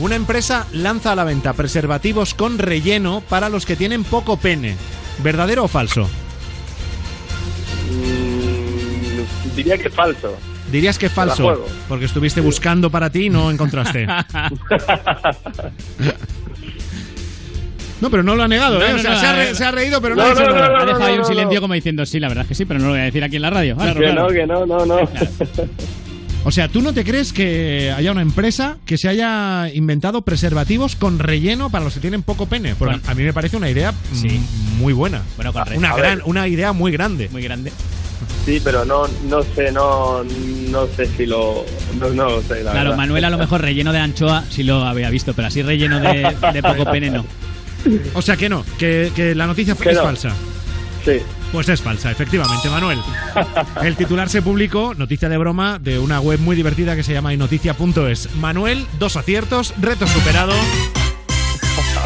Una 0.00 0.16
empresa 0.16 0.66
lanza 0.70 1.12
a 1.12 1.14
la 1.14 1.24
venta 1.24 1.54
preservativos 1.54 2.34
con 2.34 2.58
relleno 2.58 3.22
para 3.26 3.48
los 3.48 3.64
que 3.64 3.74
tienen 3.74 4.04
poco 4.04 4.36
pene. 4.36 4.76
¿Verdadero 5.22 5.64
o 5.64 5.68
falso? 5.68 6.10
Mm, 7.90 9.56
diría 9.56 9.78
que 9.78 9.88
falso. 9.88 10.36
Dirías 10.70 10.98
que 10.98 11.08
falso, 11.08 11.64
porque 11.88 12.04
estuviste 12.04 12.42
buscando 12.42 12.90
para 12.90 13.08
ti 13.08 13.28
y 13.28 13.30
no 13.30 13.50
encontraste. 13.50 14.08
No, 18.02 18.10
pero 18.10 18.22
no 18.22 18.34
lo 18.36 18.42
ha 18.42 18.48
negado, 18.48 18.78
No, 18.78 18.84
¿eh? 18.84 18.90
no, 18.90 18.96
o 18.96 18.98
sea, 18.98 19.12
no, 19.12 19.20
se, 19.20 19.26
ha 19.26 19.30
a 19.30 19.32
re- 19.32 19.44
ver. 19.46 19.56
se 19.56 19.64
ha 19.64 19.70
reído, 19.70 20.02
pero 20.02 20.14
no, 20.16 20.22
No, 20.22 20.28
ha 20.28 20.34
dicho 20.34 20.50
nada. 20.50 20.68
no, 20.68 20.76
ha 20.76 20.84
dejado 20.84 21.04
ahí 21.06 21.18
un 21.18 21.24
silencio 21.24 21.60
como 21.60 21.72
diciendo, 21.74 22.04
sí, 22.04 22.18
la 22.20 22.28
verdad 22.28 22.42
es 22.42 22.48
que 22.48 22.54
sí, 22.56 22.64
pero 22.66 22.80
no 22.80 22.86
lo 22.86 22.90
voy 22.92 23.00
a 23.00 23.04
decir 23.04 23.22
aquí 23.24 23.36
en 23.36 23.42
la 23.42 23.50
radio. 23.50 23.76
Claro, 23.76 23.94
que 23.94 24.00
claro. 24.00 24.22
no, 24.22 24.28
que 24.28 24.46
no, 24.46 24.66
no, 24.66 24.84
no. 24.86 24.96
O 26.44 26.50
sea, 26.50 26.66
¿tú 26.66 26.82
no 26.82 26.92
te 26.92 27.04
crees 27.04 27.32
que 27.32 27.92
haya 27.96 28.10
una 28.10 28.20
empresa 28.22 28.76
que 28.84 28.98
se 28.98 29.08
haya 29.08 29.68
inventado 29.72 30.22
preservativos 30.22 30.96
con 30.96 31.20
relleno 31.20 31.70
para 31.70 31.84
los 31.84 31.94
que 31.94 32.00
tienen 32.00 32.24
poco 32.24 32.46
pene? 32.46 32.74
Porque 32.74 32.96
Bueno. 32.96 33.08
a 33.08 33.14
mí 33.14 33.22
me 33.22 33.32
parece 33.32 33.56
una 33.56 33.70
idea 33.70 33.94
Sí. 34.12 34.40
muy 34.76 34.92
buena. 34.92 35.22
Bueno, 35.36 35.52
con 35.52 35.64
relleno. 35.64 35.86
Una, 35.86 35.96
gran, 35.96 36.20
una 36.24 36.48
idea 36.48 36.72
muy 36.72 36.90
grande. 36.90 37.28
Muy 37.30 37.42
grande. 37.42 37.72
Sí, 38.44 38.60
pero 38.64 38.84
no, 38.84 39.04
no 39.28 39.42
sé, 39.54 39.70
no, 39.70 40.24
no 40.70 40.86
sé 40.88 41.06
si 41.16 41.26
lo, 41.26 41.64
no, 42.00 42.08
no 42.10 42.24
lo 42.30 42.42
sé, 42.42 42.64
la 42.64 42.72
Claro, 42.72 42.90
verdad. 42.90 42.96
Manuel 42.96 43.24
a 43.24 43.30
lo 43.30 43.38
mejor 43.38 43.60
relleno 43.60 43.92
de 43.92 44.00
anchoa 44.00 44.42
sí 44.50 44.64
lo 44.64 44.84
había 44.84 45.10
visto, 45.10 45.34
pero 45.34 45.46
así 45.46 45.62
relleno 45.62 46.00
de, 46.00 46.34
de 46.52 46.60
poco 46.62 46.90
pene 46.90 47.08
no. 47.10 47.24
O 48.14 48.22
sea 48.22 48.36
que 48.36 48.48
no, 48.48 48.64
que, 48.78 49.12
que 49.14 49.34
la 49.34 49.46
noticia 49.46 49.74
Que 49.74 49.90
es 49.90 49.96
no. 49.96 50.02
falsa. 50.02 50.30
Sí. 51.04 51.18
Pues 51.50 51.68
es 51.68 51.82
falsa, 51.82 52.10
efectivamente, 52.10 52.70
Manuel. 52.70 52.98
El 53.82 53.96
titular 53.96 54.28
se 54.28 54.40
publicó, 54.40 54.94
noticia 54.94 55.28
de 55.28 55.36
broma, 55.36 55.78
de 55.78 55.98
una 55.98 56.20
web 56.20 56.38
muy 56.40 56.56
divertida 56.56 56.96
que 56.96 57.02
se 57.02 57.12
llama 57.12 57.34
inoticia.es. 57.34 58.34
Manuel, 58.36 58.86
dos 58.98 59.16
aciertos, 59.16 59.74
reto 59.80 60.06
superado. 60.06 60.54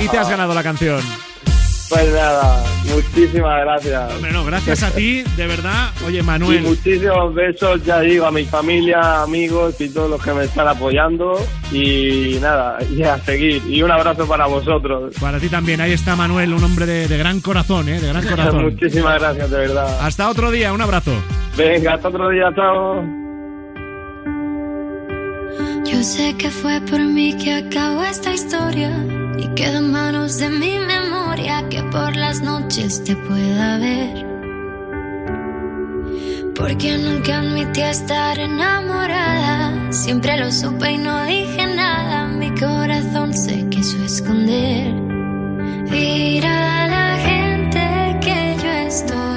Y 0.03 0.09
te 0.09 0.19
has 0.19 0.29
ganado 0.29 0.53
la 0.55 0.63
canción. 0.63 1.01
Pues 1.89 2.13
nada, 2.13 2.65
muchísimas 2.93 3.61
gracias. 3.61 4.13
Hombre, 4.15 4.33
no, 4.33 4.45
gracias 4.45 4.83
a 4.83 4.91
ti, 4.91 5.23
de 5.37 5.47
verdad. 5.47 5.91
Oye, 6.05 6.19
Y 6.19 6.23
Manuel. 6.23 6.63
muchísimos 6.63 7.33
besos, 7.33 7.85
ya 7.85 8.01
digo, 8.01 8.27
a 8.27 8.33
mi 8.33 8.45
familia, 8.45 9.23
amigos 9.23 9.81
y 9.81 9.89
todos 9.91 10.11
los 10.11 10.21
que 10.23 10.33
me 10.33 10.45
están 10.45 10.67
apoyando. 10.67 11.39
Y 11.71 12.39
nada, 12.41 12.79
y 12.91 13.03
a 13.05 13.19
seguir. 13.19 13.63
Y 13.69 13.83
un 13.83 13.93
abrazo 13.93 14.27
para 14.27 14.47
vosotros. 14.47 15.15
Para 15.21 15.39
ti 15.39 15.49
también, 15.49 15.81
ahí 15.81 15.93
está 15.93 16.17
Manuel, 16.17 16.55
un 16.55 16.65
hombre 16.65 16.87
de, 16.87 17.07
de 17.07 17.19
gran 17.19 17.41
corazón, 17.41 17.89
¿eh? 17.89 18.01
De 18.01 18.09
gran 18.09 18.25
corazón. 18.29 18.65
Muchísimas 18.65 19.21
gracias, 19.21 19.49
de 19.49 19.57
verdad. 19.59 19.99
Hasta 20.01 20.29
otro 20.29 20.51
día, 20.51 20.73
un 20.73 20.81
abrazo. 20.81 21.13
Venga, 21.57 21.95
hasta 21.95 22.09
otro 22.09 22.29
día, 22.31 22.51
chao. 22.57 23.05
Yo 25.85 26.03
sé 26.03 26.35
que 26.37 26.51
fue 26.51 26.81
por 26.91 26.99
mí 26.99 27.37
que 27.37 27.55
acabó 27.55 28.03
esta 28.03 28.35
historia 28.35 28.91
y 29.39 29.49
queda 29.55 29.79
en 29.79 29.91
manos 29.91 30.39
de 30.39 30.49
mi 30.49 30.79
memoria 30.79 31.69
que 31.69 31.83
por 31.85 32.17
las 32.17 32.41
noches 32.41 33.03
te 33.05 33.17
pueda 33.17 33.79
ver. 33.79 34.27
Porque 36.55 36.97
nunca 36.99 37.41
admití 37.41 37.83
estar 37.83 38.39
enamorada, 38.39 39.93
siempre 39.93 40.39
lo 40.39 40.51
supe 40.51 40.93
y 40.93 40.99
no 40.99 41.25
dije 41.25 41.67
nada, 41.67 42.27
mi 42.29 42.51
corazón 42.59 43.35
se 43.35 43.69
quiso 43.69 44.03
esconder. 44.03 44.95
Dirá 45.91 46.85
a 46.85 46.89
la 46.89 47.19
gente 47.19 48.19
que 48.23 48.57
yo 48.63 48.71
estoy 48.89 49.36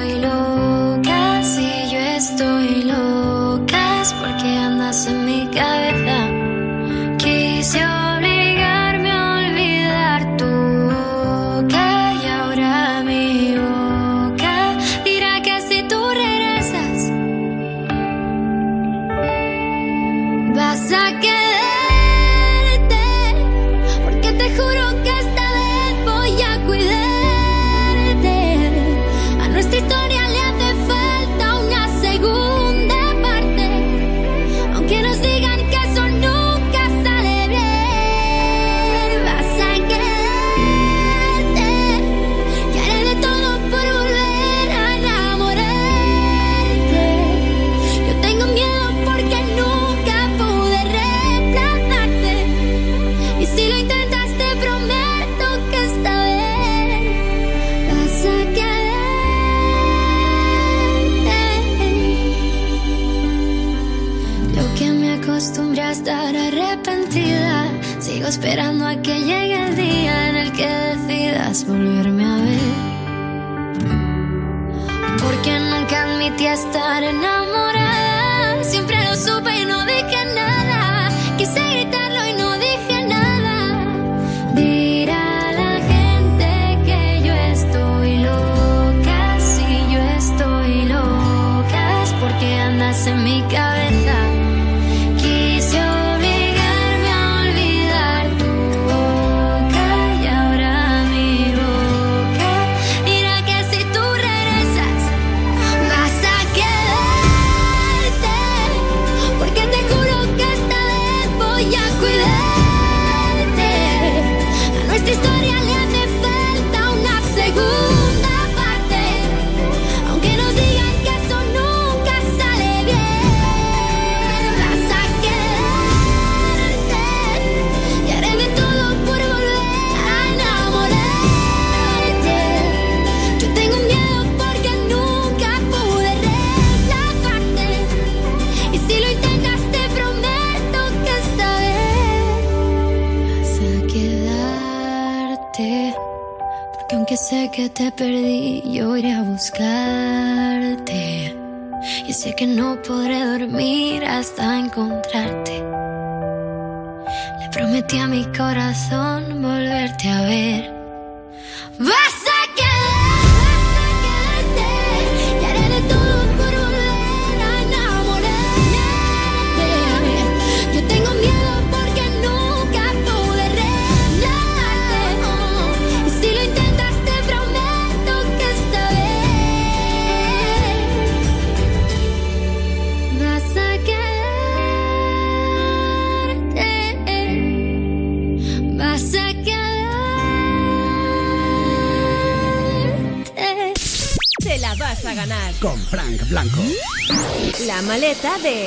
admití 76.40 76.46
estar 76.46 77.02
enamorada. 77.02 78.64
Siempre 78.64 78.96
lo 79.04 79.14
supe 79.16 79.60
y 79.60 79.64
no 79.64 79.84
dije 79.84 80.24
nada. 80.34 81.10
Quise 81.36 81.60
gritarlo 81.60 82.26
y 82.28 82.32
no 82.34 82.58
dije 82.58 83.04
nada. 83.04 84.54
Dirá 84.54 85.48
a 85.48 85.52
la 85.52 85.80
gente 85.92 86.78
que 86.86 87.22
yo 87.24 87.34
estoy 87.34 88.18
loca. 88.18 89.40
Si 89.40 89.92
yo 89.92 90.00
estoy 90.18 90.84
loca 90.86 92.02
es 92.02 92.12
porque 92.14 92.58
andas 92.60 93.06
en 93.06 93.24
mi 93.24 93.42
cabeza. 93.42 93.69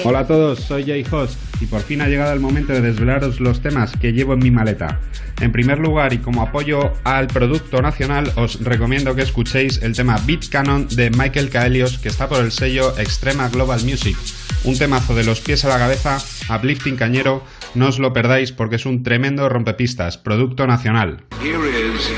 Hola 0.04 0.20
a 0.20 0.28
todos, 0.28 0.60
soy 0.60 0.84
Jay 0.84 1.04
Host 1.10 1.40
y 1.60 1.66
por 1.66 1.82
fin 1.82 2.02
ha 2.02 2.08
llegado 2.08 2.32
el 2.34 2.40
momento 2.40 2.74
de 2.74 2.82
desvelaros 2.82 3.40
los 3.40 3.62
temas 3.62 3.92
que 4.00 4.14
llevo 4.14 4.34
en 4.34 4.40
mi 4.40 4.52
maleta. 4.52 5.00
En 5.42 5.52
primer 5.52 5.80
lugar 5.80 6.14
y 6.14 6.20
como 6.20 6.44
apoyo 6.44 6.94
al 7.04 7.28
producto 7.28 7.82
nacional 7.82 8.32
os 8.36 8.64
recomiendo 8.64 9.16
que 9.16 9.24
escuchéis 9.24 9.82
el 9.82 9.96
tema 9.96 10.20
Beat 10.28 10.50
Canon 10.50 10.88
de 10.90 11.10
Michael 11.10 11.50
Kaelios 11.50 11.98
que 11.98 12.10
está 12.10 12.30
por 12.30 12.44
el 12.44 12.52
sello 12.52 12.98
Extrema 13.00 13.50
Global 13.50 13.84
Music. 13.84 14.16
Un 14.64 14.78
temazo 14.78 15.16
de 15.16 15.24
los 15.24 15.42
pies 15.42 15.66
a 15.66 15.70
la 15.70 15.80
cabeza, 15.80 16.20
uplifting 16.56 16.96
cañero, 16.96 17.44
no 17.74 17.88
os 17.88 17.98
lo 17.98 18.14
perdáis 18.14 18.52
porque 18.52 18.76
es 18.76 18.86
un 18.86 19.02
tremendo 19.02 19.50
rompepistas, 19.50 20.18
producto 20.18 20.68
nacional. 20.68 21.24
Here 21.42 21.68
is 21.68 22.10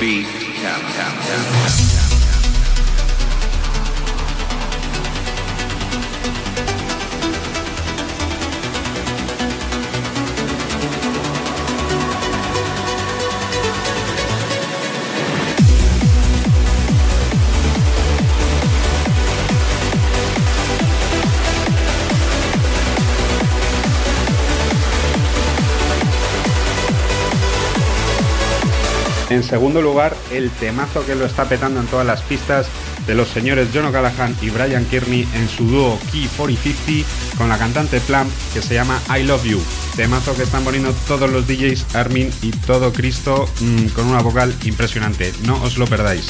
Beat 0.00 0.26
Canon. 0.62 1.95
En 29.28 29.42
segundo 29.42 29.82
lugar, 29.82 30.16
el 30.32 30.50
temazo 30.50 31.04
que 31.04 31.14
lo 31.14 31.26
está 31.26 31.48
petando 31.48 31.80
en 31.80 31.86
todas 31.86 32.06
las 32.06 32.22
pistas 32.22 32.68
de 33.06 33.14
los 33.14 33.28
señores 33.28 33.68
John 33.72 33.86
O'Callaghan 33.86 34.36
y 34.40 34.50
Brian 34.50 34.84
Kearney 34.84 35.26
en 35.34 35.48
su 35.48 35.66
dúo 35.66 35.98
Key 36.12 36.28
4050 36.36 37.36
con 37.36 37.48
la 37.48 37.58
cantante 37.58 38.00
Plump 38.00 38.30
que 38.54 38.62
se 38.62 38.74
llama 38.74 39.00
I 39.16 39.24
Love 39.24 39.44
You. 39.44 39.62
Temazo 39.96 40.34
que 40.36 40.42
están 40.42 40.64
poniendo 40.64 40.92
todos 41.08 41.30
los 41.30 41.46
DJs, 41.46 41.94
Armin 41.94 42.30
y 42.42 42.50
todo 42.50 42.92
Cristo 42.92 43.48
mm, 43.60 43.86
con 43.88 44.06
una 44.06 44.20
vocal 44.20 44.54
impresionante. 44.64 45.32
No 45.44 45.62
os 45.62 45.76
lo 45.76 45.86
perdáis. 45.86 46.26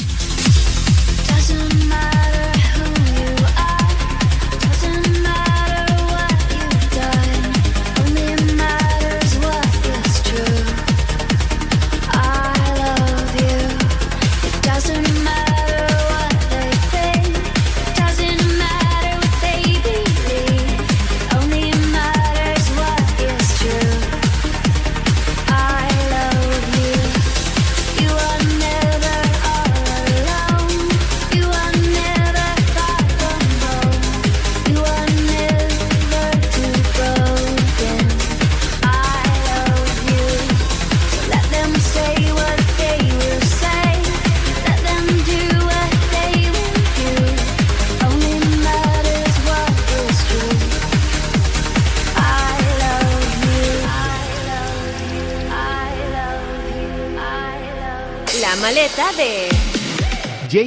De... 59.17 59.49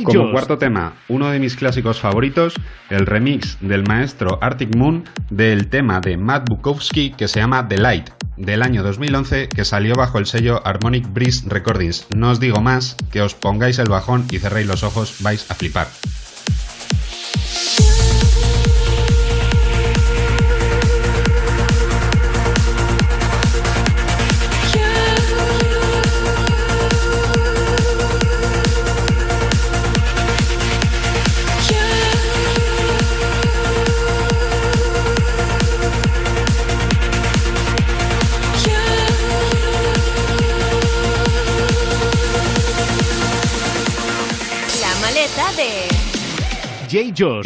Como 0.05 0.33
cuarto 0.33 0.59
tema, 0.59 0.93
uno 1.09 1.31
de 1.31 1.39
mis 1.39 1.57
clásicos 1.57 2.01
favoritos, 2.01 2.55
el 2.91 3.07
remix 3.07 3.57
del 3.63 3.83
maestro 3.85 4.39
Arctic 4.43 4.77
Moon 4.77 5.05
del 5.31 5.69
tema 5.69 6.01
de 6.01 6.19
Matt 6.19 6.51
Bukowski 6.51 7.13
que 7.13 7.29
se 7.29 7.41
llama 7.41 7.67
The 7.67 7.79
Light, 7.79 8.11
del 8.37 8.63
año 8.63 8.83
2011, 8.83 9.49
que 9.49 9.65
salió 9.65 9.95
bajo 9.95 10.19
el 10.19 10.27
sello 10.27 10.61
Harmonic 10.67 11.11
Breeze 11.11 11.49
Recordings. 11.49 12.09
No 12.15 12.31
os 12.31 12.41
digo 12.41 12.61
más, 12.61 12.95
que 13.11 13.23
os 13.23 13.35
pongáis 13.35 13.79
el 13.79 13.89
bajón 13.89 14.27
y 14.31 14.39
cerréis 14.39 14.67
los 14.67 14.83
ojos, 14.83 15.17
vais 15.23 15.51
a 15.51 15.55
flipar. 15.55 15.89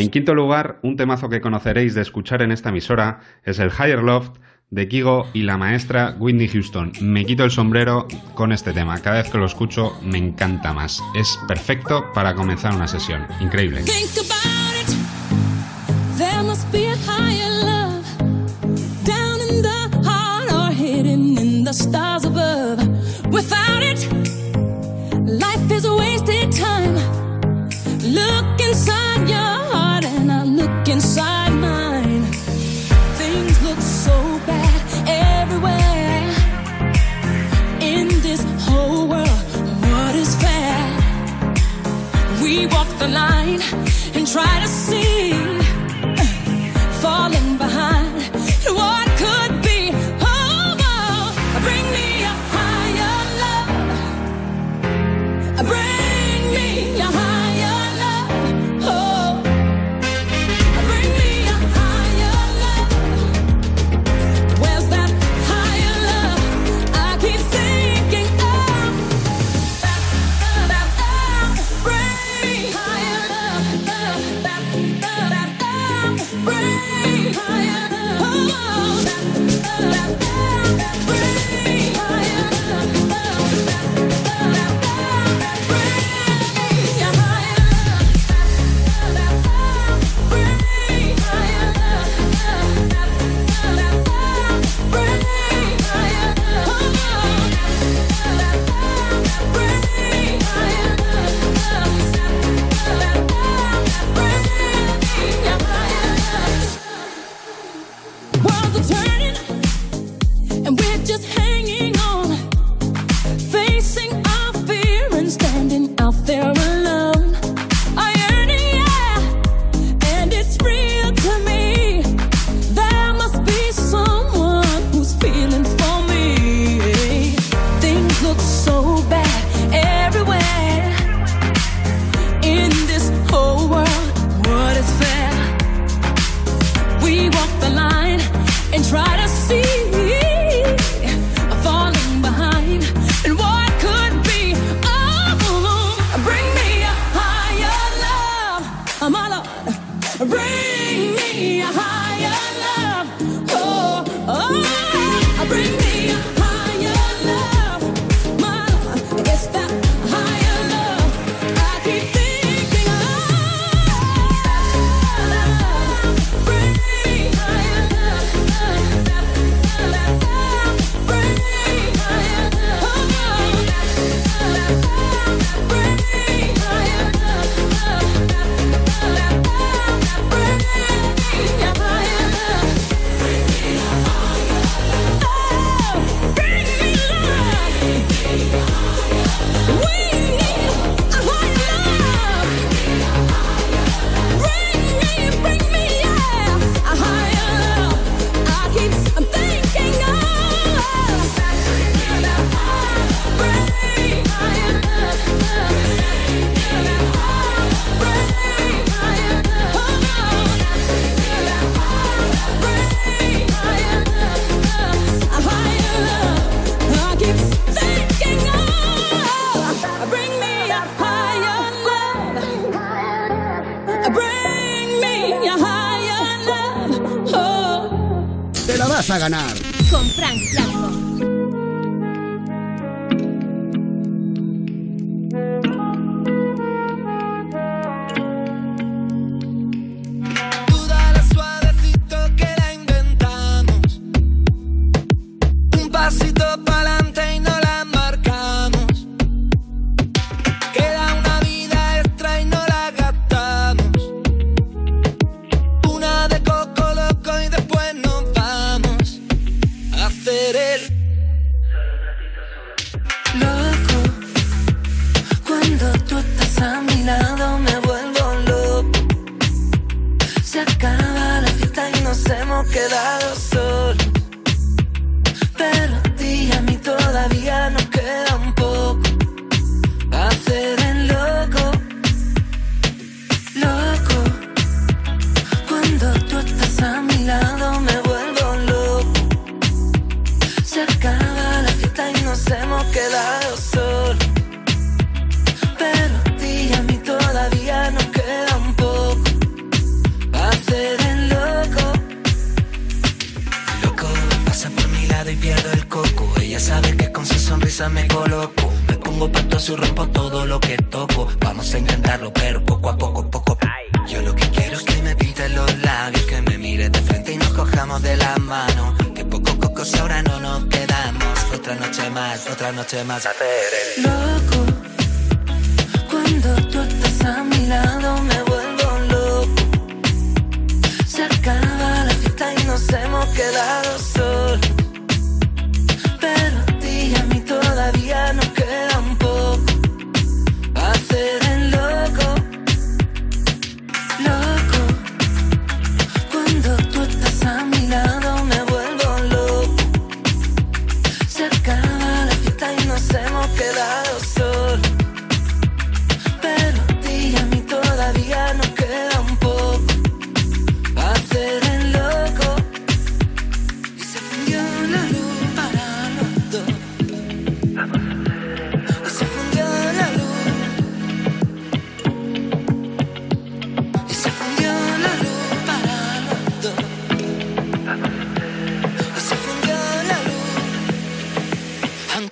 En 0.01 0.11
quinto 0.11 0.35
lugar, 0.35 0.79
un 0.83 0.97
temazo 0.97 1.29
que 1.29 1.41
conoceréis 1.41 1.95
de 1.95 2.03
escuchar 2.03 2.43
en 2.43 2.53
esta 2.53 2.69
emisora 2.69 3.21
es 3.45 3.59
el 3.59 3.71
Higher 3.71 4.03
Loft 4.03 4.39
de 4.71 4.89
Kigo 4.89 5.29
y 5.33 5.43
la 5.43 5.57
maestra 5.57 6.17
Whitney 6.19 6.49
Houston. 6.49 6.93
Me 7.01 7.25
quito 7.25 7.45
el 7.45 7.51
sombrero 7.51 8.07
con 8.35 8.53
este 8.53 8.73
tema. 8.73 9.01
Cada 9.01 9.23
vez 9.23 9.31
que 9.31 9.39
lo 9.39 9.47
escucho 9.47 9.99
me 10.03 10.19
encanta 10.19 10.73
más. 10.73 11.03
Es 11.15 11.39
perfecto 11.47 12.13
para 12.13 12.35
comenzar 12.35 12.75
una 12.75 12.89
sesión. 12.89 13.27
Increíble. 13.41 13.83
The 43.05 43.11
line 43.11 43.61
and 44.15 44.27
try 44.27 44.61
to 44.61 44.69
see, 44.69 45.04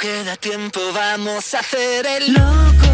Aunque 0.05 0.25
da 0.25 0.37
tiempo, 0.37 0.81
vamos 0.93 1.55
a 1.55 1.61
hacer 1.61 2.05
el 2.05 2.33
loco. 2.33 2.89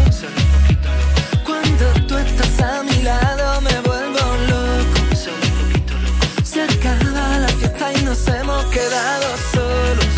Cuando 1.43 1.85
tú 2.07 2.15
estás 2.19 2.61
a 2.61 2.83
mi 2.83 3.01
lado, 3.01 3.61
me 3.61 3.81
vuelvo 3.81 4.19
loco. 4.47 5.15
Se 6.43 6.61
acaba 6.61 7.39
la 7.39 7.47
fiesta 7.47 7.93
y 7.93 8.03
nos 8.03 8.27
hemos 8.27 8.63
quedado 8.65 9.25
solos. 9.51 10.08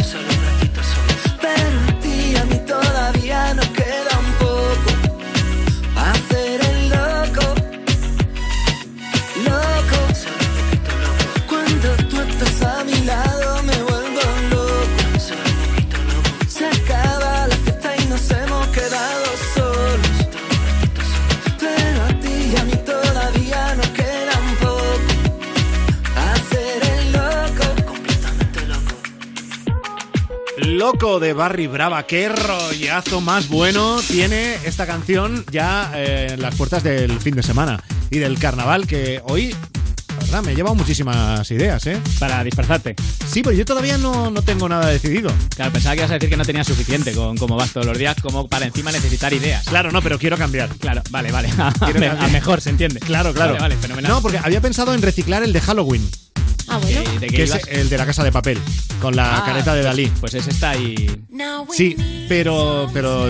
Loco 30.81 31.19
de 31.19 31.33
Barry 31.33 31.67
Brava, 31.67 32.07
qué 32.07 32.27
rollazo 32.27 33.21
más 33.21 33.49
bueno 33.49 33.99
tiene 34.07 34.55
esta 34.65 34.87
canción 34.87 35.45
ya 35.51 35.91
eh, 35.93 36.29
en 36.31 36.41
las 36.41 36.55
puertas 36.55 36.81
del 36.81 37.19
fin 37.19 37.35
de 37.35 37.43
semana 37.43 37.79
y 38.09 38.17
del 38.17 38.39
carnaval 38.39 38.87
que 38.87 39.21
hoy, 39.25 39.55
la 40.09 40.15
verdad, 40.21 40.41
me 40.41 40.51
ha 40.53 40.55
llevado 40.55 40.73
muchísimas 40.73 41.51
ideas, 41.51 41.85
¿eh? 41.85 42.01
Para 42.17 42.43
disfrazarte. 42.43 42.95
Sí, 43.27 43.43
pero 43.43 43.55
yo 43.55 43.63
todavía 43.63 43.99
no, 43.99 44.31
no 44.31 44.41
tengo 44.41 44.67
nada 44.67 44.87
decidido. 44.87 45.31
Claro, 45.55 45.71
pensaba 45.71 45.93
que 45.93 46.01
ibas 46.01 46.09
a 46.09 46.15
decir 46.15 46.31
que 46.31 46.37
no 46.37 46.45
tenías 46.45 46.65
suficiente 46.65 47.11
con 47.13 47.37
cómo 47.37 47.55
vas 47.55 47.73
todos 47.73 47.85
los 47.85 47.99
días, 47.99 48.15
como 48.19 48.47
para 48.47 48.65
encima 48.65 48.91
necesitar 48.91 49.31
ideas. 49.33 49.65
Claro, 49.65 49.91
no, 49.91 50.01
pero 50.01 50.17
quiero 50.17 50.35
cambiar. 50.35 50.69
Claro, 50.79 51.03
vale, 51.11 51.31
vale. 51.31 51.49
A, 51.57 52.27
mejor, 52.29 52.59
se 52.59 52.71
entiende. 52.71 53.01
Claro, 53.01 53.35
claro. 53.35 53.51
Vale, 53.51 53.61
vale, 53.61 53.77
fenomenal. 53.77 54.13
No, 54.13 54.21
porque 54.23 54.39
había 54.39 54.61
pensado 54.61 54.95
en 54.95 55.03
reciclar 55.03 55.43
el 55.43 55.53
de 55.53 55.61
Halloween. 55.61 56.09
Ah, 56.71 56.77
bueno. 56.81 57.01
¿De 57.19 57.27
qué 57.27 57.35
que 57.35 57.43
es 57.43 57.51
el 57.69 57.89
de 57.89 57.97
la 57.97 58.05
casa 58.05 58.23
de 58.23 58.31
papel, 58.31 58.57
con 59.01 59.15
la 59.15 59.37
Ah, 59.39 59.43
careta 59.45 59.73
de 59.73 59.81
pues- 59.81 59.85
Dalí. 59.85 60.11
Pues 60.19 60.33
ese 60.35 60.49
está 60.51 60.71
ahí. 60.71 60.95
Sí, 61.73 61.95
pero, 62.29 62.89
pero 62.93 63.27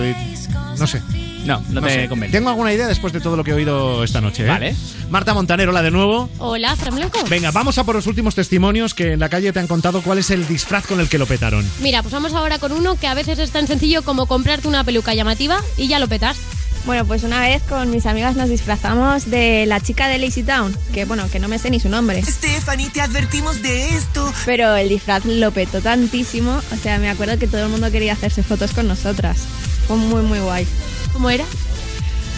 no 0.78 0.86
sé. 0.86 1.02
No, 1.44 1.60
no, 1.70 1.82
te 1.82 1.90
sé. 1.90 2.08
convence. 2.08 2.30
Tengo 2.36 2.50
alguna 2.50 2.72
idea 2.72 2.86
después 2.86 3.12
de 3.12 3.20
todo 3.20 3.36
lo 3.36 3.42
que 3.42 3.50
he 3.50 3.54
oído 3.54 4.04
esta 4.04 4.20
noche. 4.20 4.44
¿eh? 4.44 4.48
Vale. 4.48 4.76
Marta 5.10 5.34
Montanero, 5.34 5.72
la 5.72 5.82
de 5.82 5.90
nuevo. 5.90 6.30
Hola, 6.38 6.76
Fran 6.76 6.94
Blanco. 6.94 7.18
Venga, 7.28 7.50
vamos 7.50 7.78
a 7.78 7.84
por 7.84 7.96
los 7.96 8.06
últimos 8.06 8.36
testimonios 8.36 8.94
que 8.94 9.14
en 9.14 9.18
la 9.20 9.28
calle 9.28 9.52
te 9.52 9.58
han 9.58 9.66
contado 9.66 10.02
cuál 10.02 10.18
es 10.18 10.30
el 10.30 10.46
disfraz 10.46 10.86
con 10.86 11.00
el 11.00 11.08
que 11.08 11.18
lo 11.18 11.26
petaron. 11.26 11.68
Mira, 11.80 12.00
pues 12.02 12.14
vamos 12.14 12.32
ahora 12.34 12.60
con 12.60 12.70
uno 12.70 12.94
que 12.94 13.08
a 13.08 13.14
veces 13.14 13.40
es 13.40 13.50
tan 13.50 13.66
sencillo 13.66 14.02
como 14.02 14.26
comprarte 14.26 14.68
una 14.68 14.84
peluca 14.84 15.14
llamativa 15.14 15.60
y 15.76 15.88
ya 15.88 15.98
lo 15.98 16.06
petas. 16.06 16.36
Bueno, 16.84 17.04
pues 17.04 17.22
una 17.22 17.40
vez 17.40 17.62
con 17.62 17.90
mis 17.90 18.06
amigas 18.06 18.34
nos 18.34 18.48
disfrazamos 18.48 19.30
de 19.30 19.66
la 19.66 19.80
chica 19.80 20.08
de 20.08 20.18
Lazy 20.18 20.42
Town, 20.42 20.76
que 20.92 21.04
bueno, 21.04 21.28
que 21.30 21.38
no 21.38 21.46
me 21.46 21.58
sé 21.58 21.70
ni 21.70 21.78
su 21.78 21.88
nombre. 21.88 22.20
Stephanie, 22.22 22.90
te 22.90 23.00
advertimos 23.00 23.62
de 23.62 23.90
esto. 23.96 24.32
Pero 24.44 24.74
el 24.74 24.88
disfraz 24.88 25.24
lo 25.24 25.52
petó 25.52 25.80
tantísimo, 25.80 26.60
o 26.72 26.76
sea, 26.82 26.98
me 26.98 27.08
acuerdo 27.08 27.38
que 27.38 27.46
todo 27.46 27.64
el 27.64 27.68
mundo 27.68 27.90
quería 27.92 28.14
hacerse 28.14 28.42
fotos 28.42 28.72
con 28.72 28.88
nosotras. 28.88 29.38
Fue 29.86 29.96
muy, 29.96 30.22
muy 30.22 30.40
guay. 30.40 30.66
¿Cómo 31.12 31.30
era? 31.30 31.44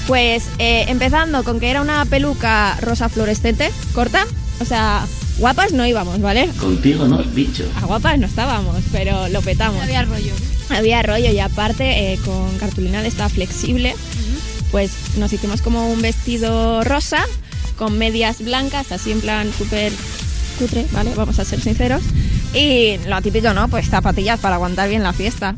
Pues 0.06 0.44
eh, 0.58 0.84
empezando 0.88 1.42
con 1.42 1.58
que 1.58 1.70
era 1.70 1.80
una 1.80 2.04
peluca 2.04 2.76
rosa 2.82 3.08
fluorescente, 3.08 3.70
corta, 3.94 4.26
o 4.60 4.66
sea, 4.66 5.06
guapas 5.38 5.72
no 5.72 5.86
íbamos, 5.86 6.20
¿vale? 6.20 6.48
Contigo 6.60 7.08
no, 7.08 7.22
bicho. 7.24 7.64
A 7.80 7.86
guapas 7.86 8.18
no 8.18 8.26
estábamos, 8.26 8.76
pero 8.92 9.28
lo 9.28 9.40
petamos. 9.40 9.82
Había 9.82 10.04
rollo. 10.04 10.34
Había 10.68 11.02
rollo 11.02 11.30
y 11.30 11.38
aparte 11.40 12.12
eh, 12.12 12.18
con 12.24 12.58
cartulina 12.58 13.00
de 13.00 13.08
esta 13.08 13.28
flexible, 13.30 13.94
pues 14.74 14.90
nos 15.18 15.32
hicimos 15.32 15.62
como 15.62 15.88
un 15.88 16.02
vestido 16.02 16.82
rosa 16.82 17.24
con 17.78 17.96
medias 17.96 18.40
blancas, 18.42 18.90
así 18.90 19.12
en 19.12 19.20
plan 19.20 19.48
súper 19.56 19.92
cutre, 20.58 20.84
¿vale? 20.90 21.12
Vamos 21.14 21.38
a 21.38 21.44
ser 21.44 21.60
sinceros. 21.60 22.02
Y 22.52 22.96
lo 23.06 23.22
típico, 23.22 23.54
¿no? 23.54 23.68
Pues 23.68 23.88
zapatillas 23.88 24.40
para 24.40 24.56
aguantar 24.56 24.88
bien 24.88 25.04
la 25.04 25.12
fiesta. 25.12 25.54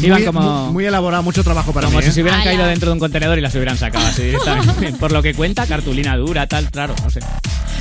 Iban 0.00 0.18
muy, 0.20 0.26
como- 0.26 0.64
muy- 0.66 0.72
muy 0.74 0.86
elaborado, 0.86 1.24
mucho 1.24 1.42
trabajo 1.42 1.72
para 1.72 1.88
Como 1.88 1.98
mí. 1.98 2.04
si 2.04 2.10
¿eh? 2.10 2.12
se 2.12 2.22
hubieran 2.22 2.44
caído 2.44 2.64
dentro 2.66 2.90
de 2.90 2.92
un 2.92 3.00
contenedor 3.00 3.36
y 3.36 3.40
las 3.40 3.52
hubieran 3.56 3.76
sacado 3.76 4.06
así 4.06 4.22
directamente. 4.22 4.92
Por 5.00 5.10
lo 5.10 5.20
que 5.20 5.34
cuenta, 5.34 5.66
cartulina 5.66 6.16
dura, 6.16 6.46
tal, 6.46 6.70
claro, 6.70 6.94
no 7.02 7.10
sé. 7.10 7.18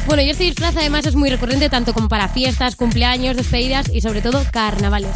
Bueno, 0.08 0.24
y 0.24 0.32
este 0.32 0.46
disfraz 0.46 0.76
además 0.76 1.06
es 1.06 1.14
muy 1.14 1.30
recurrente 1.30 1.70
tanto 1.70 1.94
como 1.94 2.10
para 2.10 2.28
fiestas, 2.28 2.76
cumpleaños, 2.76 3.38
despedidas 3.38 3.86
y 3.94 4.02
sobre 4.02 4.24
todo 4.24 4.44
carnavales. 4.52 5.12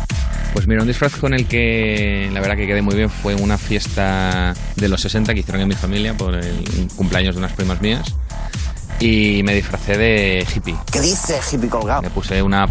Pues 0.58 0.68
mira, 0.68 0.82
un 0.82 0.88
disfraz 0.88 1.16
con 1.18 1.36
el 1.36 1.46
que 1.46 2.32
la 2.34 2.40
verdad 2.42 2.56
que 2.56 2.66
quedé 2.66 2.82
muy 2.82 2.96
bien 2.96 3.12
fue 3.12 3.36
una 3.36 3.60
fiesta 3.60 4.56
de 4.76 4.90
los 4.90 5.00
60 5.02 5.36
que 5.36 5.42
hicieron 5.42 5.62
en 5.62 5.68
mi 5.68 5.76
familia 5.76 6.18
por 6.18 6.34
el 6.34 6.88
cumpleaños 6.96 7.36
de 7.36 7.40
unas 7.40 7.54
primas 7.54 7.80
mías. 7.80 8.16
Y 9.00 9.44
me 9.44 9.54
disfracé 9.54 9.96
de 10.00 10.48
hippie. 10.56 10.76
¿Qué 10.92 11.00
dice, 11.00 11.40
hippie 11.52 11.70
colgado? 11.70 12.02
Me 12.02 12.10
puse 12.10 12.42
una 12.42 12.68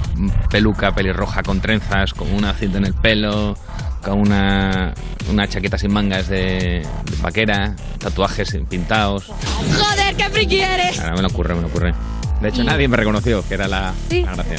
peluca 0.51 0.93
pelirroja 0.97 1.45
con 1.45 1.61
trenzas, 1.61 2.13
con 2.13 2.33
una 2.35 2.53
cinta 2.55 2.79
en 2.79 2.87
el 2.87 2.95
pelo, 2.95 3.57
con 4.03 4.19
una, 4.19 4.93
una 5.31 5.47
chaqueta 5.49 5.79
sin 5.79 5.93
mangas 5.93 6.27
de, 6.27 6.83
de 7.09 7.17
vaquera, 7.23 7.77
tatuajes 7.99 8.59
pintados. 8.69 9.27
¡Joder, 9.27 10.17
qué 10.17 10.29
friki 10.31 10.61
eres! 10.61 10.99
Ahora 10.99 11.15
me 11.15 11.23
lo 11.23 11.29
ocurre, 11.29 11.55
me 11.55 11.61
lo 11.61 11.69
ocurre. 11.69 11.95
De 12.43 12.49
hecho, 12.49 12.63
Y- 12.63 12.67
nadie 12.67 12.89
me 12.89 12.97
reconoció, 12.97 13.47
que 13.47 13.55
era 13.55 13.69
la, 13.69 13.95
Sí. 14.11 14.23
la 14.25 14.35
gracia. 14.35 14.57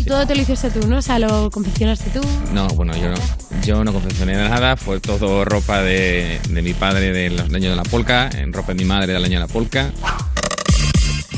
Y 0.00 0.04
todo 0.04 0.26
te 0.26 0.34
lo 0.34 0.40
hiciste 0.40 0.70
tú, 0.70 0.88
¿no? 0.88 0.98
O 0.98 1.02
sea, 1.02 1.18
lo 1.18 1.50
confeccionaste 1.50 2.08
tú. 2.10 2.26
No, 2.54 2.66
bueno, 2.68 2.96
yo 2.96 3.10
no, 3.10 3.16
yo 3.62 3.84
no 3.84 3.92
confeccioné 3.92 4.32
nada, 4.32 4.76
fue 4.76 4.98
todo 4.98 5.44
ropa 5.44 5.82
de, 5.82 6.40
de 6.48 6.62
mi 6.62 6.72
padre 6.72 7.12
de 7.12 7.28
los 7.28 7.52
años 7.52 7.70
de 7.70 7.76
la 7.76 7.82
polka, 7.82 8.30
en 8.32 8.52
ropa 8.52 8.72
de 8.72 8.82
mi 8.82 8.84
madre 8.86 9.12
del 9.12 9.22
año 9.24 9.34
de 9.34 9.46
la 9.46 9.52
polka. 9.52 9.92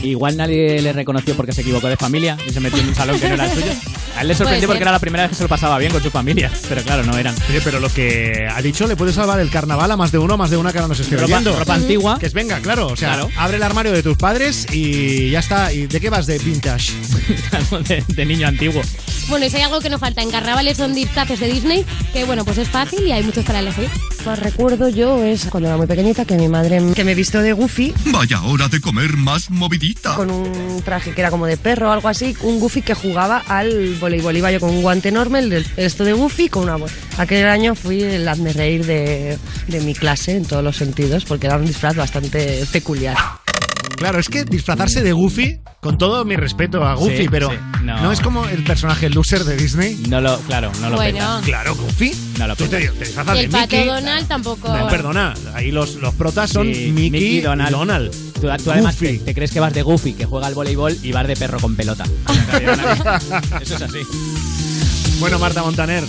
Igual 0.03 0.37
nadie 0.37 0.83
le 0.83 0.93
reconoció 0.93 1.35
porque 1.37 1.53
se 1.53 1.61
equivocó 1.62 1.89
de 1.89 1.97
familia 1.97 2.37
y 2.47 2.51
se 2.53 2.61
metió 2.61 2.81
en 2.81 2.89
un 2.89 2.95
salón 2.95 3.19
que 3.20 3.29
no 3.29 3.35
era 3.35 3.47
el 3.47 3.53
suyo. 3.53 3.73
A 4.16 4.23
él 4.23 4.29
le 4.29 4.35
sorprendió 4.35 4.69
porque 4.69 4.83
era 4.83 4.93
la 4.93 4.99
primera 4.99 5.23
vez 5.24 5.31
que 5.31 5.37
se 5.37 5.43
lo 5.45 5.49
pasaba 5.49 5.79
bien 5.79 5.91
con 5.93 6.03
su 6.03 6.11
familia, 6.11 6.51
pero 6.69 6.83
claro, 6.83 7.03
no 7.05 7.16
eran. 7.16 7.35
Oye, 7.49 7.61
pero 7.62 7.81
lo 7.81 7.89
que 7.89 8.47
ha 8.51 8.61
dicho 8.61 8.87
le 8.87 8.97
puede 8.97 9.12
salvar 9.12 9.41
el 9.41 9.49
carnaval 9.49 9.91
a 9.91 9.97
más 9.97 10.12
de 10.12 10.19
uno, 10.19 10.37
más 10.37 10.51
de 10.51 10.57
una 10.59 10.73
que 10.73 10.79
ahora 10.79 10.89
nos 10.89 11.01
esté 11.01 11.16
Ropa- 11.16 11.24
oyendo. 11.37 11.59
ropa 11.59 11.74
antigua. 11.74 12.19
Que 12.19 12.27
es 12.27 12.33
venga, 12.35 12.59
claro. 12.61 12.89
O 12.89 12.97
sea, 12.97 13.15
Claro. 13.15 13.31
abre 13.39 13.57
el 13.57 13.62
armario 13.62 13.93
de 13.93 14.03
tus 14.03 14.16
padres 14.19 14.66
y 14.73 15.31
ya 15.31 15.39
está. 15.39 15.73
¿Y 15.73 15.87
de 15.87 16.01
qué 16.01 16.11
vas 16.11 16.27
de 16.27 16.39
vintage? 16.39 16.93
de, 17.89 18.05
de 18.07 18.27
niño 18.27 18.49
antiguo. 18.49 18.83
Bueno, 19.29 19.47
y 19.47 19.51
si 19.51 19.57
hay 19.57 19.62
algo 19.62 19.81
que 19.81 19.89
no 19.89 19.99
falta 19.99 20.20
en 20.20 20.31
carnavales 20.31 20.77
son 20.77 20.95
disfraces 20.95 21.39
de 21.41 21.47
Disney, 21.47 21.87
que 22.12 22.24
bueno, 22.24 22.45
pues 22.45 22.59
es 22.59 22.69
fácil 22.69 23.07
y 23.07 23.12
hay 23.12 23.23
muchos 23.23 23.45
para 23.45 23.61
elegir. 23.61 23.89
Pues 24.24 24.39
recuerdo 24.39 24.89
yo 24.89 25.23
es 25.24 25.47
cuando 25.47 25.69
era 25.69 25.77
muy 25.77 25.89
pequeñita 25.89 26.24
que 26.24 26.36
mi 26.36 26.47
madre 26.47 26.81
que 26.94 27.03
me 27.03 27.15
vistió 27.15 27.43
de 27.43 27.53
Goofy 27.53 27.93
Vaya 28.12 28.40
hora 28.43 28.69
de 28.69 28.81
comer 28.81 29.16
más 29.16 29.51
movidita. 29.51 30.15
con 30.15 30.31
un 30.31 30.81
traje 30.85 31.12
que 31.12 31.20
era 31.20 31.31
como 31.31 31.47
de 31.47 31.57
perro 31.57 31.89
o 31.89 31.93
algo 31.93 32.09
así, 32.09 32.36
un 32.43 32.61
Goofy 32.61 32.82
que 32.82 32.94
jugaba 32.94 33.43
al 33.49 33.97
voleibol. 33.97 34.36
Iba 34.36 34.53
yo 34.53 34.61
con 34.61 34.70
un 34.70 34.82
guante 34.82 35.09
enorme, 35.09 35.40
el 35.40 35.66
esto 35.77 36.05
de 36.05 36.12
Goofy, 36.12 36.49
con 36.49 36.65
una 36.65 36.77
bolsa. 36.77 36.94
Aquel 37.19 37.47
año 37.47 37.74
fui 37.74 38.03
el 38.03 38.28
hazme 38.28 38.53
reír 38.53 38.86
de, 38.86 39.39
de 39.66 39.81
mi 39.81 39.94
clase 39.94 40.36
en 40.36 40.44
todos 40.44 40.62
los 40.62 40.77
sentidos, 40.77 41.24
porque 41.24 41.49
era 41.49 41.57
un 41.57 41.66
disfraz 41.66 41.97
bastante 41.97 42.65
peculiar. 42.70 43.16
Claro, 44.03 44.19
es 44.19 44.29
que 44.29 44.45
disfrazarse 44.45 45.03
de 45.03 45.12
Goofy, 45.12 45.61
con 45.81 45.97
todo 45.99 46.24
mi 46.24 46.37
respeto 46.37 46.85
a 46.85 46.95
Goofy, 46.95 47.16
Sí, 47.19 47.27
pero 47.31 47.51
sí, 47.51 47.57
no. 47.83 48.01
no. 48.03 48.12
es 48.12 48.20
como 48.20 48.45
el 48.47 48.62
personaje 48.65 49.09
loser 49.11 49.45
de 49.45 49.57
Disney. 49.57 49.95
No 50.09 50.20
lo, 50.20 50.39
claro, 50.41 50.70
no 50.81 50.91
lo 50.91 50.97
Bueno. 50.97 51.19
peta. 51.19 51.41
Claro, 51.45 51.74
Goofy. 51.77 52.12
No 52.39 52.47
lo 52.49 52.57
Tú 52.57 52.65
te, 52.66 52.89
te 52.89 53.05
disfrazas 53.05 53.35
Y 53.37 53.39
de 53.39 53.45
el 53.45 53.51
pato 53.51 53.77
Mickey. 53.77 53.87
Donald 53.87 54.29
tampoco. 54.29 54.69
No, 54.77 54.89
perdona, 54.89 55.35
ahí 55.55 55.70
los, 55.70 55.95
los 55.97 56.15
protas 56.15 56.51
son 56.51 56.73
Sí, 56.74 56.91
Mickey, 56.93 57.39
y 57.39 57.41
Donald. 57.41 58.11
Tú, 58.35 58.49
tú 58.65 58.70
además 58.70 58.97
Goofy. 58.99 59.19
te, 59.19 59.24
te 59.27 59.35
crees 59.35 59.51
que 59.53 59.61
vas 59.61 59.73
de 59.73 59.83
Goofy, 59.83 60.15
que 60.15 60.24
juega 60.27 60.47
al 60.49 60.55
voleibol, 60.55 60.97
y 61.03 61.12
vas 61.12 61.27
de 61.27 61.37
perro 61.37 61.59
con 61.61 61.77
pelota. 61.77 62.05
Eso 63.61 63.77
es 63.77 63.83
así. 63.83 63.99
Bueno, 65.20 65.39
Marta 65.39 65.62
Montaner, 65.62 66.03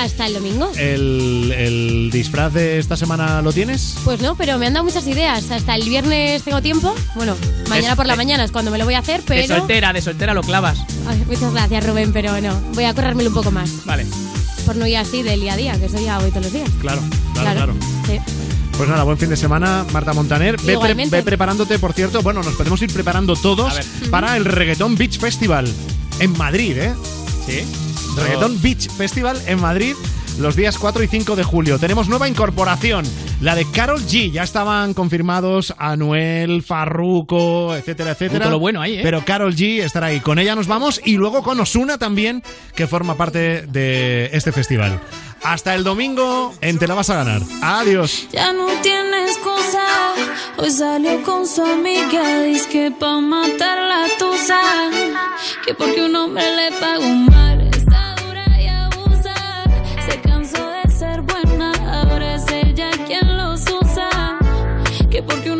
Hasta 0.00 0.26
el 0.26 0.34
domingo. 0.34 0.70
¿el, 0.78 1.52
el 1.56 2.10
disfraz 2.10 2.52
de 2.54 2.78
esta 2.78 2.96
semana 2.96 3.42
lo 3.42 3.52
tienes? 3.52 3.96
Pues 4.04 4.20
no, 4.22 4.34
pero 4.34 4.56
me 4.58 4.66
han 4.66 4.72
dado 4.72 4.84
muchas 4.84 5.06
ideas. 5.06 5.50
Hasta 5.50 5.74
el 5.74 5.88
viernes 5.88 6.42
tengo 6.42 6.62
tiempo. 6.62 6.94
Bueno, 7.14 7.36
mañana 7.68 7.90
Es- 7.90 7.96
por 7.96 8.06
la 8.06 8.14
eh, 8.14 8.16
mañana 8.16 8.44
es 8.44 8.50
cuando 8.50 8.70
me 8.70 8.78
lo 8.78 8.84
voy 8.86 8.94
a 8.94 9.00
hacer, 9.00 9.20
De 9.20 9.26
pero. 9.26 9.56
soltera, 9.58 9.92
de 9.92 10.00
soltera 10.00 10.32
lo 10.32 10.42
clavas. 10.42 10.78
Ay, 11.06 11.22
muchas 11.26 11.52
gracias, 11.52 11.86
Rubén, 11.86 12.12
pero 12.12 12.40
no. 12.40 12.58
Voy 12.74 12.84
a 12.84 12.94
corrérmelo 12.94 13.28
un 13.28 13.34
poco 13.34 13.50
más. 13.50 13.84
Vale. 13.84 14.06
Por 14.64 14.76
no 14.76 14.86
ir 14.86 14.96
así 14.96 15.22
del 15.22 15.40
día 15.40 15.54
a 15.54 15.56
día, 15.56 15.78
que 15.78 15.86
eso 15.86 16.00
ya 16.00 16.18
voy 16.18 16.30
todos 16.30 16.44
los 16.44 16.52
días. 16.52 16.70
Claro, 16.80 17.02
claro, 17.34 17.52
claro. 17.56 17.74
Sí. 18.06 18.18
Pues 18.76 18.88
nada, 18.88 19.02
buen 19.02 19.18
fin 19.18 19.28
de 19.28 19.36
semana, 19.36 19.84
Marta 19.92 20.14
Montaner. 20.14 20.56
Ve, 20.56 20.62
pre- 20.62 20.72
Igualmente. 20.74 21.16
ve 21.16 21.22
preparándote, 21.22 21.78
por 21.78 21.92
cierto, 21.92 22.22
bueno, 22.22 22.42
nos 22.42 22.54
podemos 22.54 22.80
ir 22.80 22.90
preparando 22.92 23.36
todos 23.36 23.72
A 23.72 23.74
ver. 23.76 23.84
para 24.10 24.36
el 24.38 24.44
Reggaeton 24.46 24.96
Beach 24.96 25.18
Festival 25.18 25.68
en 26.20 26.32
Madrid, 26.38 26.78
¿eh? 26.78 26.94
Sí. 27.46 27.64
Reggaeton 28.16 28.60
Beach 28.62 28.90
Festival 28.90 29.40
en 29.46 29.60
Madrid 29.60 29.94
los 30.38 30.56
días 30.56 30.78
4 30.78 31.02
y 31.02 31.06
5 31.06 31.36
de 31.36 31.44
julio. 31.44 31.78
Tenemos 31.78 32.08
nueva 32.08 32.28
incorporación, 32.28 33.04
la 33.40 33.54
de 33.54 33.70
Carol 33.70 34.00
G. 34.00 34.30
Ya 34.30 34.42
estaban 34.42 34.94
confirmados 34.94 35.74
Anuel, 35.76 36.62
Farruko, 36.62 37.74
etcétera, 37.76 38.12
etcétera. 38.12 38.44
todo 38.44 38.52
lo 38.52 38.58
bueno 38.58 38.80
ahí, 38.80 38.98
¿eh? 38.98 39.00
Pero 39.02 39.24
Carol 39.24 39.54
G 39.54 39.82
estará 39.82 40.06
ahí. 40.06 40.20
Con 40.20 40.38
ella 40.38 40.54
nos 40.54 40.66
vamos 40.66 41.00
y 41.04 41.16
luego 41.16 41.42
con 41.42 41.60
Osuna 41.60 41.98
también, 41.98 42.42
que 42.74 42.86
forma 42.86 43.16
parte 43.16 43.66
de 43.66 44.30
este 44.32 44.52
festival. 44.52 45.00
Hasta 45.42 45.74
el 45.74 45.84
domingo 45.84 46.54
en 46.60 46.78
Te 46.78 46.86
la 46.86 46.94
vas 46.94 47.10
a 47.10 47.16
ganar. 47.16 47.42
Adiós. 47.62 48.28
Ya 48.32 48.52
no 48.52 48.66
tiene 48.82 49.24
excusa. 49.24 49.82
Hoy 50.58 50.70
salió 50.70 51.22
con 51.22 51.46
su 51.46 51.62
amiga. 51.62 52.42
Dice 52.42 52.68
que 52.68 52.90
pa' 52.90 53.20
matar 53.20 53.78
la 53.78 54.06
tusa. 54.18 54.60
Que 55.64 55.74
porque 55.74 56.02
un 56.04 56.14
hombre 56.14 56.44
le 56.56 56.78
pagó 56.78 57.08
mal. 57.08 57.69
Está 57.69 57.69
Que 65.20 65.26
porque 65.26 65.50
un 65.50 65.59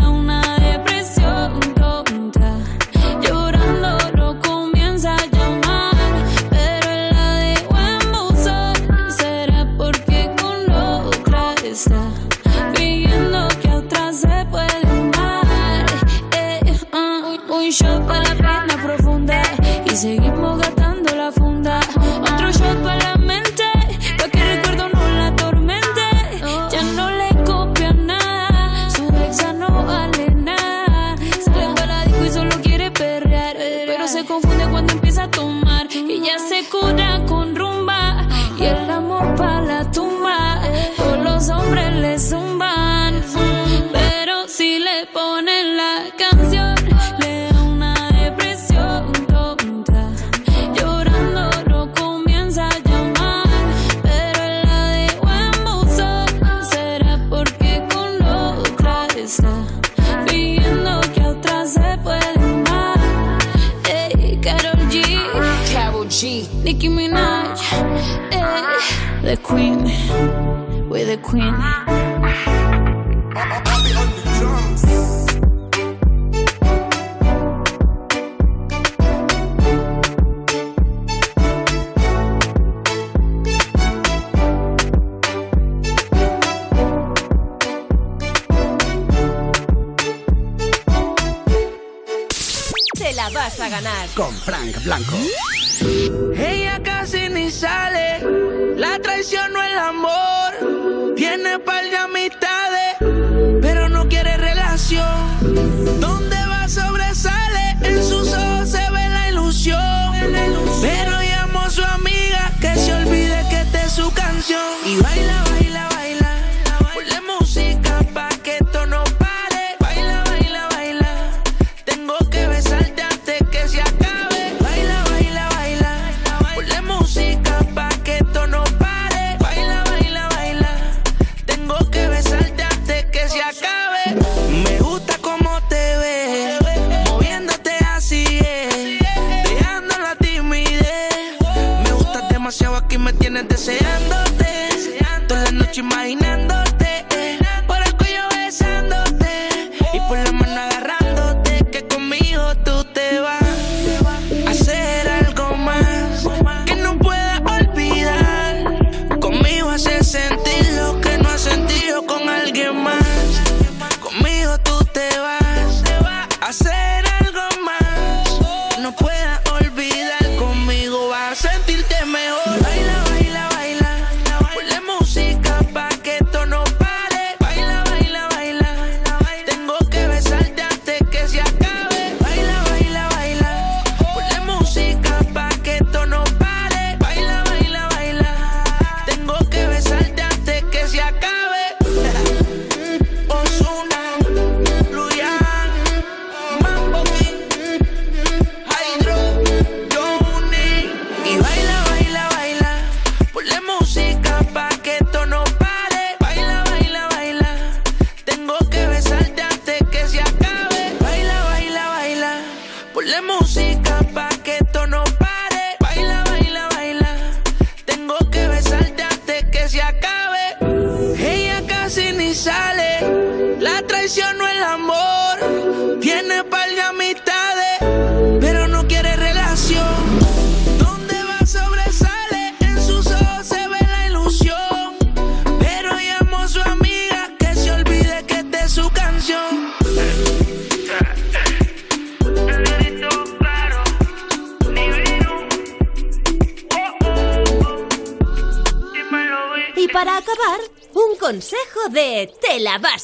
y 20.03 20.30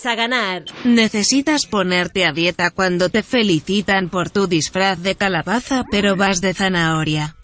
a 0.05 0.15
ganar. 0.15 0.65
Necesitas 0.83 1.65
ponerte 1.65 2.25
a 2.25 2.31
dieta 2.31 2.71
cuando 2.71 3.09
te 3.09 3.23
felicitan 3.23 4.09
por 4.09 4.29
tu 4.29 4.47
disfraz 4.47 5.01
de 5.01 5.15
calabaza 5.15 5.85
pero 5.89 6.15
vas 6.15 6.41
de 6.41 6.53
zanahoria. 6.53 7.35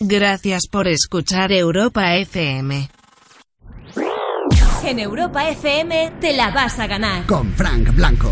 Gracias 0.00 0.66
por 0.68 0.88
escuchar 0.88 1.52
Europa 1.52 2.16
FM. 2.16 2.90
En 4.84 5.00
Europa 5.00 5.48
FM 5.48 6.12
te 6.20 6.36
la 6.36 6.50
vas 6.50 6.78
a 6.78 6.86
ganar. 6.86 7.26
Con 7.26 7.52
Frank 7.54 7.92
Blanco. 7.94 8.30